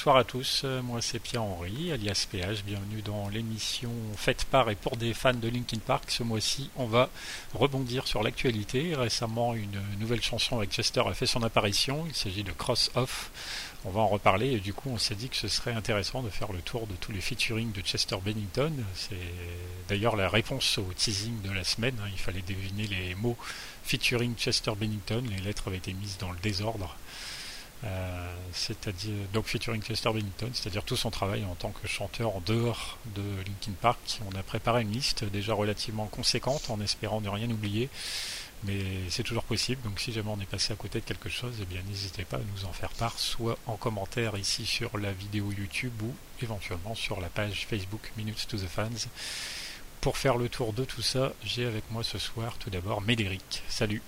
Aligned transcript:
Bonsoir 0.00 0.16
à 0.16 0.24
tous. 0.24 0.64
Moi 0.84 1.02
c'est 1.02 1.18
Pierre-Henri, 1.18 1.92
alias 1.92 2.26
PH. 2.30 2.64
Bienvenue 2.64 3.02
dans 3.02 3.28
l'émission 3.28 3.92
faite 4.16 4.46
par 4.46 4.70
et 4.70 4.74
pour 4.74 4.96
des 4.96 5.12
fans 5.12 5.34
de 5.34 5.46
Linkin 5.46 5.76
Park. 5.76 6.10
Ce 6.10 6.22
mois-ci, 6.22 6.70
on 6.76 6.86
va 6.86 7.10
rebondir 7.52 8.06
sur 8.06 8.22
l'actualité. 8.22 8.94
Récemment, 8.94 9.52
une 9.52 9.78
nouvelle 9.98 10.22
chanson 10.22 10.56
avec 10.56 10.70
Chester 10.70 11.02
a 11.06 11.12
fait 11.12 11.26
son 11.26 11.42
apparition. 11.42 12.06
Il 12.08 12.14
s'agit 12.14 12.44
de 12.44 12.52
Cross 12.52 12.92
Off. 12.94 13.30
On 13.84 13.90
va 13.90 14.00
en 14.00 14.08
reparler 14.08 14.52
et 14.52 14.60
du 14.60 14.72
coup, 14.72 14.88
on 14.88 14.96
s'est 14.96 15.14
dit 15.14 15.28
que 15.28 15.36
ce 15.36 15.48
serait 15.48 15.74
intéressant 15.74 16.22
de 16.22 16.30
faire 16.30 16.50
le 16.50 16.62
tour 16.62 16.86
de 16.86 16.94
tous 16.94 17.12
les 17.12 17.20
featuring 17.20 17.70
de 17.72 17.82
Chester 17.82 18.16
Bennington. 18.24 18.72
C'est 18.94 19.16
d'ailleurs 19.90 20.16
la 20.16 20.30
réponse 20.30 20.78
au 20.78 20.90
teasing 20.96 21.42
de 21.42 21.50
la 21.50 21.64
semaine. 21.64 21.96
Il 22.10 22.18
fallait 22.18 22.40
deviner 22.40 22.86
les 22.86 23.14
mots 23.16 23.36
featuring 23.82 24.34
Chester 24.36 24.72
Bennington. 24.80 25.22
Les 25.28 25.42
lettres 25.42 25.68
avaient 25.68 25.76
été 25.76 25.92
mises 25.92 26.16
dans 26.16 26.32
le 26.32 26.38
désordre. 26.38 26.96
Euh, 27.84 28.34
c'est-à-dire 28.52 29.14
donc 29.32 29.46
featuring 29.46 29.82
Chester 29.82 30.10
Bennington, 30.12 30.50
c'est-à-dire 30.52 30.84
tout 30.84 30.96
son 30.96 31.10
travail 31.10 31.44
en 31.44 31.54
tant 31.54 31.70
que 31.70 31.88
chanteur 31.88 32.36
en 32.36 32.40
dehors 32.40 32.98
de 33.14 33.22
Linkin 33.46 33.72
Park. 33.80 34.20
On 34.30 34.38
a 34.38 34.42
préparé 34.42 34.82
une 34.82 34.92
liste 34.92 35.24
déjà 35.24 35.54
relativement 35.54 36.06
conséquente 36.06 36.68
en 36.68 36.80
espérant 36.80 37.22
ne 37.22 37.30
rien 37.30 37.50
oublier, 37.50 37.88
mais 38.64 38.82
c'est 39.08 39.22
toujours 39.22 39.44
possible. 39.44 39.80
Donc 39.82 39.98
si 39.98 40.12
jamais 40.12 40.28
on 40.28 40.40
est 40.40 40.46
passé 40.46 40.74
à 40.74 40.76
côté 40.76 41.00
de 41.00 41.06
quelque 41.06 41.30
chose, 41.30 41.54
eh 41.62 41.64
bien 41.64 41.80
n'hésitez 41.88 42.24
pas 42.24 42.36
à 42.36 42.40
nous 42.54 42.66
en 42.66 42.72
faire 42.72 42.90
part, 42.90 43.18
soit 43.18 43.56
en 43.66 43.76
commentaire 43.76 44.36
ici 44.36 44.66
sur 44.66 44.98
la 44.98 45.12
vidéo 45.12 45.50
YouTube 45.50 46.02
ou 46.02 46.12
éventuellement 46.42 46.94
sur 46.94 47.18
la 47.20 47.28
page 47.28 47.66
Facebook 47.66 48.12
Minutes 48.18 48.46
to 48.46 48.58
the 48.58 48.68
Fans. 48.68 49.08
Pour 50.02 50.18
faire 50.18 50.36
le 50.36 50.50
tour 50.50 50.74
de 50.74 50.84
tout 50.84 51.02
ça, 51.02 51.32
j'ai 51.44 51.64
avec 51.64 51.90
moi 51.90 52.02
ce 52.02 52.18
soir 52.18 52.56
tout 52.58 52.68
d'abord 52.68 53.00
Médéric. 53.00 53.62
Salut. 53.68 54.02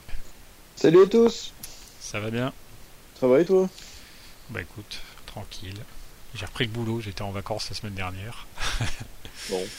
Salut 0.76 1.04
à 1.04 1.06
tous. 1.06 1.52
Ça 2.00 2.20
va 2.20 2.30
bien? 2.30 2.52
Ça 3.22 3.28
va 3.28 3.40
et 3.40 3.44
toi? 3.44 3.68
Bah 4.50 4.62
écoute, 4.62 5.00
tranquille. 5.26 5.78
J'ai 6.34 6.44
repris 6.44 6.64
le 6.64 6.72
boulot, 6.72 7.00
j'étais 7.00 7.22
en 7.22 7.30
vacances 7.30 7.70
la 7.70 7.76
semaine 7.76 7.94
dernière. 7.94 8.48
bon. 9.50 9.64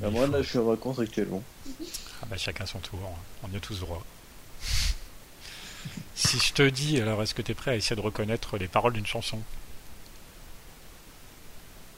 Bah 0.00 0.10
moi 0.10 0.28
là 0.28 0.42
je 0.42 0.48
suis 0.48 0.58
en 0.58 0.64
vacances 0.64 1.00
actuellement. 1.00 1.42
Ah 2.22 2.26
bah 2.30 2.36
chacun 2.36 2.66
son 2.66 2.78
tour, 2.78 3.00
on 3.42 3.52
y 3.52 3.56
a 3.56 3.58
tous 3.58 3.80
droit. 3.80 4.04
si 6.14 6.38
je 6.38 6.52
te 6.52 6.62
dis, 6.70 7.00
alors 7.00 7.20
est-ce 7.20 7.34
que 7.34 7.42
tu 7.42 7.50
es 7.50 7.54
prêt 7.56 7.72
à 7.72 7.74
essayer 7.74 7.96
de 7.96 8.00
reconnaître 8.00 8.58
les 8.58 8.68
paroles 8.68 8.92
d'une 8.92 9.06
chanson? 9.06 9.40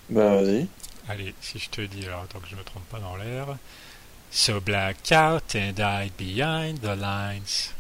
Bah 0.08 0.36
vas-y. 0.36 0.66
Allez, 1.10 1.34
si 1.42 1.58
je 1.58 1.68
te 1.68 1.82
dis, 1.82 2.06
alors 2.06 2.22
attends 2.22 2.40
que 2.40 2.48
je 2.48 2.56
me 2.56 2.64
trompe 2.64 2.84
pas 2.84 3.00
dans 3.00 3.16
l'air. 3.16 3.58
So 4.30 4.62
black 4.62 5.12
out 5.12 5.54
and 5.54 5.74
hide 5.76 6.14
behind 6.16 6.80
the 6.80 6.96
lines. 6.96 7.74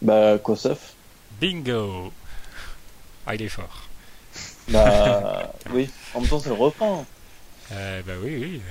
Bah 0.00 0.38
quoi 0.38 0.54
sauf 0.54 0.94
Bingo 1.40 2.12
Ah, 3.26 3.34
il 3.34 3.42
est 3.42 3.48
fort. 3.48 3.88
Bah 4.68 5.52
oui, 5.70 5.88
en 6.14 6.20
même 6.20 6.28
temps 6.28 6.40
c'est 6.40 6.48
le 6.48 6.54
refrain. 6.54 7.06
Euh, 7.72 8.02
bah 8.02 8.14
oui, 8.22 8.36
oui. 8.36 8.62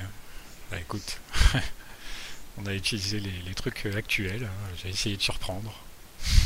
Bah 0.70 0.80
écoute, 0.80 1.20
on 2.58 2.66
a 2.66 2.74
utilisé 2.74 3.20
les, 3.20 3.54
trucs 3.56 3.86
actuels. 3.86 4.44
Hein. 4.46 4.76
J'ai 4.78 4.90
essayé 4.90 5.18
de 5.18 5.22
surprendre. 5.22 5.74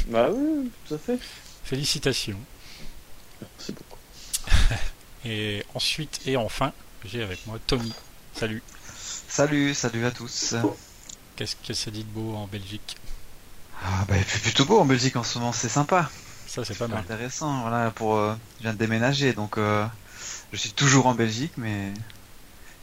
Bah 0.08 0.30
oui, 0.32 0.72
tout 0.88 0.96
à 0.96 0.98
fait. 0.98 1.20
Félicitations. 1.64 2.40
Merci 3.42 3.72
beaucoup. 3.74 3.98
et 5.26 5.64
ensuite 5.74 6.22
et 6.26 6.38
enfin, 6.38 6.74
j'ai 7.06 7.24
avec 7.24 7.46
moi 7.48 7.60
Tony. 7.68 7.94
Salut. 8.34 8.64
Salut, 9.28 9.74
salut 9.74 10.06
à 10.06 10.12
tous. 10.12 10.56
Qu'est-ce 11.36 11.56
que 11.56 11.74
ça 11.74 11.92
dit 11.92 12.04
de 12.04 12.10
beau 12.10 12.36
en 12.36 12.48
Belgique? 12.48 12.98
Ah 13.84 14.06
bah, 14.08 14.16
il 14.18 14.24
fait 14.24 14.40
plutôt 14.40 14.66
beau 14.66 14.80
en 14.80 14.86
Belgique 14.86 15.16
en 15.16 15.24
ce 15.24 15.40
moment, 15.40 15.52
c'est 15.52 15.70
sympa. 15.70 16.10
Ça 16.48 16.64
c'est 16.66 16.78
pas 16.78 16.88
mal. 16.88 17.00
Intéressant, 17.00 17.62
voilà, 17.62 17.92
pour 17.92 18.18
euh, 18.18 18.34
je 18.58 18.64
viens 18.64 18.74
de 18.74 18.78
déménager, 18.78 19.34
donc 19.34 19.58
euh, 19.58 19.86
je 20.52 20.58
suis 20.58 20.72
toujours 20.72 21.08
en 21.08 21.16
Belgique, 21.16 21.54
mais 21.58 21.94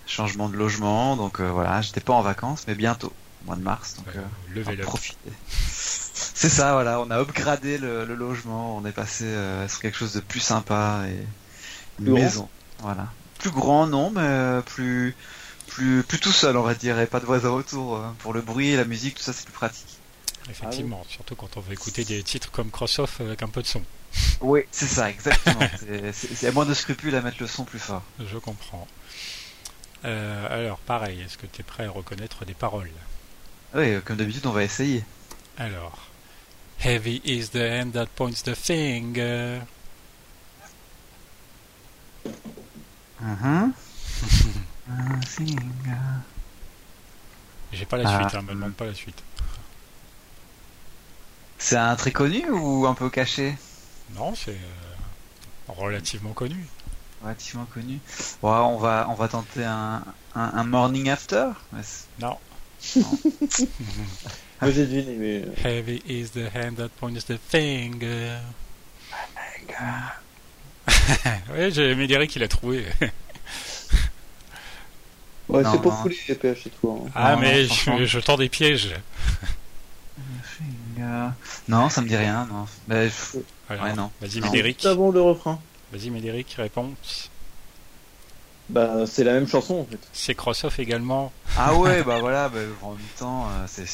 changement 0.06 0.48
de 0.48 0.56
logement, 0.56 1.16
donc 1.16 1.40
euh, 1.40 1.50
voilà, 1.50 1.82
j'étais 1.82 2.00
pas 2.00 2.14
en 2.14 2.22
vacances, 2.22 2.64
mais 2.66 2.74
bientôt, 2.74 3.12
mois 3.44 3.56
de 3.56 3.62
mars, 3.62 3.96
donc 3.96 4.06
ouais, 4.66 4.76
profiter. 4.78 5.30
C'est 6.34 6.48
ça, 6.48 6.72
voilà, 6.72 7.00
on 7.00 7.10
a 7.10 7.18
upgradé 7.20 7.78
le, 7.78 8.04
logement, 8.04 8.76
on 8.76 8.86
est 8.86 8.92
passé 8.92 9.26
sur 9.68 9.80
quelque 9.80 9.98
chose 9.98 10.14
de 10.14 10.20
plus 10.20 10.40
sympa 10.40 11.02
et 11.08 11.24
une 12.02 12.14
maison, 12.14 12.48
voilà. 12.80 13.08
Plus 13.38 13.50
grand, 13.50 13.86
non, 13.86 14.10
mais 14.10 14.62
plus 14.62 15.14
plus 15.68 16.02
plus 16.02 16.18
tout 16.18 16.32
seul, 16.32 16.56
on 16.56 16.62
va 16.62 16.74
dire, 16.74 16.98
et 16.98 17.06
pas 17.06 17.20
de 17.20 17.26
voisins 17.26 17.50
autour. 17.50 18.02
Pour 18.20 18.32
le 18.32 18.40
bruit, 18.40 18.74
la 18.76 18.84
musique, 18.84 19.16
tout 19.16 19.22
ça, 19.22 19.32
c'est 19.32 19.44
plus 19.44 19.52
pratique. 19.52 19.97
Effectivement, 20.50 21.02
ah 21.04 21.08
surtout 21.10 21.36
quand 21.36 21.56
on 21.56 21.60
veut 21.60 21.74
écouter 21.74 22.04
des 22.04 22.22
titres 22.22 22.50
comme 22.50 22.70
Cross-Off 22.70 23.20
avec 23.20 23.42
un 23.42 23.48
peu 23.48 23.62
de 23.62 23.66
son. 23.66 23.82
Oui, 24.40 24.62
c'est 24.70 24.86
ça, 24.86 25.10
exactement. 25.10 25.60
c'est 26.12 26.52
moins 26.52 26.64
de 26.64 26.74
scrupules 26.74 27.14
à 27.14 27.20
mettre 27.20 27.36
le 27.40 27.46
son 27.46 27.64
plus 27.64 27.78
fort. 27.78 28.02
Je 28.18 28.38
comprends. 28.38 28.88
Euh, 30.04 30.46
alors, 30.50 30.78
pareil, 30.78 31.20
est-ce 31.20 31.36
que 31.36 31.46
tu 31.46 31.60
es 31.60 31.64
prêt 31.64 31.84
à 31.84 31.90
reconnaître 31.90 32.44
des 32.44 32.54
paroles? 32.54 32.90
Oui, 33.74 34.00
comme 34.04 34.16
d'habitude, 34.16 34.46
on 34.46 34.52
va 34.52 34.64
essayer. 34.64 35.04
Alors, 35.58 36.08
Heavy 36.78 37.20
is 37.24 37.50
the 37.50 37.56
hand 37.56 37.92
that 37.92 38.06
points 38.14 38.42
the 38.42 38.54
finger. 38.54 39.62
Uh 43.20 43.70
J'ai 47.72 47.84
pas 47.84 47.98
la 47.98 48.18
suite, 48.18 48.34
hein, 48.34 48.42
me 48.42 48.52
demande 48.52 48.74
pas 48.74 48.86
la 48.86 48.94
suite. 48.94 49.22
C'est 51.58 51.76
un 51.76 51.96
très 51.96 52.12
connu 52.12 52.48
ou 52.50 52.86
un 52.86 52.94
peu 52.94 53.10
caché? 53.10 53.56
Non, 54.14 54.34
c'est 54.34 54.52
euh, 54.52 55.72
relativement 55.76 56.32
connu. 56.32 56.64
Relativement 57.22 57.66
connu. 57.74 57.98
on 58.42 58.76
va 58.78 59.06
on 59.10 59.14
va 59.14 59.28
tenter 59.28 59.64
un, 59.64 60.04
un, 60.36 60.64
morning 60.64 61.10
after? 61.10 61.48
Non. 62.20 62.38
j'ai 64.62 64.86
deviné, 64.86 65.16
mais... 65.18 65.42
Euh. 65.44 65.52
Heavy 65.64 66.00
is 66.06 66.30
the 66.30 66.48
hand 66.54 66.76
that 66.76 66.90
points 67.00 67.24
the 67.26 67.38
finger. 67.48 68.38
oui, 71.52 71.72
j'ai 71.72 71.94
Médéric 71.96 72.30
qui 72.30 72.38
l'a 72.38 72.46
trouvé. 72.48 72.84
ouais, 75.48 75.62
c'est 75.64 75.82
pas 75.82 75.90
fou 75.90 76.08
les 76.08 76.34
PH 76.34 76.66
et 76.66 76.70
tout. 76.70 77.04
Hein. 77.06 77.10
Ah, 77.14 77.36
mais 77.36 77.64
je, 77.64 78.04
je 78.04 78.18
tends 78.20 78.36
des 78.36 78.48
pièges. 78.48 78.94
Non, 81.68 81.88
ça 81.88 82.00
me 82.00 82.08
dit 82.08 82.16
rien. 82.16 82.46
Non. 82.50 82.66
Bah, 82.86 83.94
non. 83.96 84.10
Vas-y, 84.20 84.40
Médéric. 84.40 84.84
Avant 84.86 85.10
le 85.10 85.20
refrain. 85.20 85.60
Vas-y, 85.92 86.10
Médéric, 86.10 86.54
réponse. 86.58 87.30
Bah, 88.68 89.06
c'est 89.06 89.24
la 89.24 89.32
même 89.32 89.48
chanson 89.48 89.80
en 89.80 89.84
fait. 89.86 89.98
C'est 90.12 90.34
Crossoff 90.34 90.78
également. 90.78 91.32
Ah 91.56 91.74
ouais, 91.74 92.02
bah 92.06 92.18
voilà, 92.20 92.48
bah, 92.48 92.58
en 92.82 92.92
même 92.92 93.00
temps, 93.18 93.46
euh, 93.48 93.64
c'est... 93.66 93.86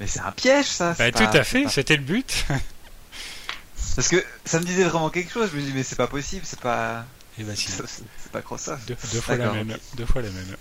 mais 0.00 0.06
c'est 0.06 0.20
un 0.20 0.32
piège 0.32 0.66
ça. 0.66 0.94
Bah, 0.98 1.12
tout 1.12 1.22
à 1.22 1.44
fait, 1.44 1.68
c'était 1.68 1.96
le 1.96 2.02
but. 2.02 2.46
Parce 3.94 4.08
que 4.08 4.24
ça 4.46 4.58
me 4.58 4.64
disait 4.64 4.84
vraiment 4.84 5.10
quelque 5.10 5.30
chose. 5.30 5.50
Je 5.52 5.58
me 5.58 5.62
dis, 5.62 5.72
mais 5.74 5.82
c'est 5.82 5.96
pas 5.96 6.06
possible, 6.06 6.46
c'est 6.46 6.60
pas. 6.60 7.04
Et 7.38 7.42
eh 7.42 7.44
bah, 7.44 7.54
si. 7.54 7.70
C'est 7.72 8.32
pas 8.32 8.42
Crossoff. 8.42 8.84
Deux, 8.86 8.94
fois 8.94 9.36
la 9.36 9.52
même. 9.52 9.76
Deux 9.96 10.06
fois 10.06 10.22
la 10.22 10.30
même. 10.30 10.56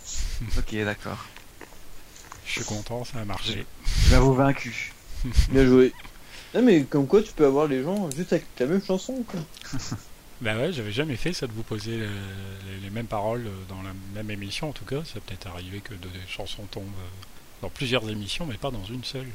ok, 0.58 0.84
d'accord. 0.84 1.26
Je 2.46 2.52
suis 2.52 2.64
content, 2.64 3.06
ça 3.06 3.20
a 3.20 3.26
marché. 3.26 3.66
Je 4.10 4.16
vous 4.16 4.34
vaincu. 4.34 4.92
Bien 5.50 5.66
joué. 5.66 5.94
Non 6.54 6.62
mais 6.62 6.84
comme 6.84 7.08
quoi 7.08 7.22
tu 7.22 7.32
peux 7.34 7.46
avoir 7.46 7.68
les 7.68 7.84
gens 7.84 8.10
juste 8.16 8.34
avec 8.34 8.46
la 8.60 8.66
même 8.66 8.84
chanson 8.84 9.24
quoi. 9.28 9.40
bah 10.42 10.58
ouais, 10.58 10.74
j'avais 10.74 10.92
jamais 10.92 11.16
fait 11.16 11.34
ça 11.34 11.48
de 11.48 11.54
vous 11.54 11.64
poser 11.64 12.00
les, 12.84 12.90
mêmes 12.90 13.06
paroles 13.06 13.46
dans 13.70 13.82
la 13.84 13.94
même 14.16 14.32
émission 14.32 14.70
en 14.70 14.74
tout 14.74 14.86
cas. 14.86 15.02
Ça 15.06 15.20
peut 15.26 15.34
être 15.34 15.48
arrivé 15.48 15.80
que 15.80 15.94
des 15.94 16.10
chansons 16.28 16.64
tombent 16.72 16.86
dans 17.62 17.70
plusieurs 17.70 18.10
émissions 18.10 18.46
mais 18.46 18.56
pas 18.58 18.72
dans 18.72 18.84
une 18.86 19.04
seule. 19.04 19.28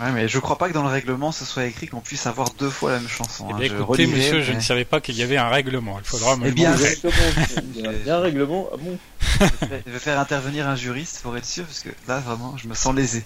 Ouais, 0.00 0.12
mais 0.12 0.28
je 0.28 0.38
crois 0.38 0.56
pas 0.56 0.68
que 0.68 0.72
dans 0.72 0.82
le 0.82 0.88
règlement 0.88 1.30
ce 1.30 1.44
soit 1.44 1.66
écrit 1.66 1.86
qu'on 1.86 2.00
puisse 2.00 2.26
avoir 2.26 2.48
deux 2.58 2.70
fois 2.70 2.92
la 2.92 3.00
même 3.00 3.08
chanson. 3.08 3.46
Eh 3.50 3.52
hein. 3.52 3.56
bien, 3.58 3.68
Je 3.68 3.74
écoutez, 3.74 4.04
relirai, 4.04 4.16
monsieur, 4.16 4.40
je 4.40 4.52
ne 4.52 4.60
savais 4.60 4.86
pas 4.86 5.00
qu'il 5.00 5.14
y 5.16 5.22
avait 5.22 5.36
un 5.36 5.50
règlement. 5.50 5.98
Il 5.98 6.06
faudra 6.06 6.36
me 6.36 6.46
Eh 6.46 6.48
le 6.48 6.54
bien, 6.54 6.70
montrer. 6.70 6.86
Exactement. 6.92 7.60
Il 7.76 7.80
y 7.82 7.86
a- 7.86 7.92
il 7.92 8.06
y 8.06 8.10
a 8.10 8.16
un 8.16 8.20
règlement. 8.20 8.70
Ah 8.72 8.76
bon 8.78 8.98
Je 9.86 9.92
vais 9.92 9.98
faire 9.98 10.18
intervenir 10.18 10.66
un 10.66 10.74
juriste 10.74 11.20
pour 11.22 11.36
être 11.36 11.44
sûr, 11.44 11.64
parce 11.64 11.80
que 11.80 11.90
là 12.08 12.18
vraiment 12.20 12.56
je 12.56 12.66
me 12.66 12.74
sens 12.74 12.94
lésé. 12.94 13.24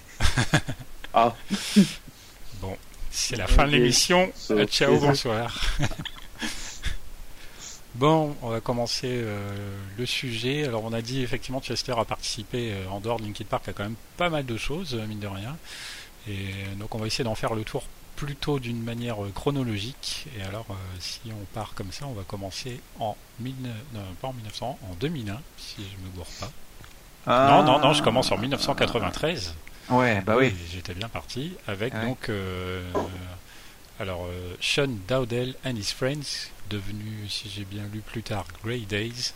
Ah, 1.17 1.33
C'est 3.09 3.37
la 3.37 3.47
fin 3.47 3.65
de 3.65 3.71
l'émission. 3.71 4.31
Euh, 4.51 4.65
Ciao, 4.65 4.99
bonsoir. 4.99 5.57
Bon, 7.95 8.35
on 8.41 8.49
va 8.49 8.59
commencer 8.59 9.07
euh, 9.09 9.77
le 9.97 10.05
sujet. 10.05 10.65
Alors, 10.65 10.83
on 10.83 10.91
a 10.91 11.01
dit 11.01 11.23
effectivement 11.23 11.61
Chester 11.61 11.93
a 11.97 12.03
participé 12.03 12.73
euh, 12.73 12.89
en 12.89 12.99
dehors 12.99 13.21
de 13.21 13.23
Linkin 13.23 13.45
Park 13.49 13.69
à 13.69 13.71
quand 13.71 13.83
même 13.83 13.95
pas 14.17 14.29
mal 14.29 14.45
de 14.45 14.57
choses, 14.57 14.95
euh, 14.95 15.07
mine 15.07 15.21
de 15.21 15.27
rien. 15.27 15.55
Et 16.27 16.49
donc, 16.77 16.93
on 16.93 16.97
va 16.97 17.07
essayer 17.07 17.23
d'en 17.23 17.35
faire 17.35 17.55
le 17.55 17.63
tour 17.63 17.83
plutôt 18.17 18.59
d'une 18.59 18.83
manière 18.83 19.15
chronologique. 19.33 20.27
Et 20.37 20.41
alors, 20.41 20.65
si 20.99 21.21
on 21.29 21.45
part 21.53 21.73
comme 21.73 21.93
ça, 21.93 22.05
on 22.05 22.13
va 22.13 22.23
commencer 22.23 22.81
en 22.99 23.15
19... 23.39 23.71
non, 23.93 24.01
pas 24.19 24.27
en 24.27 24.33
1900, 24.33 24.77
en 24.91 24.93
2001, 24.95 25.39
si 25.57 25.77
je 25.77 26.05
me 26.05 26.13
gourre 26.13 26.27
pas. 26.41 26.51
Non, 27.27 27.63
non, 27.63 27.79
non, 27.79 27.93
je 27.93 28.03
commence 28.03 28.29
en 28.33 28.37
1993. 28.37 29.55
Ouais, 29.89 30.21
bah 30.21 30.35
oui. 30.37 30.53
J'étais 30.71 30.93
bien 30.93 31.09
parti 31.09 31.53
avec 31.67 31.93
Ouais. 31.93 32.05
donc 32.05 32.29
euh, 32.29 32.81
alors 33.99 34.25
euh, 34.25 34.55
Sean 34.59 34.87
Dowdell 35.07 35.55
and 35.65 35.75
his 35.75 35.93
friends, 35.93 36.49
devenu, 36.69 37.27
si 37.29 37.49
j'ai 37.49 37.65
bien 37.65 37.83
lu 37.93 37.99
plus 38.01 38.23
tard, 38.23 38.45
Grey 38.63 38.79
Days, 38.79 39.33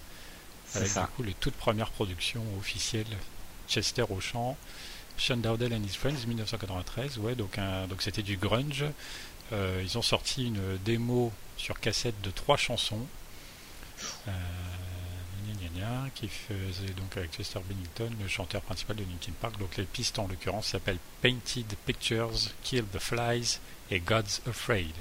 C'est 0.65 0.79
avec 0.79 0.89
ça. 0.89 1.01
du 1.01 1.07
coup 1.09 1.23
les 1.23 1.33
toutes 1.33 1.53
premières 1.55 1.91
productions 1.91 2.43
officielles 2.59 3.05
Chester 3.67 4.03
au 4.09 4.19
chant, 4.19 4.57
Sean 5.17 5.37
Dowdell 5.37 5.73
and 5.73 5.83
his 5.83 5.95
friends 5.95 6.25
1993, 6.27 7.19
ouais 7.19 7.35
donc 7.35 7.57
un- 7.59 7.87
donc 7.87 8.01
c'était 8.01 8.23
du 8.23 8.37
grunge. 8.37 8.85
Euh, 9.51 9.81
ils 9.83 9.97
ont 9.97 10.01
sorti 10.03 10.47
une 10.47 10.77
démo 10.85 11.31
sur 11.57 11.79
cassette 11.79 12.19
de 12.21 12.31
trois 12.31 12.57
chansons. 12.57 13.05
Qui 16.15 16.27
faisait 16.27 16.93
donc 16.93 17.15
avec 17.17 17.31
Chester 17.35 17.59
Bennington, 17.67 18.11
le 18.21 18.27
chanteur 18.27 18.61
principal 18.61 18.95
de 18.95 19.03
Linkin 19.03 19.31
Park. 19.39 19.57
Donc 19.59 19.77
les 19.77 19.83
pistes 19.83 20.19
en 20.19 20.27
l'occurrence 20.27 20.67
s'appellent 20.67 20.99
Painted 21.21 21.73
Pictures, 21.85 22.51
Kill 22.63 22.85
the 22.85 22.99
Flies 22.99 23.59
et 23.91 23.99
God's 23.99 24.41
Afraid. 24.47 24.93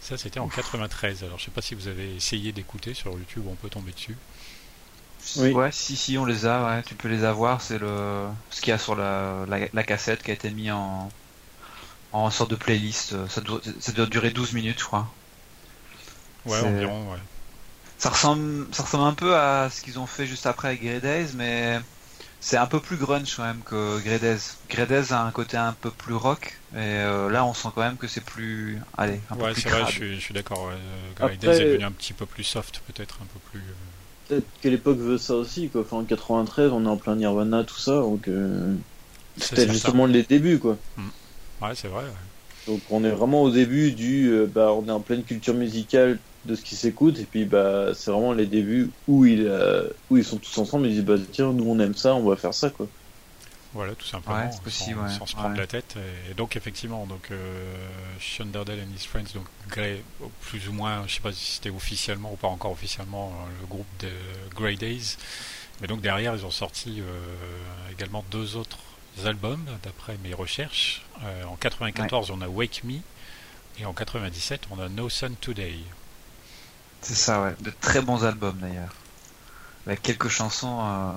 Ça 0.00 0.16
c'était 0.16 0.40
en 0.40 0.48
93. 0.48 1.24
Alors 1.24 1.38
je 1.38 1.44
sais 1.46 1.50
pas 1.50 1.62
si 1.62 1.74
vous 1.74 1.88
avez 1.88 2.14
essayé 2.14 2.52
d'écouter 2.52 2.94
sur 2.94 3.12
YouTube, 3.12 3.44
on 3.48 3.54
peut 3.54 3.68
tomber 3.68 3.92
dessus. 3.92 4.16
Oui. 5.38 5.50
Ouais, 5.50 5.72
si, 5.72 5.96
si, 5.96 6.16
on 6.18 6.24
les 6.24 6.46
a, 6.46 6.64
ouais, 6.64 6.82
tu 6.84 6.94
peux 6.94 7.08
les 7.08 7.24
avoir, 7.24 7.60
c'est 7.60 7.78
le 7.78 8.28
ce 8.50 8.60
qu'il 8.60 8.70
y 8.70 8.72
a 8.72 8.78
sur 8.78 8.94
la, 8.94 9.44
la, 9.48 9.66
la 9.72 9.82
cassette 9.82 10.22
qui 10.22 10.30
a 10.30 10.34
été 10.34 10.50
mis 10.50 10.70
en 10.70 11.08
en 12.12 12.30
sorte 12.30 12.50
de 12.50 12.56
playlist, 12.56 13.28
ça 13.28 13.40
doit, 13.40 13.60
ça 13.80 13.92
doit 13.92 14.06
durer 14.06 14.30
12 14.30 14.52
minutes, 14.52 14.78
je 14.78 14.84
crois. 14.84 15.12
Ouais, 16.46 16.60
environ. 16.60 17.10
Ouais. 17.12 17.18
Ça 17.98 18.10
ressemble, 18.10 18.66
ça 18.74 18.82
ressemble 18.82 19.04
un 19.04 19.14
peu 19.14 19.34
à 19.36 19.70
ce 19.70 19.80
qu'ils 19.82 19.98
ont 19.98 20.06
fait 20.06 20.26
juste 20.26 20.46
après 20.46 20.68
avec 20.68 20.82
Grey 20.82 21.00
Days, 21.00 21.32
mais 21.34 21.80
c'est 22.40 22.56
un 22.58 22.66
peu 22.66 22.80
plus 22.80 22.96
grunge 22.98 23.34
quand 23.36 23.44
même 23.44 23.62
que 23.64 24.00
Grey 24.00 24.18
Days. 24.18 24.38
Grey 24.68 24.86
Days 24.86 25.12
a 25.12 25.22
un 25.24 25.32
côté 25.32 25.56
un 25.56 25.72
peu 25.72 25.90
plus 25.90 26.14
rock, 26.14 26.60
et 26.74 26.76
euh, 26.78 27.30
là 27.30 27.44
on 27.46 27.54
sent 27.54 27.68
quand 27.74 27.82
même 27.82 27.96
que 27.96 28.08
c'est 28.08 28.24
plus, 28.24 28.80
allez, 28.98 29.20
un 29.30 29.36
peu 29.36 29.46
Ouais, 29.46 29.52
plus 29.52 29.62
c'est 29.62 29.70
vrai, 29.70 29.84
je 29.86 29.90
suis, 29.92 30.20
suis 30.20 30.34
d'accord. 30.34 30.64
ouais. 30.66 30.74
Grey 31.16 31.36
Days 31.38 31.60
est 31.60 31.64
devenu 31.66 31.84
un 31.84 31.92
petit 31.92 32.12
peu 32.12 32.26
plus 32.26 32.44
soft, 32.44 32.80
peut-être 32.86 33.18
un 33.22 33.26
peu 33.26 33.38
plus. 33.50 33.60
euh, 33.60 33.74
peut-être 34.28 34.46
que 34.62 34.68
l'époque 34.68 34.98
veut 34.98 35.18
ça 35.18 35.34
aussi, 35.34 35.68
quoi. 35.70 35.82
Enfin, 35.82 35.98
en 35.98 36.04
93, 36.04 36.72
on 36.72 36.84
est 36.84 36.88
en 36.88 36.96
plein 36.96 37.16
Nirvana, 37.16 37.64
tout 37.64 37.78
ça, 37.78 37.92
donc 38.00 38.28
euh, 38.28 38.74
certain. 39.36 39.72
justement 39.72 40.06
les 40.06 40.22
débuts, 40.22 40.58
quoi. 40.58 40.78
Ouais, 41.60 41.74
c'est 41.74 41.88
vrai. 41.88 42.04
ouais. 42.04 42.10
Donc 42.66 42.82
on 42.90 43.04
est 43.04 43.10
vraiment 43.10 43.42
au 43.42 43.50
début 43.50 43.92
du, 43.92 44.28
euh, 44.30 44.46
bah, 44.52 44.72
on 44.72 44.86
est 44.88 44.90
en 44.90 45.00
pleine 45.00 45.24
culture 45.24 45.54
musicale 45.54 46.18
de 46.46 46.54
ce 46.54 46.62
qui 46.62 46.76
s'écoute, 46.76 47.18
et 47.18 47.24
puis 47.24 47.44
bah, 47.44 47.92
c'est 47.94 48.10
vraiment 48.10 48.32
les 48.32 48.46
débuts 48.46 48.90
où 49.08 49.24
ils, 49.24 49.46
euh, 49.46 49.88
où 50.10 50.16
ils 50.16 50.24
sont 50.24 50.38
tous 50.38 50.56
ensemble, 50.58 50.86
ils 50.86 50.94
disent 50.94 51.04
bah 51.04 51.16
tiens, 51.32 51.52
nous 51.52 51.64
on 51.68 51.78
aime 51.80 51.94
ça, 51.94 52.14
on 52.14 52.28
va 52.28 52.36
faire 52.36 52.54
ça, 52.54 52.70
quoi. 52.70 52.86
Voilà, 53.74 53.94
tout 53.94 54.06
simplement, 54.06 54.38
Ouais, 54.38 54.48
c'est 54.52 54.62
possible, 54.62 55.00
sans, 55.00 55.02
ouais. 55.12 55.18
sans 55.18 55.26
se 55.26 55.34
prendre 55.34 55.50
Ouais. 55.50 55.58
la 55.60 55.66
tête. 55.66 55.96
Et, 55.96 56.30
et 56.30 56.34
donc, 56.34 56.56
effectivement, 56.56 57.04
donc, 57.04 57.28
euh, 57.30 57.74
Sean 58.18 58.46
Dardell 58.46 58.78
and 58.80 58.94
his 58.96 59.06
friends, 59.06 59.34
donc 59.34 59.44
Grey, 59.68 60.02
plus 60.40 60.66
ou 60.68 60.72
moins, 60.72 61.02
je 61.06 61.14
sais 61.16 61.20
pas 61.20 61.32
si 61.32 61.52
c'était 61.52 61.68
officiellement 61.68 62.32
ou 62.32 62.36
pas 62.36 62.48
encore 62.48 62.70
officiellement 62.70 63.34
euh, 63.34 63.60
le 63.60 63.66
groupe 63.66 63.86
de 64.00 64.08
Grey 64.54 64.76
Days. 64.76 65.16
Mais 65.82 65.88
donc, 65.88 66.00
derrière, 66.00 66.34
ils 66.34 66.46
ont 66.46 66.50
sorti 66.50 67.02
euh, 67.02 67.92
également 67.92 68.24
deux 68.30 68.56
autres 68.56 68.78
albums, 69.26 69.64
d'après 69.82 70.16
mes 70.24 70.32
recherches. 70.32 71.02
Euh, 71.24 71.44
en 71.44 71.56
94, 71.56 72.30
on 72.30 72.40
a 72.40 72.48
Wake 72.48 72.82
Me. 72.84 72.94
Et 73.78 73.84
en 73.84 73.92
97, 73.92 74.62
on 74.70 74.80
a 74.80 74.88
No 74.88 75.10
Sun 75.10 75.34
Today. 75.38 75.74
C'est 77.02 77.14
ça, 77.14 77.42
ouais. 77.42 77.54
De 77.60 77.70
très 77.80 78.00
bons 78.00 78.24
albums 78.24 78.58
d'ailleurs. 78.58 78.94
Avec 79.86 80.02
quelques 80.02 80.28
chansons 80.28 80.80
euh, 80.82 81.12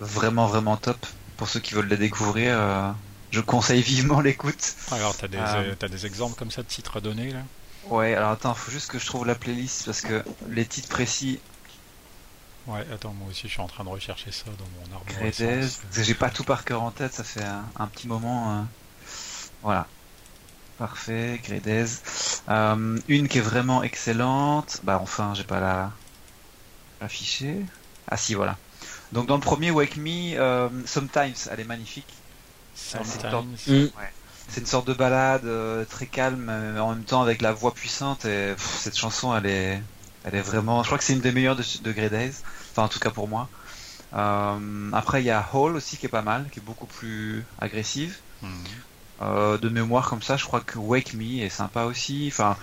vraiment 0.00 0.46
vraiment 0.46 0.76
top. 0.76 1.06
Pour 1.36 1.48
ceux 1.48 1.60
qui 1.60 1.74
veulent 1.74 1.88
les 1.88 1.96
découvrir, 1.96 2.54
euh, 2.58 2.90
je 3.30 3.40
conseille 3.40 3.82
vivement 3.82 4.20
l'écoute. 4.20 4.74
Alors, 4.90 5.16
t'as 5.16 5.28
des, 5.28 5.38
euh, 5.38 5.74
t'as 5.78 5.88
des 5.88 6.06
exemples 6.06 6.36
comme 6.36 6.50
ça 6.50 6.62
de 6.62 6.66
titres 6.66 6.96
à 6.96 7.00
donner, 7.00 7.32
là? 7.32 7.40
Ouais, 7.86 8.14
alors 8.14 8.32
attends, 8.32 8.54
faut 8.54 8.70
juste 8.70 8.90
que 8.90 8.98
je 8.98 9.06
trouve 9.06 9.26
la 9.26 9.34
playlist 9.34 9.86
parce 9.86 10.02
que 10.02 10.22
les 10.48 10.66
titres 10.66 10.88
précis, 10.88 11.40
Ouais, 12.66 12.86
attends, 12.92 13.14
moi 13.14 13.28
aussi, 13.30 13.42
je 13.48 13.52
suis 13.52 13.60
en 13.62 13.66
train 13.66 13.84
de 13.84 13.88
rechercher 13.88 14.30
ça 14.30 14.44
dans 14.58 14.66
mon 14.78 14.94
arbre. 14.94 15.06
J'ai 15.96 16.14
pas 16.14 16.28
tout 16.30 16.44
par 16.44 16.64
cœur 16.64 16.82
en 16.82 16.90
tête, 16.90 17.14
ça 17.14 17.24
fait 17.24 17.42
un, 17.42 17.64
un 17.78 17.86
petit 17.86 18.06
moment. 18.06 18.66
Voilà. 19.62 19.86
Parfait, 20.80 21.38
Grey 21.44 21.60
Days. 21.60 21.98
Euh, 22.48 22.98
une 23.06 23.28
qui 23.28 23.36
est 23.36 23.42
vraiment 23.42 23.82
excellente. 23.82 24.80
Bah 24.82 24.98
enfin, 25.02 25.34
j'ai 25.34 25.44
pas 25.44 25.60
la 25.60 25.90
affichée. 27.02 27.66
Ah 28.08 28.16
si, 28.16 28.32
voilà. 28.32 28.56
Donc 29.12 29.26
dans 29.26 29.34
le 29.34 29.42
premier 29.42 29.70
Wake 29.70 29.98
Me, 29.98 30.38
euh, 30.38 30.70
Sometimes, 30.86 31.34
elle 31.50 31.60
est 31.60 31.64
magnifique. 31.64 32.08
Sometimes. 32.74 33.58
Mm. 33.66 33.88
C'est 34.48 34.60
une 34.62 34.66
sorte 34.66 34.86
de 34.86 34.94
balade 34.94 35.44
euh, 35.44 35.84
très 35.84 36.06
calme, 36.06 36.48
euh, 36.48 36.72
mais 36.72 36.80
en 36.80 36.94
même 36.94 37.04
temps 37.04 37.20
avec 37.20 37.42
la 37.42 37.52
voix 37.52 37.74
puissante. 37.74 38.24
Et 38.24 38.54
pff, 38.54 38.78
cette 38.80 38.96
chanson, 38.96 39.36
elle 39.36 39.44
est, 39.44 39.82
elle 40.24 40.34
est 40.34 40.40
vraiment. 40.40 40.82
Je 40.82 40.88
crois 40.88 40.96
que 40.96 41.04
c'est 41.04 41.12
une 41.12 41.20
des 41.20 41.32
meilleures 41.32 41.56
de, 41.56 41.64
de 41.82 41.92
Grey 41.92 42.08
Days. 42.08 42.32
Enfin, 42.70 42.84
en 42.84 42.88
tout 42.88 43.00
cas 43.00 43.10
pour 43.10 43.28
moi. 43.28 43.50
Euh, 44.14 44.90
après, 44.94 45.22
il 45.22 45.26
y 45.26 45.30
a 45.30 45.46
Hall 45.52 45.76
aussi 45.76 45.98
qui 45.98 46.06
est 46.06 46.08
pas 46.08 46.22
mal, 46.22 46.48
qui 46.50 46.60
est 46.60 46.64
beaucoup 46.64 46.86
plus 46.86 47.44
agressive. 47.60 48.16
Mhm. 48.40 48.64
Euh, 49.22 49.58
de 49.58 49.68
mémoire 49.68 50.08
comme 50.08 50.22
ça, 50.22 50.36
je 50.36 50.44
crois 50.44 50.62
que 50.62 50.78
Wake 50.78 51.14
Me 51.14 51.42
est 51.42 51.48
sympa 51.50 51.84
aussi. 51.84 52.28
Enfin, 52.32 52.58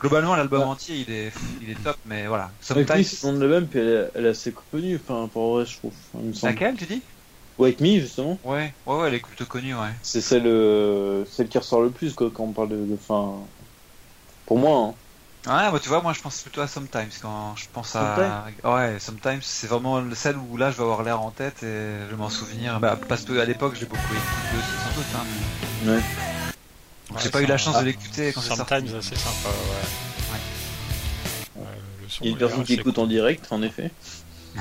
globalement, 0.00 0.36
l'album 0.36 0.62
Ouais. 0.62 0.66
entier, 0.66 0.98
il 1.00 1.10
est, 1.10 1.32
il 1.60 1.70
est 1.70 1.82
top, 1.82 1.96
mais 2.04 2.26
voilà. 2.28 2.54
Wake 2.74 2.94
Me, 2.94 3.02
Sometimes. 3.02 3.02
c'est 3.02 3.32
le 3.32 3.38
l'album, 3.40 3.68
puis 3.68 3.80
elle, 3.80 3.88
est- 3.88 4.10
elle 4.14 4.26
est 4.26 4.28
assez 4.30 4.52
connue, 4.54 4.96
enfin, 4.96 5.28
pour 5.28 5.54
vrai, 5.54 5.66
je 5.66 5.76
trouve. 5.78 5.96
Il 6.14 6.20
me 6.28 6.32
semble. 6.32 6.60
Laquelle, 6.60 6.78
tu 6.78 6.86
dis? 6.86 7.02
Wake 7.58 7.80
Me, 7.80 8.00
justement, 8.00 8.40
Ouais, 8.42 8.74
ouais, 8.86 8.96
ouais, 8.96 9.08
elle 9.08 9.14
est 9.14 9.20
plutôt 9.20 9.44
connue, 9.44 9.74
ouais. 9.74 9.92
c'est 10.02 10.20
celle, 10.20 10.46
euh, 10.46 11.24
celle 11.24 11.48
qui 11.48 11.58
ressort 11.58 11.82
le 11.82 11.92
plus, 11.92 12.14
quoi, 12.14 12.30
quand 12.30 12.44
on 12.44 12.52
parle 12.52 12.70
de, 12.70 12.86
de 12.86 12.96
fin. 12.96 13.52
Pour 14.46 14.58
moi, 14.58 14.78
hein. 14.78 15.00
Ouais, 15.46 15.70
bah 15.70 15.78
tu 15.80 15.88
vois, 15.88 16.02
moi 16.02 16.12
je 16.12 16.20
pense 16.20 16.42
plutôt 16.42 16.60
à 16.60 16.66
Sometimes 16.68 17.10
quand 17.22 17.54
je 17.56 17.68
pense 17.70 17.94
à. 17.96 18.46
Ouais, 18.64 18.98
Sometimes, 18.98 19.40
c'est 19.42 19.68
vraiment 19.68 20.12
celle 20.14 20.36
où 20.38 20.56
là 20.56 20.70
je 20.72 20.76
vais 20.76 20.82
avoir 20.82 21.02
l'air 21.04 21.20
en 21.22 21.30
tête 21.32 21.62
et 21.62 22.00
je 22.00 22.06
vais 22.10 22.16
m'en 22.16 22.28
souvenir. 22.30 22.80
Bah, 22.80 22.96
parce 23.08 23.24
que 23.24 23.38
à 23.38 23.44
l'époque 23.44 23.74
je 23.76 23.80
l'ai 23.80 23.86
beaucoup 23.86 24.14
écouté 24.14 24.56
aussi, 24.56 24.76
sans 24.78 24.92
doute. 24.92 25.14
Hein. 25.14 25.28
Ouais. 25.88 26.00
J'ai 27.22 27.30
pas 27.30 27.42
eu 27.42 27.46
la 27.46 27.58
chance 27.58 27.78
de 27.78 27.84
l'écouter 27.84 28.32
quand 28.32 28.40
c'est 28.40 28.54
sorti. 28.54 28.74
Sometimes, 28.74 28.96
assez 28.98 29.14
sympa, 29.16 29.48
ouais. 29.48 30.32
Ouais, 31.62 31.66
le 32.02 32.08
son 32.08 32.24
Il 32.24 32.26
y 32.26 32.28
a 32.28 32.32
une 32.32 32.38
personne 32.38 32.64
qui 32.64 32.74
écoute 32.74 32.98
en 32.98 33.06
direct, 33.06 33.46
en 33.50 33.62
effet. 33.62 33.90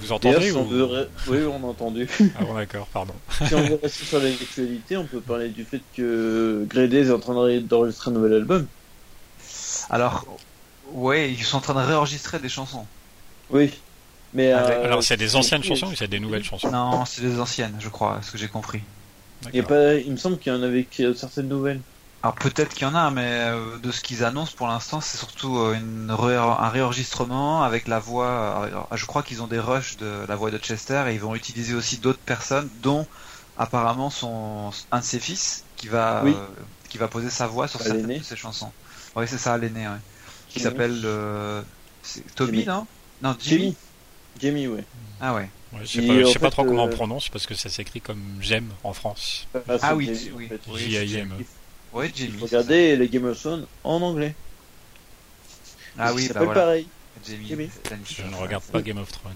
Vous 0.00 0.12
entendez 0.12 0.52
on 0.52 0.62
ou... 0.62 0.68
veut 0.68 1.10
Oui, 1.26 1.38
on 1.42 1.64
a 1.66 1.70
entendu. 1.70 2.08
Ah 2.38 2.44
bon, 2.44 2.54
d'accord, 2.54 2.86
pardon. 2.86 3.14
si 3.46 3.54
on 3.54 3.62
veut 3.64 3.80
rester 3.82 4.04
sur 4.04 4.20
l'actualité, 4.20 4.96
on 4.96 5.04
peut 5.04 5.20
parler 5.20 5.48
du 5.48 5.64
fait 5.64 5.80
que 5.96 6.64
Grey 6.68 6.86
Days 6.88 7.08
est 7.08 7.10
en 7.12 7.18
train 7.18 7.34
de- 7.34 7.58
d'enregistrer 7.60 8.10
un 8.10 8.14
nouvel 8.14 8.34
album. 8.34 8.66
Alors, 9.90 10.24
ouais, 10.92 11.32
ils 11.32 11.42
sont 11.42 11.56
en 11.58 11.60
train 11.60 11.74
de 11.74 11.80
réenregistrer 11.86 12.38
des 12.38 12.48
chansons. 12.48 12.86
Oui. 13.50 13.72
Mais, 14.34 14.52
Ah, 14.52 14.58
euh, 14.68 14.84
Alors, 14.84 15.02
c'est 15.02 15.16
des 15.16 15.34
anciennes 15.36 15.64
chansons 15.64 15.88
ou 15.88 15.94
c'est 15.96 16.06
des 16.08 16.20
nouvelles 16.20 16.44
chansons? 16.44 16.70
Non, 16.70 17.04
c'est 17.04 17.22
des 17.22 17.40
anciennes, 17.40 17.76
je 17.80 17.88
crois, 17.88 18.20
ce 18.22 18.30
que 18.30 18.38
j'ai 18.38 18.48
compris. 18.48 18.82
Il, 19.52 19.56
y 19.58 19.60
a 19.60 19.62
D'accord. 19.62 19.66
pas, 19.66 19.94
il 19.96 20.10
me 20.12 20.16
semble 20.16 20.38
qu'il 20.38 20.52
y 20.52 20.56
en 20.56 20.62
avait 20.62 20.86
qui- 20.88 21.14
certaines 21.16 21.48
nouvelles. 21.48 21.84
Alors 22.22 22.34
peut-être 22.34 22.74
qu'il 22.74 22.82
y 22.82 22.90
en 22.90 22.96
a, 22.96 23.10
mais 23.12 23.44
euh, 23.50 23.78
de 23.78 23.92
ce 23.92 24.00
qu'ils 24.00 24.24
annoncent 24.24 24.54
pour 24.56 24.66
l'instant, 24.66 25.00
c'est 25.00 25.16
surtout 25.18 25.56
euh, 25.58 25.74
une 25.74 26.10
ré- 26.10 26.34
un 26.36 26.68
réenregistrement 26.68 27.62
avec 27.62 27.86
la 27.86 28.00
voix. 28.00 28.88
euh, 28.90 28.96
je 28.96 29.06
crois 29.06 29.22
qu'ils 29.22 29.40
ont 29.42 29.46
des 29.46 29.60
rushs 29.60 29.96
de 29.96 30.24
la 30.28 30.34
voix 30.36 30.50
de 30.50 30.58
Chester 30.58 31.04
et 31.08 31.14
ils 31.14 31.20
vont 31.20 31.34
utiliser 31.36 31.74
aussi 31.74 31.98
d'autres 32.00 32.22
personnes, 32.24 32.70
dont 32.80 33.06
apparemment 33.54 34.10
son 34.10 34.70
un 34.90 34.98
de 35.00 35.04
ses 35.04 35.20
fils 35.20 35.66
qui 35.76 35.86
va 35.88 36.24
Oui. 36.24 36.44
euh, 36.50 36.54
qui 36.90 36.98
va 36.98 37.06
poser 37.08 37.30
sa 37.30 37.46
voix 37.46 37.68
sur 37.68 37.80
Bah, 37.80 37.84
certaines 37.84 38.14
de 38.16 38.22
ses 38.24 38.36
chansons. 38.36 38.74
Oui, 39.14 39.28
c'est 39.28 39.38
ça, 39.38 39.56
l'aîné, 39.56 39.86
ouais. 39.88 39.98
Qui 40.48 40.58
Jimmy. 40.58 40.60
s'appelle 40.60 41.02
euh, 41.04 41.62
Toby, 42.36 42.64
Jimmy. 42.64 42.66
non? 42.66 42.88
Non, 43.20 43.36
Jimmy. 43.38 43.70
Jamie. 43.70 43.78
Jamie, 44.36 44.68
ouais. 44.68 44.88
Ah 45.20 45.34
ouais. 45.34 45.52
Ouais, 45.72 45.80
je 45.82 46.00
sais 46.00 46.06
pas, 46.06 46.20
je 46.20 46.26
sais 46.26 46.38
pas 46.38 46.50
trop 46.50 46.64
comment 46.64 46.84
on 46.84 46.88
prononce 46.88 47.28
parce 47.28 47.46
que 47.46 47.54
ça 47.54 47.68
s'écrit 47.68 48.00
comme 48.00 48.22
j'aime 48.40 48.70
en 48.84 48.92
France. 48.92 49.46
Ah, 49.54 49.76
ah 49.82 49.96
oui, 49.96 50.10
oui, 50.34 50.48
J-I-M. 50.76 51.34
Oui, 51.92 52.10
Jamie. 52.14 52.32
Regardez 52.40 52.96
les 52.96 53.08
Game 53.08 53.24
of 53.24 53.38
Thrones 53.38 53.66
en 53.84 54.02
anglais. 54.02 54.34
Ah 55.98 56.12
oui, 56.14 56.28
bah 56.28 56.40
voilà. 56.44 56.54
pareil. 56.54 56.86
Jamie. 57.26 57.70
Je 58.04 58.22
ne 58.22 58.36
regarde 58.36 58.64
pas 58.64 58.82
Game 58.82 58.98
of 58.98 59.10
Thrones. 59.10 59.32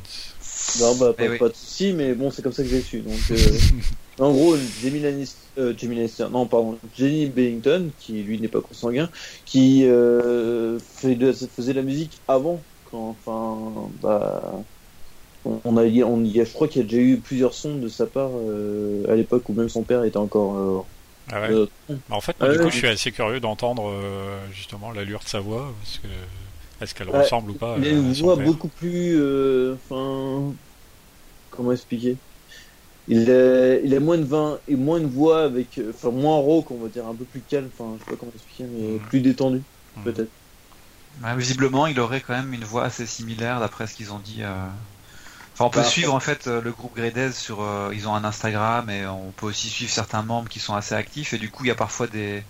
Non, 0.81 0.95
bah, 0.97 1.12
pas, 1.12 1.25
eh 1.25 1.39
pas 1.39 1.49
de 1.49 1.55
soucis, 1.55 1.93
mais 1.93 2.15
bon, 2.15 2.31
c'est 2.31 2.43
comme 2.43 2.53
ça 2.53 2.62
que 2.62 2.69
j'ai 2.69 2.81
su. 2.81 3.01
Donc, 3.01 3.19
euh, 3.31 3.37
en 4.19 4.33
gros, 4.33 4.57
Jamie 4.83 5.01
Lannister, 5.01 5.39
euh, 5.59 5.75
Jamie 5.77 5.97
Lannister, 5.97 6.27
non, 6.31 6.47
pardon, 6.47 6.79
Jenny 6.97 7.27
Bennington, 7.27 7.91
qui 7.99 8.23
lui 8.23 8.41
n'est 8.41 8.49
pas 8.49 8.61
consanguin, 8.61 9.11
qui 9.45 9.85
euh, 9.85 10.79
fait 10.79 11.17
de, 11.17 11.33
faisait 11.33 11.73
la 11.73 11.83
musique 11.83 12.21
avant, 12.29 12.61
quand, 12.91 13.17
enfin, 13.27 13.91
bah, 14.01 14.62
on 15.45 15.77
a, 15.77 15.83
on 15.83 16.25
y 16.25 16.41
a, 16.41 16.45
je 16.45 16.53
crois 16.53 16.69
qu'il 16.69 16.83
y 16.83 16.85
a 16.85 16.89
déjà 16.89 17.03
eu 17.03 17.17
plusieurs 17.17 17.55
sons 17.55 17.77
de 17.77 17.89
sa 17.89 18.07
part 18.07 18.31
euh, 18.33 19.11
à 19.11 19.17
l'époque 19.17 19.49
où 19.49 19.53
même 19.53 19.69
son 19.69 19.83
père 19.83 20.05
était 20.05 20.17
encore. 20.17 20.57
Euh, 20.57 20.81
ah 21.33 21.41
ouais. 21.41 21.51
Euh, 21.53 21.67
bah, 21.89 22.17
en 22.17 22.21
fait, 22.21 22.37
moi, 22.41 22.53
du 22.53 22.59
coup, 22.59 22.71
je 22.71 22.77
suis 22.77 22.89
assez 22.89 23.13
curieux 23.13 23.41
d'entendre 23.41 23.93
justement 24.53 24.91
l'allure 24.93 25.21
de 25.21 25.29
sa 25.29 25.41
voix, 25.41 25.73
parce 25.81 25.99
que 25.99 26.09
est-ce 26.83 26.95
qu'elle 26.95 27.11
ressemble 27.11 27.53
ou 27.53 27.55
pas 27.55 27.77
Il 27.79 27.87
a 27.87 27.91
une 27.91 28.13
voix 28.13 28.37
beaucoup 28.37 28.69
plus, 28.69 29.21
enfin, 29.75 30.53
comment 31.51 31.73
expliquer? 31.73 32.17
Il 33.09 33.29
a, 33.33 33.81
il 33.81 33.93
a 33.97 34.01
moins 34.01 34.17
de 34.17 34.25
vin 34.25 34.59
et 34.69 34.77
moins 34.77 35.01
de 35.01 35.07
voix 35.07 35.43
avec, 35.43 35.81
enfin 35.91 36.13
moins 36.13 36.37
rauque, 36.37 36.71
on 36.71 36.77
va 36.77 36.89
dire, 36.89 37.05
un 37.07 37.15
peu 37.15 37.25
plus 37.25 37.41
calme, 37.41 37.69
enfin 37.77 37.97
je 37.99 38.05
sais 38.05 38.11
pas 38.13 38.17
comment 38.17 38.33
expliquer, 38.33 38.65
mais 38.65 38.99
plus 38.99 39.21
détendu, 39.21 39.63
peut-être. 40.05 40.31
visiblement, 41.37 41.89
il 41.89 41.99
aurait 41.99 42.21
quand 42.21 42.35
même 42.35 42.55
une 42.55 42.65
voix 42.65 42.85
assez 42.85 43.07
similaire 43.07 43.59
d'après 43.59 43.89
ce 43.89 43.95
qu'ils 43.95 44.13
ont 44.13 44.21
dit 44.21 44.43
Enfin, 45.52 45.66
on 45.66 45.71
peut 45.71 45.80
bah, 45.80 45.85
suivre 45.85 46.14
en 46.14 46.21
fait 46.21 46.47
euh, 46.47 46.62
le 46.62 46.73
groupe 46.73 46.94
Gredez 46.97 47.32
sur. 47.32 47.62
Euh, 47.62 47.90
ils 47.92 48.09
ont 48.09 48.14
un 48.14 48.25
Instagram 48.25 48.88
et 48.88 49.06
on 49.06 49.32
peut 49.32 49.47
aussi 49.47 49.68
suivre 49.68 49.90
certains 49.90 50.23
membres 50.23 50.49
qui 50.49 50.61
sont 50.61 50.75
assez 50.75 50.94
actifs 50.94 51.35
et 51.35 51.38
du 51.38 51.50
coup 51.50 51.64
il 51.64 51.68
y 51.68 51.71
a 51.71 51.75
parfois 51.75 52.06
des, 52.06 52.42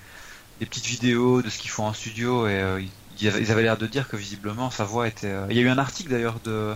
des 0.60 0.66
petites 0.66 0.86
vidéos 0.86 1.42
de 1.42 1.50
ce 1.50 1.58
qu'ils 1.58 1.70
font 1.70 1.84
en 1.84 1.92
studio 1.92 2.46
et 2.46 2.60
euh, 2.60 2.80
ils, 3.20 3.28
avaient 3.50 3.62
l'air 3.62 3.76
de 3.76 3.86
dire 3.86 4.08
que 4.08 4.16
visiblement 4.16 4.70
sa 4.70 4.84
voix 4.84 5.08
était. 5.08 5.34
Il 5.50 5.56
y 5.56 5.58
a 5.58 5.62
eu 5.62 5.68
un 5.68 5.78
article 5.78 6.10
d'ailleurs 6.10 6.38
de, 6.44 6.74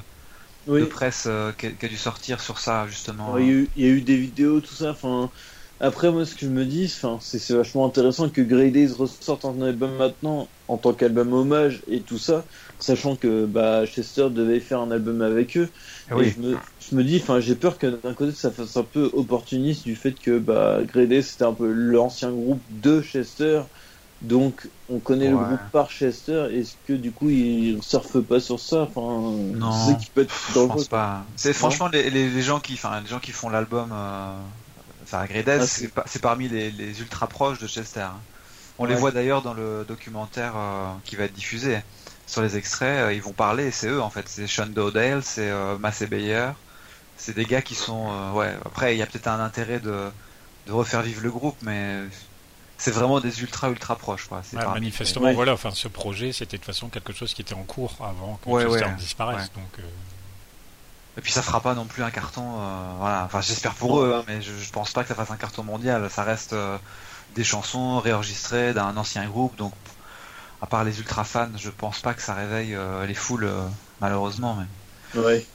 de 0.67 0.85
presse 0.85 1.29
qui 1.59 1.67
a, 1.67 1.89
dû 1.89 1.97
sortir 1.97 2.41
sur 2.41 2.59
ça 2.59 2.87
justement. 2.89 3.39
il, 3.39 3.47
y 3.47 3.49
a 3.49 3.53
eu, 3.53 3.69
il, 3.77 3.85
y 3.85 3.89
a 3.89 3.91
eu, 3.93 4.01
des 4.01 4.17
vidéos 4.17 4.61
tout 4.61 4.75
ça. 4.75 4.91
Enfin, 4.91 5.31
après 5.81 6.11
moi 6.11 6.25
ce 6.25 6.35
que 6.35 6.47
je 6.47 6.51
me 6.51 6.65
dis, 6.65 6.89
c'est 7.21 7.51
vachement 7.51 7.87
intéressant 7.87 8.29
que 8.29 8.41
Grey 8.41 8.71
Days 8.71 8.93
ressorte 8.93 9.45
un 9.45 9.61
album 9.61 9.97
maintenant 9.97 10.49
en 10.69 10.79
tant 10.79 10.93
qu'album 10.93 11.33
hommage 11.33 11.83
et 11.89 12.01
tout 12.01 12.19
ça, 12.19 12.45
sachant 12.79 13.15
que 13.15 13.45
bah 13.47 13.85
Chester 13.87 14.29
devait 14.31 14.61
faire 14.61 14.81
un 14.81 14.91
album 14.91 15.23
avec 15.23 15.57
eux. 15.57 15.69
Ah 16.11 16.15
je, 16.23 16.95
me, 16.95 17.03
dis, 17.03 17.21
enfin, 17.23 17.41
j'ai 17.41 17.55
peur 17.55 17.79
que 17.79 17.87
d'un 17.87 18.15
côté 18.15 18.33
ça 18.33 18.51
fasse 18.51 18.77
un 18.77 18.83
peu 18.85 19.11
opportuniste 19.13 19.85
du 19.85 19.97
fait 19.97 20.13
que 20.13 20.39
bah, 20.39 20.81
Grey 20.85 21.23
c'était 21.23 21.45
un 21.45 21.53
peu 21.53 21.71
l'ancien 21.71 22.31
groupe 22.31 22.63
de 22.71 23.03
Chester, 23.03 23.61
donc 24.23 24.69
on 24.89 24.99
connaît 24.99 25.29
le 25.29 25.37
groupe 25.37 25.61
par 25.73 25.91
Chester. 25.91 26.49
Est-ce 26.53 26.75
que 26.87 26.95
du 26.95 27.13
coup 27.13 27.29
il 27.29 27.83
surfe 27.83 28.19
pas 28.21 28.41
sur 28.41 28.59
ça? 28.61 28.89
Enfin, 28.91 29.31
non, 29.55 29.95
qui 29.97 30.11
peut 30.11 30.23
être 30.23 30.35
je 30.49 30.55
pense 30.55 30.89
pas. 30.89 31.25
C'est 31.37 31.53
franchement 31.53 31.89
les, 31.89 32.11
les, 32.11 32.43
gens 32.43 32.61
qui, 32.61 32.75
enfin, 32.75 33.01
les 33.03 33.09
gens 33.09 33.21
qui 33.21 33.33
font 33.33 33.51
l'album, 33.51 33.91
euh... 33.93 34.37
ah, 35.13 36.07
c'est 36.07 36.23
parmi 36.23 36.49
les, 36.49 36.71
les, 36.71 37.01
ultra 37.01 37.27
proches 37.27 37.59
de 37.59 37.67
Chester. 37.67 38.01
Hein. 38.01 38.21
On 38.79 38.85
les 38.85 38.95
voit 38.95 39.11
d'ailleurs 39.11 39.43
dans 39.43 39.55
le 39.55 39.85
documentaire 39.87 40.53
euh, 40.57 40.93
qui 41.05 41.17
va 41.17 41.25
être 41.25 41.33
diffusé 41.33 41.81
sur 42.27 42.43
les 42.43 42.57
extraits, 42.57 43.05
euh, 43.05 43.13
ils 43.13 43.23
vont 43.23 43.33
parler, 43.33 43.71
c'est 43.71 43.89
eux 43.89 44.03
en 44.03 44.11
fait, 44.11 44.29
c'est 44.29 44.47
Sean 44.47 44.67
Dodale, 44.67 45.23
c'est 45.23 45.49
euh, 45.49 45.79
Massey 45.79 46.07
Bayer, 46.07 46.51
c'est 47.17 47.35
des 47.35 47.45
gars 47.45 47.63
qui 47.63 47.75
sont, 47.75 48.09
euh, 48.11 48.33
ouais, 48.33 48.55
après 48.65 48.95
il 48.95 48.99
y 48.99 49.03
a 49.03 49.07
peut-être 49.07 49.29
un 49.29 49.41
intérêt 49.41 49.79
de, 49.79 50.11
de 50.67 50.73
refaire 50.73 51.03
vivre 51.03 51.23
le 51.23 51.31
groupe, 51.31 51.57
mais 51.63 52.03
c'est 52.79 52.91
vraiment 52.91 53.21
des 53.21 53.41
ultra 53.41 53.71
ultra 53.71 53.97
proches 53.97 54.27
quoi. 54.27 54.43
Ouais, 54.53 54.67
manifestement, 54.67 55.33
voilà, 55.33 55.53
enfin 55.53 55.71
ce 55.73 55.89
projet 55.89 56.33
c'était 56.33 56.57
de 56.57 56.63
toute 56.63 56.67
façon 56.67 56.89
quelque 56.89 57.13
chose 57.13 57.33
qui 57.33 57.43
était 57.43 57.55
en 57.55 57.63
cours 57.63 57.95
avant 58.01 58.41
que 58.43 58.51
ouais, 58.51 58.65
Chester 58.65 58.91
disparaisse, 58.99 59.53
donc. 59.55 59.85
Et 61.17 61.23
puis 61.23 61.33
ça 61.33 61.43
fera 61.43 61.61
pas 61.61 61.75
non 61.75 61.87
plus 61.87 62.03
un 62.03 62.11
carton, 62.11 62.45
voilà. 62.99 63.25
Enfin 63.25 63.41
j'espère 63.41 63.75
pour 63.75 64.01
eux, 64.01 64.15
hein, 64.15 64.25
mais 64.29 64.43
je, 64.43 64.53
je, 64.53 64.71
pense 64.71 64.93
pas 64.93 65.03
que 65.03 65.09
ça 65.09 65.15
fasse 65.15 65.31
un 65.31 65.37
carton 65.37 65.63
mondial. 65.63 66.11
Ça 66.11 66.25
reste 66.25 66.55
des 67.35 67.45
chansons 67.45 68.01
réenregistrées 68.01 68.75
d'un 68.75 68.97
ancien 68.97 69.27
groupe, 69.27 69.57
donc 69.57 69.73
à 70.63 70.67
part 70.67 70.85
les 70.85 70.99
ultra 70.99 71.25
fans, 71.25 71.51
je 71.57 71.71
pense 71.71 72.01
pas 72.01 72.15
que 72.15 72.23
ça 72.23 72.35
réveille 72.35 72.75
euh, 72.75 73.07
les 73.07 73.15
foules, 73.15 73.45
euh, 73.45 73.67
malheureusement. 74.01 74.57
Mais... 75.15 75.21
Ouais. 75.21 75.47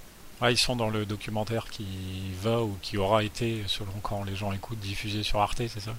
ils 0.51 0.57
sont 0.57 0.75
dans 0.75 0.89
le 0.89 1.05
documentaire 1.05 1.67
qui 1.69 2.31
va 2.41 2.61
ou 2.61 2.77
qui 2.81 2.97
aura 2.97 3.23
été, 3.23 3.63
selon 3.67 3.93
quand 4.03 4.23
les 4.23 4.35
gens 4.35 4.51
écoutent, 4.51 4.79
diffusé 4.79 5.23
sur 5.23 5.41
Arte, 5.41 5.57
c'est 5.67 5.79
ça? 5.79 5.93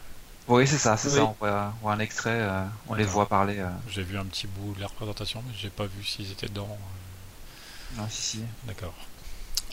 Oui, 0.48 0.66
c'est 0.66 0.78
ça, 0.78 0.96
c'est 0.96 1.10
ça. 1.10 1.24
On 1.24 1.36
voit, 1.40 1.72
un 1.92 1.98
extrait, 2.00 2.40
euh, 2.40 2.64
on 2.88 2.94
les 2.94 3.04
voit 3.04 3.28
parler. 3.28 3.64
J'ai 3.88 4.02
vu 4.02 4.18
un 4.18 4.24
petit 4.24 4.48
bout 4.48 4.74
de 4.74 4.80
la 4.80 4.88
représentation, 4.88 5.42
mais 5.46 5.54
j'ai 5.56 5.70
pas 5.70 5.86
vu 5.86 6.04
s'ils 6.04 6.30
étaient 6.32 6.48
dedans. 6.48 6.76
Non, 7.96 8.06
si, 8.08 8.22
si. 8.22 8.40
D'accord. 8.64 8.94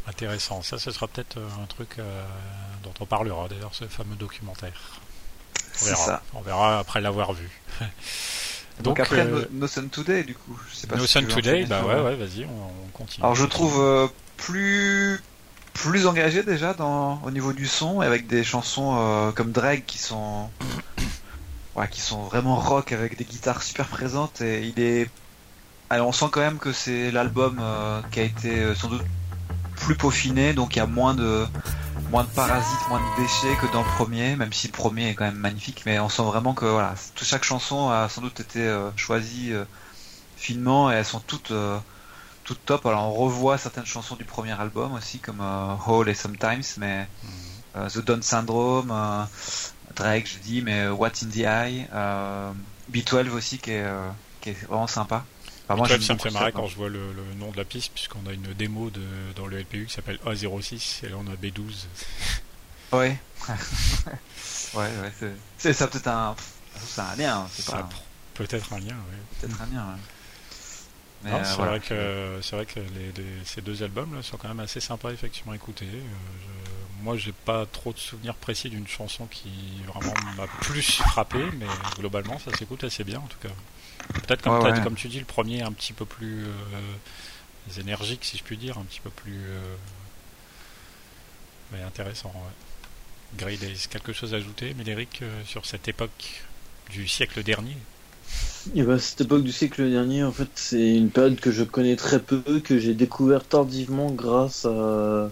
Intéressant. 0.09 0.61
Ça, 0.63 0.79
ce 0.79 0.91
sera 0.91 1.07
peut-être 1.07 1.37
un 1.61 1.65
truc 1.67 1.97
dont 2.83 2.93
on 2.99 3.05
parlera 3.05 3.47
d'ailleurs, 3.47 3.73
ce 3.73 3.85
fameux 3.85 4.15
documentaire. 4.15 4.99
On 5.81 5.85
verra. 5.85 6.05
Ça. 6.05 6.21
On 6.33 6.41
verra 6.41 6.79
après 6.79 6.99
l'avoir 6.99 7.33
vu. 7.33 7.49
Donc, 8.81 8.99
après 8.99 9.19
euh, 9.19 9.45
no, 9.51 9.67
Sun 9.67 9.89
Today 9.89 10.23
du 10.23 10.35
coup. 10.35 10.57
Je 10.69 10.75
sais 10.75 10.87
pas 10.87 10.95
no 10.95 11.05
Sun 11.05 11.27
Today, 11.27 11.65
bah 11.65 11.83
ouais, 11.83 12.01
ouais, 12.01 12.15
vas-y, 12.15 12.45
on, 12.45 12.87
continue. 12.93 13.23
Alors 13.23 13.35
je 13.35 13.45
trouve 13.45 13.81
euh, 13.81 14.07
plus 14.37 15.21
plus 15.73 16.07
engagé 16.07 16.43
déjà 16.43 16.73
dans 16.73 17.21
au 17.23 17.31
niveau 17.31 17.53
du 17.53 17.67
son 17.67 18.01
avec 18.01 18.27
des 18.27 18.43
chansons 18.43 18.97
euh, 18.97 19.31
comme 19.31 19.51
Drag 19.51 19.83
qui 19.85 19.97
sont 19.97 20.49
ouais, 21.75 21.87
qui 21.89 22.01
sont 22.01 22.23
vraiment 22.23 22.55
rock 22.55 22.91
avec 22.91 23.17
des 23.17 23.25
guitares 23.25 23.63
super 23.63 23.87
présentes 23.87 24.41
et 24.41 24.65
il 24.65 24.81
est 24.81 25.09
alors 25.89 26.07
on 26.07 26.11
sent 26.11 26.27
quand 26.31 26.41
même 26.41 26.57
que 26.57 26.71
c'est 26.71 27.11
l'album 27.11 27.61
qui 28.11 28.19
a 28.19 28.23
été 28.23 28.75
sans 28.75 28.87
doute 28.87 29.03
plus 29.79 29.95
peaufiné 29.95 30.53
donc 30.53 30.75
il 30.75 30.79
y 30.79 30.81
a 30.81 30.88
moins 30.88 31.15
de 31.15 31.45
moins 32.12 32.24
de 32.24 32.29
parasites, 32.29 32.88
moins 32.89 33.00
de 33.00 33.21
déchets 33.21 33.55
que 33.57 33.71
dans 33.71 33.83
le 33.83 33.89
premier, 33.89 34.36
même 34.36 34.51
si 34.51 34.67
le 34.67 34.74
premier 34.74 35.09
est 35.09 35.13
quand 35.13 35.25
même 35.25 35.36
magnifique, 35.36 35.83
mais 35.86 36.00
on 36.00 36.09
sent 36.09 36.24
vraiment 36.24 36.53
que 36.53 36.65
voilà, 36.65 36.95
chaque 37.15 37.43
chanson 37.43 37.89
a 37.89 38.09
sans 38.09 38.21
doute 38.21 38.39
été 38.39 38.62
euh, 38.62 38.89
choisie 38.95 39.53
euh, 39.53 39.63
finement 40.36 40.91
et 40.91 40.95
elles 40.95 41.05
sont 41.05 41.19
toutes 41.19 41.51
euh, 41.51 41.77
toutes 42.43 42.65
top. 42.65 42.86
Alors 42.86 43.09
on 43.09 43.13
revoit 43.13 43.57
certaines 43.57 43.86
chansons 43.86 44.15
du 44.15 44.25
premier 44.25 44.59
album 44.59 44.93
aussi 44.93 45.19
comme 45.19 45.43
Hall 45.88 46.09
et 46.09 46.15
Sometimes, 46.15 46.63
mais 46.77 47.07
mhm. 47.24 47.89
The 47.89 48.00
Dawn 48.00 48.24
Syndrome, 48.24 48.91
Drake 49.95 50.27
je 50.27 50.39
dis, 50.39 50.62
mais 50.62 50.88
What 50.89 51.12
in 51.24 51.29
the 51.29 51.45
Eye, 51.45 51.88
B12 52.91 53.29
aussi 53.29 53.59
qui 53.59 53.71
est 53.71 53.86
qui 54.41 54.50
est 54.50 54.67
vraiment 54.67 54.88
sympa. 54.88 55.24
Enfin, 55.69 55.77
moi, 55.77 55.88
ça 55.88 56.13
me 56.15 56.19
fait 56.19 56.31
marrer 56.31 56.51
quand 56.51 56.65
je 56.65 56.75
vois 56.75 56.89
le, 56.89 57.13
nom 57.38 57.51
de 57.51 57.57
la 57.57 57.63
piste, 57.63 57.91
puisqu'on 57.93 58.27
a 58.27 58.33
une 58.33 58.53
démo 58.53 58.89
de, 58.89 59.01
dans 59.35 59.45
le 59.45 59.59
LPU 59.59 59.85
qui 59.85 59.93
s'appelle 59.93 60.17
A06, 60.25 61.05
et 61.05 61.09
là 61.09 61.17
on 61.19 61.27
a 61.27 61.35
B12. 61.35 61.85
Ouais. 62.91 63.15
ouais, 64.73 64.89
ouais, 65.21 65.33
c'est 65.59 65.73
ça 65.73 65.88
peut-être 65.88 66.07
un. 66.07 66.35
C'est 66.75 67.01
un 67.01 67.15
lien, 67.15 67.47
c'est 67.51 67.67
pas. 67.67 67.88
Peut-être 68.33 68.73
un 68.73 68.79
lien, 68.79 68.95
oui. 69.11 69.17
Peut-être 69.39 69.61
un 69.61 69.65
lien, 69.67 69.85
ouais. 69.93 69.99
Euh, 71.25 71.43
c'est 71.43 71.57
vrai 71.57 71.79
que 71.79 72.39
c'est 72.41 72.55
vrai 72.55 72.65
que 72.65 72.79
les, 72.79 73.13
ces 73.43 73.61
deux 73.61 73.83
albums 73.83 74.15
là 74.15 74.23
sont 74.23 74.38
quand 74.38 74.47
même 74.47 74.61
assez 74.61 74.79
sympas 74.79 75.11
effectivement 75.11 75.51
à 75.51 75.55
écouter. 75.55 75.85
Euh, 75.85 75.99
je, 76.41 77.03
moi 77.03 77.17
j'ai 77.17 77.33
pas 77.33 77.65
trop 77.65 77.91
de 77.91 77.99
souvenirs 77.99 78.35
précis 78.35 78.69
d'une 78.69 78.88
chanson 78.88 79.25
qui 79.25 79.51
vraiment 79.85 80.13
m'a 80.38 80.47
plus 80.61 81.01
frappé, 81.01 81.39
mais 81.57 81.67
globalement 81.97 82.39
ça 82.39 82.55
s'écoute 82.57 82.83
assez 82.85 83.03
bien 83.03 83.19
en 83.19 83.27
tout 83.27 83.38
cas. 83.39 83.53
Peut-être 84.13 84.41
comme, 84.41 84.83
comme 84.83 84.95
tu 84.95 85.07
dis, 85.07 85.19
le 85.19 85.25
premier 85.25 85.59
est 85.59 85.63
un 85.63 85.71
petit 85.71 85.93
peu 85.93 86.05
plus 86.05 86.45
euh, 86.45 87.79
énergique, 87.79 88.25
si 88.25 88.37
je 88.37 88.43
puis 88.43 88.57
dire, 88.57 88.77
un 88.77 88.83
petit 88.83 89.01
peu 89.01 89.09
plus 89.09 89.37
euh, 89.37 89.75
mais 91.71 91.81
intéressant. 91.83 92.31
Ouais. 92.35 93.37
Grey 93.37 93.57
Days, 93.57 93.87
quelque 93.89 94.13
chose 94.13 94.33
à 94.33 94.37
ajouter, 94.37 94.73
Médéric, 94.75 95.19
euh, 95.21 95.41
sur 95.45 95.65
cette 95.65 95.87
époque 95.87 96.43
du 96.89 97.07
siècle 97.07 97.43
dernier? 97.43 97.77
Et 98.75 98.79
eh 98.79 98.83
ben, 98.83 98.99
cette 98.99 99.21
époque 99.21 99.43
du 99.43 99.51
siècle 99.51 99.89
dernier, 99.89 100.23
en 100.23 100.31
fait, 100.31 100.49
c'est 100.55 100.95
une 100.95 101.09
période 101.09 101.39
que 101.39 101.51
je 101.51 101.63
connais 101.63 101.95
très 101.95 102.19
peu, 102.19 102.59
que 102.63 102.77
j'ai 102.77 102.93
découvert 102.93 103.43
tardivement 103.43 104.11
grâce 104.11 104.65
à. 104.65 105.31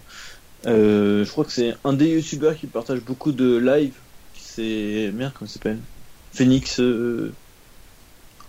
je 0.65 1.29
crois 1.29 1.45
que 1.45 1.51
c'est 1.51 1.75
un 1.83 1.93
des 1.93 2.09
youtubeurs 2.09 2.55
qui 2.55 2.67
partage 2.67 3.01
beaucoup 3.01 3.31
de 3.31 3.57
live. 3.57 3.93
C'est. 4.35 5.11
Merde, 5.13 5.33
comment 5.37 5.47
il 5.47 5.53
s'appelle? 5.53 5.79
Phoenix. 6.33 6.79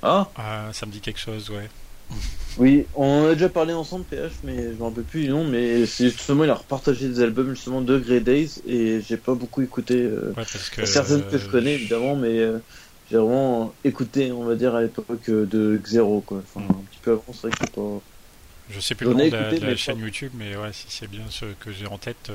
Ah. 0.02 0.28
ah 0.36 0.68
Ça 0.72 0.86
me 0.86 0.92
dit 0.92 1.00
quelque 1.00 1.20
chose, 1.20 1.50
ouais. 1.50 1.68
Oui, 2.56 2.86
on 2.96 3.26
a 3.26 3.34
déjà 3.34 3.48
parlé 3.48 3.72
ensemble, 3.72 4.04
PH, 4.04 4.32
mais 4.42 4.56
je 4.56 4.68
me 4.78 4.82
rappelle 4.82 5.04
plus 5.04 5.22
du 5.22 5.28
nom, 5.28 5.44
mais 5.44 5.86
c'est 5.86 6.10
justement, 6.10 6.42
il 6.42 6.50
a 6.50 6.54
repartagé 6.54 7.08
des 7.08 7.20
albums 7.20 7.50
justement 7.50 7.80
de 7.80 7.98
Grey 7.98 8.20
Days, 8.20 8.62
et 8.66 9.00
j'ai 9.00 9.16
pas 9.16 9.34
beaucoup 9.34 9.62
écouté. 9.62 9.94
Euh, 9.94 10.34
certaines 10.84 11.24
que 11.24 11.38
je 11.38 11.48
connais, 11.48 11.74
évidemment, 11.74 12.16
mais 12.16 12.38
euh, 12.38 12.58
j'ai 13.10 13.16
vraiment 13.16 13.72
écouté, 13.84 14.32
on 14.32 14.44
va 14.44 14.56
dire, 14.56 14.74
à 14.74 14.82
l'époque 14.82 15.28
euh, 15.28 15.46
de 15.46 15.80
Xero, 15.84 16.20
quoi. 16.20 16.42
Enfin, 16.42 16.66
un 16.68 16.82
petit 16.90 16.98
peu 17.00 17.12
avant, 17.12 17.24
c'est 17.32 17.48
vrai 17.48 17.50
que 17.50 17.70
pas. 17.70 18.02
Je 18.70 18.80
sais 18.80 18.94
plus 18.94 19.06
le 19.06 19.14
nom 19.14 19.28
de 19.28 19.64
la, 19.64 19.76
chaîne 19.76 19.98
YouTube, 20.00 20.32
mais 20.34 20.54
ouais, 20.56 20.72
si 20.72 20.86
c'est 20.88 21.08
bien 21.08 21.22
ce 21.30 21.46
que 21.58 21.72
j'ai 21.72 21.86
en 21.86 21.96
tête, 21.96 22.30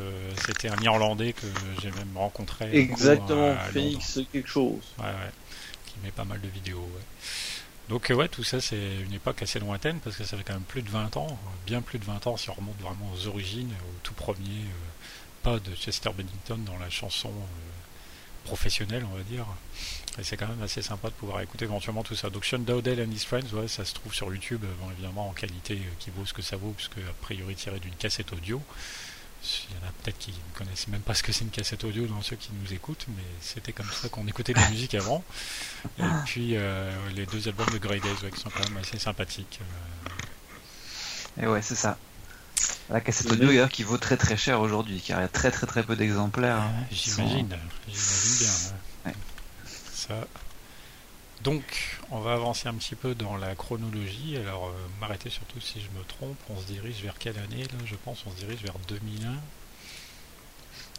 c'était 0.48 0.70
un 0.70 0.82
Irlandais 0.82 1.34
que 1.34 1.46
j'ai 1.82 1.92
même 1.92 2.16
rencontré. 2.16 2.70
Exactement, 2.76 3.54
Phoenix 3.72 4.20
quelque 4.32 4.50
chose. 4.50 4.82
Ouais, 4.98 5.06
ouais, 5.06 5.32
qui 5.86 5.94
met 6.04 6.10
pas 6.10 6.24
mal 6.24 6.42
de 6.42 6.48
vidéos. 6.48 6.80
Ouais. 6.80 7.02
Donc 7.90 8.12
ouais, 8.16 8.28
tout 8.30 8.44
ça 8.44 8.62
c'est 8.62 9.02
une 9.06 9.14
époque 9.14 9.42
assez 9.42 9.60
lointaine 9.60 10.00
parce 10.00 10.16
que 10.16 10.24
ça 10.24 10.38
fait 10.38 10.44
quand 10.44 10.54
même 10.54 10.64
plus 10.64 10.82
de 10.82 10.90
20 10.90 11.18
ans, 11.18 11.38
bien 11.66 11.82
plus 11.82 12.00
de 12.00 12.06
20 12.06 12.28
ans 12.28 12.38
si 12.38 12.50
on 12.50 12.54
remonte 12.54 12.80
vraiment 12.80 13.12
aux 13.14 13.28
origines, 13.28 13.72
au 13.72 14.00
tout 14.04 14.14
premier 14.14 14.62
euh, 14.62 15.44
pas 15.44 15.60
de 15.60 15.76
Chester 15.76 16.10
Bennington 16.16 16.58
dans 16.66 16.78
la 16.78 16.90
chanson 16.90 17.30
euh, 17.30 18.46
professionnelle 18.46 19.06
on 19.12 19.16
va 19.18 19.24
dire. 19.24 19.46
Et 20.18 20.24
c'est 20.24 20.38
quand 20.38 20.48
même 20.48 20.62
assez 20.62 20.82
sympa 20.82 21.10
de 21.10 21.14
pouvoir 21.14 21.42
écouter 21.42 21.66
éventuellement 21.66 22.04
tout 22.04 22.16
ça. 22.16 22.30
Donc 22.30 22.46
Sean 22.46 22.60
Dowdell 22.60 23.02
and 23.02 23.12
His 23.12 23.26
Friends, 23.26 23.52
ouais, 23.54 23.68
ça 23.68 23.84
se 23.84 23.94
trouve 23.94 24.14
sur 24.14 24.32
YouTube, 24.32 24.64
bon, 24.80 24.92
évidemment 24.92 25.28
en 25.28 25.34
qualité 25.34 25.82
qui 26.00 26.12
vaut 26.12 26.26
ce 26.26 26.34
que 26.34 26.44
ça 26.44 26.56
vaut, 26.56 26.72
puisque 26.72 27.00
a 27.00 27.14
priori 27.22 27.56
tiré 27.56 27.80
d'une 27.80 27.96
cassette 27.96 28.32
audio. 28.32 28.62
Il 29.44 29.76
y 29.76 29.84
en 29.84 29.90
a 29.90 29.92
peut-être 29.92 30.18
qui 30.20 30.32
ne 30.32 30.58
connaissent 30.58 30.88
même 30.88 31.02
pas 31.02 31.14
ce 31.14 31.24
que 31.24 31.34
c'est 31.34 31.44
une 31.44 31.52
cassette 31.52 31.84
audio 31.84 32.06
dans 32.08 32.22
ceux 32.22 32.38
qui 32.38 32.50
nous 32.54 32.74
écoutent, 32.74 33.06
mais 33.10 33.24
c'était 33.42 33.74
comme 33.74 33.90
ça 33.92 34.08
qu'on 34.08 34.26
écoutait 34.28 34.54
de 34.54 34.60
la 34.60 34.70
musique 34.70 34.96
avant. 34.96 35.24
Et 36.00 36.04
puis 36.26 36.56
euh, 36.56 36.92
les 37.16 37.26
deux 37.26 37.48
albums 37.48 37.70
de 37.74 37.78
Grey 37.78 38.00
Days 38.00 38.32
qui 38.32 38.40
sont 38.40 38.50
quand 38.50 38.68
même 38.70 38.78
assez 38.78 39.00
sympathiques. 39.00 39.60
Euh. 41.40 41.44
Et 41.44 41.48
ouais, 41.48 41.62
c'est 41.62 41.76
ça. 41.76 41.98
La 42.90 43.02
cassette 43.02 43.32
audio 43.32 43.48
d'ailleurs 43.48 43.70
qui 43.70 43.84
vaut 43.84 43.98
très 43.98 44.16
très 44.16 44.38
cher 44.38 44.62
aujourd'hui, 44.62 45.02
car 45.02 45.20
il 45.20 45.24
y 45.24 45.26
a 45.26 45.30
très 45.30 45.52
très 45.52 45.68
très 45.68 45.84
peu 45.84 45.96
d'exemplaires. 45.96 46.62
Hein, 46.62 46.72
j'imagine, 46.92 47.58
j'imagine 47.88 48.48
bien. 49.04 49.14
Ça, 49.94 50.28
donc, 51.44 51.64
on 52.14 52.20
va 52.20 52.34
avancer 52.34 52.70
un 52.70 52.76
petit 52.76 52.96
peu 52.96 53.16
dans 53.16 53.36
la 53.38 53.56
chronologie. 53.56 54.38
Alors, 54.38 54.68
euh, 54.68 54.72
m'arrêter 55.02 55.32
surtout 55.32 55.60
si 55.60 55.82
je 55.82 55.88
me 55.98 56.04
trompe. 56.06 56.38
On 56.50 56.62
se 56.62 56.68
dirige 56.68 57.02
vers 57.02 57.18
quelle 57.18 57.38
année 57.40 57.64
là 57.64 57.80
Je 57.86 57.96
pense? 57.96 58.24
On 58.28 58.32
se 58.32 58.36
dirige 58.38 58.62
vers 58.62 58.78
2001. 58.88 59.34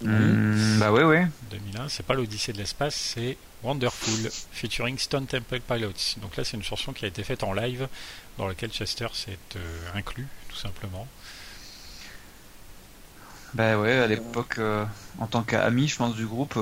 Mmh, 0.02 0.78
bah 0.80 0.90
ouais, 0.90 1.04
ouais. 1.04 1.28
2001, 1.52 1.88
c'est 1.88 2.02
pas 2.02 2.14
l'Odyssée 2.14 2.52
de 2.52 2.59
l'espace, 2.59 2.97
c'est 2.97 3.37
Wonderful, 3.62 4.28
featuring 4.50 4.99
Stone 4.99 5.26
Temple 5.26 5.61
Pilots. 5.61 6.16
Donc 6.21 6.37
là, 6.37 6.42
c'est 6.42 6.56
une 6.56 6.64
chanson 6.64 6.92
qui 6.92 7.04
a 7.04 7.09
été 7.09 7.23
faite 7.23 7.44
en 7.44 7.52
live, 7.52 7.87
dans 8.37 8.49
laquelle 8.49 8.71
Chester 8.71 9.06
s'est 9.12 9.38
euh, 9.54 9.88
inclus, 9.94 10.26
tout 10.49 10.56
simplement. 10.56 11.06
Bah 13.54 13.78
ouais, 13.78 13.92
à 13.92 14.09
l'époque, 14.09 14.59
euh, 14.59 14.85
en 15.21 15.28
tant 15.28 15.44
qu'ami, 15.44 15.87
je 15.87 15.97
pense, 15.97 16.16
du 16.16 16.26
groupe, 16.26 16.59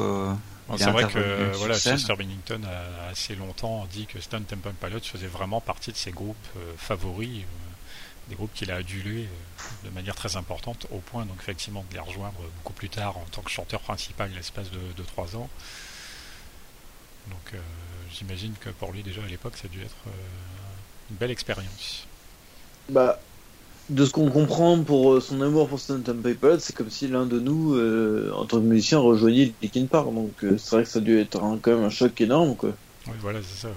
c'est 0.77 0.91
vrai 0.91 1.07
que 1.07 1.57
voilà, 1.57 1.79
Chester 1.79 2.15
Bennington 2.17 2.61
a 2.65 3.11
assez 3.11 3.35
longtemps 3.35 3.87
dit 3.93 4.07
que 4.07 4.21
Stone 4.21 4.45
Temple 4.45 4.73
Pilots 4.81 5.01
faisait 5.01 5.27
vraiment 5.27 5.61
partie 5.61 5.93
de 5.93 5.97
ses 5.97 6.11
groupes 6.13 6.37
euh, 6.57 6.73
favoris, 6.77 7.41
euh, 7.41 8.29
des 8.29 8.35
groupes 8.35 8.53
qu'il 8.55 8.71
a 8.71 8.77
adulés 8.77 9.25
euh, 9.25 9.87
de 9.89 9.91
manière 9.91 10.15
très 10.15 10.37
importante, 10.37 10.87
au 10.91 10.99
point 10.99 11.25
donc 11.27 11.37
effectivement 11.41 11.85
de 11.91 11.95
les 11.95 12.01
rejoindre 12.01 12.41
beaucoup 12.59 12.73
plus 12.73 12.89
tard 12.89 13.17
en 13.17 13.25
tant 13.31 13.43
que 13.43 13.51
chanteur 13.51 13.81
principal 13.81 14.31
l'espace 14.35 14.71
de 14.71 15.03
3 15.03 15.37
ans. 15.37 15.49
Donc 17.29 17.55
j'imagine 18.11 18.55
que 18.61 18.71
pour 18.71 18.93
lui 18.93 19.03
déjà 19.03 19.23
à 19.23 19.29
l'époque 19.29 19.57
ça 19.57 19.67
a 19.67 19.69
dû 19.69 19.81
être 19.81 19.97
une 21.11 21.17
belle 21.17 21.31
expérience. 21.31 22.07
Bah 22.89 23.21
de 23.93 24.07
ce 24.07 24.11
qu'on 24.11 24.31
comprend 24.31 24.83
pour 24.83 25.13
euh, 25.13 25.21
son 25.21 25.41
amour 25.43 25.69
pour 25.69 25.79
Stone 25.79 26.03
Temple 26.03 26.35
c'est 26.59 26.75
comme 26.75 26.91
si 26.91 27.09
l'un 27.09 27.27
de 27.27 27.39
nous, 27.39 27.75
euh, 27.75 28.33
en 28.35 28.47
tant 28.47 28.59
que 28.59 28.65
musicien, 28.65 28.99
rejoignait 28.99 29.53
Linkin 29.63 29.87
Park. 29.87 30.13
Donc 30.13 30.33
euh, 30.43 30.57
c'est 30.59 30.77
vrai 30.77 30.85
que 30.85 30.89
ça 30.89 30.99
a 30.99 31.03
dû 31.03 31.19
être 31.19 31.39
quand 31.39 31.71
même 31.71 31.85
un 31.85 31.91
choc 31.91 32.21
énorme, 32.21 32.57
quoi. 32.57 32.71
Oui, 33.07 33.13
voilà, 33.21 33.41
c'est 33.43 33.67
ça. 33.67 33.69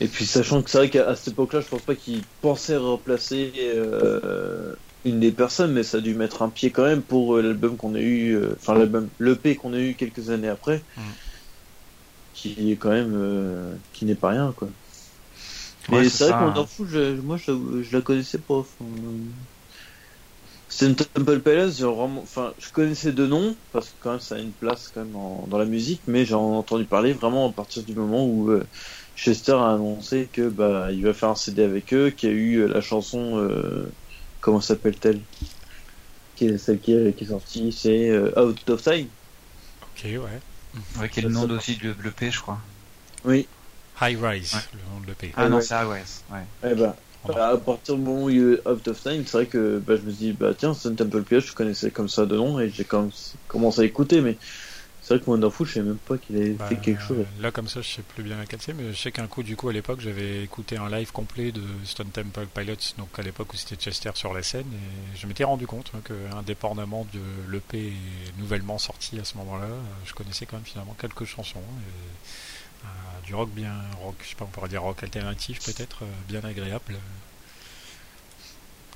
Et 0.00 0.08
puis 0.08 0.24
sachant 0.24 0.62
que 0.62 0.70
c'est 0.70 0.78
vrai 0.78 0.90
qu'à 0.90 1.14
cette 1.14 1.34
époque-là, 1.34 1.60
je 1.60 1.68
pense 1.68 1.82
pas 1.82 1.94
qu'il 1.94 2.22
pensait 2.40 2.76
remplacer 2.76 3.52
une 5.04 5.20
des 5.20 5.30
personnes, 5.30 5.72
mais 5.72 5.82
ça 5.82 5.98
a 5.98 6.00
dû 6.00 6.14
mettre 6.14 6.42
un 6.42 6.48
pied 6.48 6.70
quand 6.70 6.84
même 6.84 7.02
pour 7.02 7.36
l'album 7.36 7.76
qu'on 7.76 7.94
a 7.94 8.00
eu, 8.00 8.36
enfin 8.54 8.74
l'album, 8.74 9.08
l'EP 9.20 9.54
qu'on 9.54 9.74
a 9.74 9.78
eu 9.78 9.94
quelques 9.94 10.30
années 10.30 10.48
après, 10.48 10.82
mm. 10.96 11.02
qui 12.32 12.72
est 12.72 12.76
quand 12.76 12.90
même, 12.90 13.76
qui 13.92 14.04
n'est 14.04 14.16
pas 14.16 14.30
rien, 14.30 14.52
quoi. 14.56 14.68
Mais 15.90 16.08
c'est 16.08 16.30
vrai 16.30 16.52
qu'on 16.54 16.66
fou, 16.66 16.86
je, 16.86 17.20
moi 17.20 17.36
je, 17.36 17.82
je, 17.82 17.96
la 17.96 18.02
connaissais 18.02 18.38
pas. 18.38 18.54
Enfin, 18.54 18.86
c'est 20.68 20.86
une 20.86 20.96
Temple 20.96 21.40
Palace, 21.40 21.80
vraiment, 21.80 22.22
enfin, 22.22 22.52
je 22.58 22.70
connaissais 22.72 23.12
deux 23.12 23.26
noms 23.26 23.54
parce 23.72 23.90
que 23.90 23.94
quand 24.00 24.10
même 24.12 24.20
ça 24.20 24.36
a 24.36 24.38
une 24.38 24.52
place 24.52 24.88
quand 24.88 25.04
même 25.04 25.12
dans 25.12 25.58
la 25.58 25.66
musique, 25.66 26.02
mais 26.06 26.24
j'en 26.24 26.52
ai 26.52 26.56
entendu 26.56 26.84
parler 26.84 27.12
vraiment 27.12 27.48
à 27.48 27.52
partir 27.52 27.84
du 27.84 27.94
moment 27.94 28.26
où 28.26 28.50
euh, 28.50 28.64
Chester 29.14 29.52
a 29.52 29.74
annoncé 29.74 30.28
que 30.32 30.48
bah 30.48 30.90
il 30.90 31.04
va 31.04 31.12
faire 31.12 31.28
un 31.28 31.34
CD 31.36 31.62
avec 31.62 31.92
eux, 31.94 32.10
qu'il 32.10 32.28
y 32.28 32.32
a 32.32 32.34
eu 32.34 32.56
euh, 32.56 32.66
la 32.66 32.80
chanson, 32.80 33.38
euh, 33.38 33.86
comment 34.40 34.60
s'appelle-t-elle, 34.60 35.20
qui 36.34 36.46
est 36.46 36.58
celle 36.58 36.80
qui 36.80 36.92
est, 36.92 37.14
qui 37.16 37.24
est 37.24 37.28
sortie, 37.28 37.70
c'est 37.70 38.10
Out 38.36 38.70
of 38.70 38.82
Time. 38.82 39.06
Ok, 39.82 40.04
ouais. 40.04 40.18
Ouais, 40.98 41.08
qui 41.08 41.20
est 41.20 41.22
le 41.22 41.28
nom 41.28 41.48
aussi 41.48 41.76
de 41.76 41.94
l'EP, 42.02 42.30
je 42.30 42.40
crois. 42.40 42.58
Oui. 43.24 43.46
High 44.00 44.18
Rise, 44.20 44.54
le 44.72 44.80
nom 44.92 45.00
de 45.00 45.06
l'EP. 45.06 45.32
Ah 45.36 45.48
non, 45.48 45.60
c'est 45.60 45.74
High 45.74 45.88
Rise, 45.88 46.22
ouais. 46.32 46.70
Eh 46.70 46.74
ben, 46.74 46.94
à 47.28 47.56
partir 47.56 47.96
du 47.96 48.02
moment 48.02 48.24
où 48.24 48.30
il 48.30 48.36
y 48.36 48.38
a 48.38 48.42
eu 48.42 48.58
Out 48.66 48.88
of 48.88 49.02
Time, 49.02 49.24
c'est 49.26 49.36
vrai 49.36 49.46
que 49.46 49.78
bah, 49.78 49.96
je 49.96 50.02
me 50.02 50.10
suis 50.10 50.26
dit, 50.26 50.32
bah 50.32 50.52
tiens, 50.56 50.74
c'est 50.74 50.88
un 50.88 50.94
Temple 50.94 51.22
Piège, 51.22 51.46
je 51.46 51.54
connaissais 51.54 51.90
comme 51.90 52.08
ça 52.08 52.26
de 52.26 52.36
nom 52.36 52.60
et 52.60 52.70
j'ai 52.70 52.86
commencé 53.48 53.80
à 53.80 53.84
écouter, 53.84 54.20
mais 54.20 54.36
c'est 55.04 55.16
vrai 55.16 55.24
que 55.24 55.30
Wonderful, 55.30 55.66
je 55.66 55.74
savais 55.74 55.86
même 55.86 55.98
pas 55.98 56.16
qu'il 56.16 56.34
avait 56.36 56.50
bah, 56.52 56.66
fait 56.66 56.76
quelque 56.76 57.02
chose. 57.02 57.26
Là, 57.38 57.50
comme 57.50 57.68
ça, 57.68 57.82
je 57.82 57.88
sais 57.88 58.02
plus 58.02 58.22
bien 58.22 58.38
laquelle 58.38 58.60
c'est, 58.62 58.72
mais 58.72 58.90
je 58.90 58.98
sais 58.98 59.12
qu'un 59.12 59.26
coup, 59.26 59.42
du 59.42 59.54
coup, 59.54 59.68
à 59.68 59.72
l'époque, 59.74 60.00
j'avais 60.00 60.42
écouté 60.42 60.78
un 60.78 60.88
live 60.88 61.12
complet 61.12 61.52
de 61.52 61.60
Stone 61.84 62.08
Temple 62.08 62.46
Pilots, 62.54 62.94
donc 62.96 63.10
à 63.18 63.22
l'époque 63.22 63.52
où 63.52 63.56
c'était 63.56 63.76
Chester 63.76 64.12
sur 64.14 64.32
la 64.32 64.42
scène, 64.42 64.66
et 64.72 65.18
je 65.18 65.26
m'étais 65.26 65.44
rendu 65.44 65.66
compte 65.66 65.92
hein, 65.94 66.00
que, 66.02 66.14
indépendamment 66.34 67.06
de 67.12 67.20
l'EP 67.52 67.92
nouvellement 68.38 68.78
sorti 68.78 69.18
à 69.20 69.24
ce 69.24 69.36
moment-là, 69.36 69.68
je 70.06 70.14
connaissais 70.14 70.46
quand 70.46 70.56
même 70.56 70.64
finalement 70.64 70.96
quelques 70.98 71.26
chansons. 71.26 71.58
Et 71.58 72.24
du 73.24 73.34
rock 73.34 73.50
bien 73.50 73.72
rock, 74.02 74.14
je 74.22 74.28
sais 74.28 74.34
pas, 74.34 74.44
on 74.44 74.48
pourrait 74.48 74.68
dire 74.68 74.82
rock 74.82 75.02
alternatif 75.02 75.60
peut-être, 75.64 76.02
euh, 76.02 76.06
bien 76.28 76.42
agréable. 76.44 76.96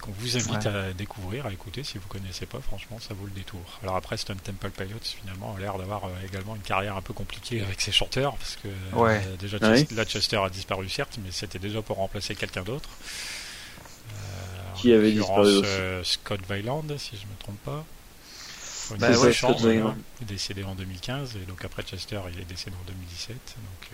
Qu'on 0.01 0.12
vous 0.12 0.37
invite 0.37 0.66
à 0.66 0.92
découvrir, 0.92 1.46
à 1.46 1.53
écouter 1.53 1.83
si 1.83 1.98
vous 1.98 2.07
connaissez 2.07 2.46
pas, 2.46 2.61
franchement 2.61 2.98
ça 3.01 3.14
vaut 3.14 3.24
le 3.24 3.33
détour. 3.33 3.61
Alors 3.83 3.96
après 3.96 4.16
Stone 4.16 4.38
Temple 4.38 4.70
Pilots 4.70 5.01
finalement 5.03 5.57
a 5.57 5.61
l'air 5.61 5.77
d'avoir 5.77 6.05
euh, 6.05 6.11
également 6.24 6.55
une 6.55 6.62
carrière 6.62 6.96
un 6.96 7.03
peu 7.03 7.12
compliquée 7.12 7.62
avec 7.62 7.81
ses 7.81 7.90
chanteurs 7.90 8.37
parce 8.37 8.57
que 8.57 8.68
euh, 8.68 9.37
déjà 9.37 9.59
ah 9.61 10.05
Chester 10.05 10.37
a 10.37 10.51
disparu 10.51 10.88
certes, 10.88 11.18
mais 11.24 11.33
c'était 11.33 11.59
déjà 11.59 11.83
pour 11.83 11.96
remplacer 11.96 12.37
quelqu'un 12.37 12.62
d'autre. 12.62 12.90
Qui 14.77 14.92
avait 14.92 15.11
disparu 15.11 15.64
Scott 16.05 16.40
Weiland 16.48 16.85
si 16.98 17.16
je 17.16 17.27
me 17.27 17.37
trompe 17.40 17.59
pas. 17.64 17.85
Bah 18.98 19.11
ouais, 19.11 19.33
il 19.33 20.22
est 20.22 20.24
décédé 20.24 20.64
en 20.64 20.74
2015 20.74 21.37
et 21.37 21.46
donc 21.46 21.64
après 21.64 21.83
Chester 21.83 22.20
il 22.33 22.40
est 22.40 22.44
décédé 22.44 22.74
en 22.81 22.85
2017 22.87 23.37
donc 23.37 23.90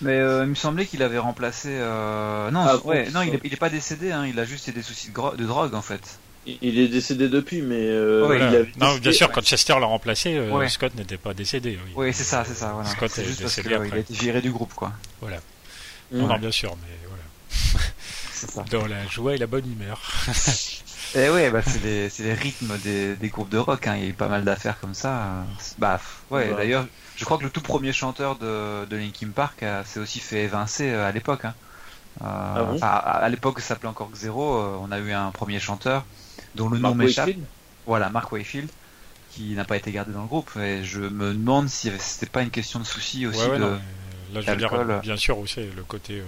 mais 0.00 0.18
euh, 0.18 0.44
il 0.44 0.50
me 0.50 0.54
semblait 0.54 0.86
qu'il 0.86 1.02
avait 1.02 1.18
remplacé. 1.18 1.68
Euh... 1.72 2.50
Non, 2.50 2.60
ah, 2.66 2.76
ouais, 2.86 3.10
non, 3.10 3.22
il 3.22 3.34
est, 3.34 3.40
il 3.44 3.52
est, 3.52 3.56
pas 3.56 3.68
décédé. 3.68 4.12
Hein, 4.12 4.26
il 4.26 4.38
a 4.38 4.44
juste 4.44 4.70
des 4.70 4.82
soucis 4.82 5.10
de, 5.10 5.36
de, 5.36 5.44
drogue 5.44 5.74
en 5.74 5.82
fait. 5.82 6.18
Il 6.46 6.78
est 6.78 6.88
décédé 6.88 7.28
depuis, 7.28 7.60
mais. 7.60 7.76
Euh, 7.80 8.34
il 8.34 8.42
avait 8.42 8.72
non, 8.78 8.96
bien 8.96 9.12
sûr, 9.12 9.30
quand 9.30 9.42
Chester 9.42 9.74
l'a 9.78 9.86
remplacé, 9.86 10.36
euh, 10.36 10.68
Scott 10.68 10.94
n'était 10.94 11.18
pas 11.18 11.34
décédé. 11.34 11.78
Oui, 11.84 11.92
oui 11.96 12.14
c'est 12.14 12.24
ça, 12.24 12.44
c'est 12.46 12.54
ça. 12.54 12.72
Voilà. 12.72 12.88
Scott 12.88 13.18
est, 13.18 13.24
juste 13.24 13.42
décédé 13.42 13.70
parce 13.70 13.84
qu'il 13.88 13.94
a 13.94 13.98
été 13.98 14.14
viré 14.14 14.40
du 14.40 14.50
groupe, 14.50 14.72
quoi. 14.72 14.92
Voilà. 15.20 15.38
Non, 16.12 16.26
non, 16.26 16.38
bien 16.38 16.50
sûr, 16.50 16.74
mais 16.80 16.96
voilà. 17.06 17.84
Ça. 18.32 18.64
Dans 18.70 18.86
la 18.86 19.06
joie 19.06 19.34
et 19.34 19.38
la 19.38 19.46
bonne 19.46 19.70
humeur. 19.70 20.00
et 21.14 21.24
eh 21.26 21.30
ouais, 21.30 21.50
bah, 21.50 21.60
c'est 21.62 21.82
les, 21.82 22.08
les, 22.20 22.34
rythmes 22.34 22.78
des, 22.78 23.16
des, 23.16 23.28
groupes 23.28 23.48
de 23.48 23.58
rock. 23.58 23.86
Hein. 23.86 23.96
Il 23.96 24.02
y 24.04 24.06
a 24.06 24.10
eu 24.10 24.12
pas 24.12 24.28
mal 24.28 24.44
d'affaires 24.44 24.78
comme 24.80 24.94
ça. 24.94 25.44
Bah, 25.78 26.00
ouais. 26.30 26.54
D'ailleurs, 26.54 26.86
je 27.20 27.26
crois 27.26 27.36
que 27.36 27.42
le 27.42 27.50
tout 27.50 27.60
premier 27.60 27.92
chanteur 27.92 28.36
de, 28.36 28.86
de 28.86 28.96
Linkin 28.96 29.28
Park 29.28 29.62
s'est 29.84 30.00
aussi 30.00 30.20
fait 30.20 30.44
évincer 30.44 30.88
euh, 30.88 31.06
à 31.06 31.12
l'époque. 31.12 31.44
Hein. 31.44 31.54
Euh, 32.22 32.78
ah 32.80 32.96
à, 32.96 33.28
l'époque, 33.28 33.60
ça 33.60 33.68
s'appelait 33.68 33.90
encore 33.90 34.10
Xero. 34.10 34.56
Euh, 34.56 34.78
on 34.80 34.90
a 34.90 34.98
eu 34.98 35.12
un 35.12 35.30
premier 35.30 35.60
chanteur 35.60 36.06
dont 36.54 36.70
le 36.70 36.78
nom 36.78 36.94
m'échappe. 36.94 37.28
Voilà, 37.86 38.08
Mark 38.08 38.32
Wayfield, 38.32 38.70
qui 39.32 39.54
n'a 39.54 39.64
pas 39.64 39.76
été 39.76 39.92
gardé 39.92 40.12
dans 40.12 40.22
le 40.22 40.28
groupe. 40.28 40.50
Et 40.56 40.82
je 40.82 41.00
me 41.00 41.34
demande 41.34 41.68
si 41.68 41.90
c'était 41.98 42.24
pas 42.24 42.42
une 42.42 42.50
question 42.50 42.78
de 42.78 42.86
souci 42.86 43.26
aussi 43.26 43.46
de. 43.46 43.78
là, 44.32 44.40
je 44.40 44.50
veux 44.50 44.56
dire, 44.56 45.00
bien 45.02 45.16
sûr 45.18 45.38
aussi 45.38 45.60
le 45.76 45.82
côté 45.82 46.22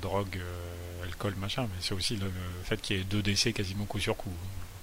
drogue, 0.00 0.40
alcool, 1.22 1.38
machin, 1.40 1.62
mais 1.62 1.80
c'est 1.80 1.94
aussi 1.94 2.16
le, 2.16 2.30
fait 2.64 2.80
qu'il 2.80 2.96
y 2.96 3.00
ait 3.00 3.04
deux 3.04 3.22
décès 3.22 3.52
quasiment 3.52 3.84
coup 3.84 3.98
sur 3.98 4.16
coup. 4.16 4.32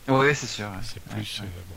Oui, 0.07 0.33
c'est 0.33 0.47
sûr. 0.47 0.69
C'est 0.81 1.01
plus. 1.03 1.41
Bon. 1.41 1.75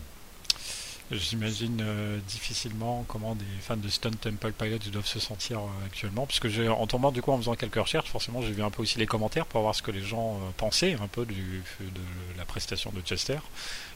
J'imagine 1.11 1.79
euh, 1.83 2.19
difficilement 2.27 3.05
comment 3.07 3.35
des 3.35 3.45
fans 3.61 3.77
de 3.77 3.89
Stone 3.89 4.15
Temple 4.15 4.53
Pilots 4.53 4.79
doivent 4.91 5.07
se 5.07 5.21
sentir 5.21 5.59
euh, 5.59 5.87
actuellement, 5.87 6.25
puisque 6.25 6.49
j'ai, 6.49 6.69
en 6.69 6.87
tombant 6.87 7.13
du 7.13 7.21
coup 7.21 7.33
en 7.33 7.37
faisant 7.37 7.55
quelques 7.55 7.77
recherches, 7.77 8.09
forcément 8.09 8.41
j'ai 8.41 8.53
vu 8.53 8.63
un 8.63 8.71
peu 8.71 8.81
aussi 8.81 8.99
les 8.99 9.07
commentaires 9.07 9.45
pour 9.45 9.61
voir 9.61 9.75
ce 9.75 9.83
que 9.83 9.91
les 9.91 10.01
gens 10.01 10.37
euh, 10.37 10.51
pensaient 10.57 10.95
un 10.95 11.09
peu 11.09 11.27
du, 11.27 11.63
de 11.81 12.01
la 12.39 12.47
prestation 12.47 12.91
de 12.93 13.03
Chester, 13.03 13.39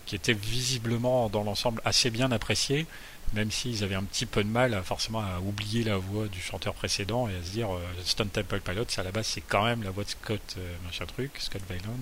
qui 0.04 0.14
était 0.14 0.34
visiblement 0.34 1.30
dans 1.30 1.42
l'ensemble 1.42 1.80
assez 1.86 2.10
bien 2.10 2.30
appréciée, 2.32 2.86
même 3.34 3.50
s'ils 3.50 3.82
avaient 3.84 3.94
un 3.94 4.04
petit 4.04 4.26
peu 4.26 4.42
de 4.44 4.48
mal 4.48 4.80
forcément 4.84 5.20
à 5.20 5.40
oublier 5.40 5.84
la 5.84 5.96
voix 5.96 6.28
du 6.28 6.40
chanteur 6.40 6.74
précédent 6.74 7.28
et 7.28 7.34
à 7.34 7.42
se 7.42 7.50
dire 7.50 7.74
euh, 7.74 7.80
Stone 8.04 8.28
Temple 8.28 8.60
Pilots, 8.60 8.84
à 8.96 9.02
la 9.02 9.10
base 9.10 9.26
c'est 9.26 9.40
quand 9.40 9.64
même 9.64 9.82
la 9.82 9.90
voix 9.90 10.04
de 10.04 10.10
Scott 10.10 10.56
euh, 10.58 10.74
machin 10.84 11.06
truc, 11.06 11.32
Scott 11.38 11.62
Weiland, 11.68 11.98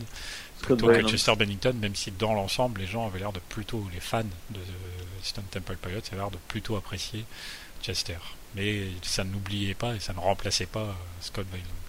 plutôt 0.60 0.86
que 0.86 1.08
Chester 1.08 1.34
Bennington, 1.36 1.74
même 1.80 1.94
si 1.94 2.10
dans 2.10 2.34
l'ensemble 2.34 2.80
les 2.80 2.86
gens 2.86 3.06
avaient 3.06 3.20
l'air 3.20 3.32
de 3.32 3.40
plutôt, 3.40 3.84
les 3.92 4.00
fans 4.00 4.22
de 4.50 4.60
Stone 5.22 5.44
Temple 5.50 5.76
Pilots 5.76 6.00
avaient 6.12 6.20
l'air 6.20 6.30
de 6.30 6.38
plutôt 6.48 6.76
apprécier 6.76 7.24
Chester. 7.82 8.18
Mais 8.54 8.88
ça 9.02 9.24
n'oubliait 9.24 9.74
pas 9.74 9.94
et 9.94 10.00
ça 10.00 10.12
ne 10.12 10.20
remplaçait 10.20 10.66
pas 10.66 10.94
Scott 11.20 11.46
Weiland. 11.52 11.84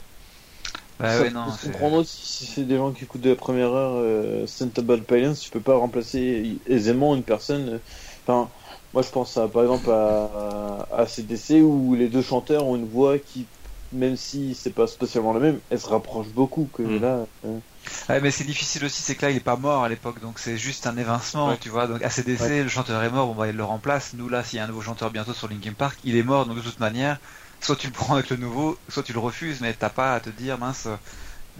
Bah 1.00 1.20
ouais, 1.20 1.30
non, 1.30 1.48
comprendre 1.62 2.06
si 2.06 2.46
c'est 2.46 2.64
des 2.64 2.78
gens 2.78 2.92
qui 2.92 3.04
écoutent 3.04 3.22
de 3.22 3.32
la 3.32 3.36
première 3.36 3.74
heure 3.74 3.96
euh, 3.98 4.46
Temple 4.74 5.02
Pilots, 5.02 5.36
tu 5.36 5.50
peux 5.50 5.60
pas 5.60 5.76
remplacer 5.76 6.58
aisément 6.68 7.16
une 7.16 7.24
personne. 7.24 7.82
Enfin, 8.24 8.50
moi, 8.96 9.02
je 9.02 9.10
pense 9.10 9.36
à, 9.36 9.50
par 9.50 9.64
exemple 9.64 9.92
à, 9.92 10.88
à 10.90 11.06
CDC 11.06 11.62
où 11.62 11.96
les 11.96 12.08
deux 12.08 12.22
chanteurs 12.22 12.66
ont 12.66 12.78
une 12.78 12.88
voix 12.88 13.20
qui, 13.20 13.46
même 13.92 14.16
si 14.16 14.56
c'est 14.56 14.74
pas 14.74 14.88
spécialement 14.88 15.34
la 15.34 15.42
même, 15.42 15.60
elle 15.70 15.82
se 15.82 15.88
rapproche 15.88 16.30
beaucoup. 16.30 16.70
Que 16.74 16.82
mm. 16.82 17.02
là. 17.02 17.26
Euh. 17.44 17.60
Ouais, 18.08 18.22
mais 18.22 18.32
c'est 18.32 18.46
difficile 18.46 18.86
aussi, 18.86 19.02
c'est 19.02 19.16
que 19.16 19.26
là, 19.26 19.32
il 19.32 19.38
est 19.38 19.42
pas 19.42 19.58
mort 19.58 19.84
à 19.84 19.90
l'époque, 19.90 20.22
donc 20.22 20.40
c'est 20.40 20.58
juste 20.58 20.88
un 20.88 20.96
évincement, 20.96 21.58
tu 21.58 21.68
vois. 21.68 21.88
Donc 21.88 22.02
ACDC, 22.02 22.64
le 22.64 22.70
chanteur 22.70 23.04
est 23.04 23.10
mort, 23.10 23.30
on 23.30 23.34
va 23.34 23.50
il 23.50 23.56
le 23.58 23.66
remplace. 23.66 24.14
Nous 24.14 24.30
là, 24.30 24.46
s'il 24.46 24.58
y 24.58 24.60
a 24.62 24.64
un 24.64 24.68
nouveau 24.68 24.82
chanteur 24.82 25.12
bientôt 25.12 25.34
sur 25.34 25.50
Linkin 25.50 25.74
Park, 25.74 26.00
il 26.06 26.16
est 26.16 26.24
mort, 26.24 26.46
donc 26.46 26.56
de 26.56 26.62
toute 26.62 26.80
manière, 26.80 27.20
soit 27.60 27.76
tu 27.76 27.88
le 27.88 27.94
prends 27.94 28.14
avec 28.14 28.30
le 28.30 28.38
nouveau, 28.38 28.78
soit 28.88 29.04
tu 29.04 29.12
le 29.12 29.20
refuses, 29.20 29.60
mais 29.60 29.74
t'as 29.74 29.90
pas 29.90 30.16
à 30.16 30.22
te 30.22 30.30
dire 30.30 30.58
mince, 30.58 30.88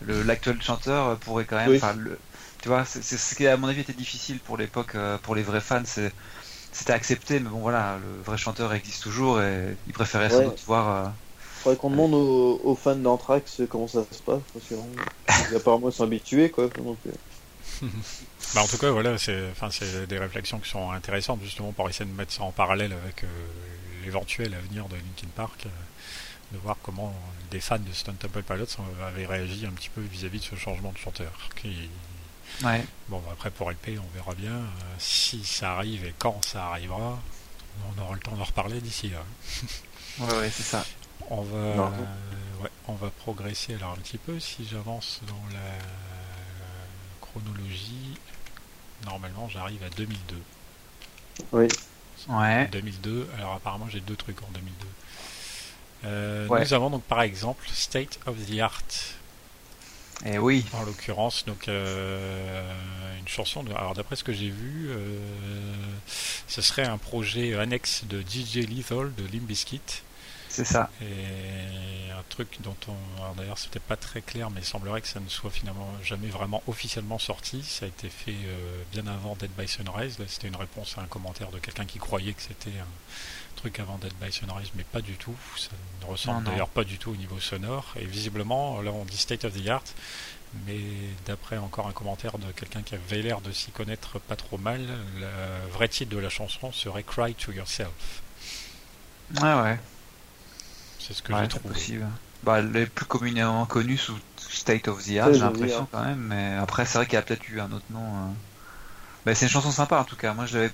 l'actuel 0.08 0.62
chanteur 0.62 1.18
pourrait 1.18 1.44
quand 1.46 1.58
même. 1.58 1.80
Le, 1.98 2.18
tu 2.66 2.70
vois, 2.70 2.86
c'est 2.86 3.04
ce 3.04 3.36
qui 3.36 3.46
à 3.46 3.58
mon 3.58 3.68
avis 3.68 3.82
était 3.82 3.94
difficile 3.94 4.40
pour 4.40 4.58
l'époque, 4.58 4.96
euh, 4.96 5.20
pour 5.20 5.36
les 5.36 5.44
vrais 5.44 5.62
fans, 5.62 5.84
c'est 5.86 6.12
c'était 6.76 6.92
accepté, 6.92 7.40
mais 7.40 7.50
bon 7.50 7.60
voilà, 7.60 7.98
le 8.04 8.22
vrai 8.24 8.38
chanteur 8.38 8.74
existe 8.74 9.02
toujours 9.02 9.42
et 9.42 9.78
il 9.88 9.94
préférait 9.94 10.30
sans 10.30 10.44
doute 10.44 10.62
voir. 10.68 11.06
Euh... 11.06 11.10
Faudrait 11.62 11.78
qu'on 11.78 11.90
demande 11.90 12.14
aux, 12.14 12.76
fans 12.76 12.98
d'Anthrax 12.98 13.62
comment 13.70 13.88
ça 13.88 14.04
se 14.12 14.22
passe, 14.22 14.42
parce 14.54 14.66
que 14.66 15.56
apparemment 15.56 15.88
ils 15.90 15.94
sont 15.94 16.04
habitués 16.04 16.50
quoi. 16.50 16.66
Euh. 16.66 17.82
bah 18.54 18.62
en 18.62 18.68
tout 18.68 18.78
cas 18.78 18.92
voilà, 18.92 19.18
c'est 19.18 19.50
enfin 19.52 19.70
des 20.06 20.20
réflexions 20.20 20.60
qui 20.60 20.70
sont 20.70 20.92
intéressantes 20.92 21.40
justement 21.42 21.72
pour 21.72 21.90
essayer 21.90 22.10
de 22.10 22.16
mettre 22.16 22.34
ça 22.34 22.44
en 22.44 22.52
parallèle 22.52 22.92
avec 22.92 23.24
euh, 23.24 23.28
l'éventuel 24.04 24.54
avenir 24.54 24.90
de 24.90 24.96
Linkin 24.96 25.30
Park, 25.34 25.66
euh, 25.66 25.70
de 26.52 26.58
voir 26.58 26.76
comment 26.84 27.16
des 27.52 27.62
fans 27.62 27.80
de 27.80 27.94
Stone 27.94 28.16
Temple 28.16 28.44
Pilots 28.44 28.66
avaient 29.08 29.26
réagi 29.26 29.66
un 29.66 29.72
petit 29.72 29.90
peu 29.90 30.02
vis-à-vis 30.02 30.40
-vis 30.40 30.52
de 30.52 30.56
ce 30.58 30.62
changement 30.62 30.92
de 30.92 30.98
chanteur 30.98 31.32
qui 31.56 31.90
Bon, 32.62 33.20
bah, 33.20 33.32
après 33.34 33.52
pour 33.52 33.70
LP, 33.70 34.00
on 34.00 34.16
verra 34.16 34.34
bien 34.34 34.54
euh, 34.54 34.96
si 34.98 35.44
ça 35.44 35.74
arrive 35.74 36.06
et 36.06 36.14
quand 36.18 36.44
ça 36.46 36.68
arrivera. 36.68 37.20
On 37.98 38.02
aura 38.02 38.14
le 38.14 38.20
temps 38.20 38.36
d'en 38.36 38.44
reparler 38.44 38.80
d'ici 38.80 39.10
là. 39.10 39.24
ouais, 40.38 40.50
c'est 40.50 40.64
ça. 40.64 40.86
On 41.30 41.42
va, 41.42 41.92
on 42.88 42.94
va 42.94 43.10
progresser 43.10 43.76
alors 43.76 43.92
un 43.92 43.98
petit 43.98 44.18
peu. 44.18 44.40
Si 44.40 44.66
j'avance 44.66 45.20
dans 45.28 45.54
la 45.54 45.76
chronologie, 47.20 48.18
normalement 49.06 49.50
j'arrive 49.50 49.84
à 49.84 49.90
2002. 49.90 50.38
Oui. 51.52 51.68
Ouais. 52.30 52.68
2002. 52.68 53.28
Alors 53.38 53.54
apparemment 53.54 53.88
j'ai 53.90 54.00
deux 54.00 54.16
trucs 54.16 54.42
en 54.42 54.48
2002. 54.54 54.88
Euh, 56.06 56.48
nous 56.48 56.74
avons 56.74 56.90
donc 56.90 57.04
par 57.04 57.22
exemple 57.22 57.68
State 57.74 58.20
of 58.26 58.38
the 58.46 58.60
Art 58.60 58.84
eh. 60.26 60.38
En 60.74 60.84
l'occurrence, 60.84 61.46
donc 61.46 61.68
euh, 61.68 62.72
une 63.20 63.28
chanson. 63.28 63.66
Alors 63.76 63.94
d'après 63.94 64.16
ce 64.16 64.24
que 64.24 64.34
j'ai 64.34 64.50
vu, 64.50 64.88
euh, 64.90 65.18
ce 66.48 66.62
serait 66.62 66.86
un 66.86 66.98
projet 66.98 67.56
annexe 67.56 68.04
de 68.06 68.22
DJ 68.22 68.68
Lethal 68.68 69.14
de 69.16 69.26
Limbiskit. 69.32 69.82
C'est 70.56 70.64
ça. 70.66 70.90
Et 71.02 72.12
un 72.12 72.24
truc 72.30 72.60
dont 72.62 72.78
on. 72.88 73.34
d'ailleurs, 73.34 73.58
c'était 73.58 73.80
pas 73.80 73.98
très 73.98 74.22
clair, 74.22 74.50
mais 74.52 74.62
il 74.62 74.66
semblerait 74.66 75.02
que 75.02 75.08
ça 75.08 75.20
ne 75.20 75.28
soit 75.28 75.52
finalement 75.52 75.90
jamais 76.02 76.30
vraiment 76.30 76.64
officiellement 76.68 77.20
sorti. 77.20 77.62
Ça 77.64 77.86
a 77.86 77.88
été 77.90 78.10
fait 78.10 78.36
euh, 78.46 78.84
bien 78.94 79.06
avant 79.08 79.36
Dead 79.36 79.52
by 79.58 79.68
Sunrise. 79.68 80.18
C'était 80.28 80.48
une 80.48 80.56
réponse 80.56 80.98
à 80.98 81.02
un 81.02 81.08
commentaire 81.08 81.52
de 81.52 81.60
quelqu'un 81.60 81.86
qui 81.86 82.00
croyait 82.00 82.34
que 82.34 82.42
c'était 82.42 82.80
un 82.80 83.58
truc 83.58 83.80
avant 83.80 83.98
Dead 83.98 84.14
by 84.22 84.32
Sunrise, 84.32 84.70
mais 84.76 84.86
pas 84.86 85.02
du 85.02 85.16
tout. 85.16 85.36
Ça 85.58 85.72
ne 86.02 86.06
ressemble 86.06 86.46
d'ailleurs 86.46 86.70
pas 86.70 86.86
du 86.86 86.98
tout 86.98 87.12
au 87.12 87.16
niveau 87.18 87.40
sonore. 87.42 87.94
Et 88.00 88.06
visiblement, 88.06 88.82
là 88.82 88.92
on 88.92 89.04
dit 89.04 89.18
State 89.18 89.44
of 89.44 89.62
the 89.62 89.68
Art, 89.68 89.84
mais 90.66 90.80
d'après 91.26 91.58
encore 91.58 91.88
un 91.88 91.92
commentaire 91.92 92.38
de 92.38 92.50
quelqu'un 92.54 92.82
qui 92.82 92.96
avait 92.96 93.22
l'air 93.22 93.42
de 93.42 93.52
s'y 93.52 93.72
connaître 93.72 94.20
pas 94.20 94.38
trop 94.38 94.58
mal, 94.58 94.82
le 95.20 95.70
vrai 95.74 95.90
titre 95.90 96.16
de 96.16 96.20
la 96.20 96.30
chanson 96.30 96.72
serait 96.72 97.04
Cry 97.04 97.34
to 97.34 97.52
Yourself. 97.52 98.22
Ah 99.42 99.64
ouais. 99.64 99.80
C'est 101.06 101.14
ce 101.14 101.22
que 101.22 101.36
j'ai 101.36 101.48
trouvé. 101.48 101.74
Possible. 101.74 102.08
Bah, 102.44 102.62
les 102.62 102.86
plus 102.86 103.06
communément 103.06 103.66
connus 103.66 103.98
sous 103.98 104.16
State 104.38 104.88
of 104.88 105.04
the 105.04 105.18
Art, 105.18 105.34
j'ai 105.34 105.40
l'impression 105.40 105.88
quand 105.92 106.04
même, 106.04 106.20
mais 106.20 106.56
après 106.56 106.86
c'est 106.86 106.98
vrai 106.98 107.06
qu'il 107.06 107.16
y 107.16 107.18
a 107.18 107.22
peut-être 107.22 107.48
eu 107.50 107.60
un 107.60 107.72
autre 107.72 107.86
nom. 107.92 108.02
Mais 109.26 109.36
c'est 109.36 109.46
une 109.46 109.52
chanson 109.52 109.72
sympa 109.72 110.00
en 110.00 110.04
tout 110.04 110.16
cas. 110.16 110.34
Moi 110.34 110.46
je 110.46 110.58
l'avais 110.58 110.72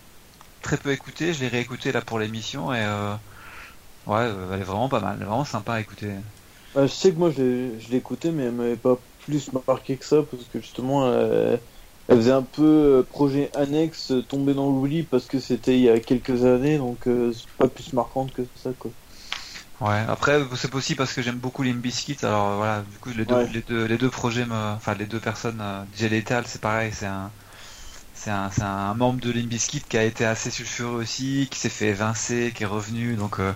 très 0.61 0.77
peu 0.77 0.91
écouté, 0.91 1.33
je 1.33 1.41
l'ai 1.41 1.47
réécouté 1.47 1.91
là 1.91 2.01
pour 2.01 2.19
l'émission 2.19 2.73
et 2.73 2.81
euh, 2.81 3.13
ouais, 4.07 4.19
euh, 4.19 4.53
elle 4.53 4.61
est 4.61 4.65
vraiment 4.65 4.89
pas 4.89 4.99
mal, 4.99 5.17
vraiment 5.17 5.45
sympa 5.45 5.73
à 5.73 5.79
écouter. 5.79 6.11
Bah, 6.75 6.87
je 6.87 6.91
sais 6.91 7.11
que 7.11 7.17
moi 7.17 7.31
je 7.31 7.41
l'ai 7.89 7.97
écouté, 7.97 8.31
mais 8.31 8.43
elle 8.43 8.53
m'avait 8.53 8.75
pas 8.75 8.97
plus 9.25 9.49
marqué 9.67 9.97
que 9.97 10.05
ça 10.05 10.23
parce 10.23 10.43
que 10.43 10.59
justement 10.59 11.11
elle, 11.11 11.59
faisait 12.09 12.31
un 12.31 12.41
peu 12.41 12.63
euh, 12.63 13.03
projet 13.03 13.49
annexe 13.55 14.13
tombé 14.27 14.53
dans 14.53 14.69
l'oubli 14.69 15.03
parce 15.03 15.25
que 15.25 15.39
c'était 15.39 15.77
il 15.77 15.83
y 15.83 15.89
a 15.89 15.99
quelques 15.99 16.45
années, 16.45 16.77
donc 16.77 16.99
c'est 17.05 17.47
pas 17.57 17.67
plus 17.67 17.93
marquante 17.93 18.33
que 18.33 18.43
ça 18.55 18.71
quoi. 18.77 18.91
Ouais, 19.81 20.03
après 20.07 20.39
c'est 20.55 20.69
possible 20.69 20.97
parce 20.97 21.13
que 21.13 21.21
j'aime 21.21 21.37
beaucoup 21.37 21.63
Limbiskit, 21.63 22.17
alors 22.23 22.57
voilà, 22.57 22.81
du 22.81 22.97
coup 22.99 23.09
les 23.17 23.25
deux, 23.25 23.45
les 23.51 23.61
deux, 23.61 23.85
les 23.85 23.97
deux 23.97 24.09
projets, 24.09 24.45
me... 24.45 24.75
enfin 24.75 24.93
les 24.93 25.05
deux 25.05 25.19
personnes, 25.19 25.61
DJ 25.97 26.03
Lethal 26.03 26.43
c'est 26.45 26.61
pareil, 26.61 26.91
c'est 26.93 27.07
un 27.07 27.31
c'est 28.21 28.29
un, 28.29 28.51
un, 28.61 28.93
membre 28.93 29.19
de 29.19 29.31
Limbiskit 29.31 29.81
qui 29.89 29.97
a 29.97 30.03
été 30.03 30.25
assez 30.25 30.51
sulfureux 30.51 31.01
aussi, 31.01 31.47
qui 31.49 31.57
s'est 31.57 31.69
fait 31.69 31.87
évincer, 31.87 32.53
qui 32.55 32.63
est 32.63 32.67
revenu. 32.67 33.15
Donc, 33.15 33.39
euh, 33.39 33.51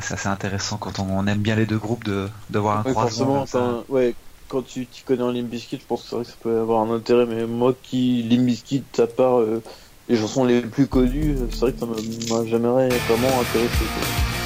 c'est 0.00 0.14
assez 0.14 0.28
intéressant 0.28 0.76
quand 0.76 1.00
on, 1.00 1.26
aime 1.26 1.40
bien 1.40 1.56
les 1.56 1.66
deux 1.66 1.78
groupes 1.78 2.04
de, 2.04 2.28
de 2.50 2.58
voir 2.60 2.78
un 2.78 2.82
croisement. 2.84 3.44
Ouais, 3.88 4.14
quand 4.48 4.62
tu 4.62 4.86
t'y 4.86 5.02
connais 5.02 5.24
en 5.24 5.32
Limbiskit, 5.32 5.80
je 5.80 5.86
pense 5.86 6.08
que, 6.08 6.22
ça 6.22 6.32
peut 6.40 6.60
avoir 6.60 6.82
un 6.82 6.94
intérêt. 6.94 7.26
Mais 7.26 7.44
moi 7.46 7.74
qui, 7.82 8.22
Limbiskit, 8.22 8.84
à 8.98 9.08
part 9.08 9.40
euh, 9.40 9.60
les 10.08 10.16
chansons 10.16 10.44
les 10.44 10.60
plus 10.60 10.86
connues, 10.86 11.36
c'est 11.50 11.58
vrai 11.58 11.72
que 11.72 11.80
ça 11.80 11.86
m'a 11.86 12.46
jamais 12.46 12.88
vraiment 12.88 13.40
intéressé. 13.40 14.45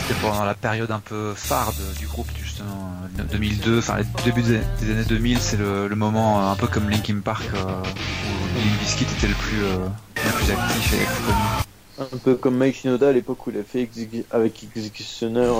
C'était 0.00 0.20
pendant 0.20 0.44
la 0.44 0.54
période 0.54 0.90
un 0.90 1.00
peu 1.00 1.34
phare 1.34 1.72
du 1.98 2.06
groupe, 2.06 2.32
du 2.32 2.44
2002, 3.32 3.78
enfin 3.78 3.98
le 3.98 4.24
début 4.24 4.42
des, 4.42 4.56
années 4.90 5.04
2000, 5.08 5.38
c'est 5.38 5.56
le, 5.56 5.88
moment 5.94 6.40
euh, 6.40 6.52
un 6.52 6.56
peu 6.56 6.66
comme 6.66 6.88
Linkin 6.88 7.20
Park 7.20 7.44
euh, 7.54 7.58
où 7.58 8.58
Limp 8.58 8.80
Bizkit 8.80 9.04
était 9.04 9.28
le 9.28 9.34
plus, 9.34 9.62
euh, 9.62 9.76
le 10.16 10.32
plus 10.32 10.50
actif 10.52 10.92
et 10.94 10.98
le 10.98 11.04
plus 11.04 11.22
connu. 11.24 12.12
Un 12.12 12.18
peu 12.18 12.34
comme 12.34 12.56
Mike 12.56 12.76
Shinoda 12.76 13.08
à 13.08 13.12
l'époque 13.12 13.46
où 13.46 13.50
il 13.50 13.58
a 13.58 13.62
fait 13.62 13.88
avec 14.30 14.64
Executioner. 14.64 15.50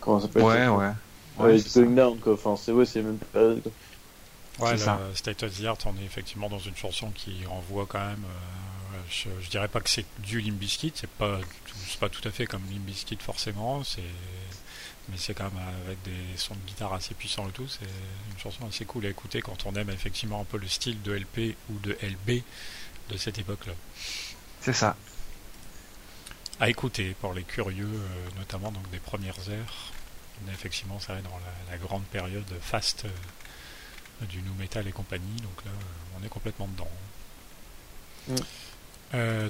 comment 0.00 0.20
ça 0.20 0.26
s'appelle 0.26 0.42
Ouais, 0.42 0.68
ouais. 0.68 0.90
Ouais, 1.38 1.56
It's 1.56 1.76
Going 1.76 1.94
Down 1.94 2.18
quoi. 2.18 2.34
Enfin, 2.34 2.56
c'est 2.60 2.72
ouais, 2.72 2.84
c'est 2.84 3.02
même 3.02 3.18
période. 3.32 3.62
Ouais, 4.60 4.76
State 5.14 5.42
of 5.42 5.58
the 5.58 5.64
Art, 5.64 5.78
on 5.86 5.96
est 5.98 6.04
effectivement 6.04 6.48
dans 6.48 6.58
une 6.58 6.76
chanson 6.76 7.10
qui 7.10 7.44
renvoie 7.46 7.86
quand 7.86 8.04
même. 8.04 8.24
je, 9.08 9.28
je, 9.40 9.50
dirais 9.50 9.68
pas 9.68 9.80
que 9.80 9.90
c'est 9.90 10.04
du 10.18 10.40
Limp 10.40 10.58
Bizkit, 10.58 10.92
c'est 10.94 11.10
pas, 11.10 11.38
pas 11.98 12.08
tout 12.08 12.26
à 12.26 12.30
fait 12.30 12.46
comme 12.46 12.62
Limp 12.70 12.82
Bizkit 12.82 13.18
forcément. 13.20 13.82
C'est 13.84 14.02
mais 15.10 15.16
c'est 15.16 15.34
quand 15.34 15.44
même 15.44 15.62
avec 15.86 16.02
des 16.02 16.36
sons 16.36 16.54
de 16.54 16.66
guitare 16.66 16.92
assez 16.92 17.14
puissants 17.14 17.48
et 17.48 17.52
tout, 17.52 17.66
c'est 17.68 17.84
une 17.84 18.38
chanson 18.38 18.66
assez 18.66 18.84
cool 18.84 19.06
à 19.06 19.08
écouter 19.08 19.40
quand 19.40 19.66
on 19.66 19.74
aime 19.74 19.90
effectivement 19.90 20.40
un 20.40 20.44
peu 20.44 20.58
le 20.58 20.68
style 20.68 21.00
de 21.02 21.12
LP 21.12 21.56
ou 21.70 21.78
de 21.78 21.96
LB 22.02 22.42
de 23.08 23.16
cette 23.16 23.38
époque-là. 23.38 23.72
C'est 24.60 24.72
ça. 24.72 24.96
À 26.60 26.68
écouter 26.68 27.16
pour 27.20 27.32
les 27.32 27.42
curieux, 27.42 27.88
euh, 27.88 28.38
notamment 28.38 28.70
donc 28.70 28.88
des 28.90 28.98
premières 28.98 29.48
heures. 29.48 29.92
effectivement, 30.52 31.00
ça 31.00 31.14
va 31.14 31.22
dans 31.22 31.40
la, 31.70 31.78
grande 31.78 32.04
période 32.04 32.52
fast 32.60 33.04
euh, 33.04 33.08
du 34.28 34.42
nu 34.42 34.50
metal 34.58 34.86
et 34.86 34.92
compagnie, 34.92 35.40
donc 35.42 35.64
là, 35.64 35.70
euh, 35.70 36.18
on 36.20 36.24
est 36.24 36.28
complètement 36.28 36.68
dedans. 36.68 36.88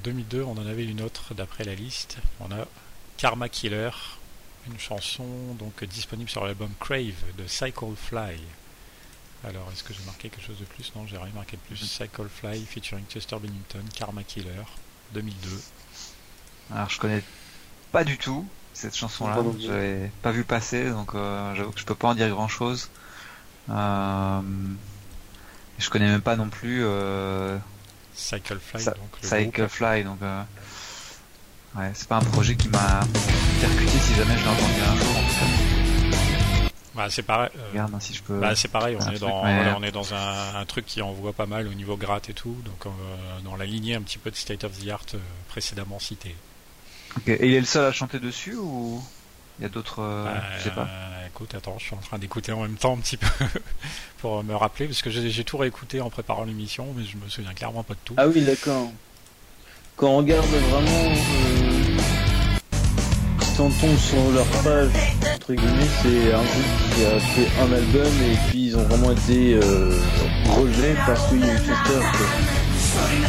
2002, 0.02 0.42
on 0.42 0.52
en 0.52 0.66
avait 0.66 0.85
une 0.85 1.02
autre 1.02 1.35
d'après 1.35 1.64
la 1.64 1.74
liste. 1.74 2.16
On 2.40 2.50
a 2.50 2.66
Karma 3.18 3.48
Killer, 3.50 3.90
une 4.66 4.78
chanson 4.78 5.26
donc 5.59 5.85
disponible 5.85 6.30
sur 6.30 6.44
l'album 6.44 6.70
Crave 6.80 7.14
de 7.37 7.46
Cycle 7.46 7.94
Fly. 7.94 8.38
Alors, 9.44 9.70
est-ce 9.72 9.83
que 9.83 9.94
j'ai 9.94 10.04
marqué 10.04 10.28
quelque 10.28 10.46
chose 10.46 10.59
de 10.59 10.64
plus? 10.64 10.92
Non, 10.94 11.06
j'ai 11.06 11.16
rien 11.16 11.33
marqué 11.35 11.56
de 11.56 11.62
plus. 11.62 11.76
Cycle 11.76 12.28
Fly 12.28 12.64
featuring 12.66 13.04
Chester 13.09 13.37
Bennington, 13.37 13.85
Karma 13.94 14.22
Killer, 14.22 14.64
2002. 15.12 15.48
Alors, 16.74 16.90
je 16.90 16.98
connais 16.98 17.22
pas 17.90 18.04
du 18.04 18.18
tout 18.18 18.46
cette 18.74 18.96
chanson-là. 18.96 19.42
Je 19.59 19.72
l'ai 19.72 20.11
pas 20.22 20.30
vu 20.30 20.44
passer, 20.44 20.90
donc 20.90 21.14
euh, 21.14 21.54
j'avoue 21.54 21.72
que 21.72 21.80
je 21.80 21.85
peux 21.85 21.94
pas 21.94 22.09
en 22.09 22.14
dire 22.14 22.28
grand-chose. 22.28 22.90
Euh, 23.70 24.40
je 25.78 25.90
connais 25.90 26.09
même 26.09 26.20
pas 26.22 26.37
non 26.37 26.48
plus. 26.48 26.83
Euh, 26.85 27.56
Cyclefly, 28.14 28.83
Sa- 28.83 28.90
donc. 28.92 29.11
le 29.22 29.28
Cyclefly, 29.28 30.04
donc 30.04 30.18
euh, 30.22 30.42
ouais, 31.76 31.90
c'est 31.94 32.09
pas 32.09 32.16
un 32.16 32.22
projet 32.24 32.54
qui 32.56 32.68
m'a 32.68 33.00
percuté 33.61 33.98
si 33.98 34.14
jamais 34.14 34.37
je 34.37 34.42
l'ai 34.42 34.48
entendu 34.50 34.80
un 34.80 34.96
jour. 34.96 35.16
En 35.16 35.20
tout 35.22 35.35
cas. 35.40 36.20
Bah, 36.94 37.06
c'est 37.09 37.22
pareil. 37.22 37.48
euh, 37.56 37.68
Regarde 37.70 37.94
hein, 37.94 38.00
si 38.00 38.12
je 38.14 38.22
peux. 38.22 38.38
Bah, 38.38 38.54
c'est 38.56 38.68
pareil, 38.68 38.96
on 38.96 39.02
est, 39.04 39.04
truc, 39.06 39.20
dans, 39.20 39.44
mais- 39.44 39.54
voilà, 39.54 39.76
on 39.78 39.83
est 39.83 39.92
dans 39.92 40.12
un, 40.12 40.56
un 40.56 40.64
truc 40.66 40.85
qui 40.85 41.00
envoie 41.00 41.33
pas 41.33 41.46
mal 41.46 41.66
au 41.68 41.72
niveau 41.74 41.96
gratte 41.96 42.28
et 42.28 42.35
tout, 42.35 42.56
donc 42.64 42.85
euh, 42.87 42.90
dans 43.44 43.56
la 43.56 43.64
lignée 43.64 43.94
un 43.94 44.02
petit 44.02 44.18
peu 44.18 44.30
de 44.30 44.37
State 44.37 44.64
of 44.64 44.72
the 44.85 44.88
Art 44.90 45.06
euh, 45.14 45.18
précédemment 45.48 45.98
cité. 45.98 46.35
Ok. 47.16 47.28
Et 47.28 47.46
il 47.48 47.54
est 47.54 47.61
le 47.61 47.66
seul 47.66 47.87
à 47.87 47.92
chanter 47.92 48.18
dessus 48.18 48.56
ou? 48.56 49.02
Il 49.60 49.64
y 49.64 49.66
a 49.66 49.68
d'autres 49.68 50.00
euh, 50.00 50.26
Euh, 50.26 50.38
Je 50.58 50.64
sais 50.64 50.70
pas. 50.70 50.88
écoute, 51.26 51.54
attends, 51.54 51.76
je 51.78 51.84
suis 51.84 51.94
en 51.94 51.98
train 51.98 52.18
d'écouter 52.18 52.52
en 52.52 52.62
même 52.62 52.76
temps 52.76 52.94
un 52.94 52.98
petit 53.00 53.16
peu 53.16 53.26
pour 54.18 54.42
me 54.42 54.54
rappeler, 54.54 54.86
parce 54.86 55.02
que 55.02 55.10
j'ai 55.10 55.44
tout 55.44 55.58
réécouté 55.58 56.00
en 56.00 56.10
préparant 56.10 56.44
l'émission, 56.44 56.86
mais 56.96 57.04
je 57.04 57.16
me 57.22 57.28
souviens 57.28 57.52
clairement 57.54 57.82
pas 57.82 57.94
de 57.94 57.98
tout. 58.04 58.14
Ah 58.16 58.26
oui, 58.26 58.42
d'accord. 58.42 58.90
Quand 59.96 60.08
on 60.08 60.16
regarde 60.18 60.46
vraiment, 60.46 61.10
euh, 61.10 61.98
quand 63.56 63.64
on 63.64 63.70
tombe 63.70 63.96
sur 63.98 64.30
leur 64.32 64.46
page, 64.62 64.88
entre 65.34 65.52
guillemets, 65.54 65.86
c'est 66.02 66.32
un 66.32 66.38
groupe 66.38 66.94
qui 66.94 67.04
a 67.04 67.20
fait 67.20 67.48
un 67.60 67.72
album 67.72 68.06
et 68.22 68.36
puis 68.48 68.66
ils 68.68 68.76
ont 68.78 68.84
vraiment 68.84 69.12
été 69.12 69.54
euh, 69.54 69.94
relevés 70.56 70.94
parce 71.06 71.28
qu'il 71.28 71.40
y 71.44 71.50
a 71.50 71.56
quoi. 71.58 72.00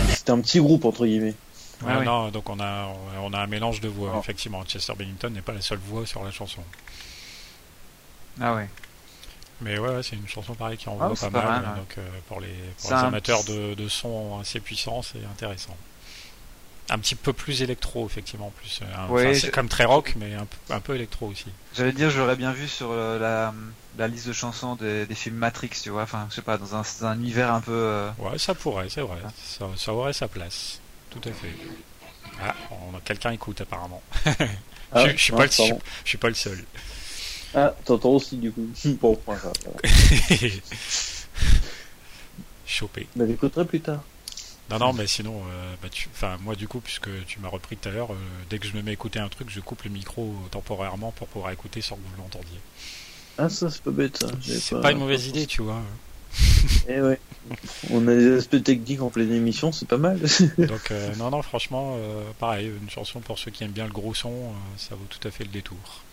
C'était 0.09 0.31
un 0.31 0.39
petit 0.39 0.59
groupe, 0.59 0.85
entre 0.85 1.05
guillemets. 1.05 1.35
Ouais, 1.83 1.91
Ah 1.95 1.99
oui. 1.99 2.05
non, 2.05 2.29
donc 2.29 2.49
on 2.49 2.59
a, 2.59 2.87
on 3.21 3.33
a 3.33 3.39
un 3.39 3.47
mélange 3.47 3.81
de 3.81 3.87
voix, 3.89 4.13
Oh. 4.15 4.19
effectivement. 4.19 4.63
Chester 4.65 4.93
Bennington 4.97 5.29
n'est 5.31 5.41
pas 5.41 5.53
la 5.53 5.61
seule 5.61 5.79
voix 5.79 6.05
sur 6.05 6.23
la 6.23 6.31
chanson. 6.31 6.61
Ah 8.39 8.53
ouais. 8.55 8.69
Mais 9.61 9.77
ouais, 9.77 10.01
c'est 10.01 10.15
une 10.15 10.27
chanson 10.27 10.55
pareille 10.55 10.77
qui 10.77 10.89
envoie 10.89 11.11
Ah, 11.13 11.15
pas 11.19 11.29
mal, 11.29 11.41
pas 11.43 11.59
mal, 11.61 11.69
ouais. 11.73 11.75
donc 11.79 11.95
euh, 11.97 12.07
pour 12.27 12.39
les, 12.41 12.53
pour 12.81 12.89
les 12.91 12.95
amateurs 12.97 13.43
de, 13.43 13.73
de 13.75 13.87
son 13.87 14.39
assez 14.41 14.59
puissants, 14.59 15.01
c'est 15.03 15.23
intéressant. 15.31 15.75
Un 16.89 16.97
petit 16.99 17.15
peu 17.15 17.31
plus 17.31 17.61
électro, 17.61 18.05
effectivement, 18.07 18.51
plus. 18.57 18.81
euh, 18.81 19.07
Ouais, 19.07 19.27
enfin, 19.27 19.33
c'est 19.39 19.47
je- 19.47 19.51
comme 19.51 19.69
très 19.69 19.85
rock, 19.85 20.13
mais 20.17 20.33
un, 20.33 20.45
peu- 20.45 20.73
un 20.73 20.79
peu 20.79 20.95
électro 20.95 21.27
aussi. 21.27 21.45
J'allais 21.75 21.93
dire, 21.93 22.09
j'aurais 22.09 22.35
bien 22.35 22.51
vu 22.51 22.67
sur 22.67 22.87
euh, 22.91 23.17
la, 23.19 23.53
la 23.97 24.07
liste 24.07 24.27
de 24.27 24.33
chansons 24.33 24.75
des, 24.75 25.05
des 25.05 25.15
films 25.15 25.35
Matrix, 25.37 25.69
tu 25.81 25.89
vois. 25.89 26.01
Enfin, 26.03 26.25
je 26.31 26.35
sais 26.35 26.41
pas, 26.41 26.57
dans 26.57 26.75
un, 26.75 26.81
un 27.03 27.15
univers 27.15 27.53
un 27.53 27.61
peu. 27.61 27.71
euh, 27.71 28.09
Ouais, 28.17 28.37
ça 28.39 28.55
pourrait, 28.55 28.89
c'est 28.89 29.01
vrai. 29.01 29.19
Ça, 29.43 29.67
ça 29.77 29.93
aurait 29.93 30.11
sa 30.13 30.27
place. 30.27 30.79
Tout 31.11 31.21
à 31.29 31.31
fait. 31.31 31.51
Ah, 32.41 32.55
on 32.71 32.97
a 32.97 33.01
quelqu'un 33.01 33.31
écoute 33.31 33.61
apparemment. 33.61 34.01
Ah, 34.93 35.07
je, 35.07 35.15
je 35.15 35.23
suis 35.23 35.31
non, 35.31 35.37
pas 35.37 35.45
le, 35.45 35.51
je, 35.51 35.57
pardon. 35.57 35.79
je 36.03 36.09
suis 36.09 36.17
pas 36.17 36.27
le 36.27 36.33
seul. 36.33 36.65
Ah, 37.53 37.73
t'entends 37.85 38.09
aussi 38.09 38.35
du 38.35 38.51
coup. 38.51 38.67
bon, 38.99 39.17
va. 39.25 39.37
Chopé. 42.65 43.07
Bah, 43.15 43.23
j'écouterai 43.25 43.63
plus 43.63 43.79
tard. 43.79 44.03
Non, 44.69 44.79
non, 44.79 44.91
mais 44.91 45.07
sinon, 45.07 45.43
euh, 45.49 45.75
bah, 45.81 45.87
tu... 45.89 46.09
enfin, 46.13 46.37
moi 46.41 46.55
du 46.55 46.67
coup, 46.67 46.81
puisque 46.81 47.09
tu 47.25 47.39
m'as 47.39 47.47
repris 47.47 47.77
tout 47.77 47.87
à 47.87 47.93
l'heure, 47.93 48.11
euh, 48.11 48.17
dès 48.49 48.59
que 48.59 48.67
je 48.67 48.73
me 48.73 48.81
mets 48.81 48.91
à 48.91 48.93
écouter 48.93 49.19
un 49.19 49.29
truc, 49.29 49.49
je 49.49 49.61
coupe 49.61 49.83
le 49.83 49.91
micro 49.91 50.35
temporairement 50.51 51.11
pour 51.11 51.27
pouvoir 51.29 51.51
écouter 51.53 51.79
sans 51.79 51.95
que 51.95 52.01
vous 52.01 52.21
l'entendiez. 52.21 52.59
Ah, 53.37 53.47
ça, 53.47 53.69
c'est 53.69 53.83
pas 53.83 53.91
bête, 53.91 54.25
C'est 54.41 54.81
pas 54.81 54.91
une 54.91 54.99
mauvaise 54.99 55.27
idée, 55.27 55.45
tu 55.45 55.61
vois. 55.61 55.81
Eh. 56.87 57.17
On 57.89 58.07
a 58.07 58.15
des 58.15 58.37
aspects 58.37 58.63
techniques 58.63 59.01
en 59.01 59.09
pleine 59.09 59.31
émission, 59.31 59.71
c'est 59.71 59.87
pas 59.87 59.97
mal. 59.97 60.19
Donc, 60.57 60.91
euh, 60.91 61.15
non, 61.15 61.31
non, 61.31 61.41
franchement, 61.41 61.95
euh, 61.97 62.23
pareil, 62.39 62.71
une 62.81 62.89
chanson 62.89 63.19
pour 63.19 63.39
ceux 63.39 63.51
qui 63.51 63.63
aiment 63.63 63.71
bien 63.71 63.85
le 63.85 63.91
gros 63.91 64.13
son, 64.13 64.29
euh, 64.29 64.53
ça 64.77 64.95
vaut 64.95 65.07
tout 65.09 65.25
à 65.27 65.31
fait 65.31 65.43
le 65.43 65.49
détour. 65.49 66.03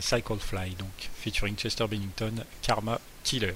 Cycle 0.00 0.38
Fly, 0.38 0.76
donc, 0.76 1.10
featuring 1.14 1.56
Chester 1.56 1.86
Bennington, 1.86 2.32
Karma 2.62 2.98
Killer. 3.22 3.52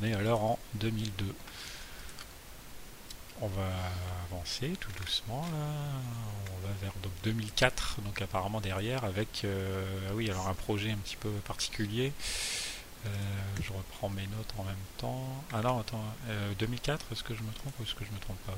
On 0.00 0.06
est 0.06 0.14
alors 0.14 0.42
en 0.42 0.58
2002. 0.76 1.26
On 3.42 3.48
va 3.48 3.68
avancer 4.30 4.72
tout 4.80 4.90
doucement 4.98 5.42
là. 5.52 5.66
On 6.56 6.66
va 6.66 6.72
vers 6.80 6.94
donc 7.02 7.12
2004, 7.24 7.98
donc 8.02 8.22
apparemment 8.22 8.62
derrière 8.62 9.04
avec 9.04 9.44
ah 9.44 10.14
oui 10.14 10.30
alors 10.30 10.48
un 10.48 10.54
projet 10.54 10.90
un 10.90 10.96
petit 10.96 11.16
peu 11.16 11.28
particulier. 11.46 12.14
Euh, 13.06 13.10
je 13.62 13.72
reprends 13.72 14.08
mes 14.10 14.26
notes 14.26 14.52
en 14.58 14.64
même 14.64 14.74
temps. 14.98 15.24
Ah 15.52 15.60
non 15.62 15.80
attends, 15.80 16.02
euh, 16.28 16.52
2004 16.58 17.06
est-ce 17.12 17.22
que 17.22 17.34
je 17.34 17.42
me 17.42 17.52
trompe 17.52 17.72
ou 17.78 17.82
est-ce 17.84 17.94
que 17.94 18.04
je 18.04 18.10
me 18.12 18.18
trompe 18.20 18.38
pas 18.46 18.54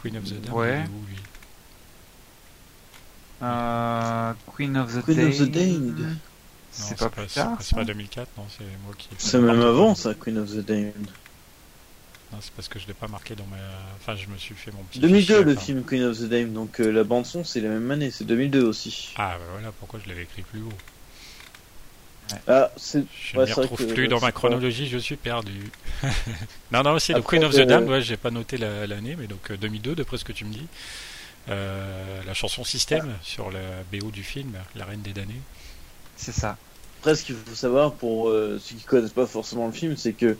Queen 0.00 0.16
of 0.18 0.24
the 0.24 0.34
Damned, 0.34 0.50
Ouais. 0.52 0.84
où, 0.88 1.06
lui 1.08 1.16
euh, 3.42 4.32
Queen 4.54 4.76
of 4.76 4.94
the 4.94 5.02
Queen 5.04 5.20
of 5.26 5.36
the. 5.38 5.56
Non, 5.56 6.16
C'est 6.70 6.98
pas 6.98 7.08
plus 7.08 7.26
tard. 7.26 7.56
C'est 7.60 7.74
pas 7.74 7.80
ça 7.82 7.84
2004, 7.84 8.28
non, 8.36 8.44
c'est 8.56 8.64
moi 8.84 8.94
qui. 8.96 9.08
C'est 9.18 9.38
même 9.40 9.60
avant, 9.62 9.94
ça, 9.94 10.14
Queen 10.14 10.38
of 10.38 10.50
the 10.50 10.58
Damned. 10.64 11.08
Non, 12.32 12.38
c'est 12.40 12.52
parce 12.52 12.68
que 12.68 12.78
je 12.78 12.86
l'ai 12.86 12.94
pas 12.94 13.08
marqué 13.08 13.34
dans 13.34 13.46
ma. 13.46 13.56
Enfin, 13.98 14.14
je 14.16 14.26
me 14.28 14.36
suis 14.36 14.54
fait 14.54 14.72
mon 14.72 14.82
petit. 14.84 14.98
2002, 15.00 15.20
fichier, 15.20 15.44
le 15.44 15.52
enfin. 15.52 15.60
film 15.60 15.84
Queen 15.84 16.02
of 16.02 16.18
the 16.18 16.24
Damned, 16.24 16.52
donc 16.52 16.80
euh, 16.80 16.90
la 16.90 17.04
bande-son, 17.04 17.44
c'est 17.44 17.60
la 17.60 17.68
même 17.70 17.90
année, 17.90 18.10
c'est 18.10 18.24
2002 18.24 18.62
aussi. 18.64 19.14
Ah, 19.16 19.36
bah 19.38 19.44
voilà 19.52 19.72
pourquoi 19.72 20.00
je 20.02 20.08
l'avais 20.08 20.22
écrit 20.24 20.42
plus 20.42 20.60
haut. 20.60 20.72
Ah. 22.48 22.70
Je 22.76 22.98
Ouais, 22.98 23.04
ne 23.34 23.40
m'y 23.42 23.46
c'est 23.46 23.52
vrai 23.54 23.62
retrouve 23.62 23.86
plus 23.86 24.08
dans 24.08 24.20
ma 24.20 24.32
chronologie, 24.32 24.88
je 24.88 24.98
suis 24.98 25.16
perdu. 25.16 25.70
non, 26.72 26.82
non, 26.82 26.98
c'est 26.98 27.12
le 27.12 27.20
Après, 27.20 27.38
Queen 27.38 27.44
of 27.48 27.54
the 27.54 27.58
euh, 27.60 27.64
Damned, 27.64 27.88
ouais, 27.88 28.02
j'ai 28.02 28.16
pas 28.16 28.30
noté 28.30 28.56
la- 28.56 28.86
l'année, 28.86 29.16
mais 29.18 29.26
donc 29.26 29.50
euh, 29.50 29.56
2002, 29.56 29.94
d'après 29.94 30.16
ce 30.16 30.24
que 30.24 30.32
tu 30.32 30.44
me 30.44 30.52
dis. 30.52 30.66
Euh, 31.48 32.20
la 32.26 32.34
chanson 32.34 32.64
Système 32.64 33.12
sur 33.22 33.50
la 33.52 33.60
BO 33.92 34.10
du 34.10 34.24
film, 34.24 34.52
La 34.74 34.84
Reine 34.84 35.02
des 35.02 35.12
damnés. 35.12 35.40
C'est 36.16 36.32
ça. 36.32 36.56
Après, 37.00 37.14
ce 37.14 37.24
qu'il 37.24 37.36
faut 37.36 37.54
savoir 37.54 37.92
pour 37.92 38.28
euh, 38.28 38.58
ceux 38.60 38.74
qui 38.74 38.82
connaissent 38.84 39.12
pas 39.12 39.26
forcément 39.26 39.66
le 39.66 39.72
film, 39.72 39.96
c'est 39.96 40.12
que 40.12 40.36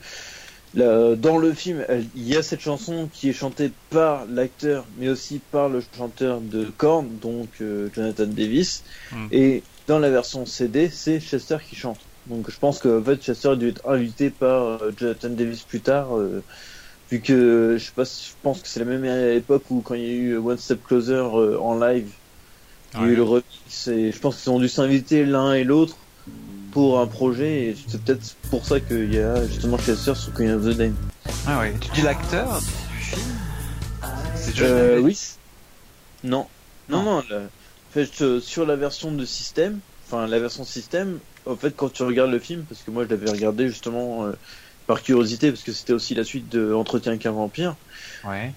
là, 0.74 1.14
dans 1.14 1.38
le 1.38 1.52
film, 1.54 1.84
elle- 1.88 2.06
il 2.16 2.26
y 2.26 2.36
a 2.36 2.42
cette 2.42 2.60
chanson 2.60 3.08
qui 3.12 3.28
est 3.28 3.32
chantée 3.32 3.70
par 3.90 4.26
l'acteur, 4.26 4.84
mais 4.98 5.08
aussi 5.08 5.40
par 5.52 5.68
le 5.68 5.80
chanteur 5.96 6.40
de 6.40 6.64
Korn, 6.64 7.06
donc 7.20 7.50
euh, 7.60 7.88
Jonathan 7.94 8.26
Davis. 8.26 8.82
Hmm. 9.12 9.28
Et 9.30 9.62
dans 9.86 9.98
la 9.98 10.10
version 10.10 10.46
CD, 10.46 10.88
c'est 10.90 11.20
Chester 11.20 11.58
qui 11.68 11.76
chante. 11.76 11.98
Donc 12.26 12.50
je 12.50 12.58
pense 12.58 12.78
que 12.78 13.00
en 13.00 13.04
fait, 13.04 13.22
Chester 13.22 13.50
a 13.50 13.56
dû 13.56 13.68
être 13.68 13.88
invité 13.88 14.30
par 14.30 14.62
euh, 14.62 14.92
Jonathan 14.96 15.30
Davis 15.30 15.62
plus 15.62 15.80
tard, 15.80 16.16
euh, 16.16 16.42
vu 17.10 17.20
que 17.20 17.76
je 17.78 17.84
sais 17.84 17.92
pas, 17.94 18.04
je 18.04 18.32
pense 18.42 18.60
que 18.62 18.68
c'est 18.68 18.80
la 18.80 18.86
même 18.86 19.04
époque 19.04 19.64
où 19.70 19.80
quand 19.80 19.94
il 19.94 20.02
y 20.02 20.10
a 20.10 20.14
eu 20.14 20.36
One 20.38 20.58
Step 20.58 20.84
Closer 20.84 21.14
euh, 21.14 21.58
en 21.60 21.78
live, 21.78 22.08
il 22.94 23.00
y 23.00 23.04
a 23.04 23.06
eu 23.06 23.16
le 23.16 23.22
remix 23.22 23.88
et 23.88 24.10
je 24.10 24.18
pense 24.18 24.40
qu'ils 24.40 24.50
ont 24.50 24.58
dû 24.58 24.68
s'inviter 24.68 25.24
l'un 25.24 25.54
et 25.54 25.64
l'autre 25.64 25.96
pour 26.72 27.00
un 27.00 27.06
projet 27.06 27.64
et 27.64 27.76
c'est 27.86 28.02
peut-être 28.02 28.34
pour 28.50 28.64
ça 28.64 28.80
qu'il 28.80 29.12
y 29.12 29.18
a 29.18 29.46
justement 29.46 29.78
Chester 29.78 30.14
sur 30.14 30.32
Queen 30.32 30.50
of 30.50 30.64
the 30.64 30.76
Dame. 30.76 30.96
Ah 31.46 31.60
ouais. 31.60 31.74
Tu 31.80 31.90
dis 31.92 32.02
l'acteur 32.02 32.60
du 32.60 33.04
film? 33.04 33.22
C'est 34.34 34.60
Euh, 34.60 35.00
oui. 35.00 35.18
Non. 36.24 36.46
Non, 36.88 37.02
Non. 37.02 37.22
Fait, 38.04 38.22
euh, 38.22 38.40
sur 38.40 38.66
la 38.66 38.76
version 38.76 39.12
de 39.12 39.24
système, 39.24 39.82
enfin 40.06 40.26
la 40.26 40.38
version 40.40 40.64
système, 40.64 41.20
en 41.44 41.56
fait, 41.56 41.74
quand 41.76 41.90
tu 41.90 42.02
regardes 42.02 42.30
le 42.30 42.38
film, 42.40 42.66
parce 42.66 42.82
que 42.82 42.90
moi 42.90 43.04
je 43.04 43.08
l'avais 43.10 43.30
regardé 43.30 43.68
justement 43.68 44.26
euh, 44.26 44.32
par 44.86 45.02
curiosité, 45.02 45.50
parce 45.50 45.62
que 45.62 45.72
c'était 45.72 45.92
aussi 45.92 46.14
la 46.14 46.24
suite 46.24 46.48
de 46.48 46.72
Entretien 46.72 47.18
qu'un 47.18 47.32
vampire, 47.32 47.76
Ouais. 48.24 48.52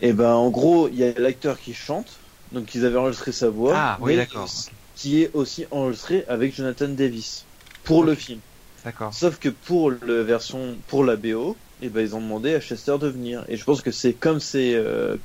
et 0.00 0.12
ben 0.12 0.32
en 0.34 0.50
gros, 0.50 0.88
il 0.88 0.96
y 0.96 1.04
a 1.04 1.12
l'acteur 1.18 1.58
qui 1.58 1.74
chante, 1.74 2.24
donc 2.50 2.74
ils 2.74 2.84
avaient 2.84 2.98
enregistré 2.98 3.32
sa 3.32 3.48
voix, 3.50 3.74
Ah 3.76 3.98
oui, 4.00 4.12
mais 4.12 4.16
d'accord. 4.16 4.48
qui 4.94 5.22
est 5.22 5.30
aussi 5.34 5.66
enregistré 5.70 6.24
avec 6.26 6.54
Jonathan 6.54 6.88
Davis 6.88 7.48
pour 7.82 8.04
le 8.04 8.14
film. 8.14 8.40
D'accord. 8.84 9.14
Sauf 9.14 9.38
que 9.38 9.48
pour 9.48 9.90
la 9.90 10.22
version, 10.24 10.82
pour 10.86 11.04
la 11.04 11.16
BO, 11.16 11.56
et 11.80 11.88
ben 11.90 12.00
ils 12.00 12.14
ont 12.16 12.20
demandé 12.20 12.54
à 12.54 12.60
Chester 12.60 12.96
de 12.98 13.08
venir. 13.08 13.44
Et 13.48 13.56
je 13.56 13.64
pense 13.64 13.80
que 13.82 13.90
c'est 13.90 14.14
comme 14.18 14.40
c'est 14.40 14.74
euh, 14.74 15.16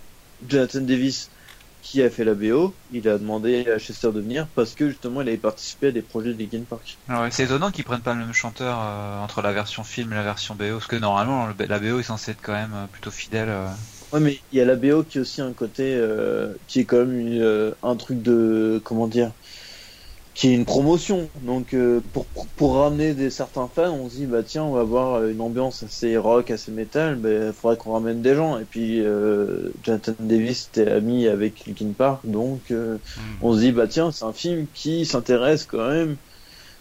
Jonathan 0.47 0.81
Davis 0.81 1.29
qui 1.81 2.01
a 2.01 2.09
fait 2.09 2.23
la 2.25 2.35
BO, 2.35 2.79
il 2.89 3.07
a 3.09 3.17
demandé 3.19 3.67
à 3.67 3.79
Chester 3.79 4.11
de 4.11 4.21
venir 4.21 4.51
parce 4.53 4.75
que 4.75 4.89
justement 4.89 5.21
il 5.21 5.29
avait 5.29 5.37
participé 5.37 5.87
à 5.87 5.91
des 5.91 6.03
projets 6.03 6.33
de 6.33 6.39
Linkin 6.39 6.65
Park. 6.65 7.01
Ah 7.09 7.21
ouais, 7.23 7.31
c'est 7.31 7.43
étonnant 7.45 7.71
qu'ils 7.71 7.83
prennent 7.85 8.01
pas 8.01 8.13
le 8.13 8.19
même 8.21 8.31
chanteur 8.33 8.79
euh, 8.81 9.19
entre 9.19 9.41
la 9.41 9.51
version 9.53 9.83
film 9.83 10.11
et 10.13 10.15
la 10.15 10.23
version 10.23 10.55
BO, 10.55 10.75
parce 10.77 10.87
que 10.87 10.95
normalement 10.95 11.47
le- 11.47 11.65
la 11.65 11.79
BO 11.79 11.99
est 11.99 12.03
censée 12.03 12.31
être 12.31 12.41
quand 12.41 12.53
même 12.53 12.73
euh, 12.73 12.87
plutôt 12.87 13.11
fidèle. 13.11 13.49
euh. 13.49 13.73
Ouais, 14.13 14.19
mais 14.21 14.39
il 14.51 14.57
y 14.57 14.61
a 14.61 14.65
la 14.65 14.75
BO 14.77 15.03
qui 15.03 15.17
est 15.17 15.21
aussi 15.21 15.41
un 15.41 15.53
côté 15.53 15.93
euh, 15.95 16.55
qui 16.65 16.79
est 16.79 16.85
quand 16.85 16.97
même 17.05 17.11
une, 17.17 17.75
un 17.81 17.95
truc 17.97 18.21
de 18.21 18.81
comment 18.85 19.07
dire, 19.07 19.33
qui 20.37 20.49
est 20.49 20.53
une 20.53 20.65
promotion. 20.65 21.29
Donc 21.41 21.73
euh, 21.73 21.99
pour 22.13 22.25
pour 22.57 22.75
ramener 22.75 23.13
des 23.15 23.31
certains 23.31 23.67
fans, 23.67 23.91
on 23.93 24.07
se 24.09 24.15
dit 24.17 24.25
bah 24.27 24.43
tiens 24.43 24.63
on 24.63 24.71
va 24.73 24.81
avoir 24.81 25.25
une 25.25 25.41
ambiance 25.41 25.81
assez 25.81 26.15
rock, 26.15 26.51
assez 26.51 26.71
métal, 26.71 27.15
ben 27.15 27.51
faudrait 27.53 27.77
qu'on 27.77 27.93
ramène 27.93 28.21
des 28.21 28.35
gens. 28.35 28.59
Et 28.59 28.65
puis 28.65 29.01
euh, 29.01 29.71
Jonathan 29.83 30.13
Davis 30.19 30.69
était 30.71 30.91
ami 30.91 31.27
avec 31.27 31.65
Linkin 31.65 31.91
Park, 31.97 32.21
donc 32.23 32.61
euh, 32.71 32.97
Hmm. 33.17 33.21
on 33.45 33.53
se 33.55 33.59
dit 33.61 33.71
bah 33.71 33.87
tiens 33.87 34.11
c'est 34.11 34.25
un 34.25 34.33
film 34.33 34.67
qui 34.73 35.05
s'intéresse 35.05 35.65
quand 35.65 35.89
même 35.89 36.17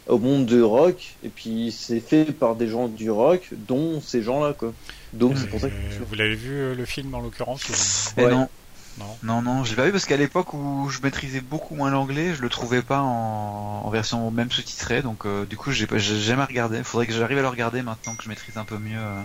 au 0.06 0.18
monde 0.18 0.44
du 0.46 0.62
rock 0.62 1.16
et 1.24 1.28
puis 1.30 1.72
c'est 1.72 1.98
fait 2.00 2.26
par 2.26 2.54
des 2.56 2.68
gens 2.68 2.86
du 2.88 3.10
rock 3.10 3.48
dont 3.66 4.00
ces 4.00 4.22
gens 4.22 4.44
là 4.44 4.52
quoi 4.52 4.72
donc 5.14 5.36
c'est 5.36 5.48
pour 5.48 5.58
ça 5.60 5.68
que 5.68 5.74
Vous 6.08 6.14
l'avez 6.14 6.36
vu 6.36 6.52
euh, 6.52 6.74
le 6.76 6.84
film 6.84 7.12
en 7.14 7.20
l'occurrence 7.20 7.62
ou- 7.68 8.20
Ouais. 8.20 8.30
non, 8.30 8.48
Non. 8.98 9.18
non, 9.22 9.42
non, 9.42 9.64
je 9.64 9.70
l'ai 9.70 9.76
pas 9.76 9.84
vu 9.84 9.92
parce 9.92 10.06
qu'à 10.06 10.16
l'époque 10.16 10.54
où 10.54 10.88
je 10.88 11.00
maîtrisais 11.02 11.40
beaucoup 11.40 11.74
moins 11.74 11.90
l'anglais, 11.90 12.34
je 12.34 12.40
le 12.42 12.48
trouvais 12.48 12.82
pas 12.82 13.00
en, 13.00 13.82
en 13.84 13.90
version 13.90 14.30
même 14.30 14.50
sous-titrée, 14.50 15.02
donc 15.02 15.26
euh, 15.26 15.44
du 15.44 15.56
coup 15.56 15.70
j'ai 15.70 15.86
jamais 15.98 16.44
regardé. 16.44 16.82
Faudrait 16.82 17.06
que 17.06 17.12
j'arrive 17.12 17.38
à 17.38 17.42
le 17.42 17.48
regarder 17.48 17.82
maintenant 17.82 18.14
que 18.14 18.24
je 18.24 18.28
maîtrise 18.28 18.56
un 18.56 18.64
peu 18.64 18.78
mieux. 18.78 18.96
euh. 18.98 19.22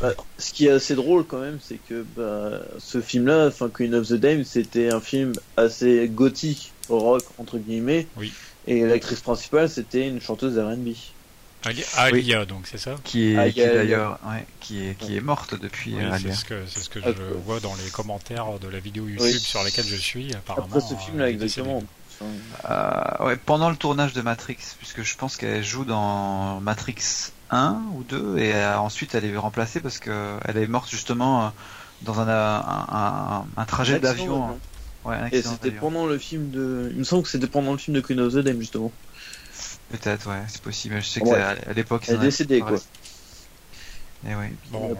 Bah, 0.00 0.14
ce 0.38 0.52
qui 0.52 0.66
est 0.66 0.70
assez 0.70 0.94
drôle 0.94 1.26
quand 1.26 1.40
même, 1.40 1.58
c'est 1.62 1.76
que 1.76 2.04
bah, 2.16 2.62
ce 2.78 3.00
film-là, 3.00 3.48
enfin 3.48 3.68
Queen 3.68 3.94
of 3.94 4.08
the 4.08 4.14
Dame, 4.14 4.44
c'était 4.44 4.90
un 4.90 5.00
film 5.00 5.32
assez 5.56 6.08
gothique, 6.08 6.72
rock 6.88 7.22
entre 7.38 7.58
guillemets. 7.58 8.06
Oui. 8.16 8.32
Et 8.66 8.84
l'actrice 8.84 9.20
principale, 9.20 9.68
c'était 9.68 10.08
une 10.08 10.20
chanteuse 10.20 10.58
R&B. 10.58 10.90
Ali- 11.64 11.84
Alia, 11.96 12.46
donc 12.46 12.66
c'est 12.66 12.78
ça 12.78 12.94
Qui 13.04 13.34
est, 13.34 13.54
d'ailleurs, 13.54 14.18
ouais, 14.26 14.46
qui 14.60 14.86
est, 14.86 14.94
qui 14.98 15.16
est 15.16 15.20
morte 15.20 15.54
depuis 15.60 15.94
Oui, 15.94 16.02
c'est 16.08 16.14
Alia. 16.14 16.34
ce 16.34 16.44
que, 16.44 16.62
c'est 16.66 16.80
ce 16.80 16.88
que 16.88 17.00
Ah, 17.04 17.10
je 17.16 17.34
vois 17.44 17.60
dans 17.60 17.74
les 17.84 17.90
commentaires 17.90 18.58
de 18.58 18.68
la 18.68 18.78
vidéo 18.80 19.06
YouTube 19.06 19.20
Oui. 19.34 19.38
sur 19.38 19.62
laquelle 19.62 19.84
je 19.86 19.96
suis. 19.96 20.34
Apparemment, 20.34 20.66
Après 20.66 20.80
ce 20.80 20.94
euh, 20.94 20.96
film-là, 20.96 21.28
exactement. 21.28 21.82
Euh, 22.68 23.24
ouais, 23.26 23.36
pendant 23.36 23.70
le 23.70 23.76
tournage 23.76 24.12
de 24.12 24.20
Matrix, 24.22 24.56
puisque 24.78 25.02
je 25.02 25.16
pense 25.16 25.36
qu'elle 25.36 25.64
joue 25.64 25.84
dans 25.84 26.60
Matrix 26.60 27.32
1 27.50 27.82
ou 27.94 28.04
2, 28.04 28.38
et 28.38 28.54
euh, 28.54 28.78
ensuite 28.78 29.14
elle 29.14 29.24
est 29.24 29.36
remplacée 29.36 29.80
parce 29.80 29.98
que 29.98 30.36
elle 30.44 30.56
est 30.58 30.66
morte 30.66 30.90
justement 30.90 31.46
euh, 31.46 31.48
dans 32.02 32.20
un, 32.20 32.28
un, 32.28 32.86
un, 32.90 33.44
un 33.56 33.64
trajet 33.64 33.98
d'avion. 34.00 34.58
Ouais, 35.04 35.16
Et 35.32 35.40
c'était 35.40 35.70
pendant 35.70 36.06
le 36.06 36.18
film 36.18 36.50
de. 36.50 36.88
Il 36.92 36.98
me 36.98 37.04
semble 37.04 37.22
que 37.22 37.30
c'était 37.30 37.46
pendant 37.46 37.72
le 37.72 37.78
film 37.78 37.96
de 37.96 38.02
Queen 38.02 38.20
of 38.20 38.34
the 38.34 38.38
Dame 38.38 38.60
justement. 38.60 38.92
Peut-être, 39.90 40.28
ouais, 40.28 40.42
c'est 40.48 40.62
possible. 40.62 40.96
Je 41.00 41.06
sais 41.06 41.20
que 41.20 41.26
Ouais. 41.26 41.34
c'est 41.34 41.68
à, 41.68 41.72
l'époque. 41.72 42.04
Elle 42.08 42.16
est 42.16 42.18
décédée 42.18 42.60
quoi. 42.60 42.78
Et 44.28 44.34
ouais. 44.34 44.52
Bon, 44.70 44.94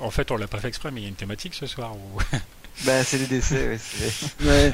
en 0.00 0.10
fait, 0.10 0.30
on 0.30 0.36
l'a 0.36 0.46
pas 0.46 0.58
fait 0.58 0.68
exprès, 0.68 0.90
mais 0.90 1.00
il 1.00 1.04
y 1.04 1.06
a 1.06 1.10
une 1.10 1.14
thématique 1.14 1.54
ce 1.54 1.66
soir. 1.66 1.94
Où... 1.94 2.20
Bah, 2.86 3.04
c'est 3.04 3.18
les 3.18 3.26
décès, 3.26 3.68
ouais. 3.68 3.78
c'est- 3.78 4.40
Ouais. 4.44 4.72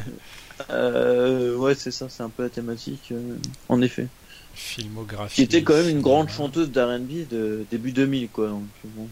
Euh, 0.71 1.57
ouais, 1.57 1.75
c'est 1.75 1.91
ça, 1.91 2.09
c'est 2.09 2.23
un 2.23 2.29
peu 2.29 2.45
la 2.45 2.49
thématique, 2.49 3.09
euh, 3.11 3.37
en 3.69 3.83
effet. 3.83 4.07
Filmographie. 4.55 5.35
Qui 5.35 5.43
était 5.43 5.63
quand 5.63 5.75
même 5.75 5.89
une 5.89 6.01
grande 6.01 6.31
chanteuse 6.31 6.71
d'R&B 6.71 7.29
de 7.29 7.67
début 7.71 7.93
2000, 7.93 8.29
quoi. 8.29 8.49
Donc, 8.49 8.63
bon. 8.85 9.09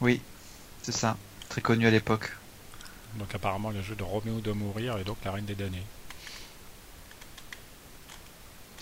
Oui, 0.00 0.20
c'est 0.82 0.92
ça. 0.92 1.16
Très 1.48 1.60
connu 1.60 1.86
à 1.86 1.90
l'époque. 1.90 2.32
Donc 3.18 3.34
apparemment, 3.34 3.70
le 3.70 3.82
jeu 3.82 3.94
de 3.94 4.02
Roméo 4.02 4.40
doit 4.40 4.54
mourir 4.54 4.98
et 4.98 5.04
donc 5.04 5.18
la 5.24 5.32
reine 5.32 5.44
des 5.44 5.54
damnés. 5.54 5.82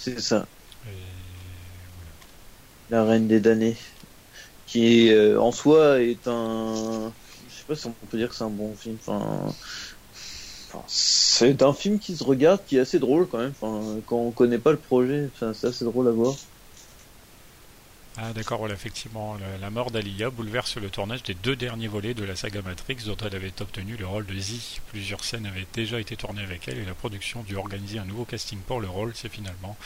C'est 0.00 0.20
ça, 0.20 0.48
Et 0.82 1.20
la 2.88 3.04
reine 3.04 3.28
des 3.28 3.40
damnés. 3.40 3.76
Qui, 4.66 5.10
euh, 5.12 5.40
en 5.40 5.52
soi, 5.52 6.02
est 6.02 6.28
un... 6.28 7.14
Je 7.46 7.54
sais 7.54 7.64
pas 7.66 7.76
si 7.76 7.86
on 7.88 7.94
peut 7.94 8.18
dire 8.18 8.28
que 8.30 8.36
c'est 8.36 8.44
un 8.44 8.50
bon 8.50 8.76
film, 8.76 8.98
enfin... 9.00 9.56
enfin, 10.72 10.84
c'est 10.88 11.62
un 11.62 11.72
film 11.72 11.98
qui 11.98 12.16
se 12.16 12.24
regarde, 12.24 12.64
qui 12.64 12.76
est 12.76 12.80
assez 12.80 12.98
drôle 12.98 13.28
quand 13.28 13.38
même. 13.38 13.52
Enfin, 13.60 14.00
quand 14.06 14.18
on 14.18 14.32
connaît 14.32 14.58
pas 14.58 14.72
le 14.72 14.80
projet, 14.80 15.28
enfin, 15.34 15.52
c'est 15.54 15.68
assez 15.68 15.84
drôle 15.84 16.08
à 16.08 16.12
voir. 16.12 16.36
Ah 18.16 18.32
d'accord, 18.32 18.58
voilà, 18.58 18.74
effectivement, 18.74 19.36
la, 19.36 19.56
la 19.56 19.70
mort 19.70 19.90
d'Alia 19.92 20.30
bouleverse 20.30 20.76
le 20.76 20.90
tournage 20.90 21.22
des 21.22 21.32
deux 21.34 21.54
derniers 21.56 21.86
volets 21.88 22.12
de 22.12 22.24
la 22.24 22.34
saga 22.36 22.60
Matrix 22.60 22.96
dont 23.06 23.16
elle 23.24 23.34
avait 23.36 23.62
obtenu 23.62 23.96
le 23.96 24.06
rôle 24.06 24.26
de 24.26 24.38
Z. 24.38 24.80
Plusieurs 24.88 25.24
scènes 25.24 25.46
avaient 25.46 25.66
déjà 25.72 26.00
été 26.00 26.16
tournées 26.16 26.42
avec 26.42 26.66
elle 26.68 26.78
et 26.78 26.84
la 26.84 26.94
production 26.94 27.42
dut 27.44 27.54
organiser 27.56 27.98
un 28.00 28.04
nouveau 28.04 28.24
casting 28.24 28.58
pour 28.60 28.80
le 28.80 28.88
rôle. 28.88 29.12
C'est 29.14 29.28
finalement 29.30 29.76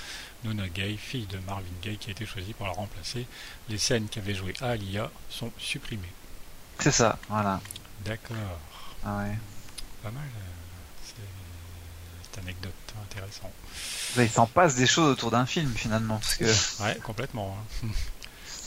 Nona 0.43 0.69
Gay, 0.69 0.97
fille 0.97 1.27
de 1.27 1.39
Marvin 1.47 1.65
Gaye, 1.83 1.99
qui 1.99 2.09
a 2.09 2.13
été 2.13 2.25
choisie 2.27 2.55
pour 2.55 2.67
la 2.67 2.73
remplacer. 2.73 3.27
Les 3.69 3.79
scènes 3.79 4.09
qu'avait 4.09 4.35
joué 4.35 4.55
Alia 4.63 5.11
sont 5.29 5.53
supprimées. 5.59 6.13
C'est 6.79 6.93
ça, 6.93 7.19
voilà. 7.29 7.61
D'accord, 8.05 8.37
Ah 9.05 9.19
ouais. 9.19 9.39
pas 10.03 10.11
mal. 10.11 10.25
euh, 10.25 11.23
cette 12.23 12.39
anecdote 12.43 12.73
intéressante. 13.05 13.53
Il 14.17 14.29
s'en 14.29 14.47
passe 14.47 14.75
des 14.75 14.87
choses 14.87 15.11
autour 15.13 15.31
d'un 15.31 15.47
film 15.47 15.73
finalement, 15.77 16.17
parce 16.19 16.35
que 16.37 16.83
Ouais, 16.83 16.97
complètement. 17.05 17.57
hein. 17.85 17.89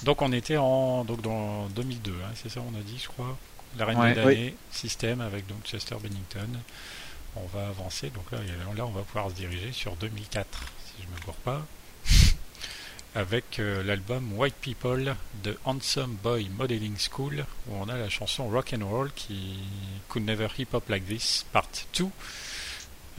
Donc 0.03 0.21
on 0.21 0.31
était 0.31 0.57
en 0.57 1.03
donc 1.03 1.21
dans 1.21 1.67
2002, 1.69 2.11
hein, 2.11 2.31
c'est 2.35 2.49
ça 2.49 2.61
on 2.61 2.77
a 2.77 2.81
dit, 2.81 2.99
je 3.01 3.07
crois. 3.07 3.37
La 3.77 3.85
reine 3.85 3.97
Ouais. 3.97 4.13
des 4.13 4.21
damnés, 4.21 4.55
système 4.71 5.21
avec 5.21 5.45
donc 5.47 5.63
Chester 5.65 5.95
Bennington. 6.01 6.59
On 7.35 7.45
va 7.47 7.67
avancer, 7.67 8.09
donc 8.09 8.31
là, 8.31 8.39
là 8.75 8.85
on 8.85 8.91
va 8.91 9.01
pouvoir 9.01 9.29
se 9.29 9.35
diriger 9.35 9.71
sur 9.71 9.95
2004, 9.97 10.47
si 10.85 11.03
je 11.03 11.07
me 11.15 11.21
gourre 11.25 11.35
pas, 11.35 11.65
avec 13.15 13.59
euh, 13.59 13.83
l'album 13.83 14.33
White 14.33 14.55
People 14.61 15.15
de 15.43 15.57
Handsome 15.65 16.15
Boy 16.23 16.49
Modeling 16.57 16.95
School, 16.97 17.45
où 17.67 17.75
on 17.75 17.89
a 17.89 17.97
la 17.97 18.09
chanson 18.09 18.47
Rock 18.49 18.73
and 18.79 18.85
Roll 18.87 19.11
qui 19.13 19.59
Could 20.09 20.25
Never 20.25 20.47
Hip 20.57 20.67
Hop 20.73 20.89
Like 20.89 21.05
This 21.07 21.45
Part 21.51 21.67
2. 21.97 22.05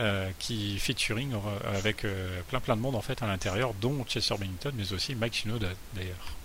euh, 0.01 0.31
qui 0.39 0.79
featuring 0.79 1.33
euh, 1.35 1.77
avec 1.77 2.05
euh, 2.05 2.41
plein 2.49 2.61
plein 2.61 2.77
de 2.77 2.81
monde 2.81 2.95
en 2.95 3.01
fait 3.01 3.21
à 3.23 3.27
l'intérieur, 3.27 3.75
dont 3.75 4.05
Chester 4.05 4.37
Bennington, 4.39 4.73
mais 4.77 4.93
aussi 4.93 5.15
Mike 5.17 5.35
Shinoda 5.35 5.69
d'ailleurs. 5.95 6.37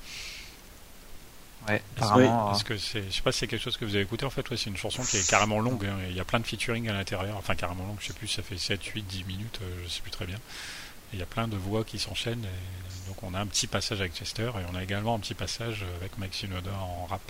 Ouais, 1.67 1.81
apparemment. 1.97 2.51
Est-ce 2.51 2.63
que 2.63 2.77
c'est, 2.77 3.03
je 3.05 3.11
sais 3.11 3.21
pas 3.21 3.31
si 3.31 3.39
c'est 3.39 3.47
quelque 3.47 3.61
chose 3.61 3.77
que 3.77 3.85
vous 3.85 3.95
avez 3.95 4.03
écouté 4.03 4.25
en 4.25 4.29
fait, 4.29 4.49
ouais, 4.49 4.57
c'est 4.57 4.69
une 4.69 4.77
chanson 4.77 5.03
qui 5.03 5.17
est 5.17 5.27
carrément 5.29 5.59
longue, 5.59 5.85
hein, 5.85 5.97
il 6.09 6.15
y 6.15 6.19
a 6.19 6.25
plein 6.25 6.39
de 6.39 6.45
featuring 6.45 6.87
à 6.89 6.93
l'intérieur, 6.93 7.37
enfin 7.37 7.55
carrément 7.55 7.85
longue, 7.85 7.97
je 7.99 8.07
sais 8.07 8.13
plus, 8.13 8.27
ça 8.27 8.43
fait 8.43 8.57
7, 8.57 8.83
8, 8.83 9.03
10 9.03 9.23
minutes, 9.25 9.59
euh, 9.61 9.83
je 9.85 9.89
sais 9.89 10.01
plus 10.01 10.11
très 10.11 10.25
bien. 10.25 10.37
Et 10.37 11.17
il 11.17 11.19
y 11.19 11.23
a 11.23 11.27
plein 11.27 11.47
de 11.47 11.57
voix 11.57 11.83
qui 11.83 11.99
s'enchaînent, 11.99 12.45
et 12.45 13.07
donc 13.07 13.21
on 13.23 13.33
a 13.33 13.39
un 13.39 13.47
petit 13.47 13.67
passage 13.67 13.99
avec 14.01 14.15
Chester, 14.15 14.51
et 14.55 14.65
on 14.71 14.75
a 14.75 14.83
également 14.83 15.15
un 15.15 15.19
petit 15.19 15.35
passage 15.35 15.85
avec 15.99 16.17
Mike 16.17 16.33
Shinoda 16.33 16.71
en 16.73 17.05
rap. 17.05 17.21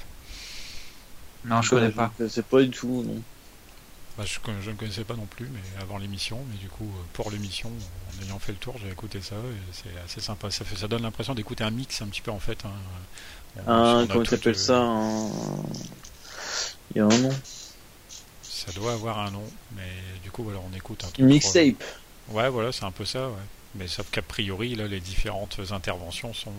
Non, 1.45 1.61
je 1.61 1.69
connais 1.71 1.89
pas. 1.91 2.11
C'est 2.29 2.45
pas 2.45 2.61
du 2.61 2.69
tout, 2.69 3.03
non. 3.05 3.21
Bah, 4.17 4.25
je, 4.25 4.37
je 4.61 4.69
ne 4.69 4.75
connaissais 4.75 5.03
pas 5.03 5.15
non 5.15 5.25
plus, 5.25 5.47
mais 5.47 5.81
avant 5.81 5.97
l'émission, 5.97 6.39
mais 6.51 6.57
du 6.57 6.69
coup, 6.69 6.85
euh, 6.85 7.03
pour 7.13 7.31
l'émission, 7.31 7.69
en 7.69 8.23
ayant 8.23 8.37
fait 8.39 8.51
le 8.51 8.59
tour, 8.59 8.75
j'ai 8.79 8.89
écouté 8.91 9.21
ça, 9.21 9.35
et 9.35 9.73
c'est 9.73 9.99
assez 10.05 10.21
sympa. 10.21 10.51
Ça, 10.51 10.63
fait, 10.63 10.75
ça 10.75 10.87
donne 10.87 11.01
l'impression 11.01 11.33
d'écouter 11.33 11.63
un 11.63 11.71
mix 11.71 12.01
un 12.01 12.07
petit 12.07 12.21
peu 12.21 12.29
en 12.31 12.39
fait. 12.39 12.63
hein. 12.63 12.71
Un, 13.67 13.71
on 13.71 14.03
a 14.03 14.07
comment 14.07 14.23
tu 14.23 14.33
appelles 14.33 14.55
euh, 14.55 14.57
ça 14.57 14.77
un... 14.79 15.29
Il 16.95 16.97
y 16.97 16.99
a 16.99 17.05
un 17.05 17.17
nom. 17.19 17.29
Ça 18.41 18.71
doit 18.73 18.93
avoir 18.93 19.19
un 19.19 19.31
nom, 19.31 19.43
mais 19.75 19.89
du 20.23 20.31
coup, 20.31 20.43
voilà, 20.43 20.59
on 20.59 20.75
écoute 20.75 21.03
un 21.03 21.07
truc. 21.07 21.19
Une 21.19 21.27
mixtape. 21.27 21.83
Ouais, 22.29 22.49
voilà, 22.49 22.71
c'est 22.71 22.85
un 22.85 22.91
peu 22.91 23.05
ça, 23.05 23.27
ouais. 23.29 23.35
Mais 23.75 23.87
sauf 23.87 24.09
qu'a 24.11 24.21
priori, 24.21 24.75
là, 24.75 24.87
les 24.87 24.99
différentes 24.99 25.59
interventions 25.71 26.33
sont 26.33 26.51
euh, 26.51 26.53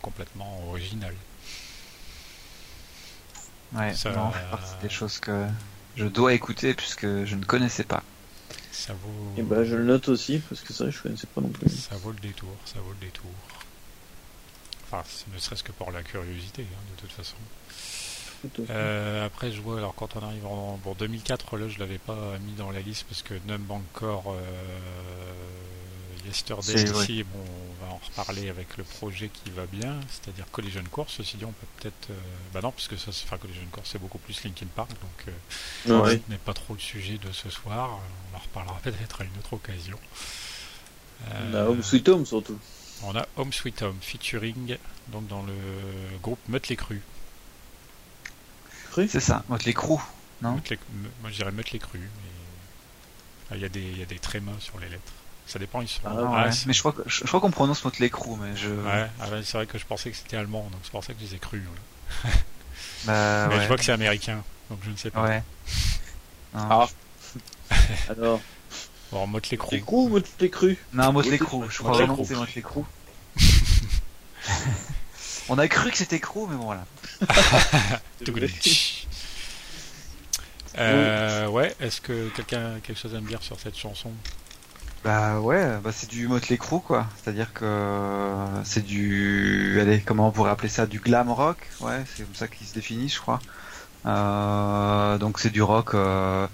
complètement 0.00 0.62
originales. 0.68 1.14
Ouais, 3.74 3.92
Ça- 3.94 4.12
non, 4.12 4.30
c'est 4.32 4.50
partie 4.50 4.74
des 4.82 4.88
choses 4.88 5.18
que 5.18 5.46
je 5.96 6.06
dois 6.06 6.32
écouter 6.32 6.74
puisque 6.74 7.24
je 7.24 7.34
ne 7.34 7.44
connaissais 7.44 7.84
pas. 7.84 8.02
Ça 8.72 8.92
vaut, 8.94 9.32
Et 9.36 9.42
bah 9.42 9.64
je 9.64 9.74
le 9.74 9.84
note 9.84 10.08
aussi, 10.08 10.38
parce 10.48 10.60
que 10.62 10.72
ça 10.72 10.88
je 10.88 11.02
connaissais 11.02 11.26
pas 11.34 11.40
non 11.40 11.48
plus. 11.48 11.68
ça 11.68 11.96
vaut 11.96 12.12
le 12.12 12.18
détour, 12.20 12.48
ça 12.64 12.76
vaut 12.80 12.92
le 12.98 13.06
détour. 13.06 13.30
Enfin, 14.90 15.02
ce 15.08 15.24
ne 15.32 15.38
serait-ce 15.38 15.62
que 15.62 15.72
pour 15.72 15.90
la 15.90 16.02
curiosité, 16.02 16.62
hein, 16.62 16.82
de 16.96 17.00
toute 17.00 17.12
façon. 17.12 17.36
Euh, 18.70 19.26
après, 19.26 19.50
je 19.50 19.60
vois, 19.60 19.78
alors 19.78 19.94
quand 19.96 20.14
on 20.16 20.24
arrive 20.24 20.46
en 20.46 20.78
bon, 20.82 20.94
2004, 20.94 21.56
là, 21.56 21.68
je 21.68 21.78
l'avais 21.78 21.98
pas 21.98 22.38
mis 22.46 22.52
dans 22.52 22.70
la 22.70 22.80
liste 22.80 23.04
parce 23.08 23.22
que 23.22 23.34
Numb 23.48 23.68
encore 23.70 24.26
euh, 24.32 26.24
Yesterday 26.24 26.84
ici, 26.84 27.24
bon, 27.24 27.38
on 27.40 27.84
va 27.86 27.92
en 27.92 28.00
reparler 28.04 28.48
avec 28.48 28.76
le 28.76 28.84
projet 28.84 29.28
qui 29.28 29.50
va 29.50 29.66
bien, 29.66 29.96
c'est-à-dire 30.08 30.44
Collision 30.52 30.82
Course. 30.90 31.14
Ceci 31.16 31.36
dit, 31.36 31.44
on 31.44 31.52
peut 31.52 31.66
peut-être, 31.80 32.10
euh, 32.10 32.14
bah 32.52 32.60
non, 32.62 32.70
parce 32.70 32.86
que 32.86 32.96
ça, 32.96 33.12
c'est 33.12 33.24
enfin, 33.24 33.38
Collision 33.38 33.62
Course, 33.72 33.88
c'est 33.92 33.98
beaucoup 34.00 34.18
plus 34.18 34.42
Linkin 34.44 34.66
Park, 34.74 34.90
donc 34.90 35.34
euh, 35.88 36.00
Ouais. 36.02 36.20
ce 36.26 36.30
n'est 36.30 36.38
pas 36.38 36.54
trop 36.54 36.74
le 36.74 36.80
sujet 36.80 37.18
de 37.18 37.32
ce 37.32 37.50
soir. 37.50 37.98
On 38.32 38.36
en 38.36 38.40
reparlera 38.40 38.78
peut-être 38.82 39.22
à 39.22 39.24
une 39.24 39.36
autre 39.38 39.54
occasion. 39.54 39.98
Euh, 41.32 41.66
Home 41.66 41.82
Sweet 41.82 42.08
Home 42.10 42.26
surtout. 42.26 42.58
On 43.04 43.16
a 43.16 43.26
Home 43.36 43.52
Sweet 43.52 43.82
Home 43.82 43.96
featuring 44.00 44.76
donc 45.08 45.26
dans 45.28 45.42
le 45.42 45.54
groupe 46.22 46.40
Mötley 46.48 46.76
Crüe. 46.76 47.00
C'est 49.08 49.20
ça, 49.20 49.44
Motley 49.48 49.72
Crue. 49.74 50.00
Non? 50.42 50.60
Moi 51.22 51.30
je 51.30 51.36
dirais 51.36 51.52
Mötley 51.52 51.78
Crüe, 51.78 52.00
mais 52.00 52.06
Ah, 53.50 53.54
il 53.56 53.62
y 53.62 53.64
a 53.64 53.68
des 53.68 53.80
il 53.80 53.98
y 53.98 54.02
a 54.02 54.06
des 54.06 54.18
trémas 54.18 54.58
sur 54.60 54.78
les 54.80 54.88
lettres. 54.88 55.12
Ça 55.46 55.58
dépend, 55.58 55.80
ils 55.80 55.88
sont. 55.88 56.00
Ah, 56.04 56.10
Ah 56.16 56.44
ouais. 56.46 56.50
Mais 56.66 56.72
je 56.72 56.80
crois, 56.80 56.94
je, 57.06 57.20
je 57.20 57.24
crois 57.26 57.40
qu'on 57.40 57.50
prononce 57.50 57.84
Motley 57.84 58.10
Crue, 58.10 58.36
mais 58.40 58.56
je. 58.56 58.68
Ouais, 58.68 59.08
ah 59.20 59.26
c'est 59.42 59.52
vrai 59.56 59.66
que 59.66 59.78
je 59.78 59.86
pensais 59.86 60.10
que 60.10 60.16
c'était 60.16 60.36
allemand, 60.36 60.68
donc 60.72 60.80
c'est 60.82 60.90
pour 60.90 61.04
ça 61.04 61.14
que 61.14 61.20
je 61.20 61.24
les 61.26 61.34
ai 61.36 61.38
crus. 61.38 61.62
ouais. 62.24 62.30
Bah, 63.04 63.46
mais 63.48 63.54
ouais. 63.56 63.62
je 63.62 63.68
vois 63.68 63.76
que 63.76 63.84
c'est 63.84 63.92
américain, 63.92 64.42
donc 64.70 64.80
je 64.84 64.90
ne 64.90 64.96
sais 64.96 65.10
pas. 65.10 65.22
Ouais. 65.22 65.42
Non, 66.54 66.68
Ah. 67.70 67.76
Alors, 68.08 68.40
Bon, 69.12 69.26
Motley 69.26 69.56
t'es 69.68 69.76
Crue. 69.78 69.80
gros 69.80 70.08
ou 70.08 70.20
t'es 70.20 70.50
cru 70.50 70.76
non 70.92 71.12
Motley 71.12 71.12
Motley 71.12 71.38
Crue. 71.38 71.66
Je 71.70 71.78
crois 71.78 71.90
Motley 71.92 72.06
vraiment 72.06 72.16
que 72.16 72.22
Crue. 72.22 72.26
c'est 72.26 72.36
Motley 72.36 72.62
Crue. 72.62 72.84
On 75.48 75.58
a 75.58 75.66
cru 75.68 75.90
que 75.90 75.96
c'était 75.96 76.20
Crue, 76.20 76.46
mais 76.48 76.56
bon, 76.56 76.64
voilà. 76.66 76.84
Euh, 80.78 81.48
ouais, 81.48 81.74
est-ce 81.80 82.00
que 82.00 82.28
quelqu'un 82.28 82.76
a 82.76 82.80
quelque 82.80 82.98
chose 82.98 83.14
à 83.14 83.20
me 83.20 83.26
dire 83.26 83.42
sur 83.42 83.58
cette 83.58 83.76
chanson? 83.76 84.12
Bah 85.02 85.40
ouais, 85.40 85.78
bah 85.82 85.90
c'est 85.92 86.08
du 86.08 86.28
Motley 86.28 86.56
Crue 86.56 86.80
quoi. 86.80 87.06
C'est-à-dire 87.16 87.52
que 87.52 88.36
c'est 88.64 88.84
du, 88.84 89.78
allez, 89.80 90.00
comment 90.00 90.28
on 90.28 90.30
pourrait 90.30 90.50
appeler 90.50 90.68
ça, 90.68 90.86
du 90.86 91.00
glam 91.00 91.30
rock. 91.32 91.56
Ouais, 91.80 92.04
c'est 92.14 92.24
comme 92.24 92.34
ça 92.34 92.46
qu'il 92.46 92.66
se 92.66 92.74
définit, 92.74 93.08
je 93.08 93.18
crois. 93.20 93.40
Euh, 94.06 95.18
donc 95.18 95.40
c'est 95.40 95.50
du 95.50 95.62
rock 95.62 95.94
euh, 95.94 96.46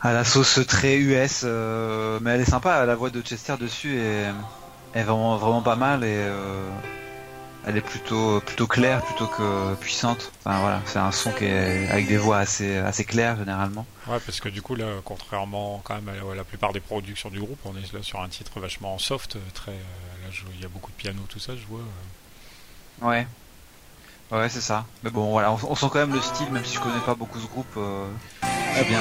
à 0.00 0.12
la 0.12 0.24
sauce 0.24 0.60
très 0.66 0.96
US, 0.96 1.42
euh, 1.44 2.18
mais 2.22 2.32
elle 2.32 2.40
est 2.40 2.50
sympa. 2.50 2.84
La 2.84 2.94
voix 2.94 3.10
de 3.10 3.20
Chester 3.20 3.56
dessus 3.58 3.98
est, 3.98 4.32
est 4.94 5.02
vraiment 5.02 5.36
vraiment 5.36 5.62
pas 5.62 5.76
mal 5.76 6.04
et 6.04 6.16
euh, 6.16 6.68
elle 7.66 7.76
est 7.76 7.82
plutôt 7.82 8.40
plutôt 8.40 8.66
claire 8.66 9.02
plutôt 9.02 9.26
que 9.26 9.74
puissante. 9.76 10.32
Enfin 10.44 10.60
voilà, 10.60 10.80
c'est 10.86 10.98
un 10.98 11.12
son 11.12 11.32
qui 11.32 11.44
est 11.44 11.88
avec 11.88 12.06
des 12.08 12.18
voix 12.18 12.38
assez 12.38 12.76
assez 12.76 13.04
claires 13.04 13.36
généralement. 13.38 13.86
Ouais, 14.06 14.20
parce 14.24 14.40
que 14.40 14.48
du 14.48 14.62
coup 14.62 14.74
là, 14.74 14.86
contrairement 15.04 15.80
quand 15.84 15.94
même 15.94 16.08
à 16.08 16.34
la 16.34 16.44
plupart 16.44 16.72
des 16.72 16.80
productions 16.80 17.30
du 17.30 17.40
groupe, 17.40 17.58
on 17.64 17.76
est 17.76 17.92
là 17.92 18.02
sur 18.02 18.20
un 18.20 18.28
titre 18.28 18.60
vachement 18.60 18.98
soft, 18.98 19.38
très 19.54 19.72
là 19.72 20.28
il 20.54 20.60
y 20.60 20.64
a 20.64 20.68
beaucoup 20.68 20.90
de 20.90 20.96
piano 20.96 21.22
tout 21.28 21.40
ça, 21.40 21.54
je 21.56 21.66
vois. 21.66 21.80
Ouais. 23.02 23.26
Ouais, 24.30 24.48
c'est 24.48 24.60
ça. 24.60 24.84
Mais 25.04 25.10
bon, 25.10 25.30
voilà, 25.30 25.52
on, 25.52 25.74
sent 25.76 25.86
quand 25.92 26.00
même 26.00 26.12
le 26.12 26.20
style, 26.20 26.50
même 26.50 26.64
si 26.64 26.74
je 26.74 26.80
connais 26.80 26.98
pas 27.04 27.14
beaucoup 27.14 27.38
ce 27.38 27.46
groupe. 27.46 27.66
Euh, 27.76 28.08
bien. 28.84 28.98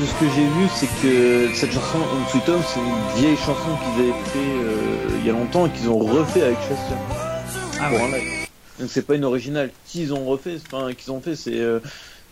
de 0.00 0.06
ce 0.06 0.12
que 0.14 0.26
j'ai 0.34 0.46
vu, 0.46 0.68
c'est 0.74 0.88
que 1.02 1.54
cette 1.54 1.72
chanson 1.72 1.98
Home 1.98 2.24
Sweet 2.30 2.48
Home, 2.48 2.62
c'est 2.66 2.80
une 2.80 3.20
vieille 3.20 3.36
chanson 3.36 3.76
qu'ils 3.82 4.04
avaient 4.04 4.24
fait 4.24 4.38
euh, 4.38 5.18
il 5.20 5.26
y 5.26 5.30
a 5.30 5.32
longtemps 5.32 5.66
et 5.66 5.70
qu'ils 5.70 5.88
ont 5.88 5.98
refait 5.98 6.42
avec 6.42 6.58
Chester. 6.58 6.94
Ah 7.80 7.88
pour 7.88 8.00
un 8.00 8.08
live. 8.08 8.48
Donc 8.78 8.88
c'est 8.90 9.06
pas 9.06 9.14
une 9.14 9.24
originale. 9.24 9.70
Qu'ils 9.86 10.12
ont 10.12 10.24
refait, 10.24 10.56
enfin 10.66 10.92
qu'ils 10.92 11.12
ont 11.12 11.20
fait, 11.20 11.36
c'est 11.36 11.60
euh, 11.60 11.78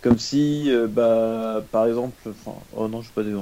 comme 0.00 0.18
si, 0.18 0.64
euh, 0.68 0.88
bah, 0.88 1.62
par 1.70 1.86
exemple, 1.86 2.16
enfin, 2.28 2.58
oh 2.76 2.88
non, 2.88 3.02
je 3.02 3.06
sais 3.06 3.12
pas 3.14 3.22
des 3.22 3.34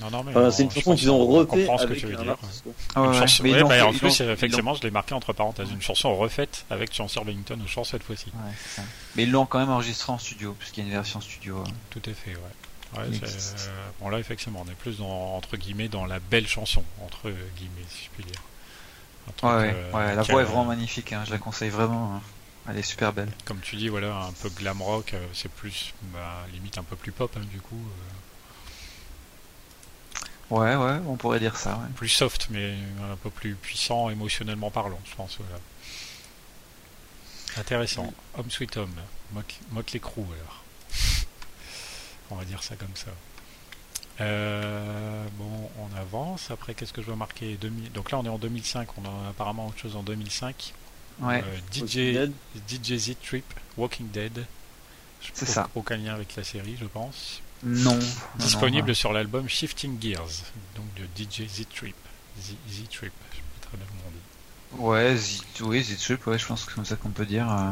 non, 0.00 0.10
non, 0.10 0.24
mais 0.24 0.50
c'est 0.50 0.64
une 0.64 0.70
chanson 0.70 0.94
qu'ils 0.94 1.10
ont 1.10 1.26
refait 1.26 1.66
ce 1.78 1.86
que 1.86 1.94
tu 1.94 2.06
veux 2.06 2.16
dire. 2.16 2.36
Ah 2.94 3.02
ouais, 3.02 3.18
chanson... 3.18 3.44
ouais, 3.44 3.62
bah, 3.64 3.86
en 3.86 3.92
plus, 3.92 4.20
effectivement, 4.20 4.74
je 4.74 4.82
l'ai 4.82 4.90
marqué 4.90 5.14
entre 5.14 5.32
parenthèses, 5.32 5.70
une 5.70 5.82
chanson 5.82 6.16
refaite 6.16 6.64
avec 6.70 6.94
Chancellor 6.94 7.24
Bennington 7.24 7.58
au 7.64 7.68
chant 7.68 7.84
cette 7.84 8.02
fois-ci. 8.02 8.26
Ouais, 8.26 8.82
mais 9.16 9.22
ils 9.24 9.30
l'ont 9.30 9.46
quand 9.46 9.58
même 9.58 9.70
enregistré 9.70 10.12
en 10.12 10.18
studio, 10.18 10.54
puisqu'il 10.58 10.80
y 10.80 10.82
a 10.84 10.86
une 10.86 10.94
version 10.94 11.20
studio. 11.20 11.58
Hein. 11.58 11.70
Tout 11.90 12.02
à 12.06 12.14
fait, 12.14 12.30
ouais. 12.30 12.40
Ouais, 12.96 13.04
euh... 13.04 13.90
bon 14.00 14.08
là 14.08 14.18
effectivement 14.18 14.64
on 14.66 14.68
est 14.68 14.74
plus 14.74 14.98
dans, 14.98 15.36
entre 15.36 15.56
guillemets 15.56 15.86
dans 15.86 16.06
la 16.06 16.18
belle 16.18 16.48
chanson 16.48 16.82
entre 17.04 17.30
guillemets 17.56 17.86
si 17.88 18.06
je 18.06 18.10
puis 18.10 18.24
dire. 18.24 18.42
ouais, 19.44 19.72
euh, 19.72 19.92
ouais, 19.92 20.16
la 20.16 20.22
voix 20.22 20.42
est 20.42 20.44
vraiment 20.44 20.64
magnifique, 20.64 21.12
hein, 21.12 21.22
je 21.24 21.30
la 21.30 21.38
conseille 21.38 21.70
vraiment. 21.70 22.16
Hein. 22.16 22.20
Elle 22.68 22.78
est 22.78 22.82
super 22.82 23.12
belle. 23.12 23.30
Comme 23.44 23.60
tu 23.60 23.76
dis, 23.76 23.88
voilà, 23.88 24.24
un 24.24 24.32
peu 24.32 24.48
glam 24.48 24.82
rock, 24.82 25.14
euh, 25.14 25.24
c'est 25.32 25.50
plus, 25.50 25.94
bah, 26.12 26.44
limite 26.52 26.78
un 26.78 26.82
peu 26.82 26.96
plus 26.96 27.12
pop 27.12 27.30
hein, 27.36 27.44
du 27.50 27.60
coup. 27.60 27.76
Euh. 27.76 28.14
Ouais, 30.50 30.74
ouais, 30.74 30.98
on 31.06 31.16
pourrait 31.16 31.38
dire 31.38 31.56
ça. 31.56 31.76
Ouais. 31.76 31.88
Plus 31.94 32.08
soft, 32.08 32.48
mais 32.50 32.74
un 33.10 33.16
peu 33.16 33.30
plus 33.30 33.54
puissant 33.54 34.10
émotionnellement 34.10 34.70
parlant, 34.70 34.98
je 35.08 35.14
pense. 35.14 35.38
Voilà. 35.38 35.60
Intéressant. 37.56 38.12
Home 38.36 38.50
Sweet 38.50 38.76
Home. 38.76 38.94
Mock, 39.32 39.92
les 39.92 40.00
crew, 40.00 40.18
alors. 40.18 40.64
on 42.30 42.36
va 42.36 42.44
dire 42.44 42.62
ça 42.62 42.74
comme 42.76 42.94
ça. 42.94 43.10
Euh, 44.20 45.24
bon, 45.38 45.70
on 45.78 45.96
avance. 45.96 46.50
Après, 46.50 46.74
qu'est-ce 46.74 46.92
que 46.92 47.00
je 47.00 47.06
veux 47.06 47.16
marquer? 47.16 47.58
Donc 47.94 48.10
là, 48.10 48.18
on 48.18 48.24
est 48.24 48.28
en 48.28 48.38
2005. 48.38 48.88
On 48.98 49.04
a 49.04 49.30
apparemment 49.30 49.68
autre 49.68 49.78
chose 49.78 49.96
en 49.96 50.02
2005. 50.02 50.74
Ouais. 51.20 51.44
Euh, 51.46 51.58
DJ, 51.72 52.30
DJ 52.68 52.96
Z 52.96 53.16
Trip, 53.22 53.44
Walking 53.76 54.08
Dead. 54.08 54.46
C'est 55.34 55.46
ça. 55.46 55.68
Aucun 55.74 55.96
lien 55.96 56.14
avec 56.14 56.34
la 56.36 56.44
série, 56.44 56.76
je 56.80 56.86
pense. 56.86 57.40
Non. 57.62 57.98
Disponible 58.36 58.94
sur 58.94 59.12
l'album 59.12 59.48
Shifting 59.48 60.00
Gears, 60.00 60.44
donc 60.76 60.86
de 60.94 61.04
DJ 61.16 61.46
Z-Trip. 61.48 61.96
Z-Trip, 62.40 63.12
je 63.32 63.38
peux 63.38 63.68
très 63.68 63.76
bien 63.76 63.86
demander. 63.98 64.82
Ouais, 64.88 65.16
Z, 65.16 65.42
oui, 65.60 65.82
Z-Trip, 65.82 66.26
ouais, 66.26 66.38
je 66.38 66.46
pense 66.46 66.64
que 66.64 66.70
c'est 66.70 66.74
comme 66.74 66.84
ça 66.84 66.96
qu'on 66.96 67.10
peut 67.10 67.26
dire. 67.26 67.50
Euh. 67.50 67.70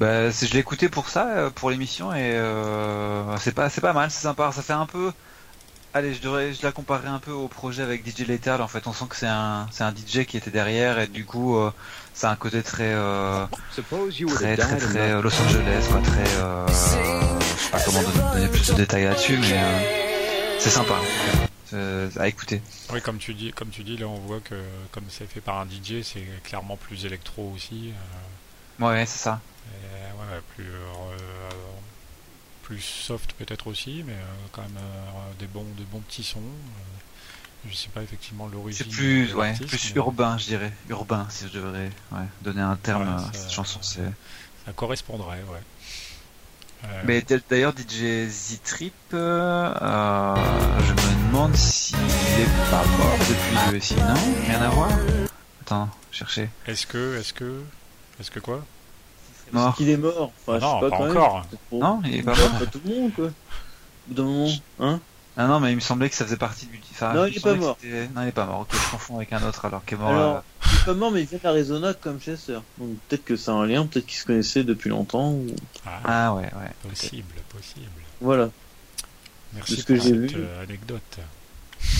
Bah, 0.00 0.30
je 0.30 0.52
l'ai 0.52 0.58
écouté 0.58 0.88
pour 0.88 1.08
ça, 1.08 1.28
euh, 1.28 1.50
pour 1.50 1.70
l'émission, 1.70 2.12
et 2.12 2.32
euh, 2.32 3.36
c'est 3.38 3.52
pas, 3.52 3.70
c'est 3.70 3.80
pas 3.80 3.92
mal, 3.92 4.10
c'est 4.10 4.22
sympa. 4.22 4.52
Ça 4.52 4.62
fait 4.62 4.72
un 4.72 4.86
peu. 4.86 5.12
Allez, 5.94 6.14
je 6.14 6.22
devrais, 6.22 6.54
je 6.54 6.62
la 6.62 6.72
comparerai 6.72 7.08
un 7.08 7.18
peu 7.18 7.32
au 7.32 7.48
projet 7.48 7.82
avec 7.82 8.06
DJ 8.06 8.26
Lethal. 8.26 8.62
En 8.62 8.68
fait, 8.68 8.86
on 8.86 8.92
sent 8.92 9.04
que 9.10 9.16
c'est 9.16 9.26
un, 9.26 9.68
c'est 9.70 9.84
un 9.84 9.92
DJ 9.92 10.24
qui 10.24 10.36
était 10.36 10.50
derrière, 10.50 10.98
et 10.98 11.06
du 11.06 11.24
coup, 11.24 11.58
c'est 12.14 12.26
un 12.26 12.36
côté 12.36 12.62
très, 12.62 12.94
très, 13.72 14.56
très, 14.56 14.76
très, 14.78 15.22
Los 15.22 15.40
Angeles, 15.42 15.86
quoi, 15.90 16.00
très 16.00 17.52
pas 17.72 17.80
comment 17.80 18.02
donner 18.02 18.48
plus 18.48 18.68
de 18.68 18.74
détails 18.74 19.04
là-dessus, 19.04 19.38
mais 19.38 19.54
euh, 19.54 20.58
c'est 20.58 20.68
sympa 20.68 21.00
euh, 21.72 22.10
à 22.18 22.28
écouter. 22.28 22.60
Oui, 22.92 23.00
comme 23.00 23.16
tu 23.16 23.32
dis, 23.32 23.50
comme 23.50 23.70
tu 23.70 23.82
dis, 23.82 23.96
là 23.96 24.06
on 24.06 24.18
voit 24.18 24.40
que 24.40 24.62
comme 24.92 25.04
c'est 25.08 25.26
fait 25.26 25.40
par 25.40 25.58
un 25.58 25.64
DJ, 25.64 26.02
c'est 26.02 26.26
clairement 26.44 26.76
plus 26.76 27.06
électro 27.06 27.50
aussi. 27.54 27.92
Euh, 28.80 28.86
ouais, 28.86 29.06
c'est 29.06 29.18
ça. 29.18 29.40
ouais, 29.64 30.40
plus 30.54 30.66
plus 32.72 32.80
soft 32.80 33.32
peut-être 33.34 33.66
aussi, 33.66 34.02
mais 34.06 34.16
quand 34.52 34.62
même 34.62 34.78
des 35.38 35.46
bons 35.46 35.66
des 35.76 35.84
bons 35.84 36.00
petits 36.00 36.24
sons. 36.24 36.40
je 37.68 37.74
sais 37.74 37.88
pas 37.88 38.02
effectivement 38.02 38.48
l'origine. 38.48 38.86
C'est 38.86 38.90
plus 38.90 39.34
ouais, 39.34 39.54
plus 39.68 39.92
urbain, 39.94 40.38
je 40.38 40.46
dirais, 40.46 40.72
urbain 40.88 41.26
si 41.28 41.46
je 41.48 41.52
devrais 41.52 41.90
donner 42.42 42.62
un 42.62 42.76
terme 42.76 43.08
à 43.08 43.30
cette 43.32 43.52
chanson. 43.52 43.80
C'est 43.82 44.10
ça 44.64 44.72
correspondrait, 44.72 45.42
ouais. 45.50 45.60
Euh, 46.84 47.02
Mais 47.04 47.24
d'ailleurs, 47.48 47.72
DJ 47.76 48.28
Z-Trip, 48.28 48.92
euh, 49.14 50.34
je 50.80 50.92
me 50.92 51.26
demande 51.28 51.54
s'il 51.54 51.96
est 51.96 52.70
pas 52.70 52.84
mort 52.98 53.18
depuis 53.18 53.72
le 53.72 53.80
SI, 53.80 53.94
non 53.96 54.14
Rien 54.46 54.62
à 54.62 54.68
voir 54.68 54.90
Attends, 55.62 55.88
chercher. 56.10 56.48
Est-ce 56.66 56.86
que, 56.86 57.18
est-ce 57.18 57.32
que, 57.32 57.62
est-ce 58.20 58.30
que 58.30 58.40
quoi? 58.40 58.64
Mort. 59.52 59.76
qu'il 59.76 59.90
est 59.90 59.96
mort 59.96 60.32
enfin, 60.46 60.58
Non, 60.58 60.80
pas, 60.80 60.96
encore. 60.96 61.46
Non, 61.70 62.00
il 62.04 62.16
est 62.16 62.22
pas 62.22 62.34
mort. 62.34 62.58
Pas 62.58 62.66
tout 62.66 62.80
le 62.84 62.94
monde, 62.94 63.14
quoi. 63.14 63.26
Au 63.26 63.30
bout 64.08 64.14
d'un 64.14 64.24
moment, 64.24 64.48
hein 64.80 65.00
ah 65.36 65.46
non, 65.46 65.60
mais 65.60 65.72
il 65.72 65.76
me 65.76 65.80
semblait 65.80 66.10
que 66.10 66.14
ça 66.14 66.26
faisait 66.26 66.36
partie 66.36 66.66
du. 66.66 66.78
non, 67.00 67.24
il 67.24 67.36
est 67.36 67.40
pas 67.40 67.54
mort. 67.54 67.78
Non, 68.14 68.22
il 68.22 68.28
est 68.28 68.32
pas 68.32 68.44
mort. 68.44 68.60
Ok, 68.60 68.68
je 68.72 68.90
confonds 68.90 69.16
avec 69.16 69.32
un 69.32 69.42
autre 69.42 69.64
alors 69.64 69.84
qui 69.84 69.94
est 69.94 69.96
mort. 69.96 70.10
Alors, 70.10 70.36
euh. 70.36 70.40
il 70.64 70.78
est 70.78 70.84
pas 70.84 70.94
mort, 70.94 71.10
mais 71.10 71.22
il 71.22 71.26
vient 71.26 71.38
d'Arizona 71.42 71.94
comme 71.94 72.20
Chester. 72.20 72.58
Donc 72.78 72.98
peut-être 73.08 73.24
que 73.24 73.36
c'est 73.36 73.50
un 73.50 73.64
lien, 73.64 73.86
peut-être 73.86 74.04
qu'ils 74.06 74.18
se 74.18 74.26
connaissaient 74.26 74.64
depuis 74.64 74.90
longtemps. 74.90 75.30
Ou... 75.30 75.46
Ah, 75.86 76.00
ah, 76.04 76.34
ouais, 76.34 76.42
ouais. 76.42 76.90
Possible, 76.90 77.32
possible. 77.48 77.86
Voilà. 78.20 78.50
Merci 79.54 79.76
ce 79.76 79.84
que 79.84 79.96
j'ai 79.96 80.12
vu. 80.12 80.30
Euh, 80.36 80.64
anecdote. 80.64 81.18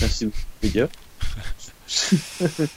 Merci 0.01 0.25
beaucoup, 0.25 0.37
les 0.61 0.69
gars. 0.69 0.89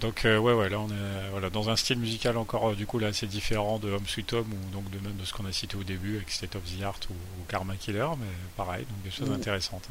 Donc 0.00 0.24
euh, 0.24 0.38
ouais 0.38 0.52
ouais 0.52 0.68
là 0.68 0.78
on 0.78 0.88
est 0.88 1.30
voilà 1.30 1.50
dans 1.50 1.70
un 1.70 1.76
style 1.76 1.98
musical 1.98 2.36
encore 2.36 2.70
euh, 2.70 2.74
du 2.74 2.86
coup 2.86 2.98
là 2.98 3.08
assez 3.08 3.26
différent 3.26 3.78
de 3.78 3.90
Home 3.90 4.06
Sweet 4.06 4.32
Home 4.32 4.46
ou 4.52 4.72
donc 4.72 4.90
de 4.90 4.98
même 4.98 5.16
de 5.16 5.24
ce 5.24 5.32
qu'on 5.32 5.46
a 5.46 5.52
cité 5.52 5.76
au 5.76 5.82
début 5.82 6.16
avec 6.16 6.30
State 6.30 6.54
of 6.56 6.62
the 6.62 6.82
Art 6.82 7.00
ou, 7.10 7.14
Karma 7.48 7.74
Killer 7.76 8.08
mais 8.18 8.26
pareil 8.56 8.84
donc 8.84 9.02
des 9.04 9.10
choses 9.10 9.30
intéressantes. 9.30 9.88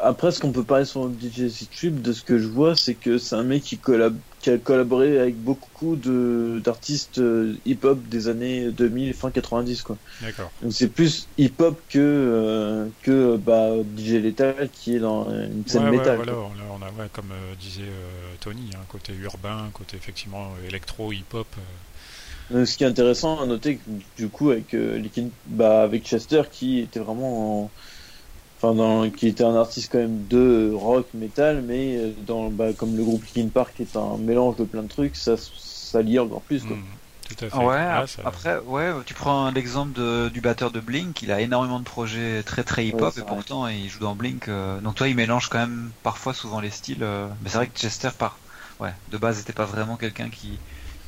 Après, 0.00 0.30
ce 0.30 0.40
qu'on 0.40 0.52
peut 0.52 0.64
parler 0.64 0.84
sur 0.84 1.08
DJ 1.08 1.50
Trip, 1.74 2.02
de 2.02 2.12
ce 2.12 2.22
que 2.22 2.38
je 2.38 2.46
vois, 2.46 2.76
c'est 2.76 2.94
que 2.94 3.18
c'est 3.18 3.34
un 3.34 3.42
mec 3.42 3.62
qui, 3.62 3.78
qui, 4.40 4.50
a 4.50 4.58
collaboré 4.58 5.18
avec 5.18 5.36
beaucoup 5.36 5.96
d'artistes 5.96 7.18
euh, 7.18 7.54
hip-hop 7.64 7.98
des 8.08 8.28
années 8.28 8.70
2000, 8.70 9.14
fin 9.14 9.30
90, 9.30 9.82
quoi. 9.82 9.96
D'accord. 10.22 10.50
Donc 10.62 10.72
c'est 10.72 10.88
plus 10.88 11.28
hip-hop 11.38 11.80
que, 11.88 11.98
euh, 11.98 12.86
que 13.02 13.36
bah, 13.36 13.70
DJ 13.96 14.12
Lethal 14.12 14.68
qui 14.72 14.96
est 14.96 15.00
dans 15.00 15.30
une 15.30 15.66
scène 15.66 15.84
ouais, 15.84 15.98
métal. 15.98 16.16
voilà, 16.16 16.32
on 16.34 16.82
a, 16.82 17.02
ouais, 17.02 17.08
comme 17.12 17.32
euh, 17.32 17.54
disait 17.60 17.82
Tony, 18.40 18.70
hein, 18.74 18.84
côté 18.88 19.12
urbain, 19.14 19.70
côté 19.72 19.96
effectivement 19.96 20.54
électro, 20.66 21.12
hip-hop. 21.12 21.48
Ce 22.50 22.76
qui 22.76 22.84
est 22.84 22.86
intéressant 22.86 23.40
à 23.40 23.46
noter, 23.46 23.80
du 24.16 24.28
coup, 24.28 24.50
avec, 24.50 24.76
bah, 25.46 25.82
avec 25.82 26.04
Chester 26.04 26.42
qui 26.50 26.78
était 26.78 27.00
vraiment 27.00 27.64
en 27.64 27.70
enfin 28.60 29.10
qui 29.10 29.28
était 29.28 29.44
un 29.44 29.54
artiste 29.54 29.92
quand 29.92 29.98
même 29.98 30.26
de 30.26 30.72
rock 30.74 31.06
metal 31.14 31.62
mais 31.62 31.96
euh, 31.96 32.12
dans 32.26 32.50
bah, 32.50 32.72
comme 32.72 32.96
le 32.96 33.04
groupe 33.04 33.24
Linkin 33.34 33.48
Park 33.48 33.80
est 33.80 33.96
un 33.96 34.16
mélange 34.16 34.56
de 34.56 34.64
plein 34.64 34.82
de 34.82 34.88
trucs 34.88 35.16
ça 35.16 35.34
ça 35.36 36.02
lie 36.02 36.18
encore 36.18 36.40
plus 36.42 36.62
quoi. 36.62 36.76
Hmm, 36.76 36.82
tout 37.28 37.44
à 37.44 37.50
fait. 37.50 37.56
Ouais, 37.56 37.76
ah, 37.76 38.04
après 38.24 38.58
ouais, 38.58 38.92
tu 39.04 39.14
prends 39.14 39.50
l'exemple 39.50 40.00
du 40.30 40.40
batteur 40.40 40.70
de 40.70 40.80
Blink, 40.80 41.22
il 41.22 41.30
a 41.30 41.40
énormément 41.40 41.78
de 41.78 41.84
projets 41.84 42.42
très 42.42 42.64
très 42.64 42.86
hip-hop 42.86 43.16
et 43.16 43.22
pourtant 43.22 43.68
il 43.68 43.88
joue 43.88 44.00
dans 44.00 44.14
Blink 44.14 44.48
euh, 44.48 44.80
donc 44.80 44.96
toi 44.96 45.08
il 45.08 45.14
mélange 45.14 45.48
quand 45.48 45.58
même 45.58 45.90
parfois 46.02 46.34
souvent 46.34 46.60
les 46.60 46.70
styles 46.70 47.02
euh, 47.02 47.28
mais 47.42 47.50
c'est 47.50 47.58
vrai 47.58 47.66
que 47.68 47.78
Chester 47.78 48.10
par 48.18 48.38
ouais, 48.80 48.92
de 49.10 49.18
base 49.18 49.38
n'était 49.38 49.52
pas 49.52 49.66
vraiment 49.66 49.96
quelqu'un 49.96 50.28
qui 50.30 50.58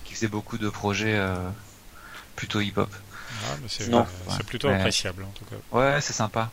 qui 0.05 0.15
faisait 0.15 0.29
beaucoup 0.29 0.59
de 0.59 0.69
projets 0.69 1.21
plutôt 2.37 2.61
hip-hop. 2.61 2.89
Ah, 3.93 4.07
c'est 4.29 4.47
plutôt 4.47 4.69
appréciable 4.69 5.25
en 5.25 5.33
tout 5.33 5.45
cas. 5.45 5.57
Ouais, 5.77 6.01
c'est 6.01 6.13
sympa. 6.13 6.51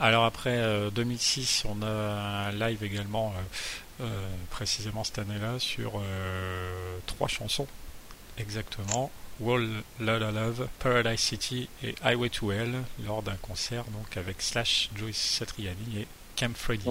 Alors 0.00 0.24
après 0.24 0.62
2006, 0.94 1.64
euh, 1.64 1.68
on 1.72 1.82
a 1.82 2.48
un 2.48 2.52
live 2.52 2.84
également, 2.84 3.32
euh, 3.36 4.04
euh, 4.04 4.28
précisément 4.50 5.02
cette 5.02 5.18
année-là, 5.18 5.58
sur 5.58 6.00
trois 7.06 7.28
chansons 7.28 7.66
exactement. 8.38 9.10
Wall 9.40 9.68
La 10.00 10.18
La 10.18 10.32
Love, 10.32 10.68
Paradise 10.80 11.20
City 11.20 11.68
et 11.84 11.94
Highway 12.04 12.28
to 12.28 12.50
Hell 12.50 12.74
lors 13.06 13.22
d'un 13.22 13.36
concert 13.40 13.84
donc 13.84 14.16
avec 14.16 14.42
Slash, 14.42 14.90
Joyce 14.96 15.16
Satriani 15.16 16.00
et 16.00 16.06
Camp 16.36 16.56
Freddy. 16.56 16.84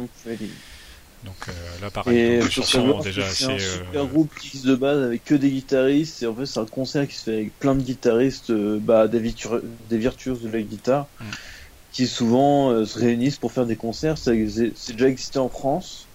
Donc 1.24 1.47
là 1.82 1.89
pareil, 1.89 2.39
donc, 2.39 2.49
chansons 2.49 2.99
déjà 2.99 3.26
assez. 3.26 3.45
C'est 3.45 3.53
un 3.53 3.60
super 3.60 4.05
groupe 4.05 4.34
qui 4.39 4.62
de 4.62 4.76
base 4.76 5.03
avec 5.03 5.26
que 5.26 5.36
des 5.36 5.49
guitaristes 5.49 6.24
et 6.24 6.28
en 6.28 6.36
fait 6.36 6.45
c'est 6.45 6.60
un 6.60 6.66
concert 6.66 7.08
qui 7.08 7.16
se 7.16 7.24
fait 7.24 7.34
avec 7.34 7.60
plein 7.60 7.76
de 7.76 7.82
guitaristes, 7.82 8.51
bah, 8.51 9.08
des, 9.08 9.20
virtuoses 9.91 10.41
de 10.41 10.49
la 10.49 10.62
guitare. 10.62 11.08
Mm 11.20 11.26
qui 11.98 12.06
souvent 12.06 12.70
euh, 12.70 12.86
se 12.86 13.00
réunissent 13.00 13.39
pour 13.39 13.52
faire 13.52 13.66
des 13.66 13.76
concerts. 13.76 14.20
C'est 14.20 14.36
déjà 14.36 15.08
existé 15.08 15.39
en 15.39 15.50
France. 15.50 16.06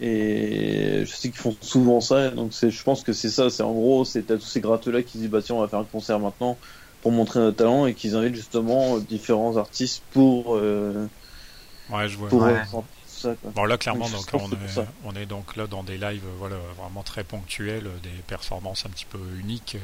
Et 0.00 1.02
je 1.04 1.10
sais 1.10 1.28
qu'ils 1.28 1.38
font 1.38 1.54
souvent 1.60 2.00
ça, 2.00 2.30
donc 2.30 2.52
je 2.52 2.82
pense 2.82 3.02
que 3.02 3.12
c'est 3.12 3.28
ça. 3.28 3.50
C'est 3.50 3.62
en 3.62 3.74
gros, 3.74 4.06
c'est 4.06 4.22
tous 4.22 4.40
ces 4.40 4.60
gratteux 4.60 4.90
là 4.90 5.02
qui 5.02 5.18
disent 5.18 5.28
bah 5.28 5.42
tiens 5.42 5.56
on 5.56 5.60
va 5.60 5.68
faire 5.68 5.80
un 5.80 5.84
concert 5.84 6.18
maintenant 6.18 6.56
pour 7.02 7.12
montrer 7.12 7.40
notre 7.40 7.58
talent 7.58 7.84
et 7.84 7.92
qu'ils 7.92 8.14
invitent 8.14 8.36
justement 8.36 8.98
différents 8.98 9.58
artistes 9.58 10.02
pour. 10.12 10.56
Euh, 10.56 11.06
ouais, 11.90 12.08
je 12.08 12.16
vois. 12.16 12.30
Pour 12.30 12.46
ça, 13.06 13.34
Bon 13.54 13.64
là 13.64 13.78
clairement 13.78 14.08
donc, 14.10 14.26
on, 14.34 14.50
est, 14.50 14.86
on, 15.04 15.12
est, 15.14 15.24
donc 15.24 15.56
là 15.56 15.66
dans 15.66 15.82
des 15.82 15.96
lives 15.96 16.22
voilà 16.38 16.56
vraiment 16.78 17.02
très 17.02 17.24
ponctuels, 17.24 17.88
des 18.02 18.22
performances 18.26 18.84
un 18.86 18.90
petit 18.90 19.06
peu 19.06 19.18
uniques. 19.40 19.76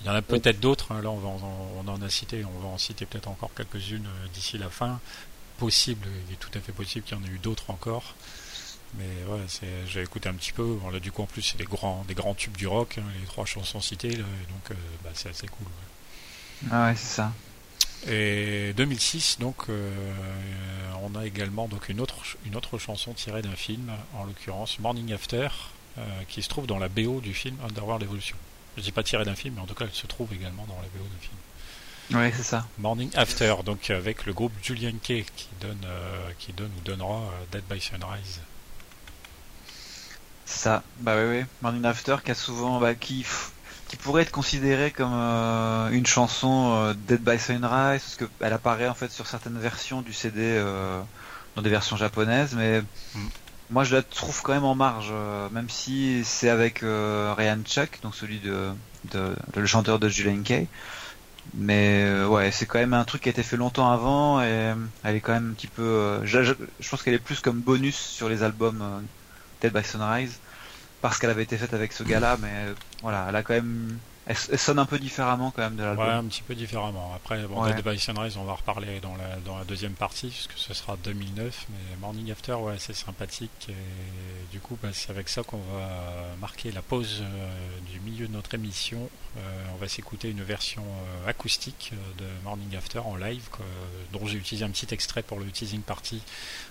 Il 0.00 0.06
y 0.06 0.10
en 0.10 0.14
a 0.14 0.22
peut-être 0.22 0.60
d'autres. 0.60 0.92
Hein. 0.92 1.02
là 1.02 1.10
on, 1.10 1.18
va, 1.18 1.28
on, 1.28 1.88
en 1.88 2.02
a 2.02 2.08
cité, 2.08 2.44
on 2.44 2.58
va 2.60 2.68
en 2.68 2.78
citer 2.78 3.06
peut-être 3.06 3.28
encore 3.28 3.50
quelques-unes 3.54 4.06
euh, 4.06 4.28
d'ici 4.34 4.58
la 4.58 4.70
fin. 4.70 5.00
Possible, 5.58 6.06
il 6.28 6.34
est 6.34 6.36
tout 6.36 6.50
à 6.54 6.60
fait 6.60 6.72
possible 6.72 7.06
qu'il 7.06 7.16
y 7.16 7.20
en 7.20 7.24
ait 7.24 7.30
eu 7.30 7.38
d'autres 7.38 7.70
encore. 7.70 8.14
Mais 8.94 9.04
ouais, 9.28 9.40
j'ai 9.86 10.02
écouté 10.02 10.28
un 10.28 10.34
petit 10.34 10.52
peu. 10.52 10.64
Bon, 10.64 10.90
là, 10.90 11.00
du 11.00 11.12
coup, 11.12 11.22
en 11.22 11.26
plus, 11.26 11.42
c'est 11.42 11.58
des 11.58 11.64
grands, 11.64 12.04
des 12.06 12.14
grands 12.14 12.34
tubes 12.34 12.56
du 12.56 12.66
rock, 12.66 12.98
hein, 12.98 13.04
les 13.20 13.26
trois 13.26 13.44
chansons 13.44 13.80
citées, 13.80 14.10
là, 14.16 14.24
donc 14.48 14.70
euh, 14.70 14.74
bah, 15.02 15.10
c'est 15.14 15.28
assez 15.28 15.48
cool. 15.48 15.66
Ah 16.70 16.86
ouais, 16.86 16.96
c'est 16.96 17.16
ça. 17.16 17.32
Et 18.08 18.72
2006, 18.76 19.38
donc, 19.40 19.68
euh, 19.68 19.90
on 21.02 21.14
a 21.14 21.26
également 21.26 21.66
donc 21.66 21.88
une 21.88 22.00
autre, 22.00 22.16
une 22.44 22.56
autre 22.56 22.78
chanson 22.78 23.12
tirée 23.12 23.42
d'un 23.42 23.56
film, 23.56 23.90
en 24.14 24.24
l'occurrence 24.24 24.78
Morning 24.78 25.12
After, 25.12 25.48
euh, 25.98 26.02
qui 26.28 26.42
se 26.42 26.48
trouve 26.48 26.66
dans 26.66 26.78
la 26.78 26.88
BO 26.88 27.20
du 27.20 27.34
film 27.34 27.56
Underworld 27.64 28.02
Evolution. 28.02 28.36
Je 28.76 28.82
dis 28.82 28.92
pas 28.92 29.02
tirée 29.02 29.24
d'un 29.24 29.34
film, 29.34 29.54
mais 29.56 29.60
en 29.62 29.66
tout 29.66 29.74
cas, 29.74 29.84
elle 29.84 29.92
se 29.92 30.06
trouve 30.06 30.32
également 30.32 30.66
dans 30.66 30.76
la 30.76 30.88
BO 30.88 31.04
du 31.04 31.26
film. 31.26 32.20
Ouais, 32.20 32.32
c'est 32.36 32.44
ça. 32.44 32.66
Morning 32.78 33.10
After, 33.16 33.56
donc 33.64 33.90
avec 33.90 34.26
le 34.26 34.32
groupe 34.32 34.52
Julian 34.62 34.92
Kay 35.02 35.24
qui 35.34 35.48
donne, 35.60 35.86
qui 36.38 36.52
donne 36.52 36.70
ou 36.78 36.80
donnera 36.84 37.22
Dead 37.50 37.64
by 37.68 37.80
Sunrise. 37.80 38.40
C'est 40.44 40.60
ça. 40.60 40.82
Bah 41.00 41.16
oui, 41.16 41.38
oui. 41.38 41.44
Morning 41.62 41.84
After 41.84 42.16
qui 42.24 42.30
a 42.30 42.34
souvent, 42.34 42.78
bah, 42.78 42.94
qui, 42.94 43.26
qui 43.88 43.96
pourrait 43.96 44.22
être 44.22 44.30
considéré 44.30 44.90
comme 44.90 45.12
euh, 45.12 45.90
une 45.90 46.06
chanson 46.06 46.72
euh, 46.74 46.94
Dead 46.94 47.22
by 47.22 47.38
Sunrise 47.38 48.02
parce 48.02 48.16
qu'elle 48.16 48.52
apparaît 48.52 48.88
en 48.88 48.94
fait 48.94 49.10
sur 49.10 49.26
certaines 49.26 49.58
versions 49.58 50.02
du 50.02 50.12
CD 50.12 50.40
euh, 50.40 51.00
dans 51.54 51.62
des 51.62 51.70
versions 51.70 51.96
japonaises, 51.96 52.54
mais 52.54 52.80
mm. 52.80 53.28
Moi 53.70 53.84
je 53.84 53.96
la 53.96 54.02
trouve 54.02 54.42
quand 54.42 54.52
même 54.52 54.64
en 54.64 54.74
marge, 54.74 55.12
même 55.52 55.68
si 55.68 56.22
c'est 56.24 56.48
avec 56.48 56.80
Ryan 56.80 57.58
Chuck, 57.64 57.98
donc 58.02 58.14
celui 58.14 58.38
de, 58.38 58.72
le 59.56 59.66
chanteur 59.66 59.98
de 59.98 60.08
Julian 60.08 60.42
Kay. 60.42 60.66
Mais 61.54 62.24
ouais, 62.24 62.50
c'est 62.50 62.66
quand 62.66 62.78
même 62.78 62.94
un 62.94 63.04
truc 63.04 63.22
qui 63.22 63.28
a 63.28 63.32
été 63.32 63.42
fait 63.42 63.56
longtemps 63.56 63.90
avant 63.90 64.42
et 64.42 64.74
elle 65.04 65.14
est 65.16 65.20
quand 65.20 65.32
même 65.32 65.50
un 65.50 65.54
petit 65.54 65.68
peu. 65.68 66.20
je, 66.24 66.42
je 66.42 66.88
pense 66.88 67.02
qu'elle 67.02 67.14
est 67.14 67.18
plus 67.18 67.40
comme 67.40 67.60
bonus 67.60 67.96
sur 67.96 68.28
les 68.28 68.42
albums 68.42 68.82
Dead 69.60 69.72
by 69.72 69.84
Sunrise 69.84 70.38
parce 71.00 71.18
qu'elle 71.18 71.30
avait 71.30 71.42
été 71.42 71.56
faite 71.56 71.74
avec 71.74 71.92
ce 71.92 72.02
gars-là, 72.02 72.36
mais 72.40 72.74
voilà, 73.02 73.26
elle 73.28 73.36
a 73.36 73.42
quand 73.42 73.54
même 73.54 73.98
elle, 74.26 74.58
sonne 74.58 74.78
un 74.78 74.86
peu 74.86 74.98
différemment 74.98 75.52
quand 75.52 75.62
même 75.62 75.76
de 75.76 75.84
l'album. 75.84 76.04
Ouais, 76.04 76.12
un 76.12 76.24
petit 76.24 76.42
peu 76.42 76.54
différemment. 76.54 77.12
Après, 77.14 77.46
bon, 77.46 77.64
Dead 77.64 77.82
by 77.84 77.98
Sunrise, 77.98 78.36
on 78.36 78.44
va 78.44 78.54
reparler 78.54 78.98
dans 79.00 79.14
la, 79.16 79.36
dans 79.44 79.56
la 79.56 79.64
deuxième 79.64 79.92
partie, 79.92 80.28
puisque 80.28 80.56
ce 80.56 80.74
sera 80.74 80.96
2009, 81.04 81.66
mais 81.70 81.96
Morning 82.00 82.32
After, 82.32 82.54
ouais, 82.54 82.74
c'est 82.78 82.92
sympathique. 82.92 83.68
Et 83.68 84.52
du 84.52 84.58
coup, 84.58 84.76
bah, 84.82 84.88
c'est 84.92 85.10
avec 85.10 85.28
ça 85.28 85.44
qu'on 85.44 85.58
va 85.58 86.34
marquer 86.40 86.72
la 86.72 86.82
pause 86.82 87.22
euh, 87.22 87.48
du 87.92 88.00
milieu 88.00 88.26
de 88.26 88.32
notre 88.32 88.54
émission. 88.54 89.08
Euh, 89.36 89.40
on 89.74 89.76
va 89.76 89.86
s'écouter 89.86 90.30
une 90.30 90.42
version 90.42 90.82
euh, 90.82 91.28
acoustique 91.28 91.92
de 92.18 92.24
Morning 92.42 92.74
After 92.76 92.98
en 92.98 93.14
live, 93.16 93.48
dont 94.12 94.26
j'ai 94.26 94.38
utilisé 94.38 94.64
un 94.64 94.70
petit 94.70 94.92
extrait 94.92 95.22
pour 95.22 95.38
le 95.38 95.46
teasing 95.46 95.82
party. 95.82 96.20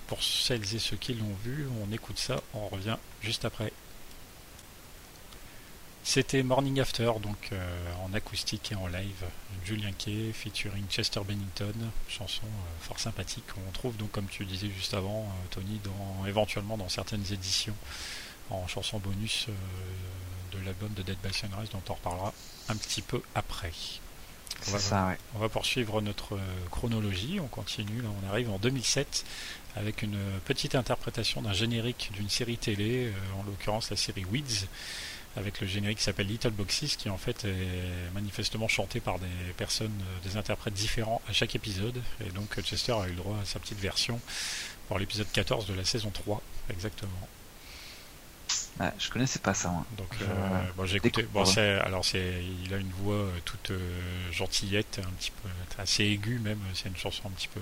Pour 0.07 0.21
celles 0.21 0.75
et 0.75 0.79
ceux 0.79 0.97
qui 0.97 1.13
l'ont 1.13 1.35
vu, 1.43 1.67
on 1.81 1.93
écoute 1.93 2.19
ça, 2.19 2.41
on 2.53 2.67
revient 2.67 2.97
juste 3.21 3.45
après. 3.45 3.71
C'était 6.07 6.43
Morning 6.43 6.79
After, 6.79 7.13
donc 7.19 7.49
euh, 7.51 7.93
en 8.05 8.13
acoustique 8.13 8.71
et 8.71 8.75
en 8.75 8.85
live. 8.85 9.25
Julien 9.65 9.91
Kay 9.91 10.31
featuring 10.33 10.85
Chester 10.87 11.19
Bennington, 11.27 11.73
chanson 12.07 12.45
euh, 12.45 12.79
fort 12.79 12.99
sympathique. 12.99 13.43
On 13.67 13.71
trouve 13.71 13.97
donc, 13.97 14.11
comme 14.11 14.27
tu 14.27 14.45
disais 14.45 14.69
juste 14.69 14.93
avant, 14.93 15.21
euh, 15.23 15.47
Tony, 15.49 15.81
dans, 15.83 16.27
éventuellement 16.27 16.77
dans 16.77 16.89
certaines 16.89 17.25
éditions 17.33 17.73
en 18.51 18.67
chanson 18.67 18.99
bonus 18.99 19.47
de 20.51 20.63
l'album 20.63 20.93
de 20.93 21.01
Dead 21.01 21.17
by 21.23 21.33
Sunrise, 21.33 21.71
dont 21.71 21.81
on 21.89 21.93
reparlera 21.95 22.31
un 22.69 22.75
petit 22.75 23.01
peu 23.01 23.23
après. 23.33 23.71
On 24.67 24.71
va, 24.71 24.79
ça, 24.79 25.07
ouais. 25.07 25.17
on 25.33 25.39
va 25.39 25.49
poursuivre 25.49 26.01
notre 26.01 26.37
chronologie. 26.69 27.39
On 27.39 27.47
continue. 27.47 28.03
Là, 28.03 28.09
on 28.23 28.29
arrive 28.29 28.51
en 28.51 28.59
2007 28.59 29.25
avec 29.75 30.03
une 30.03 30.19
petite 30.45 30.75
interprétation 30.75 31.41
d'un 31.41 31.53
générique 31.53 32.11
d'une 32.13 32.29
série 32.29 32.59
télé, 32.59 33.11
en 33.39 33.43
l'occurrence 33.43 33.89
la 33.89 33.97
série 33.97 34.23
Weeds 34.23 34.67
avec 35.38 35.59
le 35.59 35.67
générique 35.67 35.97
qui 35.97 36.03
s'appelle 36.03 36.27
Little 36.27 36.51
Boxes, 36.51 36.95
qui 36.95 37.09
en 37.09 37.17
fait 37.17 37.45
est 37.45 38.13
manifestement 38.13 38.67
chanté 38.67 38.99
par 38.99 39.19
des 39.19 39.53
personnes, 39.57 40.01
euh, 40.01 40.27
des 40.27 40.38
interprètes 40.38 40.73
différents 40.73 41.21
à 41.29 41.33
chaque 41.33 41.55
épisode. 41.55 42.01
Et 42.25 42.29
donc 42.31 42.59
Chester 42.61 42.93
a 42.93 43.05
eu 43.07 43.11
le 43.11 43.15
droit 43.17 43.38
à 43.41 43.45
sa 43.45 43.59
petite 43.59 43.79
version 43.79 44.19
pour 44.88 44.97
l'épisode 44.97 45.27
14 45.31 45.67
de 45.67 45.73
la 45.73 45.83
saison 45.83 46.09
3, 46.09 46.41
exactement. 46.69 47.27
Ouais, 48.79 48.91
je 48.99 49.09
connaissais 49.09 49.39
pas 49.39 49.53
ça. 49.53 49.69
Moi. 49.69 49.86
Donc, 49.97 50.09
euh, 50.21 50.25
bon, 50.75 50.86
j'ai 50.86 50.97
écouté. 50.97 51.23
Bon, 51.23 51.43
alors 51.57 52.03
c'est, 52.03 52.43
il 52.63 52.73
a 52.73 52.77
une 52.77 52.91
voix 52.91 53.15
euh, 53.15 53.31
toute 53.45 53.71
gentillette, 54.31 54.99
un 55.03 55.11
petit 55.11 55.31
peu 55.31 55.49
assez 55.77 56.03
aiguë 56.03 56.39
même. 56.39 56.59
C'est 56.73 56.89
une 56.89 56.97
chanson 56.97 57.23
un 57.27 57.31
petit 57.31 57.47
peu. 57.47 57.61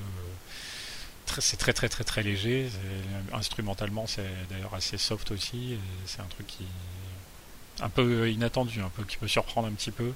c'est 1.39 1.57
très 1.57 1.73
très 1.73 1.87
très 1.87 2.03
très 2.03 2.23
léger. 2.23 2.69
Instrumentalement, 3.31 4.05
c'est 4.07 4.25
d'ailleurs 4.49 4.73
assez 4.73 4.97
soft 4.97 5.31
aussi. 5.31 5.77
C'est 6.05 6.21
un 6.21 6.27
truc 6.27 6.47
qui, 6.47 6.65
un 7.81 7.89
peu 7.89 8.29
inattendu, 8.29 8.81
un 8.81 8.89
peu 8.89 9.03
qui 9.03 9.17
peut 9.17 9.27
surprendre 9.27 9.67
un 9.67 9.71
petit 9.71 9.91
peu. 9.91 10.13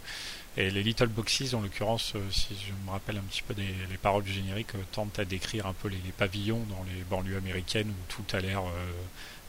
Et 0.59 0.71
les 0.71 0.81
Little 0.81 1.07
Boxes, 1.07 1.53
en 1.53 1.61
l'occurrence, 1.61 2.13
euh, 2.15 2.31
si 2.31 2.47
je 2.65 2.73
me 2.83 2.89
rappelle 2.89 3.17
un 3.17 3.21
petit 3.29 3.43
peu 3.43 3.53
des 3.53 3.75
les 3.91 3.97
paroles 3.97 4.23
du 4.23 4.33
générique, 4.33 4.73
euh, 4.73 4.81
tentent 4.91 5.19
à 5.19 5.25
décrire 5.25 5.67
un 5.67 5.73
peu 5.73 5.87
les, 5.87 5.99
pavillons 6.17 6.65
dans 6.69 6.83
les 6.91 7.03
banlieues 7.03 7.37
américaines 7.37 7.89
où 7.89 8.11
tout 8.11 8.23
a 8.35 8.39
l'air 8.39 8.61
euh, 8.61 8.91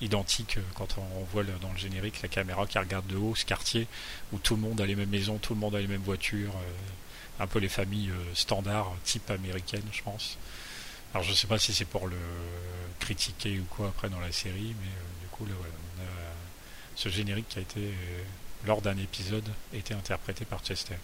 identique 0.02 0.58
quand 0.74 0.98
on, 0.98 1.24
voit 1.32 1.44
dans 1.44 1.72
le 1.72 1.78
générique 1.78 2.20
la 2.20 2.28
caméra 2.28 2.66
qui 2.66 2.78
regarde 2.78 3.06
de 3.06 3.16
haut 3.16 3.34
ce 3.34 3.46
quartier 3.46 3.86
où 4.34 4.38
tout 4.38 4.54
le 4.54 4.60
monde 4.60 4.82
a 4.82 4.86
les 4.86 4.96
mêmes 4.96 5.08
maisons, 5.08 5.38
tout 5.38 5.54
le 5.54 5.60
monde 5.60 5.74
a 5.74 5.80
les 5.80 5.86
mêmes 5.86 6.02
voitures, 6.02 6.52
un 7.40 7.46
peu 7.46 7.58
les 7.58 7.68
familles 7.68 8.12
standards 8.34 8.94
type 9.02 9.30
américaine, 9.30 9.82
je 9.90 10.02
pense. 10.02 10.36
Alors 11.14 11.24
je 11.24 11.32
sais 11.32 11.48
pas 11.48 11.58
si 11.58 11.72
c'est 11.72 11.84
pour 11.84 12.06
le 12.06 12.18
critiquer 13.00 13.58
ou 13.58 13.64
quoi 13.64 13.88
après 13.88 14.08
dans 14.08 14.20
la 14.20 14.30
série, 14.30 14.76
mais 14.80 14.90
du 15.20 15.26
coup 15.32 15.46
là, 15.46 15.54
voilà 15.58 15.74
ce 16.98 17.08
générique 17.08 17.48
qui 17.48 17.60
a 17.60 17.62
été, 17.62 17.80
euh, 17.80 18.22
lors 18.66 18.82
d'un 18.82 18.96
épisode, 18.98 19.48
été 19.72 19.94
interprété 19.94 20.44
par 20.44 20.60
Chester. 20.64 20.96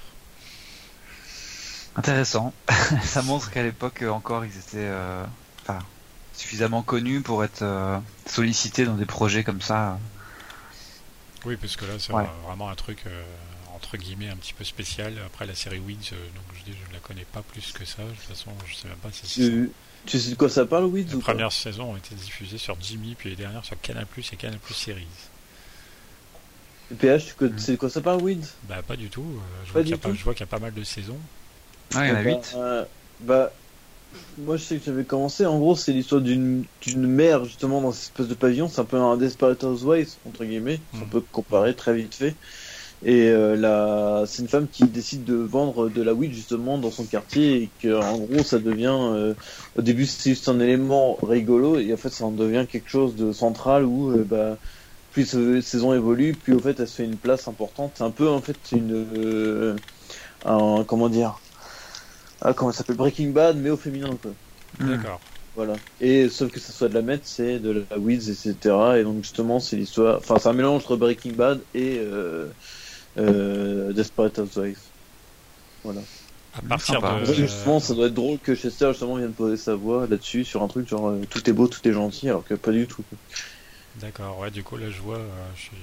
Intéressant. 1.94 2.52
Ça 3.04 3.22
montre 3.22 3.52
qu'à 3.52 3.62
l'époque 3.62 4.02
euh, 4.02 4.10
encore 4.10 4.44
ils 4.44 4.58
étaient 4.58 4.78
euh, 4.78 5.24
suffisamment 6.32 6.82
connus 6.82 7.20
pour 7.20 7.44
être 7.44 8.02
sollicités 8.26 8.84
dans 8.84 8.96
des 8.96 9.06
projets 9.06 9.44
comme 9.44 9.60
ça. 9.60 10.00
Oui, 11.46 11.56
parce 11.56 11.76
que 11.76 11.84
là 11.84 11.92
c'est 11.98 12.12
vraiment 12.44 12.68
un 12.68 12.74
truc 12.74 13.04
entre 13.76 13.96
guillemets 13.96 14.30
un 14.30 14.36
petit 14.36 14.52
peu 14.52 14.64
spécial. 14.64 15.14
Après 15.24 15.46
la 15.46 15.54
série 15.54 15.78
Weeds, 15.78 16.10
donc 16.10 16.44
je 16.58 16.64
dis 16.64 16.76
je 16.82 16.88
ne 16.88 16.94
la 16.94 16.98
connais 16.98 17.26
pas 17.26 17.42
plus 17.42 17.70
que 17.70 17.84
ça. 17.84 18.02
De 18.02 18.08
toute 18.08 18.18
façon, 18.18 18.50
je 18.66 18.74
sais 18.74 18.88
même 18.88 18.96
pas 18.96 19.12
si 19.12 19.28
c'est. 19.28 19.70
Tu 20.06 20.18
sais 20.18 20.30
de 20.30 20.34
quoi 20.34 20.48
ça 20.48 20.66
parle, 20.66 20.86
Weeds 20.86 21.14
Les 21.14 21.20
premières 21.20 21.52
saisons 21.52 21.92
ont 21.92 21.96
été 21.96 22.16
diffusées 22.16 22.58
sur 22.58 22.76
Jimmy, 22.80 23.14
puis 23.14 23.30
les 23.30 23.36
dernières 23.36 23.64
sur 23.64 23.80
Canal 23.80 24.06
Plus 24.06 24.32
et 24.32 24.36
Canal 24.36 24.58
Plus 24.58 24.74
Series. 24.74 25.06
PH, 26.98 27.34
tu 27.38 27.58
sais 27.58 27.72
de 27.72 27.76
quoi 27.76 27.90
ça 27.90 28.00
parle, 28.00 28.22
Weeds 28.22 28.46
Bah, 28.68 28.82
pas 28.86 28.96
du 28.96 29.08
tout. 29.08 29.22
Euh, 29.22 29.64
je, 29.66 29.72
vois 29.72 29.82
qu'il 29.82 30.40
y 30.40 30.42
a 30.42 30.46
pas 30.46 30.58
mal 30.58 30.74
de 30.74 30.84
saisons. 30.84 31.18
Ah, 31.94 32.06
il 32.06 32.10
y 32.10 32.12
en 32.12 32.16
a 32.16 32.22
8. 32.22 32.56
Bah, 32.56 32.86
bah, 33.20 33.52
moi, 34.38 34.56
je 34.56 34.62
sais 34.62 34.76
que 34.76 34.84
j'avais 34.84 35.04
commencé. 35.04 35.46
En 35.46 35.58
gros, 35.58 35.76
c'est 35.76 35.92
l'histoire 35.92 36.20
d'une 36.20 36.66
mère, 36.96 37.44
justement, 37.44 37.80
dans 37.80 37.92
cette 37.92 38.12
espèce 38.12 38.28
de 38.28 38.34
pavillon. 38.34 38.68
C'est 38.68 38.80
un 38.80 38.84
peu 38.84 38.98
un 38.98 39.16
Desperate 39.16 39.62
Housewives, 39.64 40.12
entre 40.26 40.44
guillemets. 40.44 40.80
On 40.94 40.98
hmm. 40.98 41.08
peut 41.08 41.20
comparer 41.32 41.74
très 41.74 41.94
vite 41.94 42.14
fait. 42.14 42.34
Et 43.04 43.28
euh, 43.28 43.54
la... 43.54 44.24
c'est 44.26 44.40
une 44.40 44.48
femme 44.48 44.66
qui 44.70 44.84
décide 44.84 45.24
de 45.24 45.34
vendre 45.34 45.90
de 45.90 46.02
la 46.02 46.14
weed 46.14 46.32
justement 46.32 46.78
dans 46.78 46.90
son 46.90 47.04
quartier 47.04 47.62
et 47.62 47.68
que 47.82 48.00
en 48.00 48.18
gros 48.18 48.42
ça 48.42 48.58
devient 48.58 48.96
euh, 48.98 49.34
au 49.76 49.82
début 49.82 50.06
c'est 50.06 50.30
juste 50.30 50.48
un 50.48 50.58
élément 50.58 51.18
rigolo 51.22 51.78
et 51.78 51.92
en 51.92 51.98
fait 51.98 52.08
ça 52.08 52.24
en 52.24 52.30
devient 52.30 52.64
quelque 52.66 52.88
chose 52.88 53.14
de 53.14 53.32
central 53.32 53.84
où 53.84 54.10
euh, 54.10 54.24
bah 54.26 54.56
plus 55.14 55.34
la 55.34 55.62
saison 55.62 55.94
évolue, 55.94 56.34
plus 56.34 56.54
au 56.54 56.58
fait 56.58 56.78
elle 56.78 56.88
se 56.88 56.96
fait 56.96 57.04
une 57.04 57.16
place 57.16 57.48
importante. 57.48 57.92
C'est 57.94 58.04
un 58.04 58.10
peu 58.10 58.28
en 58.28 58.40
fait 58.40 58.56
une 58.72 59.06
euh, 59.16 59.76
un, 60.44 60.84
comment 60.86 61.08
dire 61.08 61.38
ah, 62.42 62.52
comment 62.52 62.72
ça 62.72 62.78
s'appelle 62.78 62.96
Breaking 62.96 63.30
Bad 63.30 63.56
mais 63.56 63.70
au 63.70 63.76
féminin 63.76 64.10
quoi. 64.20 64.32
Hmm. 64.80 64.90
D'accord. 64.90 65.20
Voilà. 65.56 65.74
Et 66.00 66.28
sauf 66.28 66.50
que 66.50 66.58
ça 66.58 66.72
soit 66.72 66.88
de 66.88 66.94
la 66.94 67.02
meth, 67.02 67.22
c'est 67.24 67.60
de 67.60 67.84
la 67.88 67.96
weeds, 67.96 68.28
etc. 68.28 68.56
Et 68.96 69.04
donc 69.04 69.22
justement 69.22 69.60
c'est 69.60 69.76
l'histoire, 69.76 70.18
enfin 70.18 70.36
c'est 70.40 70.48
un 70.48 70.52
mélange 70.52 70.82
entre 70.82 70.96
Breaking 70.96 71.32
Bad 71.32 71.60
et 71.74 71.98
euh, 71.98 72.48
euh, 73.16 73.92
Desperate 73.92 74.36
Housewives. 74.40 74.80
Voilà. 75.84 76.00
À 76.56 76.62
partir 76.62 77.00
de... 77.00 77.32
Justement, 77.32 77.80
ça 77.80 77.94
doit 77.94 78.06
être 78.06 78.14
drôle 78.14 78.38
que 78.38 78.54
Chester 78.54 78.88
justement 78.90 79.16
vienne 79.16 79.32
poser 79.32 79.56
sa 79.56 79.74
voix 79.74 80.06
là-dessus 80.08 80.44
sur 80.44 80.62
un 80.62 80.68
truc 80.68 80.88
genre 80.88 81.08
euh, 81.08 81.20
tout 81.30 81.48
est 81.48 81.52
beau, 81.52 81.66
tout 81.68 81.86
est 81.88 81.92
gentil, 81.92 82.28
alors 82.28 82.44
que 82.44 82.54
pas 82.54 82.70
du 82.72 82.86
tout. 82.86 83.02
D'accord, 83.96 84.38
ouais, 84.40 84.50
du 84.50 84.64
coup, 84.64 84.76
là, 84.76 84.90
je 84.90 85.00
vois, 85.00 85.18
euh, 85.18 85.48
je, 85.54 85.60
suis, 85.62 85.76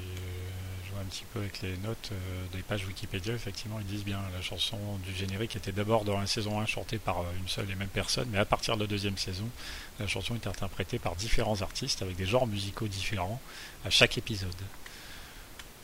je 0.86 0.92
vois 0.92 1.00
un 1.00 1.06
petit 1.06 1.24
peu 1.34 1.40
avec 1.40 1.62
les 1.62 1.78
notes 1.78 2.10
euh, 2.12 2.46
des 2.52 2.62
pages 2.62 2.86
Wikipédia, 2.86 3.34
effectivement, 3.34 3.80
ils 3.80 3.86
disent 3.86 4.04
bien 4.04 4.20
la 4.34 4.42
chanson 4.42 4.78
du 5.06 5.16
générique 5.16 5.56
était 5.56 5.72
d'abord 5.72 6.04
dans 6.04 6.20
la 6.20 6.28
saison 6.28 6.60
1 6.60 6.66
chantée 6.66 6.98
par 6.98 7.20
euh, 7.20 7.24
une 7.40 7.48
seule 7.48 7.72
et 7.72 7.76
même 7.76 7.88
personne, 7.88 8.28
mais 8.30 8.38
à 8.38 8.44
partir 8.44 8.76
de 8.76 8.82
la 8.82 8.88
deuxième 8.88 9.18
saison, 9.18 9.48
la 9.98 10.08
chanson 10.08 10.36
est 10.36 10.46
interprétée 10.46 11.00
par 11.00 11.16
différents 11.16 11.62
artistes 11.62 12.02
avec 12.02 12.18
des 12.18 12.26
genres 12.26 12.48
musicaux 12.48 12.90
différents 12.90 13.40
à 13.86 13.90
chaque 13.90 14.18
épisode. 14.18 14.50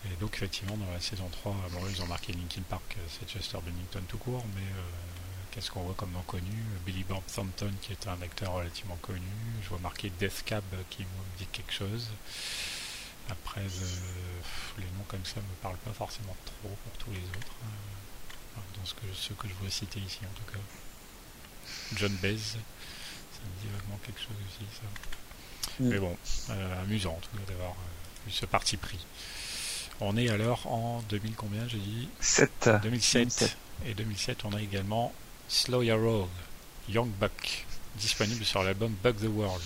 Et 0.05 0.15
donc, 0.19 0.35
effectivement, 0.35 0.75
dans 0.75 0.91
la 0.91 0.99
saison 0.99 1.29
3, 1.31 1.55
bon, 1.71 1.79
ils 1.89 2.01
ont 2.01 2.07
marqué 2.07 2.33
Linkin 2.33 2.61
Park, 2.69 2.97
c'est 3.07 3.29
Chester 3.29 3.57
Bennington 3.65 4.01
tout 4.07 4.17
court, 4.17 4.43
mais 4.53 4.61
qu'est-ce 5.57 5.71
qu'on 5.71 5.81
voit 5.81 5.95
comme 5.95 6.11
nom 6.11 6.21
connu? 6.21 6.53
Billy 6.85 7.03
Bob 7.03 7.23
Thornton, 7.33 7.71
qui 7.81 7.91
est 7.91 8.07
un 8.07 8.21
acteur 8.21 8.53
relativement 8.53 8.97
connu. 9.01 9.21
Je 9.63 9.69
vois 9.69 9.79
marqué 9.79 10.11
Death 10.19 10.43
Cab, 10.45 10.63
qui 10.91 11.01
me 11.01 11.37
dit 11.39 11.47
quelque 11.51 11.73
chose. 11.73 12.09
Après, 13.27 13.63
les 14.77 14.83
noms 14.83 15.05
comme 15.07 15.25
ça 15.25 15.37
me 15.37 15.55
parlent 15.63 15.77
pas 15.77 15.93
forcément 15.93 16.35
trop 16.45 16.69
pour 16.69 16.91
tous 16.99 17.09
les 17.09 17.23
autres. 17.29 17.55
Hein. 17.63 18.61
Dans 18.77 18.85
ce 18.85 18.93
que, 18.93 19.11
ceux 19.15 19.33
que 19.33 19.47
je 19.47 19.53
vois 19.55 19.71
citer 19.71 19.99
ici, 19.99 20.19
en 20.23 20.37
tout 20.37 20.51
cas. 20.51 20.59
John 21.95 22.13
Baez, 22.21 22.37
ça 22.37 22.57
me 22.57 23.61
dit 23.61 23.67
vraiment 23.79 23.99
quelque 24.05 24.19
chose 24.19 24.37
aussi, 24.47 24.65
ça. 24.75 25.79
Mm. 25.79 25.89
Mais 25.89 25.97
bon, 25.97 26.15
euh, 26.51 26.83
amusant, 26.83 27.13
en 27.13 27.19
tout 27.19 27.35
cas, 27.35 27.51
d'avoir 27.51 27.71
euh, 27.71 28.29
eu 28.29 28.31
ce 28.31 28.45
parti 28.45 28.77
pris. 28.77 29.03
On 30.01 30.17
est 30.17 30.29
alors 30.29 30.67
en 30.67 31.01
2000 31.09 31.33
combien, 31.33 31.67
j'ai 31.67 31.79
dit? 31.79 32.09
7. 32.19 32.69
2007. 32.83 33.57
Et 33.87 33.95
2007, 33.95 34.45
on 34.45 34.53
a 34.53 34.61
également 34.61 35.11
Slow 35.47 35.81
Your 35.81 35.99
Roll, 35.99 36.27
Young 36.89 37.09
Buck, 37.19 37.65
disponible 37.95 38.43
sur 38.43 38.63
l'album 38.63 38.93
Bug 39.01 39.15
the 39.15 39.29
World. 39.29 39.63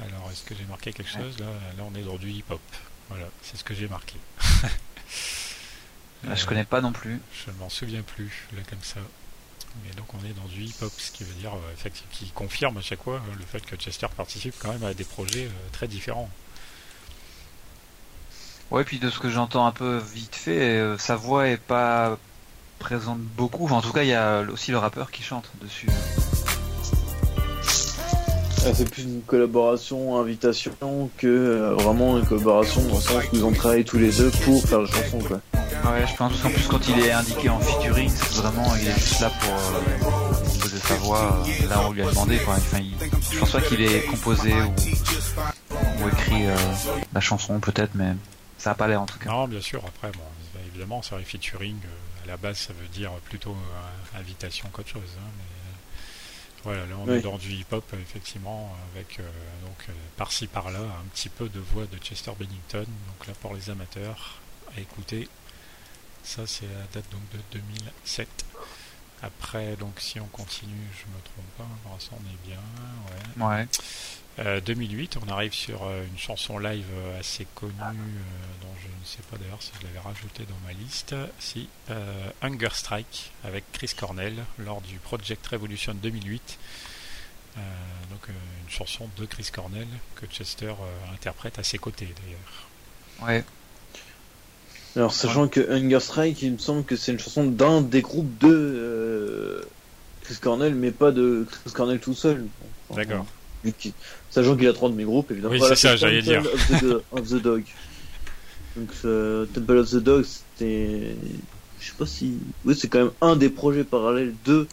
Alors, 0.00 0.30
est-ce 0.30 0.44
que 0.44 0.54
j'ai 0.54 0.64
marqué 0.64 0.92
quelque 0.92 1.10
chose 1.10 1.38
là? 1.38 1.46
Là, 1.78 1.84
on 1.90 1.94
est 1.94 2.02
dans 2.02 2.16
du 2.16 2.30
hip-hop. 2.30 2.60
Voilà, 3.08 3.26
c'est 3.42 3.56
ce 3.56 3.64
que 3.64 3.74
j'ai 3.74 3.88
marqué. 3.88 4.16
je 6.24 6.46
connais 6.46 6.64
pas 6.64 6.82
non 6.82 6.92
plus. 6.92 7.20
Je 7.32 7.50
ne 7.50 7.56
m'en 7.56 7.70
souviens 7.70 8.02
plus, 8.02 8.48
là, 8.52 8.60
comme 8.68 8.82
ça. 8.82 9.00
Mais 9.84 9.94
donc, 9.94 10.12
on 10.12 10.18
est 10.26 10.34
dans 10.34 10.48
du 10.48 10.64
hip-hop, 10.64 10.92
ce 10.98 11.10
qui 11.10 11.24
veut 11.24 11.34
dire, 11.34 11.54
euh, 11.54 11.90
qui 12.10 12.28
confirme 12.30 12.76
à 12.76 12.82
chaque 12.82 13.02
fois 13.02 13.16
euh, 13.16 13.34
le 13.38 13.44
fait 13.44 13.64
que 13.64 13.76
Chester 13.76 14.08
participe 14.14 14.54
quand 14.58 14.72
même 14.72 14.84
à 14.84 14.92
des 14.92 15.04
projets 15.04 15.46
euh, 15.46 15.68
très 15.72 15.88
différents. 15.88 16.28
Ouais, 18.70 18.84
puis 18.84 18.98
de 18.98 19.08
ce 19.08 19.18
que 19.18 19.30
j'entends 19.30 19.66
un 19.66 19.72
peu 19.72 19.98
vite 19.98 20.34
fait, 20.34 20.98
sa 20.98 21.14
voix 21.14 21.48
est 21.48 21.56
pas 21.56 22.18
présente 22.78 23.18
beaucoup. 23.18 23.68
en 23.68 23.80
tout 23.80 23.92
cas, 23.92 24.02
il 24.02 24.08
y 24.08 24.14
a 24.14 24.42
aussi 24.52 24.70
le 24.70 24.78
rappeur 24.78 25.10
qui 25.10 25.22
chante 25.22 25.50
dessus. 25.60 25.88
Ah, 28.68 28.74
c'est 28.74 28.90
plus 28.90 29.04
une 29.04 29.22
collaboration, 29.22 30.18
invitation 30.18 31.08
que 31.18 31.28
euh, 31.28 31.74
vraiment 31.74 32.18
une 32.18 32.26
collaboration 32.26 32.82
dans 32.82 32.96
le 32.96 33.00
sens 33.00 33.22
où 33.32 33.36
ils 33.36 33.44
ont 33.44 33.52
travaillé 33.52 33.84
tous 33.84 33.98
les 33.98 34.10
deux 34.10 34.30
pour 34.44 34.60
faire 34.64 34.80
la 34.80 34.88
chanson 34.88 35.18
quoi. 35.20 35.40
Ouais, 35.54 36.04
je 36.04 36.16
pense 36.16 36.40
qu'en 36.40 36.50
plus 36.50 36.66
quand 36.66 36.88
il 36.88 36.98
est 36.98 37.12
indiqué 37.12 37.48
en 37.48 37.60
featuring, 37.60 38.08
c'est 38.08 38.42
vraiment 38.42 38.74
il 38.80 38.88
est 38.88 38.98
juste 38.98 39.20
là 39.20 39.30
pour 39.40 39.54
euh, 39.54 40.44
composer 40.50 40.78
sa 40.78 40.94
voix. 40.96 41.44
Euh, 41.46 41.68
là 41.68 41.82
on 41.86 41.92
lui 41.92 42.02
a 42.02 42.06
demandé 42.06 42.38
quoi. 42.38 42.54
Enfin, 42.54 42.82
je 43.30 43.38
pense 43.38 43.52
pas 43.52 43.60
qu'il 43.60 43.80
ait 43.82 44.00
composé 44.02 44.52
ou, 44.52 46.08
écrit 46.08 46.46
la 47.14 47.20
chanson 47.20 47.60
peut-être, 47.60 47.92
mais 47.94 48.14
ça 48.58 48.72
a 48.72 48.74
pas 48.74 48.88
l'air 48.88 49.00
en 49.00 49.06
tout 49.06 49.18
cas. 49.20 49.30
Non, 49.30 49.46
bien 49.46 49.60
sûr. 49.60 49.80
Après, 49.86 50.10
bon, 50.10 50.24
évidemment, 50.72 51.02
c'est 51.02 51.14
un 51.14 51.20
featuring 51.20 51.76
à 52.26 52.30
la 52.32 52.36
base, 52.36 52.58
ça 52.58 52.72
veut 52.72 52.88
dire 52.88 53.12
plutôt 53.24 53.52
euh, 53.52 54.18
invitation 54.18 54.68
qu'autre 54.72 54.88
chose. 54.88 55.16
Hein, 55.18 55.30
mais, 55.36 55.42
euh, 55.42 56.62
voilà, 56.64 56.86
là 56.86 56.96
on 56.98 57.12
est 57.12 57.20
dans 57.20 57.38
du 57.38 57.52
hip-hop 57.52 57.84
effectivement, 58.00 58.76
avec 58.92 59.20
euh, 59.20 59.30
donc 59.62 59.86
par-ci 60.16 60.48
par-là 60.48 60.80
un 60.80 61.08
petit 61.14 61.28
peu 61.28 61.48
de 61.48 61.60
voix 61.60 61.86
de 61.86 61.96
Chester 61.98 62.32
Bennington. 62.38 62.86
Donc 63.06 63.26
là 63.28 63.34
pour 63.40 63.54
les 63.54 63.70
amateurs, 63.70 64.40
à 64.76 64.80
écouter. 64.80 65.28
Ça 66.24 66.46
c'est 66.46 66.66
la 66.66 66.86
date 66.92 67.10
donc 67.12 67.22
de 67.32 67.60
2007. 67.60 68.28
Après, 69.22 69.76
donc 69.76 69.98
si 69.98 70.20
on 70.20 70.26
continue, 70.26 70.88
je 70.92 71.06
me 71.06 71.20
trompe 71.22 71.56
pas, 71.56 71.64
hein, 71.64 71.98
on 72.12 72.16
est 72.16 72.46
bien. 72.46 73.46
Ouais. 73.46 73.66
2008, 74.60 75.18
on 75.26 75.30
arrive 75.30 75.54
sur 75.54 75.88
une 75.88 76.18
chanson 76.18 76.58
live 76.58 76.84
assez 77.18 77.46
connue 77.54 77.72
je 78.82 78.88
ne 78.88 79.04
sais 79.04 79.22
pas 79.30 79.36
d'ailleurs 79.36 79.62
si 79.62 79.72
je 79.78 79.86
l'avais 79.86 79.98
rajouté 79.98 80.44
dans 80.44 80.58
ma 80.66 80.72
liste, 80.72 81.14
si 81.38 81.68
euh, 81.90 82.30
Hunger 82.42 82.70
Strike 82.72 83.32
avec 83.44 83.64
Chris 83.72 83.92
Cornell 83.96 84.44
lors 84.58 84.80
du 84.80 84.98
Project 84.98 85.46
Revolution 85.46 85.94
2008. 85.94 86.58
Euh, 87.56 87.60
donc 88.10 88.28
euh, 88.28 88.32
une 88.64 88.70
chanson 88.70 89.08
de 89.16 89.26
Chris 89.26 89.48
Cornell 89.52 89.86
que 90.16 90.26
Chester 90.26 90.74
interprète 91.12 91.58
à 91.58 91.62
ses 91.62 91.78
côtés 91.78 92.12
d'ailleurs. 92.22 93.28
Ouais. 93.28 93.44
Alors 94.96 95.12
sachant 95.12 95.46
que 95.46 95.60
Hunger 95.70 96.00
Strike, 96.00 96.42
il 96.42 96.52
me 96.52 96.58
semble 96.58 96.82
que 96.84 96.96
c'est 96.96 97.12
une 97.12 97.18
chanson 97.18 97.44
d'un 97.44 97.82
des 97.82 98.00
groupes 98.00 98.38
de 98.38 99.60
Chris 100.22 100.38
Cornell, 100.40 100.74
mais 100.74 100.90
pas 100.90 101.12
de 101.12 101.46
Chris 101.48 101.72
Cornell 101.72 102.00
tout 102.00 102.14
seul. 102.14 102.46
D'accord. 102.94 103.26
Sachant 104.30 104.56
qu'il 104.56 104.68
a 104.68 104.72
trois 104.72 104.88
de 104.88 104.94
mes 104.94 105.04
groupes, 105.04 105.30
évidemment. 105.30 105.54
Oui, 105.54 105.60
c'est 105.66 105.76
ça, 105.76 105.96
j'allais 105.96 106.22
dire. 106.22 106.42
of 107.12 107.28
the 107.28 107.42
Dog. 107.42 107.64
Donc 108.76 108.90
euh, 109.04 109.46
Temple 109.46 109.76
of 109.78 109.90
the 109.90 109.96
Dogs, 109.96 110.24
c'était, 110.24 111.16
je 111.80 111.86
sais 111.86 111.94
pas 111.98 112.06
si, 112.06 112.34
oui, 112.64 112.74
c'est 112.74 112.88
quand 112.88 112.98
même 112.98 113.12
un 113.22 113.36
des 113.36 113.48
projets 113.48 113.84
parallèles 113.84 114.34
de 114.44 114.66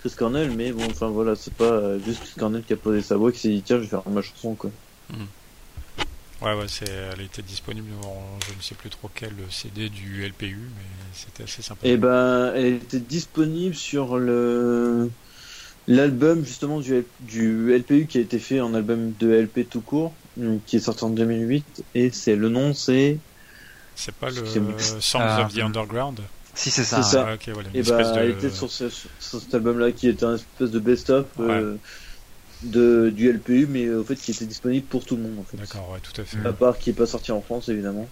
Chris 0.00 0.12
Cornell, 0.16 0.50
mais 0.50 0.72
bon, 0.72 0.84
enfin 0.90 1.08
voilà, 1.08 1.36
c'est 1.36 1.54
pas 1.54 1.64
euh, 1.64 1.98
juste 2.04 2.20
Chris 2.20 2.32
Cornell 2.36 2.64
qui 2.64 2.72
a 2.72 2.76
posé 2.76 3.00
sa 3.00 3.16
voix 3.16 3.30
qui 3.30 3.38
s'est 3.38 3.50
dit 3.50 3.62
tiens, 3.62 3.76
je 3.76 3.82
vais 3.82 3.88
faire 3.88 4.02
ma 4.08 4.22
chanson 4.22 4.54
quoi. 4.54 4.70
Mhm. 5.10 5.26
Ouais, 6.44 6.52
ouais, 6.54 6.66
elle 7.12 7.22
était 7.22 7.42
disponible 7.42 7.88
en, 8.04 8.22
je 8.46 8.54
ne 8.54 8.60
sais 8.60 8.74
plus 8.74 8.90
trop 8.90 9.08
quel 9.14 9.32
CD 9.50 9.88
du 9.88 10.26
LPU, 10.26 10.58
mais 10.76 10.84
c'était 11.14 11.44
assez 11.44 11.62
sympa. 11.62 11.86
Et 11.86 11.92
eh 11.92 11.96
ben, 11.96 12.52
elle 12.54 12.74
était 12.74 13.00
disponible 13.00 13.74
sur 13.74 14.18
le 14.18 15.10
l'album 15.86 16.44
justement 16.44 16.80
du, 16.80 17.04
du 17.20 17.76
LPU 17.76 18.06
qui 18.06 18.18
a 18.18 18.20
été 18.20 18.38
fait 18.38 18.60
en 18.60 18.74
album 18.74 19.12
de 19.18 19.30
LP 19.32 19.68
tout 19.68 19.80
court, 19.80 20.12
qui 20.66 20.76
est 20.76 20.80
sorti 20.80 21.04
en 21.04 21.10
2008, 21.10 21.84
et 21.94 22.10
c'est 22.10 22.36
le 22.36 22.48
nom 22.48 22.74
c'est 22.74 23.18
c'est 23.94 24.14
pas 24.14 24.28
le 24.28 24.44
Songs 25.00 25.22
of 25.22 25.54
the 25.54 25.60
ah. 25.60 25.66
Underground 25.66 26.20
Si, 26.54 26.70
c'est 26.70 26.84
ça. 26.84 27.02
ça. 27.02 27.26
Ah, 27.28 27.50
voilà, 27.52 27.68
et 27.74 27.82
bah, 27.82 28.12
elle 28.16 28.30
était 28.30 28.50
sur, 28.50 28.70
ce, 28.70 28.88
sur 28.88 29.40
cet 29.40 29.54
album-là 29.54 29.92
qui 29.92 30.08
était 30.08 30.24
un 30.24 30.34
espèce 30.34 30.70
de 30.70 30.78
best-of 30.78 31.26
euh, 31.40 31.76
de, 32.62 33.12
du 33.14 33.30
LPU, 33.32 33.66
mais 33.68 33.88
au 33.88 34.04
fait 34.04 34.16
qui 34.16 34.30
était 34.30 34.46
disponible 34.46 34.86
pour 34.86 35.04
tout 35.04 35.16
le 35.16 35.22
monde. 35.22 35.38
En 35.40 35.44
fait. 35.44 35.56
D'accord, 35.56 35.90
ouais, 35.90 36.00
tout 36.00 36.18
à 36.20 36.24
fait. 36.24 36.38
À 36.46 36.52
part 36.52 36.78
qui 36.78 36.90
est 36.90 36.94
pas 36.94 37.06
sorti 37.06 37.32
en 37.32 37.40
France, 37.40 37.68
évidemment. 37.68 38.08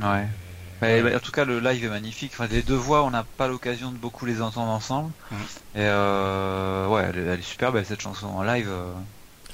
Ouais. 0.00 0.26
En 0.80 1.18
tout 1.20 1.32
cas, 1.32 1.44
le 1.44 1.58
live 1.60 1.84
est 1.84 1.88
magnifique. 1.88 2.32
Enfin, 2.34 2.46
les 2.50 2.62
deux 2.62 2.74
voix, 2.74 3.02
on 3.02 3.10
n'a 3.10 3.24
pas 3.24 3.48
l'occasion 3.48 3.90
de 3.90 3.96
beaucoup 3.96 4.26
les 4.26 4.40
entendre 4.40 4.70
ensemble. 4.70 5.10
Mmh. 5.30 5.34
Et 5.74 5.78
euh, 5.78 6.86
ouais, 6.88 7.04
elle, 7.08 7.38
est 7.38 7.42
super 7.42 7.72
belle 7.72 7.84
cette 7.84 8.00
chanson 8.00 8.26
en 8.26 8.42
live. 8.42 8.68
Euh, 8.68 8.92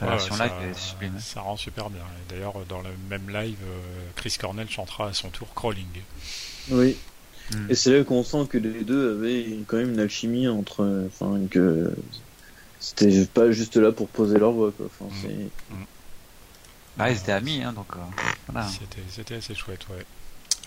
la 0.00 0.08
version 0.08 0.34
live 0.36 0.52
est 0.70 0.78
sublime. 0.78 1.18
Ça 1.20 1.40
rend 1.40 1.56
super 1.56 1.88
bien. 1.88 2.02
D'ailleurs, 2.28 2.54
dans 2.68 2.82
le 2.82 2.90
même 3.08 3.28
live, 3.30 3.56
euh, 3.64 3.80
Chris 4.16 4.36
Cornell 4.38 4.68
chantera 4.68 5.08
à 5.08 5.12
son 5.12 5.30
tour 5.30 5.48
Crawling. 5.54 5.86
Oui. 6.70 6.96
Hmm. 7.50 7.70
Et 7.70 7.74
c'est 7.74 7.96
là 7.96 8.04
qu'on 8.04 8.24
sent 8.24 8.46
que 8.48 8.58
les 8.58 8.84
deux 8.84 9.16
avaient 9.16 9.58
quand 9.66 9.76
même 9.76 9.92
une 9.92 10.00
alchimie 10.00 10.48
entre. 10.48 11.06
Enfin, 11.06 11.38
que 11.50 11.94
c'était 12.84 13.24
pas 13.26 13.50
juste 13.50 13.76
là 13.76 13.92
pour 13.92 14.08
poser 14.08 14.38
leur 14.38 14.52
voix. 14.52 14.72
Quoi. 14.72 14.86
Enfin, 14.86 15.28
hmm. 15.28 15.74
Hmm. 15.74 15.84
Ah, 16.98 17.10
ils 17.10 17.16
étaient 17.16 17.32
amis, 17.32 17.62
hein, 17.62 17.72
donc. 17.72 17.88
Euh, 17.96 18.60
c'était 19.10 19.36
assez 19.36 19.54
chouette, 19.54 19.86
ouais. 19.90 20.04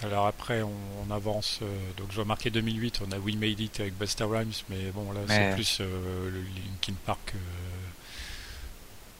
Alors 0.04 0.28
après, 0.28 0.62
on, 0.62 1.12
avance. 1.12 1.60
Euh, 1.62 1.66
donc 1.98 2.08
je 2.12 2.16
vois 2.16 2.26
marquer 2.26 2.52
2008, 2.52 3.02
on 3.08 3.12
a 3.12 3.18
We 3.18 3.36
Made 3.36 3.60
It 3.60 3.80
avec 3.80 3.98
Busta 3.98 4.26
Rhymes, 4.26 4.52
mais 4.70 4.92
bon 4.94 5.12
là 5.12 5.22
c'est 5.28 5.56
plus 5.56 5.80
le 5.80 6.42
Linkin 6.66 6.94
Park 7.06 7.34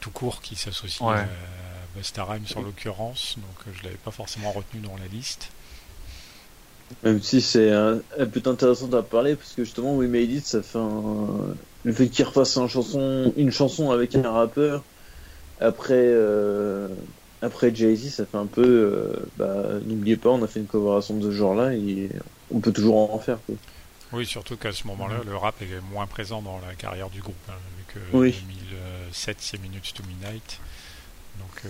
tout 0.00 0.10
court 0.10 0.40
qui 0.40 0.56
s'associe 0.56 1.08
à 1.08 1.26
Busta 1.96 2.24
Rhymes 2.24 2.46
en 2.56 2.62
l'occurrence, 2.62 3.36
donc 3.36 3.66
euh, 3.66 3.70
je 3.78 3.84
l'avais 3.84 3.96
pas 3.96 4.10
forcément 4.10 4.52
retenu 4.52 4.80
dans 4.80 4.96
la 4.96 5.06
liste. 5.06 5.50
Même 7.02 7.20
si 7.20 7.42
c'est 7.42 7.70
un, 7.70 8.00
peu 8.32 8.42
intéressant 8.48 8.90
à 8.92 9.02
parler, 9.02 9.36
parce 9.36 9.52
que 9.52 9.64
justement, 9.64 9.94
We 9.96 10.08
Made 10.08 10.30
It, 10.30 10.46
ça 10.46 10.62
fait 10.62 10.78
un... 10.78 11.54
le 11.84 11.92
fait 11.92 12.08
qu'il 12.08 12.24
refasse 12.24 12.56
une 12.56 12.68
chanson, 12.68 13.32
une 13.36 13.50
chanson 13.50 13.90
avec 13.90 14.14
un 14.14 14.30
rappeur, 14.30 14.82
après, 15.60 15.94
euh, 15.94 16.88
après 17.42 17.74
Jay-Z, 17.74 18.14
ça 18.14 18.26
fait 18.26 18.36
un 18.36 18.46
peu, 18.46 18.64
euh, 18.64 19.26
bah, 19.36 19.64
n'oubliez 19.84 20.16
pas, 20.16 20.30
on 20.30 20.42
a 20.42 20.46
fait 20.46 20.60
une 20.60 20.66
collaboration 20.66 21.16
de 21.16 21.30
ce 21.30 21.36
genre-là, 21.36 21.74
et 21.74 22.10
on 22.52 22.60
peut 22.60 22.72
toujours 22.72 23.12
en 23.12 23.18
faire. 23.18 23.38
Oui, 24.12 24.24
surtout 24.24 24.56
qu'à 24.56 24.72
ce 24.72 24.86
moment-là, 24.86 25.20
le 25.26 25.36
rap 25.36 25.60
est 25.60 25.92
moins 25.92 26.06
présent 26.06 26.40
dans 26.42 26.58
la 26.66 26.74
carrière 26.74 27.10
du 27.10 27.20
groupe, 27.20 27.36
hein, 27.48 27.54
vu 27.76 27.84
que 27.88 28.16
oui. 28.16 28.34
2007, 29.10 29.36
c'est 29.40 29.60
Minutes 29.60 29.92
to 29.94 30.02
Midnight. 30.04 30.60
Donc, 31.38 31.62
euh, 31.64 31.68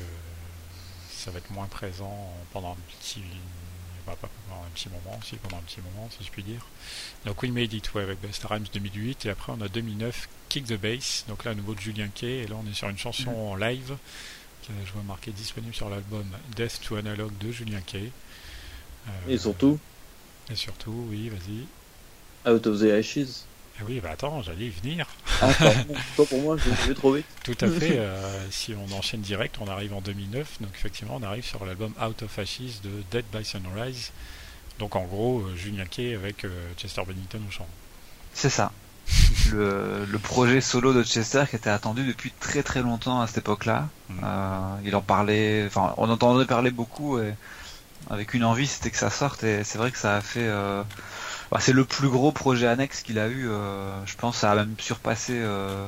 ça 1.11 1.31
va 1.31 1.39
être 1.39 1.51
moins 1.51 1.67
présent 1.67 2.33
pendant 2.53 2.73
un 2.73 2.77
petit, 3.01 3.23
bah, 4.09 4.17
pas 4.21 4.29
pendant 4.49 4.63
un 4.63 4.71
petit 4.75 4.89
moment 4.89 5.19
aussi, 5.21 5.37
pendant 5.37 5.59
un 5.59 5.63
petit 5.63 5.81
moment, 5.81 6.09
si 6.17 6.25
je 6.25 6.31
puis 6.31 6.43
dire. 6.43 6.67
Donc, 7.25 7.43
We 7.43 7.51
Made 7.51 7.73
It, 7.73 7.93
ouais, 7.95 8.03
avec 8.03 8.21
Best 8.21 8.45
Rhymes 8.45 8.67
2008, 8.73 9.27
et 9.27 9.31
après, 9.31 9.53
on 9.57 9.61
a 9.61 9.69
2009, 9.69 10.29
Kick 10.49 10.67
the 10.67 10.81
Bass. 10.81 11.25
Donc 11.29 11.45
là, 11.45 11.53
à 11.53 11.55
nouveau 11.55 11.75
de 11.75 11.81
Julien 11.81 12.09
Kay, 12.09 12.45
et 12.45 12.47
là, 12.47 12.57
on 12.63 12.69
est 12.69 12.75
sur 12.75 12.89
une 12.89 12.99
chanson 12.99 13.31
mm. 13.31 13.51
en 13.51 13.57
live 13.57 13.97
je 14.85 14.93
vois 14.93 15.03
marqué 15.03 15.31
disponible 15.31 15.75
sur 15.75 15.89
l'album 15.89 16.27
Death 16.57 16.81
to 16.83 16.97
Analog 16.97 17.37
de 17.39 17.53
Julien 17.53 17.81
Kay. 17.81 18.11
et 19.29 19.39
surtout 19.39 19.79
Et 20.51 20.57
surtout, 20.57 21.07
oui, 21.11 21.29
vas-y. 21.29 21.67
Out 22.51 22.67
of 22.67 22.81
the 22.81 22.91
Ashes. 22.91 23.45
Eh 23.81 23.85
oui, 23.87 24.01
bah 24.01 24.11
attends, 24.12 24.43
j'allais 24.43 24.66
y 24.66 24.70
venir. 24.70 25.07
Ah, 25.41 25.49
pas 26.16 26.24
pour 26.29 26.41
moi, 26.43 26.57
je 26.57 26.89
vais 26.89 26.95
trop 26.95 27.12
vite. 27.12 27.26
Tout 27.45 27.57
à 27.61 27.68
fait. 27.68 28.01
si 28.51 28.74
on 28.74 28.97
enchaîne 28.97 29.20
direct, 29.20 29.57
on 29.61 29.68
arrive 29.68 29.95
en 29.95 30.01
2009. 30.01 30.61
Donc 30.61 30.70
effectivement, 30.74 31.16
on 31.20 31.22
arrive 31.22 31.45
sur 31.45 31.64
l'album 31.64 31.93
Out 32.03 32.22
of 32.22 32.39
Ashes 32.39 32.81
de 32.83 32.91
Dead 33.11 33.24
by 33.33 33.45
Sunrise. 33.45 34.11
Donc 34.79 34.97
en 34.97 35.05
gros, 35.05 35.45
Julien 35.57 35.87
Kay 35.87 36.14
avec 36.14 36.45
Chester 36.76 37.03
Bennington 37.07 37.41
au 37.47 37.51
chant. 37.51 37.66
C'est 38.35 38.51
ça. 38.51 38.72
le, 39.53 40.05
le, 40.05 40.18
projet 40.18 40.61
solo 40.61 40.93
de 40.93 41.03
Chester 41.03 41.45
qui 41.49 41.57
était 41.57 41.70
attendu 41.70 42.07
depuis 42.07 42.33
très 42.39 42.62
très 42.62 42.83
longtemps 42.83 43.20
à 43.20 43.26
cette 43.26 43.39
époque-là. 43.39 43.89
Mm. 44.09 44.20
Euh, 44.22 44.76
il 44.85 44.97
en 44.97 45.01
parlait, 45.01 45.64
enfin, 45.66 45.95
on 45.97 46.11
entendait 46.11 46.45
parler 46.45 46.70
beaucoup 46.70 47.18
et 47.18 47.35
avec 48.11 48.35
une 48.35 48.45
envie, 48.45 48.66
c'était 48.66 48.91
que 48.91 48.97
ça 48.97 49.11
sorte 49.11 49.45
et 49.45 49.64
c'est 49.64 49.79
vrai 49.79 49.91
que 49.91 49.99
ça 49.99 50.16
a 50.16 50.20
fait. 50.20 50.49
Bah, 51.51 51.59
c'est 51.61 51.73
le 51.73 51.85
plus 51.85 52.09
gros 52.09 52.33
projet 52.33 52.67
annexe 52.67 53.03
qu'il 53.03 53.19
a 53.19 53.29
eu. 53.29 53.49
Euh, 53.49 54.05
je 54.07 54.17
pense 54.17 54.39
ça 54.39 54.53
a 54.53 54.55
même 54.55 54.75
surpassé 54.79 55.33
euh, 55.35 55.87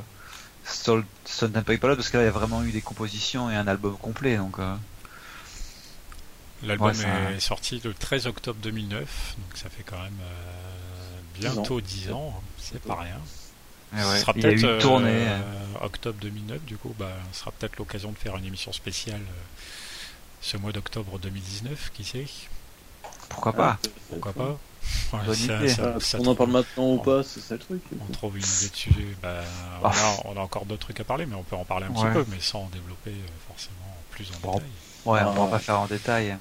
Stone 0.63 1.05
Temple 1.25 1.77
Pilots 1.77 1.95
parce 1.95 2.09
qu'il 2.09 2.19
y 2.19 2.23
a 2.23 2.31
vraiment 2.31 2.63
eu 2.63 2.71
des 2.71 2.81
compositions 2.81 3.49
et 3.51 3.55
un 3.55 3.67
album 3.67 3.97
complet. 3.97 4.37
Donc. 4.37 4.59
Euh. 4.59 4.75
L'album 6.63 6.91
est 6.91 7.39
sorti 7.39 7.81
le 7.83 7.91
13 7.91 8.27
octobre 8.27 8.59
2009, 8.61 9.35
donc 9.39 9.57
ça 9.57 9.67
fait 9.69 9.81
quand 9.83 9.97
même 9.97 10.19
bientôt 11.41 11.81
10 11.81 12.11
ans, 12.11 12.33
hein, 12.37 12.41
c'est 12.57 12.81
pas 12.81 12.95
rien. 12.95 13.19
ce 13.93 14.21
sera 14.21 14.33
peut-être 14.33 14.63
euh, 14.63 14.79
tournée. 14.79 15.27
octobre 15.81 16.17
2009, 16.21 16.63
du 16.63 16.77
coup, 16.77 16.95
bah, 16.97 17.11
ce 17.31 17.39
sera 17.39 17.51
peut-être 17.51 17.77
l'occasion 17.77 18.11
de 18.11 18.17
faire 18.17 18.35
une 18.37 18.45
émission 18.45 18.71
spéciale 18.71 19.21
euh, 19.21 19.61
ce 20.41 20.57
mois 20.57 20.71
d'octobre 20.71 21.19
2019, 21.19 21.91
qui 21.93 22.03
sait? 22.03 22.27
Pourquoi 23.29 23.53
pas? 23.53 23.79
Pourquoi 24.09 24.33
pas? 24.33 24.59
On 25.13 26.25
en 26.27 26.35
parle 26.35 26.51
maintenant 26.51 26.93
ou 26.93 26.97
pas, 26.99 27.23
c'est 27.23 27.39
ça 27.39 27.55
le 27.55 27.59
truc. 27.59 27.81
On 27.99 28.11
trouve 28.11 28.37
une 28.37 28.43
idée 28.43 28.69
de 28.69 28.75
sujet. 28.75 29.07
Bah, 29.21 29.41
ah. 29.83 29.91
on, 30.25 30.37
a, 30.37 30.39
encore 30.39 30.65
d'autres 30.65 30.81
trucs 30.81 30.99
à 30.99 31.03
parler, 31.03 31.25
mais 31.25 31.35
on 31.35 31.43
peut 31.43 31.55
en 31.55 31.65
parler 31.65 31.87
un 31.87 31.93
petit 31.93 32.13
peu, 32.13 32.25
mais 32.29 32.39
sans 32.39 32.69
développer 32.73 33.11
euh, 33.11 33.47
forcément 33.47 33.97
plus 34.11 34.27
en 34.31 34.53
détail. 34.53 34.69
Ouais, 35.05 35.21
on 35.23 35.45
va 35.45 35.51
pas 35.51 35.59
faire 35.59 35.79
en 35.79 35.87
détail. 35.87 36.37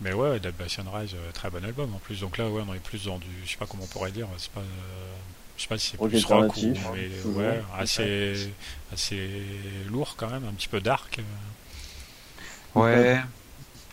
Mais 0.00 0.14
ouais, 0.14 0.40
Dead 0.40 0.54
by 0.56 0.68
Sunrise, 0.68 1.14
euh, 1.14 1.30
très 1.32 1.50
bon 1.50 1.62
album 1.64 1.94
en 1.94 1.98
plus. 1.98 2.20
Donc 2.20 2.38
là, 2.38 2.48
ouais, 2.48 2.62
on 2.66 2.74
est 2.74 2.78
plus 2.78 3.04
dans 3.04 3.18
du, 3.18 3.26
je 3.44 3.50
sais 3.50 3.58
pas 3.58 3.66
comment 3.66 3.84
on 3.84 3.86
pourrait 3.86 4.12
dire, 4.12 4.28
c'est 4.38 4.50
pas, 4.50 4.60
euh, 4.60 5.16
je 5.56 5.62
sais 5.62 5.68
pas 5.68 5.76
si 5.76 5.90
c'est 5.90 5.98
plus 5.98 6.24
rock 6.24 6.56
ou, 6.56 6.72
mais 6.94 7.32
ouais, 7.32 7.62
assez, 7.78 8.50
assez 8.92 9.30
lourd 9.90 10.14
quand 10.16 10.30
même, 10.30 10.44
un 10.48 10.52
petit 10.52 10.68
peu 10.68 10.80
dark. 10.80 11.20
Euh. 12.76 12.80
Ouais. 12.80 13.20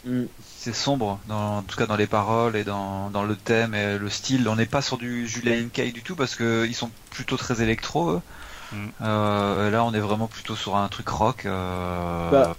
Mm. 0.05 0.26
Sombre, 0.74 1.20
dans, 1.28 1.57
en 1.57 1.61
tout 1.61 1.78
cas 1.78 1.86
dans 1.86 1.95
les 1.95 2.07
paroles 2.07 2.55
et 2.55 2.63
dans, 2.63 3.09
dans 3.09 3.24
le 3.24 3.36
thème 3.36 3.74
et 3.74 3.97
le 3.97 4.09
style. 4.09 4.47
On 4.47 4.55
n'est 4.55 4.65
pas 4.65 4.82
sur 4.82 4.97
du 4.97 5.28
Julian 5.28 5.70
Kay 5.72 5.91
du 5.91 6.01
tout 6.01 6.15
parce 6.15 6.36
que 6.36 6.65
ils 6.68 6.76
sont 6.76 6.91
plutôt 7.09 7.38
très 7.38 7.61
électro. 7.61 8.22
Mm. 8.72 8.88
là, 8.99 9.84
on 9.84 9.93
est 9.93 9.99
vraiment 9.99 10.28
plutôt 10.28 10.55
sur 10.55 10.76
un 10.76 10.88
truc 10.88 11.09
rock. 11.09 11.43
Bah. 11.45 12.55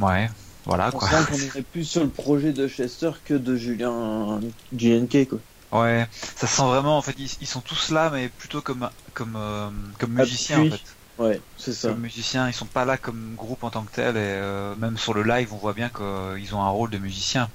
Ouais. 0.00 0.28
Voilà 0.68 0.92
quoi. 0.92 1.08
On 1.32 1.34
est 1.58 1.62
plus 1.62 1.84
sur 1.84 2.04
le 2.04 2.10
projet 2.10 2.52
de 2.52 2.68
Chester 2.68 3.10
que 3.24 3.34
de 3.34 3.56
Julien 3.56 4.38
GNK 4.74 5.28
quoi. 5.28 5.38
Ouais, 5.70 6.06
ça 6.36 6.46
sent 6.46 6.62
vraiment 6.62 6.98
en 6.98 7.02
fait 7.02 7.14
ils, 7.18 7.46
sont 7.46 7.60
tous 7.60 7.90
là 7.90 8.10
mais 8.12 8.28
plutôt 8.28 8.60
comme 8.60 8.88
comme 9.14 9.34
euh, 9.36 9.70
comme 9.98 10.12
musiciens 10.12 10.60
en 10.60 10.70
fait. 10.70 10.80
Ouais, 11.18 11.40
c'est 11.56 11.72
ça. 11.72 11.88
Comme 11.88 12.00
musiciens, 12.00 12.48
ils 12.48 12.54
sont 12.54 12.66
pas 12.66 12.84
là 12.84 12.96
comme 12.96 13.34
groupe 13.34 13.64
en 13.64 13.70
tant 13.70 13.82
que 13.82 13.92
tel 13.92 14.16
et 14.16 14.20
euh, 14.20 14.74
même 14.76 14.96
sur 14.96 15.14
le 15.14 15.22
live 15.22 15.52
on 15.52 15.56
voit 15.56 15.72
bien 15.72 15.88
qu'ils 15.88 16.54
ont 16.54 16.62
un 16.62 16.68
rôle 16.68 16.90
de 16.90 16.98
musicien. 16.98 17.48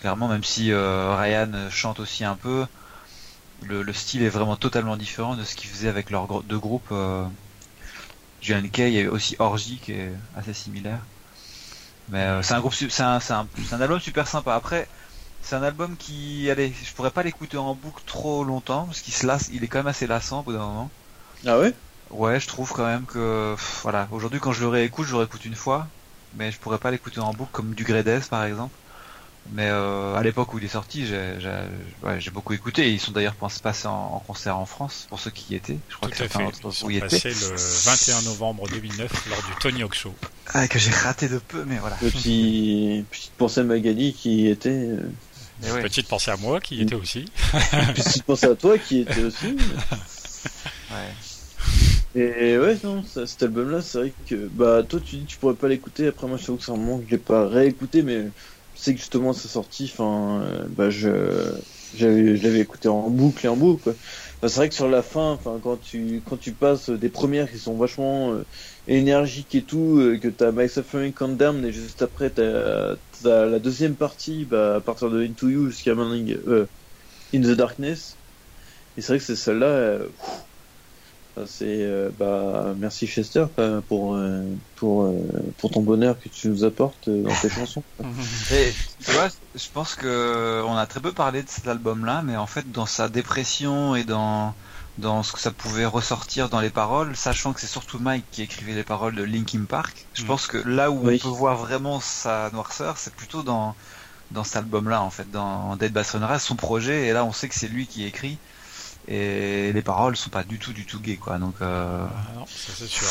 Clairement 0.00 0.28
même 0.28 0.44
si 0.44 0.72
euh, 0.72 1.16
Ryan 1.16 1.50
chante 1.70 2.00
aussi 2.00 2.24
un 2.24 2.36
peu, 2.36 2.66
le, 3.64 3.92
style 3.92 4.22
est 4.22 4.28
vraiment 4.28 4.56
totalement 4.56 4.96
différent 4.96 5.36
de 5.36 5.44
ce 5.44 5.54
qu'ils 5.54 5.70
faisaient 5.70 5.88
avec 5.88 6.10
leurs 6.10 6.42
deux 6.42 6.58
groupes. 6.58 6.92
GNK, 8.42 8.78
il 8.78 8.92
y 8.92 9.02
a 9.02 9.10
aussi 9.10 9.36
Orgy 9.38 9.78
qui 9.78 9.92
est 9.92 10.12
assez 10.36 10.52
similaire. 10.52 10.98
Mais 12.08 12.18
euh, 12.18 12.42
c'est 12.42 12.54
un 12.54 12.60
groupe, 12.60 12.74
c'est 12.74 13.00
un, 13.02 13.18
un, 13.30 13.46
un, 13.72 13.80
album 13.80 14.00
super 14.00 14.26
sympa. 14.26 14.54
Après, 14.54 14.88
c'est 15.42 15.54
un 15.54 15.62
album 15.62 15.96
qui, 15.96 16.50
allez, 16.50 16.72
je 16.84 16.92
pourrais 16.92 17.10
pas 17.10 17.22
l'écouter 17.22 17.56
en 17.56 17.74
boucle 17.74 18.02
trop 18.04 18.44
longtemps 18.44 18.86
parce 18.86 19.00
qu'il 19.00 19.14
se 19.14 19.26
lasse, 19.26 19.50
il 19.52 19.62
est 19.62 19.68
quand 19.68 19.78
même 19.78 19.86
assez 19.86 20.06
lassant 20.06 20.40
au 20.40 20.42
bout 20.42 20.52
d'un 20.52 20.58
moment. 20.58 20.90
Ah 21.46 21.58
ouais? 21.58 21.72
Ouais, 22.12 22.38
je 22.38 22.46
trouve 22.46 22.72
quand 22.72 22.86
même 22.86 23.04
que, 23.04 23.56
voilà, 23.82 24.06
aujourd'hui 24.12 24.38
quand 24.38 24.52
je 24.52 24.60
le 24.60 24.68
réécoute, 24.68 25.06
je 25.06 25.12
le 25.12 25.18
réécoute 25.18 25.44
une 25.44 25.54
fois, 25.54 25.88
mais 26.36 26.52
je 26.52 26.58
pourrais 26.58 26.78
pas 26.78 26.90
l'écouter 26.90 27.20
en 27.20 27.32
boucle 27.32 27.50
comme 27.52 27.74
du 27.74 27.84
Gredes 27.84 28.22
par 28.28 28.44
exemple. 28.44 28.74
Mais 29.50 29.66
euh, 29.68 30.14
à 30.14 30.22
l'époque 30.22 30.54
où 30.54 30.58
il 30.58 30.64
est 30.64 30.68
sorti, 30.68 31.04
j'ai 31.04 31.48
ouais, 32.02 32.18
beaucoup 32.32 32.52
écouté. 32.52 32.92
Ils 32.92 33.00
sont 33.00 33.10
d'ailleurs 33.12 33.34
passés 33.34 33.88
en, 33.88 34.14
en, 34.14 34.18
concert 34.20 34.56
en 34.56 34.66
France, 34.66 35.06
pour 35.08 35.18
ceux 35.18 35.30
qui 35.30 35.52
y 35.52 35.56
étaient. 35.56 35.78
Je 35.88 35.96
crois 35.96 36.08
Tout 36.08 36.18
que 36.18 36.24
à 36.24 36.28
fait. 36.28 36.44
Ils 36.64 36.72
sont 36.72 36.88
passés 37.00 37.30
le 37.30 37.56
21 38.16 38.22
novembre 38.22 38.68
2009 38.68 39.28
lors 39.28 39.42
du 39.42 39.52
Tony 39.60 39.82
Hawk 39.82 39.94
Show. 39.94 40.14
Ah, 40.54 40.68
que 40.68 40.78
j'ai 40.78 40.92
raté 40.92 41.28
de 41.28 41.38
peu, 41.38 41.64
mais 41.66 41.78
voilà. 41.78 41.96
Petit... 41.96 43.04
Petite 43.10 43.32
pensée 43.32 43.60
à 43.60 43.64
Magali 43.64 44.14
qui 44.14 44.46
était... 44.46 44.70
Euh, 44.70 45.10
ouais. 45.64 45.82
Petite 45.82 46.06
pensée 46.06 46.30
à 46.30 46.36
moi 46.36 46.60
qui 46.60 46.76
y 46.76 46.82
était 46.82 46.94
aussi. 46.94 47.24
Petite 47.94 48.22
pensée 48.22 48.46
à 48.46 48.54
toi 48.54 48.78
qui 48.78 49.00
était 49.00 49.24
aussi. 49.24 49.56
ouais. 50.90 51.14
Et 52.14 52.58
ouais, 52.58 52.76
non, 52.84 53.02
cet 53.02 53.42
album-là, 53.42 53.80
c'est 53.80 53.98
vrai 53.98 54.16
que, 54.26 54.48
bah, 54.48 54.84
toi, 54.84 55.00
tu 55.00 55.16
dis 55.16 55.24
que 55.26 55.30
tu 55.32 55.38
pourrais 55.38 55.56
pas 55.56 55.68
l'écouter. 55.68 56.06
Après, 56.08 56.26
moi, 56.28 56.36
je 56.36 56.44
trouve 56.44 56.58
que 56.58 56.64
c'est 56.64 56.72
un 56.72 56.76
moment 56.76 56.98
que 57.00 57.06
je 57.06 57.10
l'ai 57.12 57.18
pas 57.18 57.48
réécouté, 57.48 58.02
mais 58.02 58.32
sais 58.74 58.92
que 58.94 59.00
justement 59.00 59.32
sa 59.32 59.48
sortie, 59.48 59.90
enfin, 59.92 60.42
euh, 60.44 60.68
bah 60.70 60.88
je 60.90 61.52
j'avais 61.94 62.36
l'avais 62.38 62.60
écouté 62.60 62.88
en 62.88 63.10
boucle 63.10 63.44
et 63.46 63.48
en 63.50 63.56
boucle. 63.56 63.96
C'est 64.42 64.54
vrai 64.56 64.68
que 64.70 64.74
sur 64.74 64.88
la 64.88 65.02
fin, 65.02 65.32
enfin 65.32 65.60
quand 65.62 65.76
tu 65.78 66.22
quand 66.24 66.38
tu 66.38 66.54
passes 66.56 66.88
des 66.90 67.10
premières 67.10 67.50
qui 67.50 67.58
sont 67.58 67.76
vachement 67.76 68.32
euh, 68.32 68.44
énergiques 68.86 69.54
et 69.54 69.66
tout, 69.66 69.98
euh, 69.98 70.18
que 70.18 70.28
t'as 70.28 70.52
My 70.52 70.68
Suffering 70.70 71.12
Condemned 71.12 71.64
et 71.66 71.72
juste 71.72 72.00
après 72.02 72.30
t'as 72.32 72.92
as 73.24 73.46
la 73.46 73.58
deuxième 73.58 73.96
partie, 73.96 74.46
bah 74.46 74.76
à 74.76 74.80
partir 74.80 75.10
de 75.10 75.22
Into 75.22 75.48
You 75.50 75.68
jusqu'à 75.70 75.92
euh, 75.92 76.66
In 77.34 77.42
the 77.42 77.56
Darkness. 77.56 78.20
Et 78.96 79.02
c'est 79.02 79.08
vrai 79.08 79.18
que 79.18 79.24
c'est 79.24 79.36
celle-là. 79.36 80.00
C'est 81.46 81.64
euh, 81.64 82.10
bah 82.18 82.74
merci 82.76 83.06
Chester 83.06 83.46
pour 83.88 84.14
euh, 84.14 84.42
pour 84.76 85.04
euh, 85.04 85.12
pour 85.56 85.70
ton 85.70 85.80
bonheur 85.80 86.20
que 86.20 86.28
tu 86.28 86.48
nous 86.48 86.64
apportes 86.64 87.08
dans 87.08 87.34
tes 87.34 87.48
chansons. 87.50 87.82
Et, 88.50 88.72
tu 89.02 89.12
vois, 89.12 89.28
je 89.54 89.68
pense 89.72 89.94
que 89.94 90.62
on 90.66 90.76
a 90.76 90.86
très 90.86 91.00
peu 91.00 91.12
parlé 91.12 91.42
de 91.42 91.48
cet 91.48 91.66
album-là, 91.66 92.20
mais 92.22 92.36
en 92.36 92.46
fait 92.46 92.70
dans 92.70 92.84
sa 92.84 93.08
dépression 93.08 93.96
et 93.96 94.04
dans 94.04 94.54
dans 94.98 95.22
ce 95.22 95.32
que 95.32 95.40
ça 95.40 95.50
pouvait 95.50 95.86
ressortir 95.86 96.50
dans 96.50 96.60
les 96.60 96.68
paroles, 96.68 97.16
sachant 97.16 97.54
que 97.54 97.60
c'est 97.60 97.66
surtout 97.66 97.98
Mike 97.98 98.26
qui 98.30 98.42
écrivait 98.42 98.74
les 98.74 98.84
paroles 98.84 99.14
de 99.14 99.22
Linkin 99.22 99.64
Park. 99.66 100.06
Je 100.12 100.24
mm. 100.24 100.26
pense 100.26 100.46
que 100.46 100.58
là 100.58 100.90
où 100.90 101.00
on 101.00 101.16
peut 101.16 101.28
voir 101.28 101.56
vraiment 101.56 101.98
sa 101.98 102.50
noirceur, 102.52 102.98
c'est 102.98 103.14
plutôt 103.14 103.42
dans 103.42 103.74
dans 104.32 104.44
cet 104.44 104.56
album-là 104.56 105.02
en 105.02 105.10
fait, 105.10 105.30
dans 105.30 105.76
Dead 105.76 105.92
Bass 105.92 106.10
Runner, 106.10 106.38
son 106.38 106.56
projet. 106.56 107.06
Et 107.06 107.12
là, 107.14 107.24
on 107.24 107.32
sait 107.32 107.48
que 107.48 107.54
c'est 107.54 107.68
lui 107.68 107.86
qui 107.86 108.04
écrit 108.04 108.36
et 109.08 109.72
les 109.72 109.82
paroles 109.82 110.16
sont 110.16 110.30
pas 110.30 110.44
du 110.44 110.58
tout 110.58 110.72
du 110.72 110.84
tout 110.86 111.00
gay 111.00 111.16
quoi. 111.16 111.38
Donc 111.38 111.54
euh... 111.60 112.06
ah 112.08 112.38
non 112.38 112.46
ça 112.46 112.72
c'est 112.76 112.86
sûr. 112.86 113.06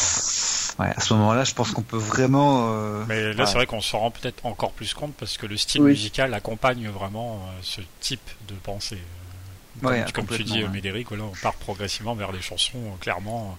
ouais 0.80 0.94
à 0.96 1.00
ce 1.00 1.14
moment 1.14 1.34
là 1.34 1.44
je 1.44 1.54
pense 1.54 1.72
qu'on 1.72 1.82
peut 1.82 1.98
vraiment 1.98 2.72
euh... 2.72 3.04
mais 3.08 3.34
là 3.34 3.46
c'est 3.46 3.56
vrai 3.56 3.66
qu'on 3.66 3.82
s'en 3.82 4.00
rend 4.00 4.12
peut-être 4.12 4.46
encore 4.46 4.72
plus 4.72 4.94
compte 4.94 5.14
parce 5.16 5.38
que 5.38 5.46
le 5.46 5.58
style 5.58 5.84
musical 5.84 6.34
accompagne 6.34 6.88
vraiment 6.90 7.36
euh, 7.36 7.60
ce 7.62 7.82
type 8.00 8.30
de 8.48 8.54
pensée. 8.54 8.96
Euh, 8.96 9.82
comme, 9.82 9.90
ouais, 9.90 10.06
comme 10.14 10.28
tu 10.28 10.44
dis 10.44 10.64
Médéric 10.66 11.12
là 11.12 11.24
on 11.24 11.42
part 11.42 11.56
progressivement 11.56 12.16
vers 12.16 12.32
des 12.32 12.42
chansons 12.42 12.80
clairement. 13.00 13.58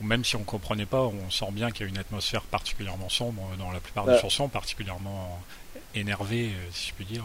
Ou 0.00 0.06
même 0.06 0.24
si 0.24 0.36
on 0.36 0.42
comprenait 0.42 0.86
pas 0.86 1.02
on 1.02 1.30
sent 1.30 1.50
bien 1.50 1.70
qu'il 1.70 1.86
y 1.86 1.88
a 1.88 1.92
une 1.92 1.98
atmosphère 1.98 2.42
particulièrement 2.42 3.08
sombre 3.08 3.42
dans 3.58 3.70
la 3.70 3.80
plupart 3.80 4.06
des 4.06 4.18
chansons 4.18 4.48
particulièrement 4.48 5.38
énervée 5.94 6.52
si 6.72 6.88
je 6.88 6.94
puis 6.94 7.04
dire 7.04 7.24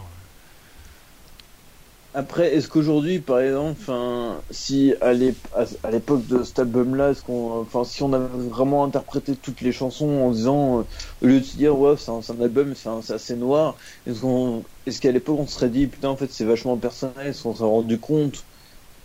après, 2.14 2.54
est-ce 2.54 2.68
qu'aujourd'hui, 2.68 3.18
par 3.18 3.40
exemple, 3.40 3.76
enfin, 3.80 4.40
si 4.50 4.94
à 5.00 5.12
l'époque 5.12 6.26
de 6.26 6.42
cet 6.42 6.58
album-là, 6.58 7.10
est-ce 7.10 7.22
qu'on, 7.22 7.60
enfin, 7.60 7.84
si 7.84 8.02
on 8.02 8.12
avait 8.12 8.26
vraiment 8.48 8.82
interprété 8.84 9.36
toutes 9.36 9.60
les 9.60 9.72
chansons 9.72 10.08
en 10.08 10.30
disant, 10.30 10.80
euh, 10.80 10.82
au 11.22 11.26
lieu 11.26 11.40
de 11.40 11.44
se 11.44 11.56
dire, 11.56 11.78
ouais, 11.78 11.94
c'est 11.98 12.10
un, 12.10 12.20
un, 12.20 12.42
album, 12.42 12.74
c'est 12.74 13.12
assez 13.12 13.36
noir, 13.36 13.76
est-ce 14.06 14.20
qu'on, 14.20 14.64
est-ce 14.86 15.00
qu'à 15.00 15.12
l'époque 15.12 15.38
on 15.38 15.46
se 15.46 15.54
serait 15.54 15.68
dit, 15.68 15.86
putain, 15.86 16.08
en 16.08 16.16
fait, 16.16 16.32
c'est 16.32 16.44
vachement 16.44 16.76
personnel, 16.78 17.26
est-ce 17.26 17.42
qu'on 17.42 17.54
s'est 17.54 17.62
rendu 17.62 17.98
compte 17.98 18.42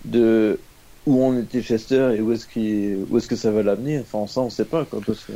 de 0.06 0.60
où 1.06 1.22
on 1.22 1.38
était 1.38 1.62
Chester 1.62 2.16
et 2.16 2.22
où 2.22 2.32
est-ce 2.32 2.48
qu'il, 2.48 3.06
où 3.10 3.18
est-ce 3.18 3.28
que 3.28 3.36
ça 3.36 3.52
va 3.52 3.64
l'amener? 3.64 4.00
Enfin, 4.00 4.26
ça, 4.32 4.40
on 4.40 4.50
sait 4.50 4.66
pas, 4.66 4.86
quoi, 4.86 5.02
parce 5.06 5.20
que. 5.26 5.34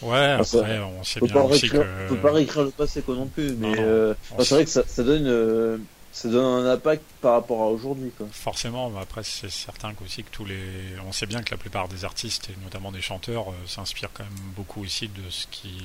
Ouais, 0.00 0.16
après, 0.16 0.78
on 0.78 1.02
sait 1.02 1.20
bien 1.20 1.42
aussi 1.42 1.68
que... 1.68 1.78
Peut 2.08 2.16
pas 2.22 2.30
réécrire 2.30 2.62
le 2.62 2.70
passé, 2.70 3.02
quoi, 3.02 3.16
non 3.16 3.26
plus, 3.26 3.56
mais 3.58 3.74
euh, 3.80 4.14
c'est 4.38 4.54
vrai 4.54 4.64
que 4.64 4.70
ça, 4.70 4.84
ça 4.86 5.02
donne. 5.02 5.26
Euh, 5.26 5.76
ça 6.12 6.28
donne 6.28 6.66
un 6.66 6.70
impact 6.72 7.02
par 7.20 7.34
rapport 7.34 7.62
à 7.62 7.66
aujourd'hui. 7.66 8.10
Forcément, 8.32 8.96
après 8.98 9.22
c'est 9.22 9.50
certain 9.50 9.92
aussi 10.04 10.24
que 10.24 10.30
tous 10.30 10.44
les, 10.44 10.98
on 11.06 11.12
sait 11.12 11.26
bien 11.26 11.42
que 11.42 11.50
la 11.50 11.56
plupart 11.56 11.88
des 11.88 12.04
artistes 12.04 12.50
et 12.50 12.56
notamment 12.64 12.90
des 12.90 13.02
chanteurs 13.02 13.46
s'inspirent 13.66 14.12
quand 14.12 14.24
même 14.24 14.52
beaucoup 14.56 14.82
aussi 14.82 15.08
de 15.08 15.30
ce 15.30 15.46
qu'ils 15.48 15.82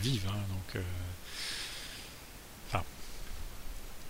vivent. 0.00 0.28
Hein, 0.28 0.40
donc, 0.48 0.82
enfin, 2.68 2.84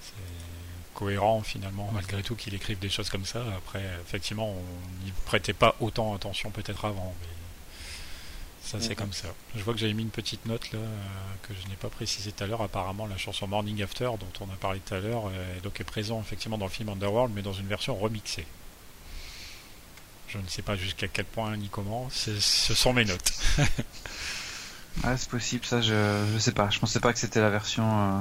c'est 0.01 0.95
cohérent 0.95 1.43
finalement 1.43 1.91
malgré 1.93 2.23
tout 2.23 2.37
qu'il 2.37 2.55
écrive 2.55 2.79
des 2.79 2.89
choses 2.89 3.11
comme 3.11 3.25
ça. 3.25 3.43
Après, 3.57 3.85
effectivement, 4.03 4.51
on 4.51 5.05
n'y 5.05 5.13
prêtait 5.25 5.53
pas 5.53 5.75
autant 5.81 6.15
attention 6.15 6.51
peut-être 6.51 6.85
avant. 6.85 7.15
Mais 7.23 7.36
ça, 8.67 8.79
c'est 8.81 8.97
comme 8.97 9.13
ça. 9.13 9.29
Je 9.55 9.63
vois 9.63 9.75
que 9.75 9.79
j'avais 9.79 9.93
mis 9.93 10.03
une 10.03 10.11
petite 10.11 10.45
note 10.45 10.73
là 10.73 10.81
euh, 10.81 10.97
que 11.43 11.55
je 11.55 11.69
n'ai 11.69 11.77
pas 11.77 11.89
précisé 11.89 12.33
tout 12.33 12.43
à 12.43 12.49
l'heure. 12.49 12.63
Apparemment, 12.63 13.07
la 13.07 13.17
chanson 13.17 13.47
Morning 13.47 13.81
After, 13.81 14.11
dont 14.19 14.33
on 14.41 14.53
a 14.53 14.57
parlé 14.57 14.81
tout 14.81 14.95
à 14.95 14.99
l'heure, 14.99 15.29
euh, 15.29 15.61
donc 15.63 15.81
est 15.81 15.85
présent 15.85 16.21
effectivement 16.21 16.59
dans 16.59 16.65
le 16.65 16.71
film 16.73 16.89
Underworld, 16.89 17.33
mais 17.33 17.43
dans 17.43 17.53
une 17.53 17.69
version 17.69 17.95
remixée. 17.95 18.45
Je 20.27 20.39
ne 20.39 20.49
sais 20.49 20.63
pas 20.63 20.75
jusqu'à 20.75 21.07
quel 21.07 21.27
point 21.27 21.57
ni 21.57 21.69
comment. 21.69 22.09
Ce 22.11 22.41
sont 22.41 22.93
mes 22.93 23.05
notes. 23.05 23.33
ah, 25.05 25.17
c'est 25.17 25.31
possible. 25.31 25.65
Ça, 25.65 25.81
je 25.81 26.35
ne 26.35 26.39
sais 26.41 26.51
pas. 26.51 26.69
Je 26.69 26.81
pensais 26.81 26.99
pas 26.99 27.13
que 27.13 27.21
c'était 27.21 27.41
la 27.41 27.51
version 27.51 27.85
euh, 27.87 28.21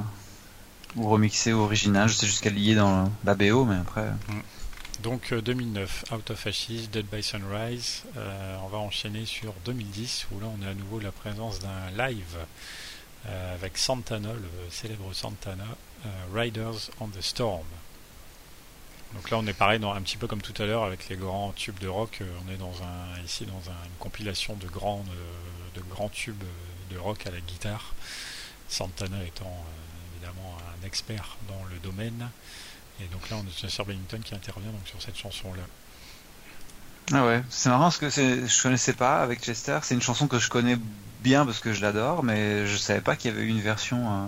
ou 0.95 1.09
remixée 1.09 1.53
ou 1.53 1.61
originale. 1.61 2.07
Je 2.07 2.13
sais 2.13 2.27
juste 2.27 2.43
qu'elle 2.43 2.59
y 2.59 2.75
dans 2.75 3.11
la 3.23 3.33
BO, 3.33 3.65
mais 3.65 3.77
après. 3.77 4.05
Mm. 4.05 4.41
Donc 5.05 5.31
2009, 5.31 6.05
euh, 6.11 6.15
Out 6.15 6.31
of 6.31 6.47
Ashes, 6.47 6.89
Dead 6.91 7.05
by 7.05 7.21
Sunrise. 7.21 8.01
Euh, 8.17 8.57
on 8.63 8.69
va 8.69 8.79
enchaîner 8.79 9.27
sur 9.27 9.53
2010 9.63 10.25
où 10.31 10.39
là 10.39 10.47
on 10.47 10.65
a 10.65 10.71
à 10.71 10.73
nouveau 10.73 10.99
la 10.99 11.11
présence 11.11 11.59
d'un 11.59 11.91
live 11.91 12.39
euh, 13.27 13.53
avec 13.53 13.77
Santana, 13.77 14.33
le 14.33 14.71
célèbre 14.71 15.13
Santana, 15.13 15.67
Riders 16.33 16.89
on 16.99 17.09
the 17.09 17.21
Storm. 17.21 17.67
Donc 19.13 19.29
là 19.29 19.37
on 19.37 19.45
est 19.45 19.53
pareil 19.53 19.79
dans, 19.79 19.93
un 19.93 20.01
petit 20.01 20.17
peu 20.17 20.25
comme 20.25 20.41
tout 20.41 20.59
à 20.59 20.65
l'heure 20.65 20.83
avec 20.83 21.07
les 21.07 21.17
grands 21.17 21.51
tubes 21.51 21.77
de 21.77 21.87
rock. 21.87 22.23
on 22.43 22.51
est 22.51 22.57
dans 22.57 22.73
un 22.81 23.23
ici 23.23 23.45
dans 23.45 23.61
une 23.69 23.97
compilation 23.99 24.55
de 24.55 24.65
grands 24.65 25.05
de, 25.75 25.81
grands 25.81 26.09
tubes 26.09 26.43
de 26.89 26.97
rock 26.97 27.27
à 27.27 27.29
la 27.29 27.41
guitare. 27.41 27.93
Santana 28.69 29.23
étant 29.23 29.65
évidemment 30.15 30.57
un 30.81 30.83
expert 30.83 31.37
dans 31.47 31.63
le 31.65 31.77
domaine. 31.77 32.27
Et 33.01 33.07
donc 33.07 33.29
là, 33.29 33.37
on 33.37 33.47
a 33.47 33.51
Chester 33.51 33.83
Bennington 33.83 34.19
qui 34.23 34.35
intervient 34.35 34.71
donc 34.71 34.87
sur 34.87 35.01
cette 35.01 35.17
chanson-là. 35.17 35.63
Ah 37.13 37.25
ouais, 37.25 37.43
c'est 37.49 37.69
marrant 37.69 37.83
parce 37.83 37.97
que 37.97 38.09
je 38.09 38.61
connaissais 38.63 38.93
pas 38.93 39.21
avec 39.21 39.43
Chester. 39.43 39.77
C'est 39.83 39.93
une 39.93 40.01
chanson 40.01 40.27
que 40.27 40.39
je 40.39 40.49
connais 40.49 40.77
bien 41.21 41.45
parce 41.45 41.59
que 41.59 41.71
je 41.71 41.81
l'adore, 41.81 42.23
mais 42.23 42.65
je 42.65 42.77
savais 42.77 43.01
pas 43.01 43.15
qu'il 43.15 43.31
y 43.31 43.33
avait 43.33 43.43
eu 43.43 43.49
une 43.49 43.61
version 43.61 43.97
euh, 44.23 44.27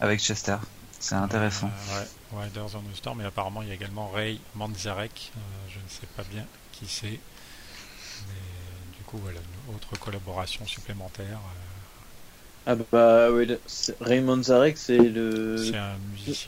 avec 0.00 0.20
Chester. 0.20 0.56
C'est 1.00 1.16
intéressant. 1.16 1.70
Euh, 1.92 2.00
ouais, 2.36 2.44
Riders 2.44 2.76
on 2.76 2.82
the 2.82 2.96
Storm, 2.96 3.18
mais 3.18 3.24
apparemment 3.24 3.62
il 3.62 3.68
y 3.68 3.70
a 3.72 3.74
également 3.74 4.08
Ray 4.10 4.40
Manzarek. 4.54 5.32
Euh, 5.36 5.40
je 5.68 5.78
ne 5.78 5.88
sais 5.88 6.06
pas 6.16 6.22
bien 6.24 6.44
qui 6.72 6.86
c'est. 6.86 7.18
Du 8.96 9.04
coup, 9.06 9.18
voilà, 9.18 9.40
une 9.68 9.74
autre 9.74 9.98
collaboration 9.98 10.66
supplémentaire. 10.66 11.40
Ah 12.70 12.74
bah 12.92 13.30
oui, 13.30 13.48
Raymond 13.98 14.42
Zarek, 14.42 14.76
c'est 14.76 14.98
le 14.98 15.56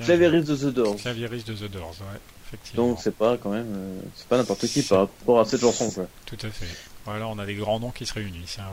clavieriste 0.04 0.48
de 0.48 0.56
The 0.56 0.74
Doors. 0.74 0.96
Clavieriste 0.96 1.48
de 1.48 1.54
The 1.54 1.70
Doors, 1.70 1.96
ouais, 1.98 2.20
effectivement. 2.46 2.88
Donc 2.88 2.98
c'est 3.00 3.14
pas 3.14 3.38
quand 3.38 3.48
même, 3.48 3.72
euh, 3.74 4.00
c'est 4.14 4.26
pas 4.26 4.36
n'importe 4.36 4.66
qui 4.66 4.82
par 4.82 4.98
rapport 4.98 5.40
à 5.40 5.46
cette 5.46 5.62
chanson, 5.62 5.90
quoi. 5.90 6.06
Tout 6.26 6.36
à 6.42 6.50
fait. 6.50 6.66
Voilà, 7.06 7.26
on 7.26 7.38
a 7.38 7.46
des 7.46 7.54
grands 7.54 7.80
noms 7.80 7.90
qui 7.90 8.04
se 8.04 8.12
réunissent. 8.12 8.58
Hein, 8.58 8.68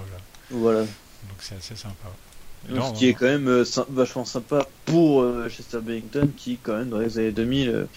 voilà. 0.52 0.82
Donc 0.82 1.38
c'est 1.40 1.56
assez 1.56 1.78
sympa. 1.78 2.10
ce 2.70 3.00
qui 3.00 3.08
est 3.08 3.14
quand 3.14 3.28
même 3.28 3.48
euh, 3.48 3.64
vachement 3.92 4.26
sympa 4.26 4.68
pour 4.84 5.22
euh, 5.22 5.48
Chester 5.48 5.80
Bennington, 5.80 6.28
qui 6.36 6.58
quand 6.62 6.76
même 6.78 6.90
dans 6.90 7.00
les 7.00 7.18
années 7.18 7.32
2000 7.32 7.88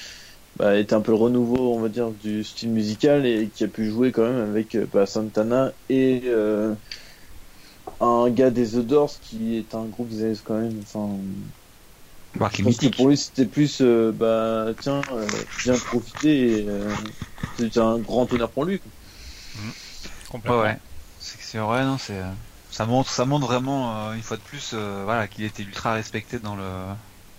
bah, 0.59 0.77
était 0.77 0.95
un 0.95 1.01
peu 1.01 1.11
le 1.11 1.19
renouveau, 1.19 1.75
on 1.75 1.81
va 1.81 1.89
dire, 1.89 2.11
du 2.23 2.45
style 2.45 2.71
musical 2.71 3.27
et 3.27 3.51
qui 3.53 3.65
a 3.65 3.69
pu 3.69 3.91
jouer 3.91 4.13
quand 4.13 4.23
même 4.23 4.49
avec 4.49 4.77
bah, 4.93 5.07
Santana 5.07 5.73
et 5.89 6.23
un 8.01 8.31
gars 8.31 8.51
des 8.51 8.71
The 8.73 8.77
Doors 8.87 9.21
qui 9.21 9.57
est 9.57 9.75
un 9.75 9.87
groupe 9.87 10.09
des 10.09 10.23
années 10.25 10.39
quand 10.45 10.61
même. 10.61 10.81
Enfin, 10.81 11.19
bah, 12.35 12.49
je 12.53 12.63
pense 12.63 12.79
que 12.79 12.87
pour 12.89 13.09
lui 13.09 13.17
c'était 13.17 13.47
plus 13.47 13.81
euh, 13.81 14.13
bah 14.13 14.73
tiens 14.79 15.07
euh, 15.13 15.27
viens 15.65 15.79
profiter 15.79 16.65
euh, 16.69 16.95
c'est 17.59 17.77
un 17.79 17.99
grand 17.99 18.33
honneur 18.33 18.53
pour 18.53 18.65
lui. 18.65 18.81
Mmh. 19.55 19.71
Ouais, 20.49 20.61
ouais. 20.61 20.79
C'est 21.19 21.59
vrai 21.59 21.85
non 21.85 21.99
c'est 21.99 22.23
ça 22.71 22.87
montre 22.87 23.11
ça 23.11 23.27
montre 23.27 23.47
vraiment 23.47 24.13
une 24.15 24.23
fois 24.23 24.37
de 24.39 24.43
plus 24.43 24.75
voilà 24.75 25.29
qu'il 25.29 25.45
était 25.45 25.63
ultra 25.65 25.95
respecté 25.95 26.39
dans 26.41 26.57
le 26.57 26.95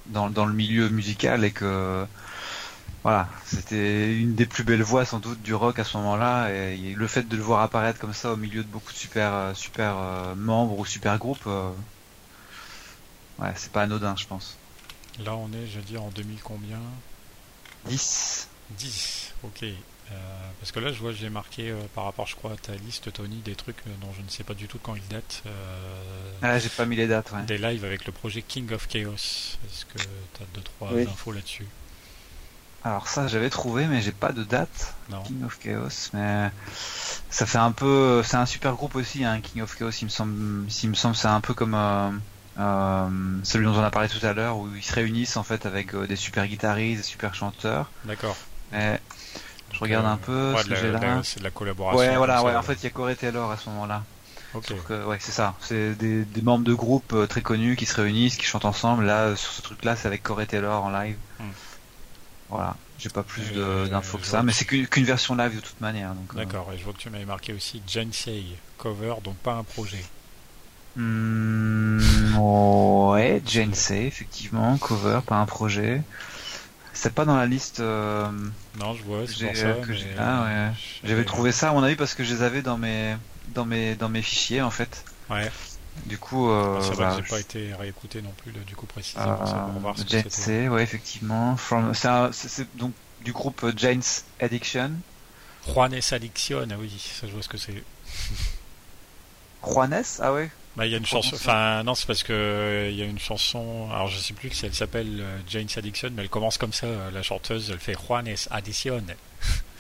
dans, 0.06 0.30
dans 0.30 0.46
le 0.46 0.54
milieu 0.54 0.90
musical 0.90 1.44
et 1.46 1.54
que 1.54 2.08
voilà, 3.04 3.28
c'était 3.46 4.16
une 4.16 4.36
des 4.36 4.46
plus 4.46 4.64
belles 4.64 4.84
voix 4.84 5.06
sans 5.06 5.20
doute 5.20 5.42
du 5.42 5.56
rock 5.56 5.80
à 5.80 5.84
ce 5.84 5.98
moment-là 5.98 6.50
et 6.52 6.94
le 6.94 7.08
fait 7.08 7.24
de 7.24 7.36
le 7.36 7.42
voir 7.42 7.62
apparaître 7.62 8.00
comme 8.00 8.14
ça 8.14 8.32
au 8.32 8.38
milieu 8.38 8.64
de 8.64 8.68
beaucoup 8.68 8.92
de 8.92 8.98
super 8.98 9.34
euh, 9.34 9.54
super 9.56 9.98
euh, 9.98 10.36
membres 10.36 10.78
ou 10.78 10.86
super 10.86 11.18
groupes 11.18 11.48
euh, 11.48 11.72
ouais, 13.40 13.52
c'est 13.56 13.72
pas 13.72 13.82
anodin, 13.84 14.16
je 14.16 14.28
pense. 14.28 14.56
Là, 15.26 15.36
on 15.36 15.52
est, 15.52 15.66
je 15.66 15.78
veux 15.78 15.86
dire 15.86 16.04
en 16.04 16.10
2000 16.10 16.42
combien? 16.44 16.80
10. 17.88 18.48
10. 18.78 19.34
OK. 19.44 19.66
parce 20.60 20.72
que 20.72 20.80
là, 20.80 20.94
je 20.94 21.00
vois, 21.00 21.12
j'ai 21.12 21.32
marqué 21.32 21.74
par 21.96 22.04
rapport, 22.04 22.28
je 22.28 22.36
crois, 22.36 22.52
à 22.52 22.56
ta 22.56 22.76
liste, 22.76 23.12
Tony, 23.12 23.38
des 23.38 23.56
trucs 23.56 23.84
dont 24.00 24.14
je 24.16 24.22
ne 24.22 24.30
sais 24.30 24.44
pas 24.44 24.54
du 24.54 24.68
tout 24.68 24.78
quand 24.82 24.94
ils 24.94 25.08
datent. 25.10 25.42
ah, 26.44 26.60
j'ai 26.60 26.70
pas 26.70 26.86
mis 26.86 26.96
les 26.96 27.08
dates, 27.08 27.32
ouais. 27.32 27.42
Des 27.44 27.58
lives 27.58 27.84
avec 27.84 28.06
le 28.06 28.12
projet 28.12 28.44
King 28.44 28.72
of 28.72 28.88
Chaos. 28.88 29.16
Est-ce 29.16 29.86
que 29.86 29.98
tu 29.98 30.44
as 30.44 30.46
deux, 30.54 30.62
trois 30.62 30.94
infos 30.94 31.32
là-dessus? 31.32 31.66
Alors 32.84 33.08
ça 33.08 33.28
j'avais 33.28 33.50
trouvé 33.50 33.86
mais 33.86 34.02
j'ai 34.02 34.12
pas 34.12 34.32
de 34.32 34.44
date. 34.44 34.96
King 35.26 35.44
of 35.44 35.60
Chaos, 35.60 36.10
mais 36.14 36.50
ça 37.30 37.46
fait 37.46 37.58
un 37.58 37.72
peu, 37.72 38.22
c'est 38.24 38.38
un 38.38 38.46
super 38.46 38.74
groupe 38.76 38.96
aussi, 38.96 39.24
hein, 39.24 39.40
King 39.42 39.62
of 39.62 39.76
Chaos. 39.78 39.92
Il 40.02 40.06
me 40.06 40.10
semble, 40.10 40.68
il 40.84 40.90
me 40.90 40.96
semble, 40.96 41.16
c'est 41.16 41.28
un 41.28 41.42
peu 41.42 41.54
comme 41.54 41.76
euh, 41.76 42.10
euh, 42.60 43.10
celui 43.44 43.66
dont 43.66 43.74
on 43.74 43.84
a 43.84 43.90
parlé 43.90 44.10
tout 44.10 44.26
à 44.26 44.34
l'heure 44.34 44.58
où 44.58 44.70
ils 44.76 44.84
se 44.84 44.94
réunissent 44.94 45.38
en 45.38 45.44
fait 45.44 45.66
avec 45.66 45.94
euh, 45.94 46.08
des 46.08 46.16
super 46.16 46.48
guitaristes, 46.48 46.98
des 46.98 47.08
super 47.08 47.34
chanteurs. 47.34 47.90
D'accord. 48.06 48.36
Je 48.74 49.80
regarde 49.80 50.06
un 50.06 50.18
peu 50.18 50.54
ce 50.58 50.68
que 50.68 50.76
j'ai 50.76 50.92
là. 50.92 51.22
C'est 51.24 51.40
de 51.40 51.46
la 51.46 51.52
collaboration. 51.52 52.00
Ouais, 52.00 52.18
voilà, 52.18 52.44
ouais. 52.44 52.56
En 52.56 52.62
fait, 52.62 52.74
il 52.74 52.84
y 52.84 52.88
a 52.88 52.90
Corey 52.90 53.16
Taylor 53.16 53.50
à 53.50 53.58
ce 53.58 53.70
moment-là. 53.70 54.04
Ok. 54.54 54.74
ouais, 54.90 55.18
c'est 55.22 55.32
ça. 55.32 55.56
C'est 55.62 55.96
des, 55.96 56.26
des, 56.26 56.42
membres 56.42 56.66
de 56.66 56.74
groupe 56.74 57.16
très 57.30 57.42
connus 57.42 57.78
qui 57.78 57.86
se 57.86 57.96
réunissent, 57.96 58.36
qui 58.36 58.46
chantent 58.46 58.66
ensemble. 58.66 59.06
Là, 59.06 59.34
sur 59.38 59.54
ce 59.54 59.62
truc-là, 59.62 59.96
c'est 59.96 60.08
avec 60.08 60.24
Corey 60.24 60.46
Taylor 60.46 60.84
en 60.84 60.90
live. 60.90 61.16
Hmm. 61.40 61.52
Voilà, 62.52 62.76
j'ai 63.00 63.10
pas 63.10 63.24
plus 63.24 63.44
euh, 63.56 63.88
d'infos 63.88 64.18
que 64.18 64.26
ça, 64.26 64.44
mais 64.44 64.52
c'est 64.52 64.66
qu'une 64.66 65.06
version 65.06 65.36
live 65.36 65.56
de 65.56 65.62
toute 65.62 65.80
manière. 65.80 66.12
Euh. 66.12 66.36
D'accord, 66.36 66.70
et 66.74 66.78
je 66.78 66.84
vois 66.84 66.92
que 66.92 66.98
tu 66.98 67.10
m'avais 67.10 67.26
marqué 67.26 67.54
aussi 67.54 67.82
Jensei 67.88 68.44
cover, 68.78 69.16
donc 69.24 69.38
pas 69.38 69.54
un 69.54 69.64
projet. 69.64 70.04
Mmh, 70.98 72.38
ouais, 72.38 73.42
Jensei, 73.46 74.06
effectivement, 74.06 74.78
cover, 74.78 75.22
pas 75.26 75.38
un 75.38 75.46
projet. 75.46 76.02
C'est 76.94 77.14
pas 77.14 77.24
dans 77.24 77.38
la 77.38 77.46
liste. 77.46 77.80
Euh, 77.80 78.30
non, 78.78 78.94
je 78.96 79.04
vois, 79.04 79.26
c'est 79.26 79.48
pour 79.48 79.56
ça. 79.56 79.74
Que 79.76 79.92
ouais. 79.94 80.72
J'avais 81.06 81.24
trouvé 81.24 81.54
ça, 81.54 81.70
à 81.70 81.74
mon 81.74 81.84
avis, 81.84 81.96
parce 81.96 82.14
que 82.14 82.26
je 82.26 82.36
les 82.36 82.42
avais 82.42 82.62
dans 82.62 82.78
mes, 82.78 83.16
dans 83.56 83.66
mes, 83.66 83.96
dans 83.96 84.10
mes 84.10 84.22
fichiers, 84.22 84.62
en 84.62 84.72
fait. 84.72 85.06
Ouais. 85.30 85.50
Du 86.06 86.18
coup, 86.18 86.50
euh, 86.50 86.80
c'est 86.82 86.94
vrai 86.94 87.06
bah, 87.06 87.18
que 87.18 87.24
j'ai 87.24 87.30
pas 87.30 87.40
été 87.40 87.74
réécouté 87.74 88.22
non 88.22 88.34
plus, 88.38 88.52
du 88.52 88.76
coup 88.76 88.86
précisément, 88.86 89.36
pour 89.36 89.82
voir 89.82 89.98
ce 89.98 90.04
que 90.04 90.30
c'était. 90.30 90.68
ouais, 90.68 90.84
effectivement. 90.84 91.56
C'est 92.32 92.78
donc 92.78 92.94
du 93.24 93.34
groupe 93.34 93.66
Jane's 93.76 94.26
Addiction. 94.40 94.92
Juanes 95.68 96.02
Addiction, 96.12 96.68
ah 96.72 96.76
oui, 96.80 96.92
ça 97.20 97.28
je 97.28 97.34
vois 97.34 97.44
ce 97.44 97.50
que 97.50 97.58
c'est. 97.58 97.84
Juanes, 99.64 100.04
ah 100.20 100.34
ouais. 100.34 100.50
Bah 100.76 100.86
il 100.86 100.92
y 100.92 100.96
a 100.96 100.98
une 100.98 101.06
chanson, 101.06 101.36
enfin 101.36 101.84
non 101.84 101.96
c'est 101.96 102.08
parce 102.08 102.24
que 102.24 102.88
il 102.90 102.96
y 102.96 103.02
a 103.02 103.06
une 103.06 103.20
chanson, 103.20 103.90
alors 103.92 104.08
je 104.08 104.18
sais 104.18 104.34
plus 104.34 104.50
si 104.52 104.66
elle 104.66 104.74
s'appelle 104.74 105.20
euh, 105.20 105.38
Jane's 105.48 105.78
Addiction, 105.78 106.10
mais 106.14 106.24
elle 106.24 106.30
commence 106.30 106.58
comme 106.58 106.72
ça, 106.72 106.88
la 107.14 107.22
chanteuse, 107.22 107.70
elle 107.72 107.80
fait 107.80 107.96
Juanes 108.08 108.36
Addiction. 108.50 109.04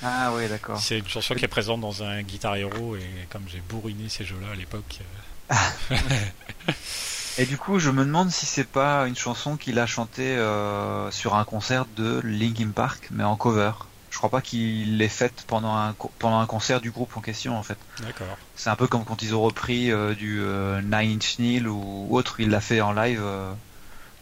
Ah 0.03 0.31
oui, 0.33 0.47
d'accord. 0.47 0.79
C'est 0.79 0.97
une 0.97 1.07
chanson 1.07 1.35
qui 1.35 1.45
est 1.45 1.47
présente 1.47 1.81
dans 1.81 2.01
un 2.01 2.23
Guitar 2.23 2.55
Hero 2.55 2.95
et 2.95 3.27
comme 3.29 3.43
j'ai 3.47 3.61
bourriné 3.61 4.09
ces 4.09 4.25
jeux-là 4.25 4.47
à 4.53 4.55
l'époque, 4.55 4.97
euh, 4.99 5.03
Et 7.37 7.45
du 7.45 7.57
coup, 7.57 7.79
je 7.79 7.89
me 7.89 8.03
demande 8.03 8.29
si 8.29 8.45
c'est 8.45 8.65
pas 8.65 9.07
une 9.07 9.15
chanson 9.15 9.55
qu'il 9.55 9.79
a 9.79 9.85
chantée 9.85 10.35
euh, 10.37 11.09
sur 11.11 11.35
un 11.35 11.45
concert 11.45 11.85
de 11.95 12.19
Linkin 12.23 12.71
Park, 12.71 13.07
mais 13.11 13.23
en 13.23 13.35
cover. 13.37 13.71
Je 14.09 14.17
crois 14.17 14.29
pas 14.29 14.41
qu'il 14.41 14.97
l'ait 14.97 15.07
faite 15.07 15.45
pendant 15.47 15.73
un 15.73 15.95
pendant 16.19 16.39
un 16.39 16.45
concert 16.45 16.81
du 16.81 16.91
groupe 16.91 17.15
en 17.15 17.21
question 17.21 17.57
en 17.57 17.63
fait. 17.63 17.77
D'accord. 18.01 18.37
C'est 18.57 18.69
un 18.69 18.75
peu 18.75 18.87
comme 18.87 19.05
quand 19.05 19.21
ils 19.21 19.33
ont 19.33 19.41
repris 19.41 19.89
euh, 19.89 20.13
du 20.13 20.41
euh, 20.41 20.81
Nine 20.81 21.15
Inch 21.15 21.39
Nails 21.39 21.67
ou 21.67 22.09
autre, 22.11 22.41
il 22.41 22.49
l'a 22.49 22.59
fait 22.59 22.81
en 22.81 22.91
live, 22.91 23.23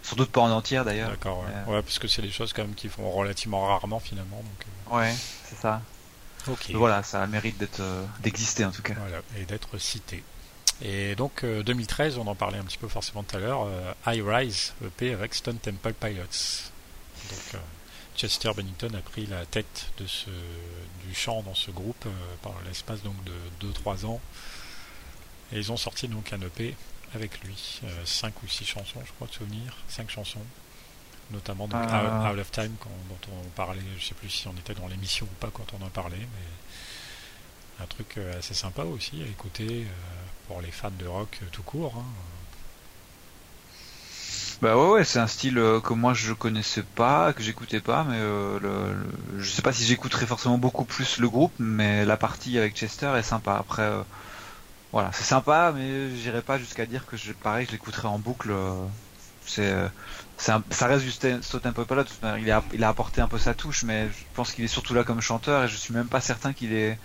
sans 0.04 0.16
doute 0.16 0.30
pas 0.32 0.42
en 0.42 0.52
entière 0.52 0.86
d'ailleurs. 0.86 1.10
D'accord. 1.10 1.44
Ouais. 1.68 1.82
parce 1.82 1.98
que 1.98 2.08
c'est 2.08 2.22
des 2.22 2.30
choses 2.30 2.54
quand 2.54 2.62
même 2.62 2.76
qui 2.76 2.88
font 2.88 3.10
relativement 3.10 3.66
rarement 3.66 4.00
finalement. 4.00 4.38
Donc, 4.38 4.96
Ouais, 5.00 5.14
c'est 5.46 5.58
ça. 5.60 5.82
Ok. 6.48 6.70
voilà, 6.76 7.02
ça 7.02 7.22
a 7.24 7.26
le 7.26 7.32
mérite 7.32 7.58
d'être 7.58 7.82
d'exister 8.22 8.66
en 8.66 8.72
tout 8.72 8.84
cas. 8.84 8.94
Voilà, 9.00 9.18
et 9.40 9.46
d'être 9.46 9.78
cité. 9.80 10.24
Et 10.82 11.16
donc 11.16 11.46
2013, 11.46 12.18
euh, 12.18 12.22
on 12.22 12.28
en 12.28 12.36
parlait 12.36 12.58
un 12.58 12.64
petit 12.64 12.78
peu 12.78 12.88
forcément 12.88 13.24
tout 13.24 13.36
à 13.36 13.40
l'heure, 13.40 13.64
euh, 13.66 13.94
High 14.08 14.24
Rise 14.26 14.74
EP 14.86 15.14
avec 15.14 15.34
Stone 15.34 15.58
Temple 15.58 15.94
Pilots. 15.94 16.72
Donc 17.30 17.62
Chester 18.16 18.52
Bennington 18.56 18.94
a 18.98 19.02
pris 19.02 19.26
la 19.26 19.46
tête 19.46 19.92
de 19.98 20.08
ce, 20.08 20.30
du 21.06 21.14
chant 21.14 21.42
dans 21.44 21.56
ce 21.56 21.72
groupe 21.72 22.08
par 22.42 22.54
l'espace 22.66 23.02
donc 23.04 23.16
de 23.24 23.68
2-3 23.68 24.06
ans. 24.06 24.22
Et 25.52 25.58
ils 25.58 25.72
ont 25.72 25.78
sorti 25.78 26.08
donc 26.08 26.32
un 26.32 26.42
EP 26.42 26.76
avec 27.14 27.42
lui, 27.44 27.82
5 28.06 28.44
ou 28.44 28.48
6 28.48 28.66
chansons 28.66 29.02
je 29.06 29.12
crois 29.14 29.28
de 29.28 29.34
souvenir, 29.34 29.76
5 29.88 30.10
chansons 30.10 30.46
notamment 31.32 31.68
donc 31.68 31.82
ah. 31.84 32.32
Out 32.32 32.40
of 32.40 32.52
Time 32.52 32.76
dont 32.82 33.32
on 33.32 33.50
parlait, 33.50 33.82
je 33.98 34.06
sais 34.06 34.16
plus 34.16 34.30
si 34.30 34.48
on 34.48 34.54
était 34.54 34.74
dans 34.74 34.88
l'émission 34.88 35.26
ou 35.26 35.36
pas 35.40 35.50
quand 35.54 35.66
on 35.80 35.86
en 35.86 35.90
parlait, 35.90 36.18
mais 36.18 37.84
un 37.84 37.86
truc 37.86 38.18
euh, 38.18 38.38
assez 38.38 38.54
sympa 38.54 38.84
aussi 38.84 39.22
à 39.22 39.26
écouter 39.26 39.68
euh, 39.68 39.86
pour 40.50 40.62
les 40.62 40.72
fans 40.72 40.92
de 40.98 41.06
rock 41.06 41.40
euh, 41.42 41.46
tout 41.52 41.64
court. 41.64 41.94
Hein. 41.98 42.06
Bah 44.62 44.76
ouais, 44.76 44.90
ouais 44.90 45.04
c'est 45.06 45.20
un 45.20 45.28
style 45.28 45.56
que 45.84 45.94
moi 45.94 46.14
je 46.14 46.34
connaissais 46.34 46.84
pas, 46.84 47.32
que 47.32 47.42
j'écoutais 47.42 47.80
pas, 47.80 48.04
mais 48.04 48.20
le, 48.20 48.94
je 49.38 49.50
sais 49.50 49.62
pas 49.62 49.72
si 49.72 49.86
j'écouterais 49.86 50.26
forcément 50.26 50.58
beaucoup 50.58 50.84
plus 50.84 51.20
le 51.20 51.30
groupe, 51.30 51.54
mais 51.60 52.04
la 52.04 52.18
partie 52.18 52.58
avec 52.58 52.76
Chester 52.76 53.14
est 53.18 53.24
sympa. 53.24 53.56
Après, 53.56 53.90
voilà, 54.92 55.12
c'est 55.14 55.24
sympa, 55.24 55.72
mais 55.74 56.14
j'irai 56.18 56.42
pas 56.42 56.58
jusqu'à 56.58 56.86
dire 56.86 57.06
que 57.06 57.16
je, 57.16 57.32
pareil, 57.32 57.68
je 57.68 57.72
l'écouterai 57.72 58.10
en 58.10 58.20
boucle. 58.20 58.52
c'est 59.46 59.74
ça 60.38 60.88
reste 60.88 61.06
du 61.06 61.12
Stone 61.12 61.42
Temple 61.42 61.86
Pilots. 61.86 62.04
Il 62.40 62.52
a, 62.52 62.64
il 62.74 62.84
a 62.84 62.90
apporté 62.90 63.22
un 63.22 63.28
peu 63.28 63.38
sa 63.38 63.54
touche, 63.54 63.84
mais 63.84 64.10
je 64.10 64.24
pense 64.34 64.52
qu'il 64.54 64.64
est 64.64 64.68
surtout 64.68 64.94
là 64.94 65.04
comme 65.04 65.22
chanteur 65.22 65.64
et 65.64 65.68
je 65.68 65.76
suis 65.76 65.94
même 65.94 66.08
pas 66.08 66.22
certain 66.22 66.54
qu'il 66.54 66.74
ait 66.74 66.98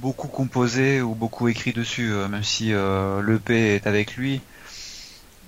beaucoup 0.00 0.28
composé 0.28 1.00
ou 1.00 1.14
beaucoup 1.14 1.48
écrit 1.48 1.72
dessus, 1.72 2.12
euh, 2.12 2.28
même 2.28 2.42
si 2.42 2.72
euh, 2.72 3.22
l'EP 3.22 3.74
est 3.74 3.86
avec 3.86 4.16
lui. 4.16 4.40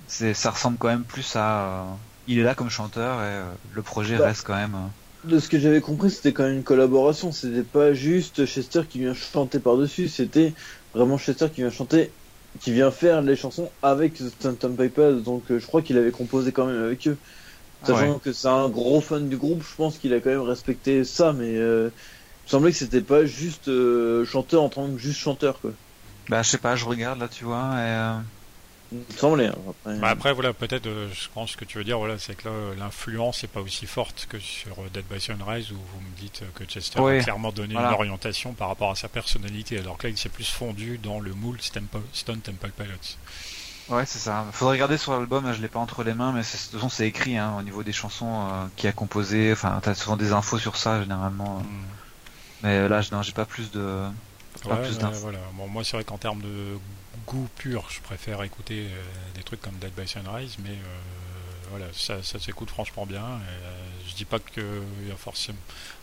C'est, 0.07 0.33
ça 0.33 0.51
ressemble 0.51 0.77
quand 0.77 0.87
même 0.87 1.03
plus 1.03 1.35
à. 1.35 1.61
Euh, 1.61 1.83
il 2.27 2.39
est 2.39 2.43
là 2.43 2.55
comme 2.55 2.69
chanteur 2.69 3.23
et 3.23 3.41
le 3.73 3.81
projet 3.81 4.17
bah, 4.17 4.27
reste 4.27 4.43
quand 4.45 4.55
même. 4.55 4.75
De 5.23 5.39
ce 5.39 5.49
que 5.49 5.59
j'avais 5.59 5.81
compris, 5.81 6.11
c'était 6.11 6.31
quand 6.31 6.43
même 6.43 6.57
une 6.57 6.63
collaboration. 6.63 7.31
C'était 7.31 7.63
pas 7.63 7.93
juste 7.93 8.45
Chester 8.45 8.83
qui 8.87 8.99
vient 8.99 9.15
chanter 9.15 9.59
par-dessus, 9.59 10.07
c'était 10.07 10.53
vraiment 10.93 11.17
Chester 11.17 11.49
qui 11.49 11.61
vient 11.61 11.71
chanter 11.71 12.11
qui 12.59 12.71
vient 12.71 12.91
faire 12.91 13.21
les 13.21 13.35
chansons 13.35 13.69
avec 13.81 14.17
Stanton 14.17 14.75
Piper, 14.75 15.17
donc 15.23 15.43
je 15.49 15.65
crois 15.65 15.81
qu'il 15.81 15.97
avait 15.97 16.11
composé 16.11 16.51
quand 16.51 16.65
même 16.65 16.83
avec 16.83 17.07
eux. 17.07 17.17
Sachant 17.83 18.19
que 18.19 18.33
c'est 18.33 18.47
un 18.47 18.67
gros 18.67 18.99
fan 18.99 19.29
du 19.29 19.37
groupe, 19.37 19.63
je 19.63 19.75
pense 19.75 19.97
qu'il 19.97 20.13
a 20.13 20.19
quand 20.19 20.29
même 20.29 20.41
respecté 20.41 21.03
ça, 21.05 21.31
mais 21.31 21.55
euh, 21.55 21.89
semblait 22.49 22.71
que 22.71 22.77
c'était 22.77 23.01
pas 23.01 23.25
juste 23.25 23.67
euh, 23.67 24.25
chanteur 24.25 24.63
en 24.63 24.69
tant 24.69 24.87
que 24.87 24.97
juste 24.97 25.19
chanteur 25.19 25.59
quoi. 25.61 25.71
Bah 26.29 26.43
je 26.43 26.49
sais 26.49 26.57
pas, 26.57 26.75
je 26.75 26.85
regarde 26.85 27.19
là 27.19 27.27
tu 27.27 27.43
vois 27.43 27.75
et 27.79 28.21
semblait. 29.15 29.47
Hein, 29.47 29.55
après. 29.69 29.99
Bah 29.99 30.09
après, 30.09 30.33
voilà, 30.33 30.53
peut-être, 30.53 30.87
euh, 30.87 31.07
je 31.13 31.27
pense 31.33 31.55
que 31.55 31.65
tu 31.65 31.77
veux 31.77 31.83
dire, 31.83 31.99
voilà, 31.99 32.17
c'est 32.17 32.35
que 32.35 32.47
là, 32.47 32.53
l'influence 32.77 33.43
n'est 33.43 33.49
pas 33.49 33.61
aussi 33.61 33.85
forte 33.85 34.27
que 34.29 34.39
sur 34.39 34.79
euh, 34.79 34.89
Dead 34.93 35.05
by 35.09 35.19
Sunrise 35.19 35.71
où 35.71 35.75
vous 35.75 36.01
me 36.01 36.17
dites 36.17 36.41
que 36.55 36.63
Chester 36.65 36.99
a 36.99 37.21
clairement 37.21 37.51
donné 37.51 37.75
une 37.75 37.79
orientation 37.79 38.53
par 38.53 38.67
rapport 38.69 38.91
à 38.91 38.95
sa 38.95 39.07
personnalité, 39.07 39.77
alors 39.77 39.97
que 39.97 40.07
là, 40.07 40.09
il 40.09 40.17
s'est 40.17 40.29
plus 40.29 40.49
fondu 40.49 40.97
dans 40.97 41.19
le 41.19 41.33
moule 41.33 41.57
Stone 41.61 42.39
Temple 42.41 42.71
Pilots. 42.75 43.17
Ouais, 43.89 44.05
c'est 44.05 44.19
ça. 44.19 44.45
Faudrait 44.51 44.75
regarder 44.75 44.97
sur 44.97 45.13
l'album, 45.13 45.51
je 45.51 45.61
l'ai 45.61 45.67
pas 45.67 45.79
entre 45.79 46.03
les 46.03 46.13
mains, 46.13 46.31
mais 46.31 46.41
de 46.41 46.45
toute 46.45 46.73
façon, 46.73 46.89
c'est 46.89 47.07
écrit 47.07 47.37
hein, 47.37 47.55
au 47.57 47.63
niveau 47.63 47.81
des 47.81 47.91
chansons 47.91 48.47
euh, 48.47 48.65
qui 48.75 48.87
a 48.87 48.91
composé. 48.91 49.51
Enfin, 49.51 49.79
t'as 49.81 49.95
souvent 49.95 50.15
des 50.15 50.31
infos 50.31 50.59
sur 50.59 50.77
ça, 50.77 51.01
généralement. 51.01 51.59
Hmm. 51.59 51.98
Mais 52.63 52.87
là, 52.87 53.01
non, 53.11 53.21
j'ai 53.21 53.31
pas 53.31 53.45
plus 53.45 53.71
de. 53.71 54.07
Pas 54.67 54.77
plus 54.77 54.99
voilà. 54.99 55.39
Bon, 55.53 55.67
moi, 55.67 55.83
c'est 55.83 55.95
vrai 55.95 56.03
qu'en 56.03 56.17
termes 56.17 56.41
de 56.41 56.77
goût 57.29 57.47
pur, 57.57 57.85
je 57.89 58.01
préfère 58.01 58.41
écouter 58.43 58.87
euh, 58.89 59.03
des 59.35 59.43
trucs 59.43 59.61
comme 59.61 59.75
Dead 59.75 59.93
by 59.93 60.07
Sunrise, 60.07 60.57
mais 60.63 60.71
euh, 60.71 60.99
voilà, 61.69 61.85
ça, 61.93 62.23
ça 62.23 62.39
s'écoute 62.39 62.69
franchement 62.69 63.05
bien. 63.05 63.23
Euh, 63.23 63.71
je 64.07 64.15
dis 64.15 64.25
pas 64.25 64.39
que 64.39 64.81
y 65.07 65.11
a 65.11 65.15
forcément 65.15 65.57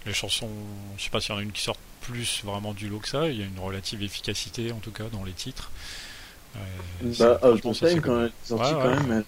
les 0.07 0.13
chansons, 0.13 0.49
je 0.97 1.03
sais 1.03 1.11
pas 1.11 1.21
s'il 1.21 1.35
y 1.35 1.37
en 1.37 1.41
a 1.41 1.43
une 1.43 1.53
qui 1.53 1.63
sort 1.63 1.77
plus 2.03 2.43
vraiment 2.45 2.73
du 2.73 2.89
lot 2.89 3.01
que 3.01 3.09
ça. 3.09 3.29
Il 3.29 3.39
y 3.39 3.43
a 3.43 3.47
une 3.47 3.59
relative 3.59 4.03
efficacité 4.03 4.71
en 4.73 4.79
tout 4.79 4.93
cas 4.93 5.05
dans 5.13 5.25
les 5.25 5.33
titres. 5.33 5.71
bah, 7.19 7.41
Out 7.43 7.67
of 7.67 7.79
Time 7.79 8.01
quand 8.01 8.29
sortie 8.45 8.73
quand 8.73 9.01
même. 9.01 9.25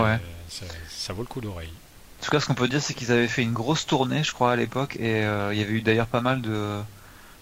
ouais. 0.00 0.20
Ça, 0.88 1.12
vaut 1.12 1.22
le 1.22 1.28
coup 1.28 1.40
d'oreille. 1.40 1.72
En 2.22 2.24
tout 2.24 2.30
cas, 2.30 2.38
ce 2.38 2.46
qu'on 2.46 2.54
peut 2.54 2.68
dire, 2.68 2.80
c'est 2.80 2.94
qu'ils 2.94 3.10
avaient 3.10 3.26
fait 3.26 3.42
une 3.42 3.52
grosse 3.52 3.84
tournée, 3.84 4.22
je 4.22 4.32
crois, 4.32 4.52
à 4.52 4.56
l'époque, 4.56 4.94
et 4.96 5.22
il 5.22 5.58
y 5.58 5.62
avait 5.62 5.72
eu 5.72 5.82
d'ailleurs 5.82 6.06
pas 6.06 6.20
mal 6.20 6.40
de, 6.40 6.80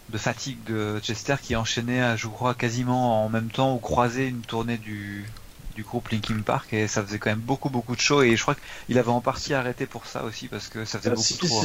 de 0.08 0.18
fatigue 0.18 0.64
de 0.64 0.98
Chester 1.00 1.36
qui 1.42 1.54
enchaînait, 1.54 2.16
je 2.16 2.26
crois, 2.28 2.54
quasiment 2.54 3.24
en 3.24 3.28
même 3.28 3.50
temps 3.50 3.74
ou 3.74 3.78
croisé 3.78 4.26
une 4.26 4.40
tournée 4.40 4.78
du, 4.78 5.26
du 5.74 5.82
groupe 5.84 6.08
Linkin 6.08 6.42
Park 6.44 6.72
et 6.72 6.88
ça 6.88 7.04
faisait 7.04 7.18
quand 7.18 7.30
même 7.30 7.40
beaucoup 7.40 7.70
beaucoup 7.70 7.94
de 7.94 8.00
shows 8.00 8.22
et 8.22 8.36
je 8.36 8.42
crois 8.42 8.56
qu'il 8.86 8.98
avait 8.98 9.10
en 9.10 9.20
partie 9.20 9.54
arrêté 9.54 9.86
pour 9.86 10.06
ça 10.06 10.24
aussi 10.24 10.48
parce 10.48 10.68
que 10.68 10.84
ça 10.84 10.98
faisait 10.98 11.10
ah, 11.10 11.14
beaucoup 11.14 11.46
trop. 11.46 11.62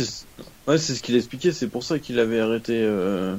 Ouais, 0.68 0.78
c'est 0.78 0.96
ce 0.96 1.02
qu'il 1.02 1.16
expliquait, 1.16 1.52
c'est 1.52 1.70
pour 1.70 1.84
ça 1.84 2.00
qu'il 2.00 2.20
avait 2.20 2.40
arrêté 2.40 2.82
euh, 2.82 3.36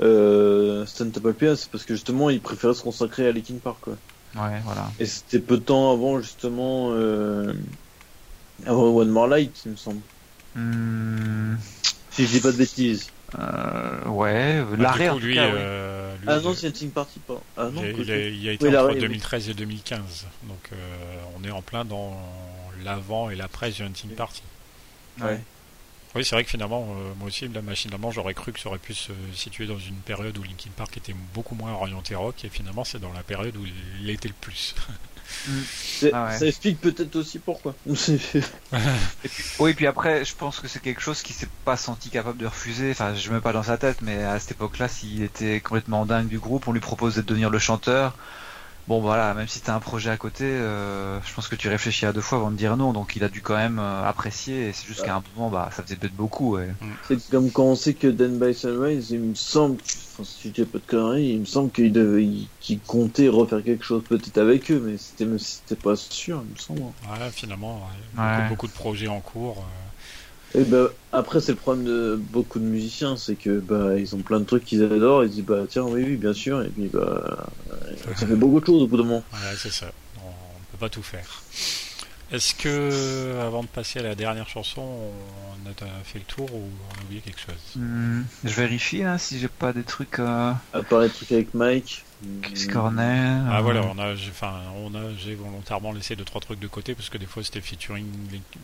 euh, 0.00 0.86
Stand 0.86 1.12
Up 1.24 1.36
c'est 1.56 1.70
parce 1.70 1.84
que 1.84 1.94
justement 1.94 2.30
il 2.30 2.40
préférait 2.40 2.74
se 2.74 2.82
consacrer 2.82 3.28
à 3.28 3.32
Linkin 3.32 3.58
Park 3.62 3.78
quoi. 3.82 3.96
Ouais, 4.36 4.60
voilà. 4.64 4.90
Et 5.00 5.06
c'était 5.06 5.40
peu 5.40 5.58
de 5.58 5.62
temps 5.62 5.92
avant 5.92 6.20
justement 6.20 6.92
euh, 6.92 7.52
One 8.66 9.08
More 9.08 9.28
Light, 9.28 9.62
il 9.66 9.72
me 9.72 9.76
semble. 9.76 10.00
Hmm. 10.54 11.56
Si 12.10 12.26
je 12.26 12.32
dis 12.32 12.40
pas 12.40 12.52
de 12.52 12.56
bêtises. 12.56 13.10
Euh, 13.38 14.06
ouais, 14.06 14.64
l'arrêt 14.78 15.08
en 15.08 15.18
tout 15.18 15.32
cas, 15.32 15.46
euh, 15.46 15.86
ah 16.26 16.40
non, 16.40 16.54
c'est 16.54 16.72
Team 16.72 16.90
Party 16.90 17.18
pas. 17.20 17.40
Ah 17.56 17.68
non, 17.72 17.82
il, 17.84 18.10
a, 18.10 18.18
il, 18.28 18.48
a, 18.48 18.52
été 18.52 18.76
entre 18.76 18.94
2013 18.94 19.50
et 19.50 19.54
2015. 19.54 20.26
Donc 20.44 20.70
euh, 20.72 20.76
on 21.38 21.44
est 21.44 21.50
en 21.50 21.62
plein 21.62 21.84
dans 21.84 22.16
l'avant 22.84 23.30
et 23.30 23.36
l'après 23.36 23.70
du 23.70 23.82
Hunting 23.82 24.10
Party. 24.10 24.42
Ouais. 25.20 25.40
Oui, 26.14 26.24
c'est 26.24 26.34
vrai 26.34 26.44
que 26.44 26.50
finalement, 26.50 26.96
euh, 26.98 27.12
moi 27.18 27.28
aussi, 27.28 27.46
là, 27.48 27.60
machinalement, 27.60 28.10
j'aurais 28.10 28.32
cru 28.32 28.52
que 28.52 28.58
ça 28.58 28.70
aurait 28.70 28.78
pu 28.78 28.94
se 28.94 29.12
situer 29.34 29.66
dans 29.66 29.78
une 29.78 29.96
période 29.96 30.36
où 30.38 30.42
Linkin 30.42 30.70
Park 30.74 30.96
était 30.96 31.14
beaucoup 31.34 31.54
moins 31.54 31.72
orienté 31.72 32.14
rock, 32.14 32.42
et 32.44 32.48
finalement, 32.48 32.84
c'est 32.84 32.98
dans 32.98 33.12
la 33.12 33.22
période 33.22 33.54
où 33.56 33.64
il 34.00 34.08
était 34.08 34.28
le 34.28 34.34
plus. 34.40 34.74
Ah 36.12 36.30
ça 36.30 36.46
explique 36.46 36.80
peut-être 36.80 37.16
aussi 37.16 37.38
pourquoi. 37.38 37.74
et 37.86 39.28
puis, 39.28 39.44
oui, 39.58 39.74
puis 39.74 39.86
après, 39.86 40.24
je 40.24 40.34
pense 40.34 40.60
que 40.60 40.68
c'est 40.68 40.80
quelque 40.80 41.00
chose 41.00 41.22
qui 41.22 41.32
s'est 41.32 41.48
pas 41.64 41.76
senti 41.76 42.10
capable 42.10 42.38
de 42.38 42.46
refuser. 42.46 42.90
Enfin, 42.90 43.14
je 43.14 43.32
mets 43.32 43.40
pas 43.40 43.52
dans 43.52 43.62
sa 43.62 43.78
tête, 43.78 44.02
mais 44.02 44.22
à 44.22 44.38
cette 44.38 44.52
époque-là, 44.52 44.88
s'il 44.88 45.22
était 45.22 45.60
complètement 45.60 46.06
dingue 46.06 46.28
du 46.28 46.38
groupe, 46.38 46.68
on 46.68 46.72
lui 46.72 46.80
proposait 46.80 47.22
de 47.22 47.26
devenir 47.26 47.50
le 47.50 47.58
chanteur. 47.58 48.16
Bon 48.88 49.00
voilà, 49.00 49.34
même 49.34 49.48
si 49.48 49.60
t'as 49.60 49.74
un 49.74 49.80
projet 49.80 50.10
à 50.10 50.16
côté, 50.16 50.44
euh, 50.44 51.20
je 51.22 51.34
pense 51.34 51.48
que 51.48 51.56
tu 51.56 51.68
réfléchis 51.68 52.06
à 52.06 52.12
deux 52.12 52.20
fois 52.20 52.38
avant 52.38 52.52
de 52.52 52.56
dire 52.56 52.76
non, 52.76 52.92
donc 52.92 53.16
il 53.16 53.24
a 53.24 53.28
dû 53.28 53.42
quand 53.42 53.56
même 53.56 53.80
euh, 53.80 54.08
apprécier, 54.08 54.68
et 54.68 54.72
c'est 54.72 54.86
juste 54.86 55.04
qu'à 55.04 55.16
un 55.16 55.22
moment, 55.34 55.50
bah, 55.50 55.70
ça 55.74 55.82
faisait 55.82 55.96
peut-être 55.96 56.14
beaucoup. 56.14 56.56
Mm. 56.56 56.74
C'est 57.08 57.28
comme 57.28 57.50
quand 57.50 57.64
on 57.64 57.74
sait 57.74 57.94
que 57.94 58.06
Dan 58.06 58.38
by 58.38 58.54
Sunrise, 58.54 59.10
il 59.10 59.20
me 59.20 59.34
semble, 59.34 59.78
enfin, 59.82 60.22
si 60.22 60.48
je 60.48 60.62
dis 60.62 60.64
pas 60.64 60.78
de 60.78 60.84
conneries, 60.86 61.30
il 61.30 61.40
me 61.40 61.44
semble 61.46 61.72
qu'il 61.72 61.90
devait, 61.90 62.28
qu'il 62.60 62.78
comptait 62.78 63.28
refaire 63.28 63.64
quelque 63.64 63.84
chose 63.84 64.04
peut-être 64.08 64.38
avec 64.38 64.70
eux, 64.70 64.80
mais 64.84 64.98
c'était, 64.98 65.26
c'était 65.38 65.74
pas 65.74 65.96
sûr, 65.96 66.44
il 66.46 66.52
me 66.52 66.58
semble. 66.58 66.82
Ouais, 66.82 67.30
finalement, 67.32 67.80
Beaucoup, 68.14 68.48
beaucoup, 68.50 68.66
de 68.68 68.72
projets 68.72 69.08
en 69.08 69.20
cours. 69.20 69.58
Euh, 69.58 69.85
et 70.54 70.64
bah, 70.64 70.90
après, 71.12 71.40
c'est 71.40 71.52
le 71.52 71.58
problème 71.58 71.84
de 71.84 72.18
beaucoup 72.30 72.58
de 72.58 72.64
musiciens, 72.64 73.16
c'est 73.16 73.34
que 73.34 73.58
bah 73.58 73.98
ils 73.98 74.14
ont 74.14 74.20
plein 74.20 74.40
de 74.40 74.44
trucs 74.44 74.64
qu'ils 74.64 74.82
adorent, 74.82 75.24
ils 75.24 75.30
disent 75.30 75.44
bah 75.44 75.64
tiens 75.68 75.82
oui 75.82 76.04
oui 76.04 76.16
bien 76.16 76.32
sûr, 76.32 76.62
et 76.62 76.68
puis 76.68 76.88
bah 76.88 77.48
ça 78.14 78.26
fait 78.26 78.36
beaucoup 78.36 78.60
de 78.60 78.66
choses 78.66 78.82
au 78.82 78.86
bout 78.86 78.96
de 78.96 79.02
moment. 79.02 79.24
Ouais, 79.32 79.56
c'est 79.58 79.72
ça. 79.72 79.86
On, 80.18 80.28
ne 80.28 80.64
peut 80.72 80.78
pas 80.78 80.88
tout 80.88 81.02
faire. 81.02 81.42
Est-ce 82.32 82.54
que, 82.54 83.38
avant 83.40 83.62
de 83.62 83.68
passer 83.68 84.00
à 84.00 84.02
la 84.02 84.14
dernière 84.14 84.48
chanson, 84.48 84.82
on 84.82 85.70
a 85.70 86.04
fait 86.04 86.18
le 86.18 86.24
tour 86.24 86.52
ou 86.52 86.70
on 86.90 87.00
a 87.00 87.04
oublié 87.04 87.20
quelque 87.20 87.40
chose? 87.40 87.76
Hmm, 87.76 88.22
Je 88.42 88.54
vérifie 88.54 89.02
là 89.02 89.16
si 89.18 89.38
j'ai 89.38 89.48
pas 89.48 89.72
des 89.72 89.84
trucs. 89.84 90.18
Euh... 90.18 90.52
À 90.72 90.82
part 90.82 91.00
les 91.00 91.08
trucs 91.10 91.30
avec 91.30 91.54
Mike. 91.54 92.04
Chris 92.42 92.66
Corner. 92.72 93.44
Ah 93.50 93.60
voilà, 93.60 93.82
on 93.82 93.98
a, 93.98 94.12
enfin, 94.14 94.54
on 94.82 94.94
a, 94.94 95.14
j'ai 95.18 95.34
volontairement 95.34 95.92
laissé 95.92 96.16
deux 96.16 96.24
trois 96.24 96.40
trucs 96.40 96.58
de 96.58 96.66
côté 96.66 96.94
parce 96.94 97.10
que 97.10 97.18
des 97.18 97.26
fois 97.26 97.42
c'était 97.42 97.60
featuring 97.60 98.06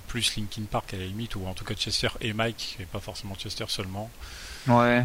plus 0.08 0.36
Linkin 0.36 0.62
Park 0.70 0.94
à 0.94 0.96
la 0.96 1.04
limite 1.04 1.36
ou 1.36 1.46
en 1.46 1.54
tout 1.54 1.64
cas 1.64 1.74
Chester 1.74 2.08
et 2.20 2.32
Mike 2.32 2.78
et 2.80 2.84
pas 2.84 3.00
forcément 3.00 3.34
Chester 3.34 3.66
seulement. 3.68 4.10
Ouais. 4.68 5.04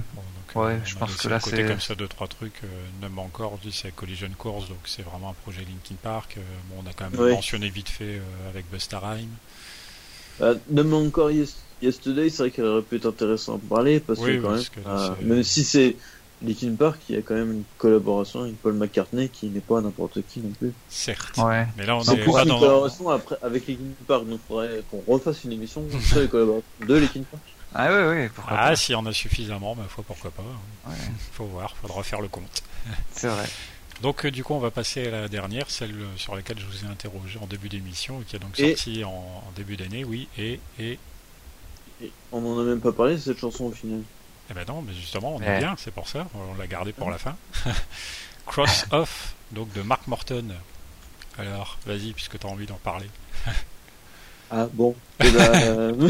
ouais, 0.56 0.80
je 0.86 0.96
pense 0.96 1.16
que 1.18 1.28
là 1.28 1.40
c'est 1.40 1.66
comme 1.66 1.80
ça 1.80 1.96
deux 1.96 2.08
trois 2.08 2.28
trucs. 2.28 2.64
Euh, 2.64 2.68
même 3.02 3.18
encore, 3.20 3.60
c'est 3.72 3.94
Collision 3.94 4.30
Course, 4.38 4.70
donc 4.70 4.80
c'est 4.86 5.02
vraiment 5.02 5.30
un 5.32 5.34
projet 5.34 5.62
Linkin 5.62 5.96
Park. 6.02 6.36
Euh, 6.38 6.42
bon, 6.70 6.84
on 6.86 6.90
a 6.90 6.94
quand 6.94 7.10
même 7.10 7.34
mentionné 7.34 7.70
vite 7.70 7.90
fait 7.90 8.18
euh, 8.18 8.50
avec 8.50 8.70
Busta 8.72 9.00
Rhymes. 9.00 9.36
Euh, 10.42 10.56
même 10.70 10.94
encore 10.94 11.32
Yesterday, 11.82 12.30
c'est 12.30 12.44
vrai 12.44 12.52
qu'elle 12.52 12.66
aurait 12.66 12.82
pu 12.82 12.96
être 12.96 13.08
intéressant 13.08 13.56
à 13.56 13.60
parler 13.60 14.00
parce 14.00 14.20
que 14.20 14.40
quand 14.40 14.52
même, 14.52 15.16
même 15.28 15.44
si 15.44 15.64
c'est 15.64 15.96
Linkin 16.42 16.76
Park, 16.76 17.00
il 17.10 17.16
y 17.16 17.18
a 17.18 17.22
quand 17.22 17.34
même 17.34 17.52
une 17.52 17.64
collaboration 17.78 18.42
avec 18.42 18.62
Paul 18.62 18.74
McCartney 18.74 19.30
qui 19.30 19.48
n'est 19.48 19.60
pas 19.60 19.82
n'importe 19.82 20.20
qui 20.28 20.40
non 20.40 20.52
plus. 20.52 20.72
Certes. 20.88 21.38
Ouais. 21.38 21.68
Mais 21.78 21.86
là, 21.86 21.98
on 21.98 22.02
est 22.02 22.26
pas 22.26 22.44
une 22.44 22.50
collaboration 22.50 23.10
après, 23.10 23.38
avec 23.42 23.68
Linkin 23.68 23.84
Park, 24.08 24.28
donc 24.28 24.40
il 24.44 24.48
faudrait 24.48 24.84
qu'on 24.92 25.12
refasse 25.12 25.44
une 25.44 25.54
émission 25.54 25.84
sur 26.02 26.20
les 26.20 26.28
collaborations 26.28 26.68
de 26.88 26.96
Linkin 26.96 27.24
Park. 27.30 27.44
Ah 27.74 27.90
oui, 27.92 28.18
oui, 28.18 28.30
pourquoi 28.34 28.58
Ah, 28.58 28.76
si 28.76 28.96
on 28.96 29.06
a 29.06 29.14
suffisamment, 29.14 29.76
ma 29.76 29.84
foi, 29.84 30.04
pourquoi 30.06 30.32
pas. 30.32 30.44
Hein. 30.44 30.90
Ouais. 30.90 30.96
Faut 31.34 31.46
voir, 31.46 31.76
faudra 31.78 32.04
faire 32.04 32.22
le 32.22 32.28
compte. 32.28 32.64
C'est 33.12 33.28
vrai. 33.28 33.46
Donc 34.02 34.28
du 34.28 34.44
coup 34.44 34.54
on 34.54 34.60
va 34.60 34.70
passer 34.70 35.08
à 35.08 35.12
la 35.12 35.28
dernière, 35.28 35.72
celle 35.72 35.96
sur 36.18 36.36
laquelle 36.36 36.60
je 36.60 36.66
vous 36.66 36.86
ai 36.86 36.88
interrogé 36.88 37.40
en 37.42 37.48
début 37.48 37.68
d'émission 37.68 38.22
et 38.22 38.26
qui 38.26 38.36
a 38.36 38.40
donc 38.40 38.56
sorti 38.56 39.04
en, 39.04 39.44
début 39.56 39.76
d'année, 39.76 40.04
oui, 40.04 40.28
et, 40.38 40.60
et... 40.80 41.00
On 42.32 42.42
n'en 42.42 42.60
a 42.60 42.64
même 42.64 42.80
pas 42.80 42.92
parlé 42.92 43.16
de 43.16 43.20
cette 43.20 43.40
chanson 43.40 43.66
au 43.66 43.72
final. 43.72 44.02
Eh 44.50 44.54
ben 44.54 44.64
non, 44.68 44.82
mais 44.82 44.94
justement 44.94 45.36
on 45.36 45.42
est 45.42 45.60
bien, 45.60 45.76
c'est 45.78 45.92
pour 45.92 46.08
ça, 46.08 46.28
on 46.34 46.58
l'a 46.58 46.68
gardé 46.68 46.94
pour 46.94 47.12
la 47.12 47.18
fin. 47.18 47.36
Cross 48.46 48.86
Off, 48.92 49.36
donc 49.52 49.72
de 49.74 49.82
Mark 49.82 50.08
Morton. 50.08 50.54
Alors, 51.38 51.78
vas-y, 51.86 52.14
puisque 52.14 52.40
tu 52.40 52.48
as 52.48 52.50
envie 52.50 52.66
d'en 52.66 52.80
parler. 52.84 53.08
ah 54.52 54.68
bon, 54.74 54.96
eh 55.20 55.30
ben, 55.30 55.52
euh, 55.54 56.10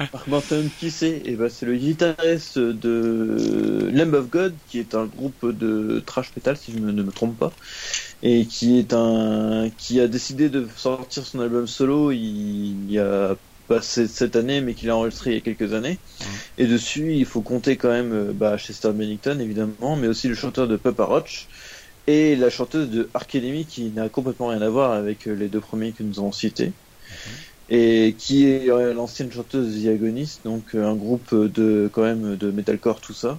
Mark 0.12 0.26
Morton, 0.26 0.68
qui 0.78 0.90
c'est? 0.90 1.22
Eh 1.24 1.36
ben, 1.36 1.48
C'est 1.48 1.66
le 1.66 1.76
guitariste 1.76 2.58
de 2.58 3.90
Lamb 3.92 4.12
of 4.14 4.28
God, 4.28 4.54
qui 4.68 4.80
est 4.80 4.94
un 4.94 5.06
groupe 5.06 5.56
de 5.56 6.02
trash 6.04 6.32
metal, 6.34 6.56
si 6.56 6.72
je 6.72 6.78
ne 6.78 7.02
me 7.02 7.12
trompe 7.12 7.38
pas, 7.38 7.52
et 8.22 8.44
qui 8.44 8.78
est 8.78 8.92
un 8.92 9.70
qui 9.78 10.00
a 10.00 10.08
décidé 10.08 10.48
de 10.48 10.68
sortir 10.76 11.24
son 11.24 11.40
album 11.40 11.66
solo 11.66 12.10
il 12.10 12.90
y 12.90 12.98
a 12.98 13.36
pas 13.66 13.82
cette 13.82 14.36
année, 14.36 14.60
mais 14.60 14.74
qu'il 14.74 14.90
a 14.90 14.96
enregistré 14.96 15.30
il 15.30 15.34
y 15.34 15.36
a 15.38 15.40
quelques 15.40 15.72
années. 15.72 15.98
Et 16.58 16.66
dessus, 16.66 17.14
il 17.14 17.26
faut 17.26 17.42
compter 17.42 17.76
quand 17.76 17.90
même 17.90 18.12
euh, 18.12 18.32
bah, 18.32 18.56
Chester 18.56 18.92
Bennington, 18.92 19.38
évidemment, 19.40 19.96
mais 19.96 20.08
aussi 20.08 20.28
le 20.28 20.34
chanteur 20.34 20.68
de 20.68 20.76
Papa 20.76 21.04
Roach 21.04 21.48
et 22.06 22.36
la 22.36 22.50
chanteuse 22.50 22.88
de 22.88 23.08
Arcademy, 23.14 23.66
qui 23.66 23.90
n'a 23.90 24.08
complètement 24.08 24.48
rien 24.48 24.62
à 24.62 24.68
voir 24.68 24.92
avec 24.92 25.26
euh, 25.26 25.34
les 25.34 25.48
deux 25.48 25.60
premiers 25.60 25.92
que 25.92 26.02
nous 26.02 26.18
avons 26.18 26.32
cités. 26.32 26.72
Et 27.68 28.14
qui 28.16 28.48
est 28.48 28.70
euh, 28.70 28.94
l'ancienne 28.94 29.32
chanteuse 29.32 29.74
Diagonis, 29.74 30.38
donc 30.44 30.74
un 30.74 30.94
groupe 30.94 31.34
de 31.34 31.90
quand 31.92 32.02
même 32.02 32.36
de 32.36 32.50
metalcore 32.50 33.00
tout 33.00 33.14
ça 33.14 33.38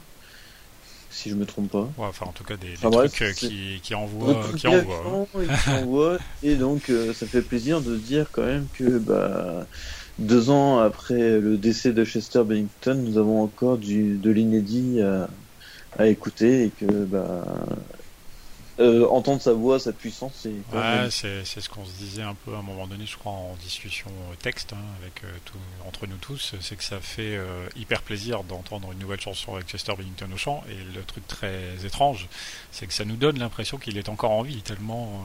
si 1.10 1.32
je 1.32 1.36
me 1.36 1.46
trompe 1.46 1.72
pas. 1.72 1.90
enfin, 1.98 2.28
en 2.28 2.32
tout 2.32 2.44
cas, 2.44 2.58
des, 2.58 2.74
trucs 2.74 3.34
qui, 3.36 3.80
qui, 3.82 3.96
envoient. 3.96 4.40
Qui 4.56 4.68
envoient. 4.68 6.20
et, 6.44 6.54
donc, 6.54 6.92
ça 7.16 7.26
fait 7.26 7.42
plaisir 7.42 7.82
de 7.82 7.96
dire 7.96 8.28
quand 8.32 8.46
même 8.46 8.68
que 8.78 9.00
bah, 9.00 9.66
deux 10.20 10.50
ans 10.50 10.80
après 10.80 11.40
le 11.40 11.58
décès 11.58 11.94
de 11.94 12.04
Chester 12.04 12.44
Bennington, 12.44 12.96
nous 12.96 13.18
avons 13.18 13.44
encore 13.44 13.78
du, 13.78 14.18
de 14.18 14.32
l'inédit 14.32 15.00
à, 15.02 16.08
écouter 16.08 16.66
et 16.66 16.70
que 16.70 17.06
bah, 17.06 17.44
euh, 18.80 19.08
entendre 19.08 19.42
sa 19.42 19.54
voix, 19.54 19.80
sa 19.80 19.92
puissance, 19.92 20.34
c'est. 20.36 20.50
Ouais, 20.72 21.08
c'est, 21.10 21.44
ce 21.46 21.68
qu'on 21.68 21.84
se 21.84 21.94
disait 21.94 22.22
un 22.22 22.36
peu 22.36 22.54
à 22.54 22.60
un 22.60 22.62
moment 22.62 22.86
donné, 22.86 23.08
je 23.08 23.18
crois, 23.18 23.32
en 23.32 23.56
discussion 23.64 24.10
euh, 24.10 24.36
texte 24.40 24.74
hein, 24.74 25.02
avec 25.02 25.24
euh, 25.24 25.28
tout, 25.46 25.58
entre 25.88 26.06
nous 26.06 26.18
tous, 26.18 26.54
c'est 26.62 26.76
que 26.76 26.84
ça 26.84 27.00
fait 27.00 27.40
hyper 27.76 28.04
plaisir 28.04 28.44
d'entendre 28.44 28.92
une 28.92 29.00
nouvelle 29.00 29.20
chanson 29.20 29.56
avec 29.56 29.68
Chester 29.68 29.94
Bennington 29.98 30.30
au 30.32 30.38
chant. 30.38 30.64
Et 30.70 30.96
le 30.96 31.02
truc 31.04 31.26
très 31.28 31.86
étrange, 31.86 32.28
c'est 32.72 32.86
que 32.86 32.94
ça 32.94 33.04
nous 33.04 33.16
donne 33.16 33.40
l'impression 33.40 33.80
qu'il 33.80 33.98
est 33.98 34.10
encore 34.10 34.32
en 34.32 34.44
vie, 34.44 34.62
tellement 34.62 35.24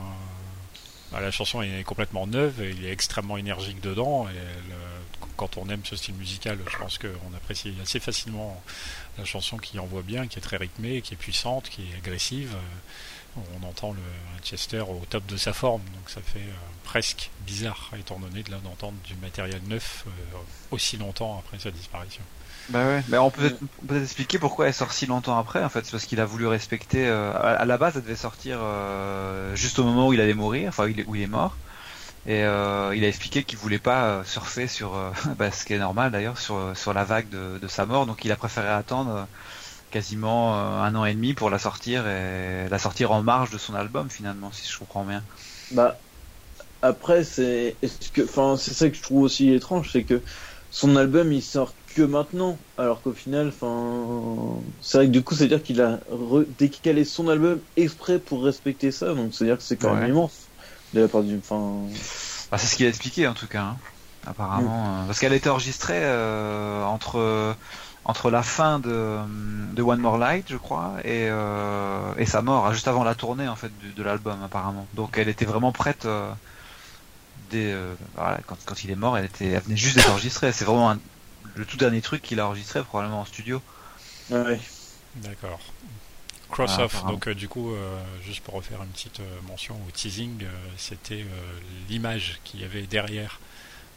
la 1.20 1.30
chanson 1.30 1.62
est 1.62 1.84
complètement 1.84 2.26
neuve, 2.26 2.62
et 2.62 2.70
il 2.70 2.84
est 2.84 2.92
extrêmement 2.92 3.36
énergique 3.36 3.80
dedans, 3.80 4.28
et 4.28 4.32
quand 5.36 5.56
on 5.56 5.68
aime 5.68 5.84
ce 5.84 5.96
style 5.96 6.14
musical, 6.14 6.58
je 6.70 6.76
pense 6.76 6.98
qu'on 6.98 7.34
apprécie 7.36 7.74
assez 7.82 8.00
facilement 8.00 8.62
la 9.18 9.24
chanson 9.24 9.56
qui 9.56 9.78
envoie 9.78 10.02
bien, 10.02 10.26
qui 10.26 10.38
est 10.38 10.42
très 10.42 10.56
rythmée, 10.56 11.02
qui 11.02 11.14
est 11.14 11.16
puissante, 11.16 11.68
qui 11.68 11.82
est 11.82 11.96
agressive. 11.96 12.54
On 13.36 13.66
entend 13.66 13.92
le 13.92 14.00
Chester 14.42 14.80
au 14.80 15.02
top 15.08 15.24
de 15.26 15.36
sa 15.36 15.52
forme, 15.52 15.82
donc 15.94 16.10
ça 16.10 16.20
fait 16.20 16.40
euh, 16.40 16.52
presque 16.84 17.30
bizarre, 17.46 17.90
étant 17.98 18.18
donné 18.18 18.42
de 18.42 18.50
là 18.50 18.58
d'entendre 18.58 18.98
du 19.04 19.14
matériel 19.16 19.60
neuf 19.68 20.04
euh, 20.06 20.10
aussi 20.70 20.98
longtemps 20.98 21.38
après 21.38 21.58
sa 21.58 21.70
disparition. 21.70 22.22
Bah 22.68 22.86
ouais, 22.86 23.04
bah 23.08 23.22
on 23.22 23.30
peut 23.30 23.50
peut 23.86 24.02
expliquer 24.02 24.38
pourquoi 24.38 24.68
elle 24.68 24.74
sort 24.74 24.92
si 24.92 25.06
longtemps 25.06 25.36
après. 25.38 25.64
En 25.64 25.68
fait, 25.68 25.84
c'est 25.84 25.90
parce 25.90 26.06
qu'il 26.06 26.20
a 26.20 26.24
voulu 26.24 26.46
respecter. 26.46 27.06
Euh, 27.06 27.32
à, 27.34 27.64
la 27.64 27.76
base, 27.76 27.96
elle 27.96 28.02
devait 28.02 28.16
sortir 28.16 28.58
euh, 28.60 29.54
juste 29.56 29.78
au 29.78 29.84
moment 29.84 30.08
où 30.08 30.12
il 30.12 30.20
allait 30.20 30.34
mourir, 30.34 30.68
enfin 30.68 30.84
où 30.84 31.14
il 31.14 31.22
est, 31.22 31.26
mort. 31.26 31.56
Et 32.24 32.44
euh, 32.44 32.94
il 32.94 33.04
a 33.04 33.08
expliqué 33.08 33.42
qu'il 33.42 33.58
voulait 33.58 33.80
pas 33.80 34.22
surfer 34.24 34.68
sur, 34.68 34.92
bah, 35.38 35.50
ce 35.50 35.64
qui 35.64 35.72
est 35.74 35.78
normal 35.78 36.12
d'ailleurs, 36.12 36.38
sur 36.38 36.76
sur 36.76 36.94
la 36.94 37.04
vague 37.04 37.28
de, 37.28 37.58
de, 37.58 37.68
sa 37.68 37.84
mort. 37.84 38.06
Donc 38.06 38.24
il 38.24 38.30
a 38.30 38.36
préféré 38.36 38.68
attendre 38.68 39.26
quasiment 39.90 40.54
un 40.54 40.94
an 40.94 41.04
et 41.04 41.14
demi 41.14 41.34
pour 41.34 41.50
la 41.50 41.58
sortir 41.58 42.06
et 42.06 42.68
la 42.68 42.78
sortir 42.78 43.10
en 43.10 43.22
marge 43.22 43.50
de 43.50 43.58
son 43.58 43.74
album 43.74 44.08
finalement, 44.08 44.50
si 44.52 44.70
je 44.70 44.78
comprends 44.78 45.04
bien. 45.04 45.22
Bah 45.72 45.98
après 46.80 47.24
c'est, 47.24 47.76
que, 48.12 48.22
enfin 48.22 48.56
c'est 48.56 48.74
ça 48.74 48.88
que 48.90 48.96
je 48.96 49.02
trouve 49.02 49.22
aussi 49.22 49.52
étrange, 49.52 49.90
c'est 49.92 50.04
que 50.04 50.22
son 50.70 50.96
album 50.96 51.32
il 51.32 51.42
sort 51.42 51.74
que 51.94 52.02
maintenant, 52.02 52.58
alors 52.78 53.02
qu'au 53.02 53.12
final, 53.12 53.48
enfin, 53.48 54.60
c'est 54.80 54.98
vrai 54.98 55.06
que 55.06 55.12
du 55.12 55.22
coup, 55.22 55.34
c'est 55.34 55.44
à 55.44 55.48
dire 55.48 55.62
qu'il 55.62 55.80
a 55.80 56.00
décalé 56.58 57.04
son 57.04 57.28
album 57.28 57.60
exprès 57.76 58.18
pour 58.18 58.44
respecter 58.44 58.90
ça, 58.90 59.14
donc 59.14 59.32
c'est 59.32 59.44
à 59.44 59.46
dire 59.48 59.56
que 59.56 59.62
c'est 59.62 59.76
quand 59.76 59.94
même 59.94 60.08
immense 60.08 60.48
de 60.94 61.00
la 61.00 61.08
part 61.08 61.22
du, 61.22 61.36
enfin. 61.36 61.88
Bah, 62.50 62.58
c'est 62.58 62.66
ce 62.66 62.76
qu'il 62.76 62.86
a 62.86 62.88
expliqué 62.88 63.26
en 63.26 63.34
tout 63.34 63.46
cas, 63.46 63.62
hein. 63.62 63.76
apparemment, 64.26 64.84
mm. 64.84 65.02
euh, 65.02 65.06
parce 65.06 65.18
qu'elle 65.18 65.32
a 65.32 65.36
été 65.36 65.48
enregistrée 65.48 66.00
euh, 66.02 66.84
entre 66.84 67.56
entre 68.04 68.30
la 68.30 68.42
fin 68.42 68.80
de, 68.80 69.18
de, 69.74 69.82
One 69.82 70.00
More 70.00 70.18
Light, 70.18 70.46
je 70.50 70.56
crois, 70.56 70.94
et, 71.04 71.28
euh, 71.30 72.12
et 72.18 72.26
sa 72.26 72.42
mort, 72.42 72.72
juste 72.72 72.88
avant 72.88 73.04
la 73.04 73.14
tournée 73.14 73.46
en 73.46 73.54
fait 73.54 73.70
de, 73.96 74.02
l'album 74.02 74.42
apparemment. 74.44 74.86
Donc 74.94 75.18
elle 75.18 75.28
était 75.28 75.44
vraiment 75.44 75.72
prête. 75.72 76.06
Dès, 77.50 77.76
voilà, 78.16 78.40
quand, 78.46 78.56
quand, 78.64 78.82
il 78.82 78.90
est 78.90 78.96
mort, 78.96 79.16
elle 79.18 79.26
était, 79.26 79.48
elle 79.48 79.60
venait 79.60 79.76
juste 79.76 79.96
d'être 79.96 80.10
enregistrée. 80.10 80.52
C'est 80.52 80.64
vraiment 80.64 80.90
un, 80.90 80.98
le 81.54 81.64
tout 81.64 81.76
dernier 81.76 82.00
truc 82.00 82.22
qu'il 82.22 82.40
a 82.40 82.46
enregistré 82.46 82.82
probablement 82.82 83.20
en 83.20 83.24
studio. 83.24 83.62
Ouais. 84.30 84.60
D'accord. 85.16 85.60
Cross-off, 86.52 87.04
donc 87.06 87.28
euh, 87.28 87.34
du 87.34 87.48
coup, 87.48 87.72
euh, 87.72 87.98
juste 88.22 88.42
pour 88.42 88.54
refaire 88.54 88.82
une 88.82 88.90
petite 88.90 89.20
euh, 89.20 89.40
mention 89.48 89.74
au 89.88 89.90
teasing, 89.90 90.44
c'était 90.76 91.24
l'image 91.88 92.40
qu'il 92.44 92.60
y 92.60 92.64
avait 92.64 92.82
derrière 92.82 93.40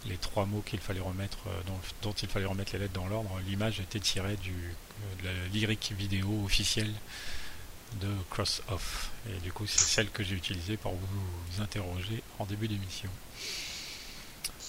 les 0.08 0.16
trois 0.18 0.46
mots 0.46 0.64
qu'il 0.66 0.80
fallait 0.80 1.02
remettre, 1.02 1.40
dont, 2.02 2.12
il 2.12 2.30
fallait 2.30 2.46
remettre 2.46 2.74
les 2.74 2.80
lettres 2.80 2.94
dans 2.94 3.08
l'ordre. 3.08 3.32
L'image 3.48 3.80
était 3.80 4.00
tirée 4.00 4.38
du, 4.38 4.54
de 5.22 5.26
la 5.26 5.48
lyrique 5.52 5.94
vidéo 5.98 6.44
officielle 6.46 6.92
de 8.00 8.08
Cross-off. 8.30 9.10
Et 9.30 9.40
du 9.40 9.52
coup, 9.52 9.66
c'est 9.66 9.80
celle 9.80 10.10
que 10.10 10.24
j'ai 10.24 10.36
utilisée 10.36 10.78
pour 10.78 10.94
vous 10.94 11.62
interroger 11.62 12.22
en 12.40 12.46
début 12.46 12.68
d'émission. 12.68 13.10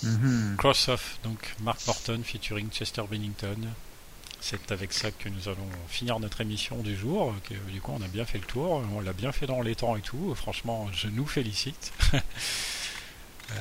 Mhm. 0.02 0.56
Cross-off, 0.58 1.18
donc 1.22 1.54
Mark 1.60 1.86
Morton 1.86 2.22
featuring 2.24 2.68
Chester 2.70 3.02
Bennington. 3.10 3.56
C'est 4.40 4.70
avec 4.70 4.92
ça 4.92 5.10
que 5.10 5.28
nous 5.28 5.48
allons 5.48 5.68
finir 5.88 6.20
notre 6.20 6.40
émission 6.40 6.76
du 6.78 6.96
jour. 6.96 7.34
du 7.68 7.80
coup, 7.80 7.92
on 7.98 8.02
a 8.02 8.08
bien 8.08 8.24
fait 8.24 8.38
le 8.38 8.44
tour. 8.44 8.82
On 8.94 9.00
l'a 9.00 9.12
bien 9.12 9.32
fait 9.32 9.46
dans 9.46 9.62
les 9.62 9.74
temps 9.74 9.96
et 9.96 10.02
tout. 10.02 10.34
Franchement, 10.34 10.88
je 10.92 11.08
nous 11.08 11.26
félicite. 11.26 11.92
Euh, 13.52 13.54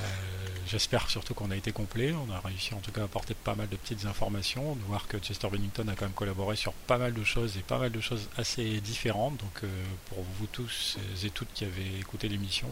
j'espère 0.65 1.07
surtout 1.11 1.35
qu'on 1.35 1.51
a 1.51 1.55
été 1.55 1.71
complet. 1.71 2.11
On 2.13 2.33
a 2.33 2.39
réussi 2.39 2.73
en 2.73 2.79
tout 2.79 2.91
cas 2.91 3.01
à 3.01 3.03
apporter 3.03 3.35
pas 3.35 3.53
mal 3.53 3.69
de 3.69 3.75
petites 3.75 4.05
informations. 4.05 4.75
De 4.75 4.81
voir 4.81 5.07
que 5.07 5.19
Chester 5.19 5.47
Bennington 5.47 5.87
a 5.89 5.95
quand 5.95 6.05
même 6.05 6.13
collaboré 6.13 6.55
sur 6.55 6.73
pas 6.73 6.97
mal 6.97 7.13
de 7.13 7.23
choses 7.23 7.55
et 7.57 7.61
pas 7.61 7.77
mal 7.77 7.91
de 7.91 8.01
choses 8.01 8.27
assez 8.35 8.81
différentes. 8.81 9.37
Donc, 9.37 9.63
euh, 9.63 9.67
pour 10.09 10.23
vous 10.39 10.47
tous 10.47 10.97
et 11.23 11.29
toutes 11.29 11.53
qui 11.53 11.65
avez 11.65 11.99
écouté 11.99 12.27
l'émission, 12.27 12.67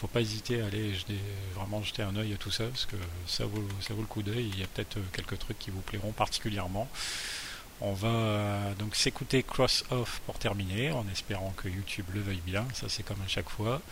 faut 0.00 0.06
pas 0.06 0.22
hésiter 0.22 0.62
à 0.62 0.66
aller 0.66 0.94
vraiment 1.54 1.82
jeter 1.82 2.02
un 2.02 2.16
œil 2.16 2.32
à 2.32 2.36
tout 2.36 2.50
ça 2.50 2.64
parce 2.64 2.86
que 2.86 2.96
ça 3.26 3.44
vaut, 3.44 3.68
ça 3.82 3.92
vaut 3.92 4.00
le 4.00 4.06
coup 4.06 4.22
d'œil. 4.22 4.48
Il 4.50 4.58
y 4.58 4.62
a 4.62 4.66
peut-être 4.66 4.96
euh, 4.96 5.02
quelques 5.12 5.38
trucs 5.38 5.58
qui 5.58 5.70
vous 5.70 5.82
plairont 5.82 6.12
particulièrement. 6.12 6.88
On 7.82 7.92
va 7.92 8.08
euh, 8.08 8.74
donc 8.74 8.96
s'écouter 8.96 9.42
Cross 9.42 9.84
Off 9.90 10.22
pour 10.24 10.38
terminer, 10.38 10.90
en 10.90 11.04
espérant 11.12 11.52
que 11.56 11.68
YouTube 11.68 12.06
le 12.14 12.20
veuille 12.20 12.40
bien. 12.46 12.66
Ça 12.72 12.88
c'est 12.88 13.02
comme 13.02 13.20
à 13.22 13.28
chaque 13.28 13.50
fois. 13.50 13.82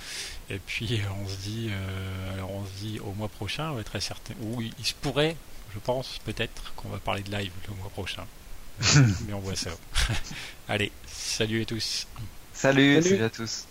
Et 0.49 0.59
puis 0.59 1.03
on 1.23 1.28
se 1.28 1.37
dit, 1.37 1.69
euh, 1.70 2.35
alors 2.35 2.53
on 2.53 2.65
se 2.65 2.73
dit 2.81 3.01
au 3.01 3.12
mois 3.12 3.28
prochain, 3.28 3.70
on 3.70 3.74
va 3.74 3.81
être 3.82 3.91
très 3.91 4.01
certain. 4.01 4.35
Ou 4.41 4.62
il 4.62 4.87
se 4.87 4.95
pourrait, 4.95 5.37
je 5.74 5.78
pense 5.78 6.19
peut-être 6.24 6.73
qu'on 6.77 6.89
va 6.89 6.99
parler 6.99 7.23
de 7.23 7.31
live 7.31 7.53
le 7.69 7.74
mois 7.74 7.91
prochain. 7.91 8.24
Mais 9.27 9.35
on 9.35 9.41
voit 9.41 9.57
ça. 9.57 9.70
Allez, 10.69 10.91
salut 11.07 11.62
à 11.62 11.65
tous. 11.66 12.07
salut, 12.55 13.03
salut 13.03 13.23
à 13.23 13.31
tous. 13.31 13.68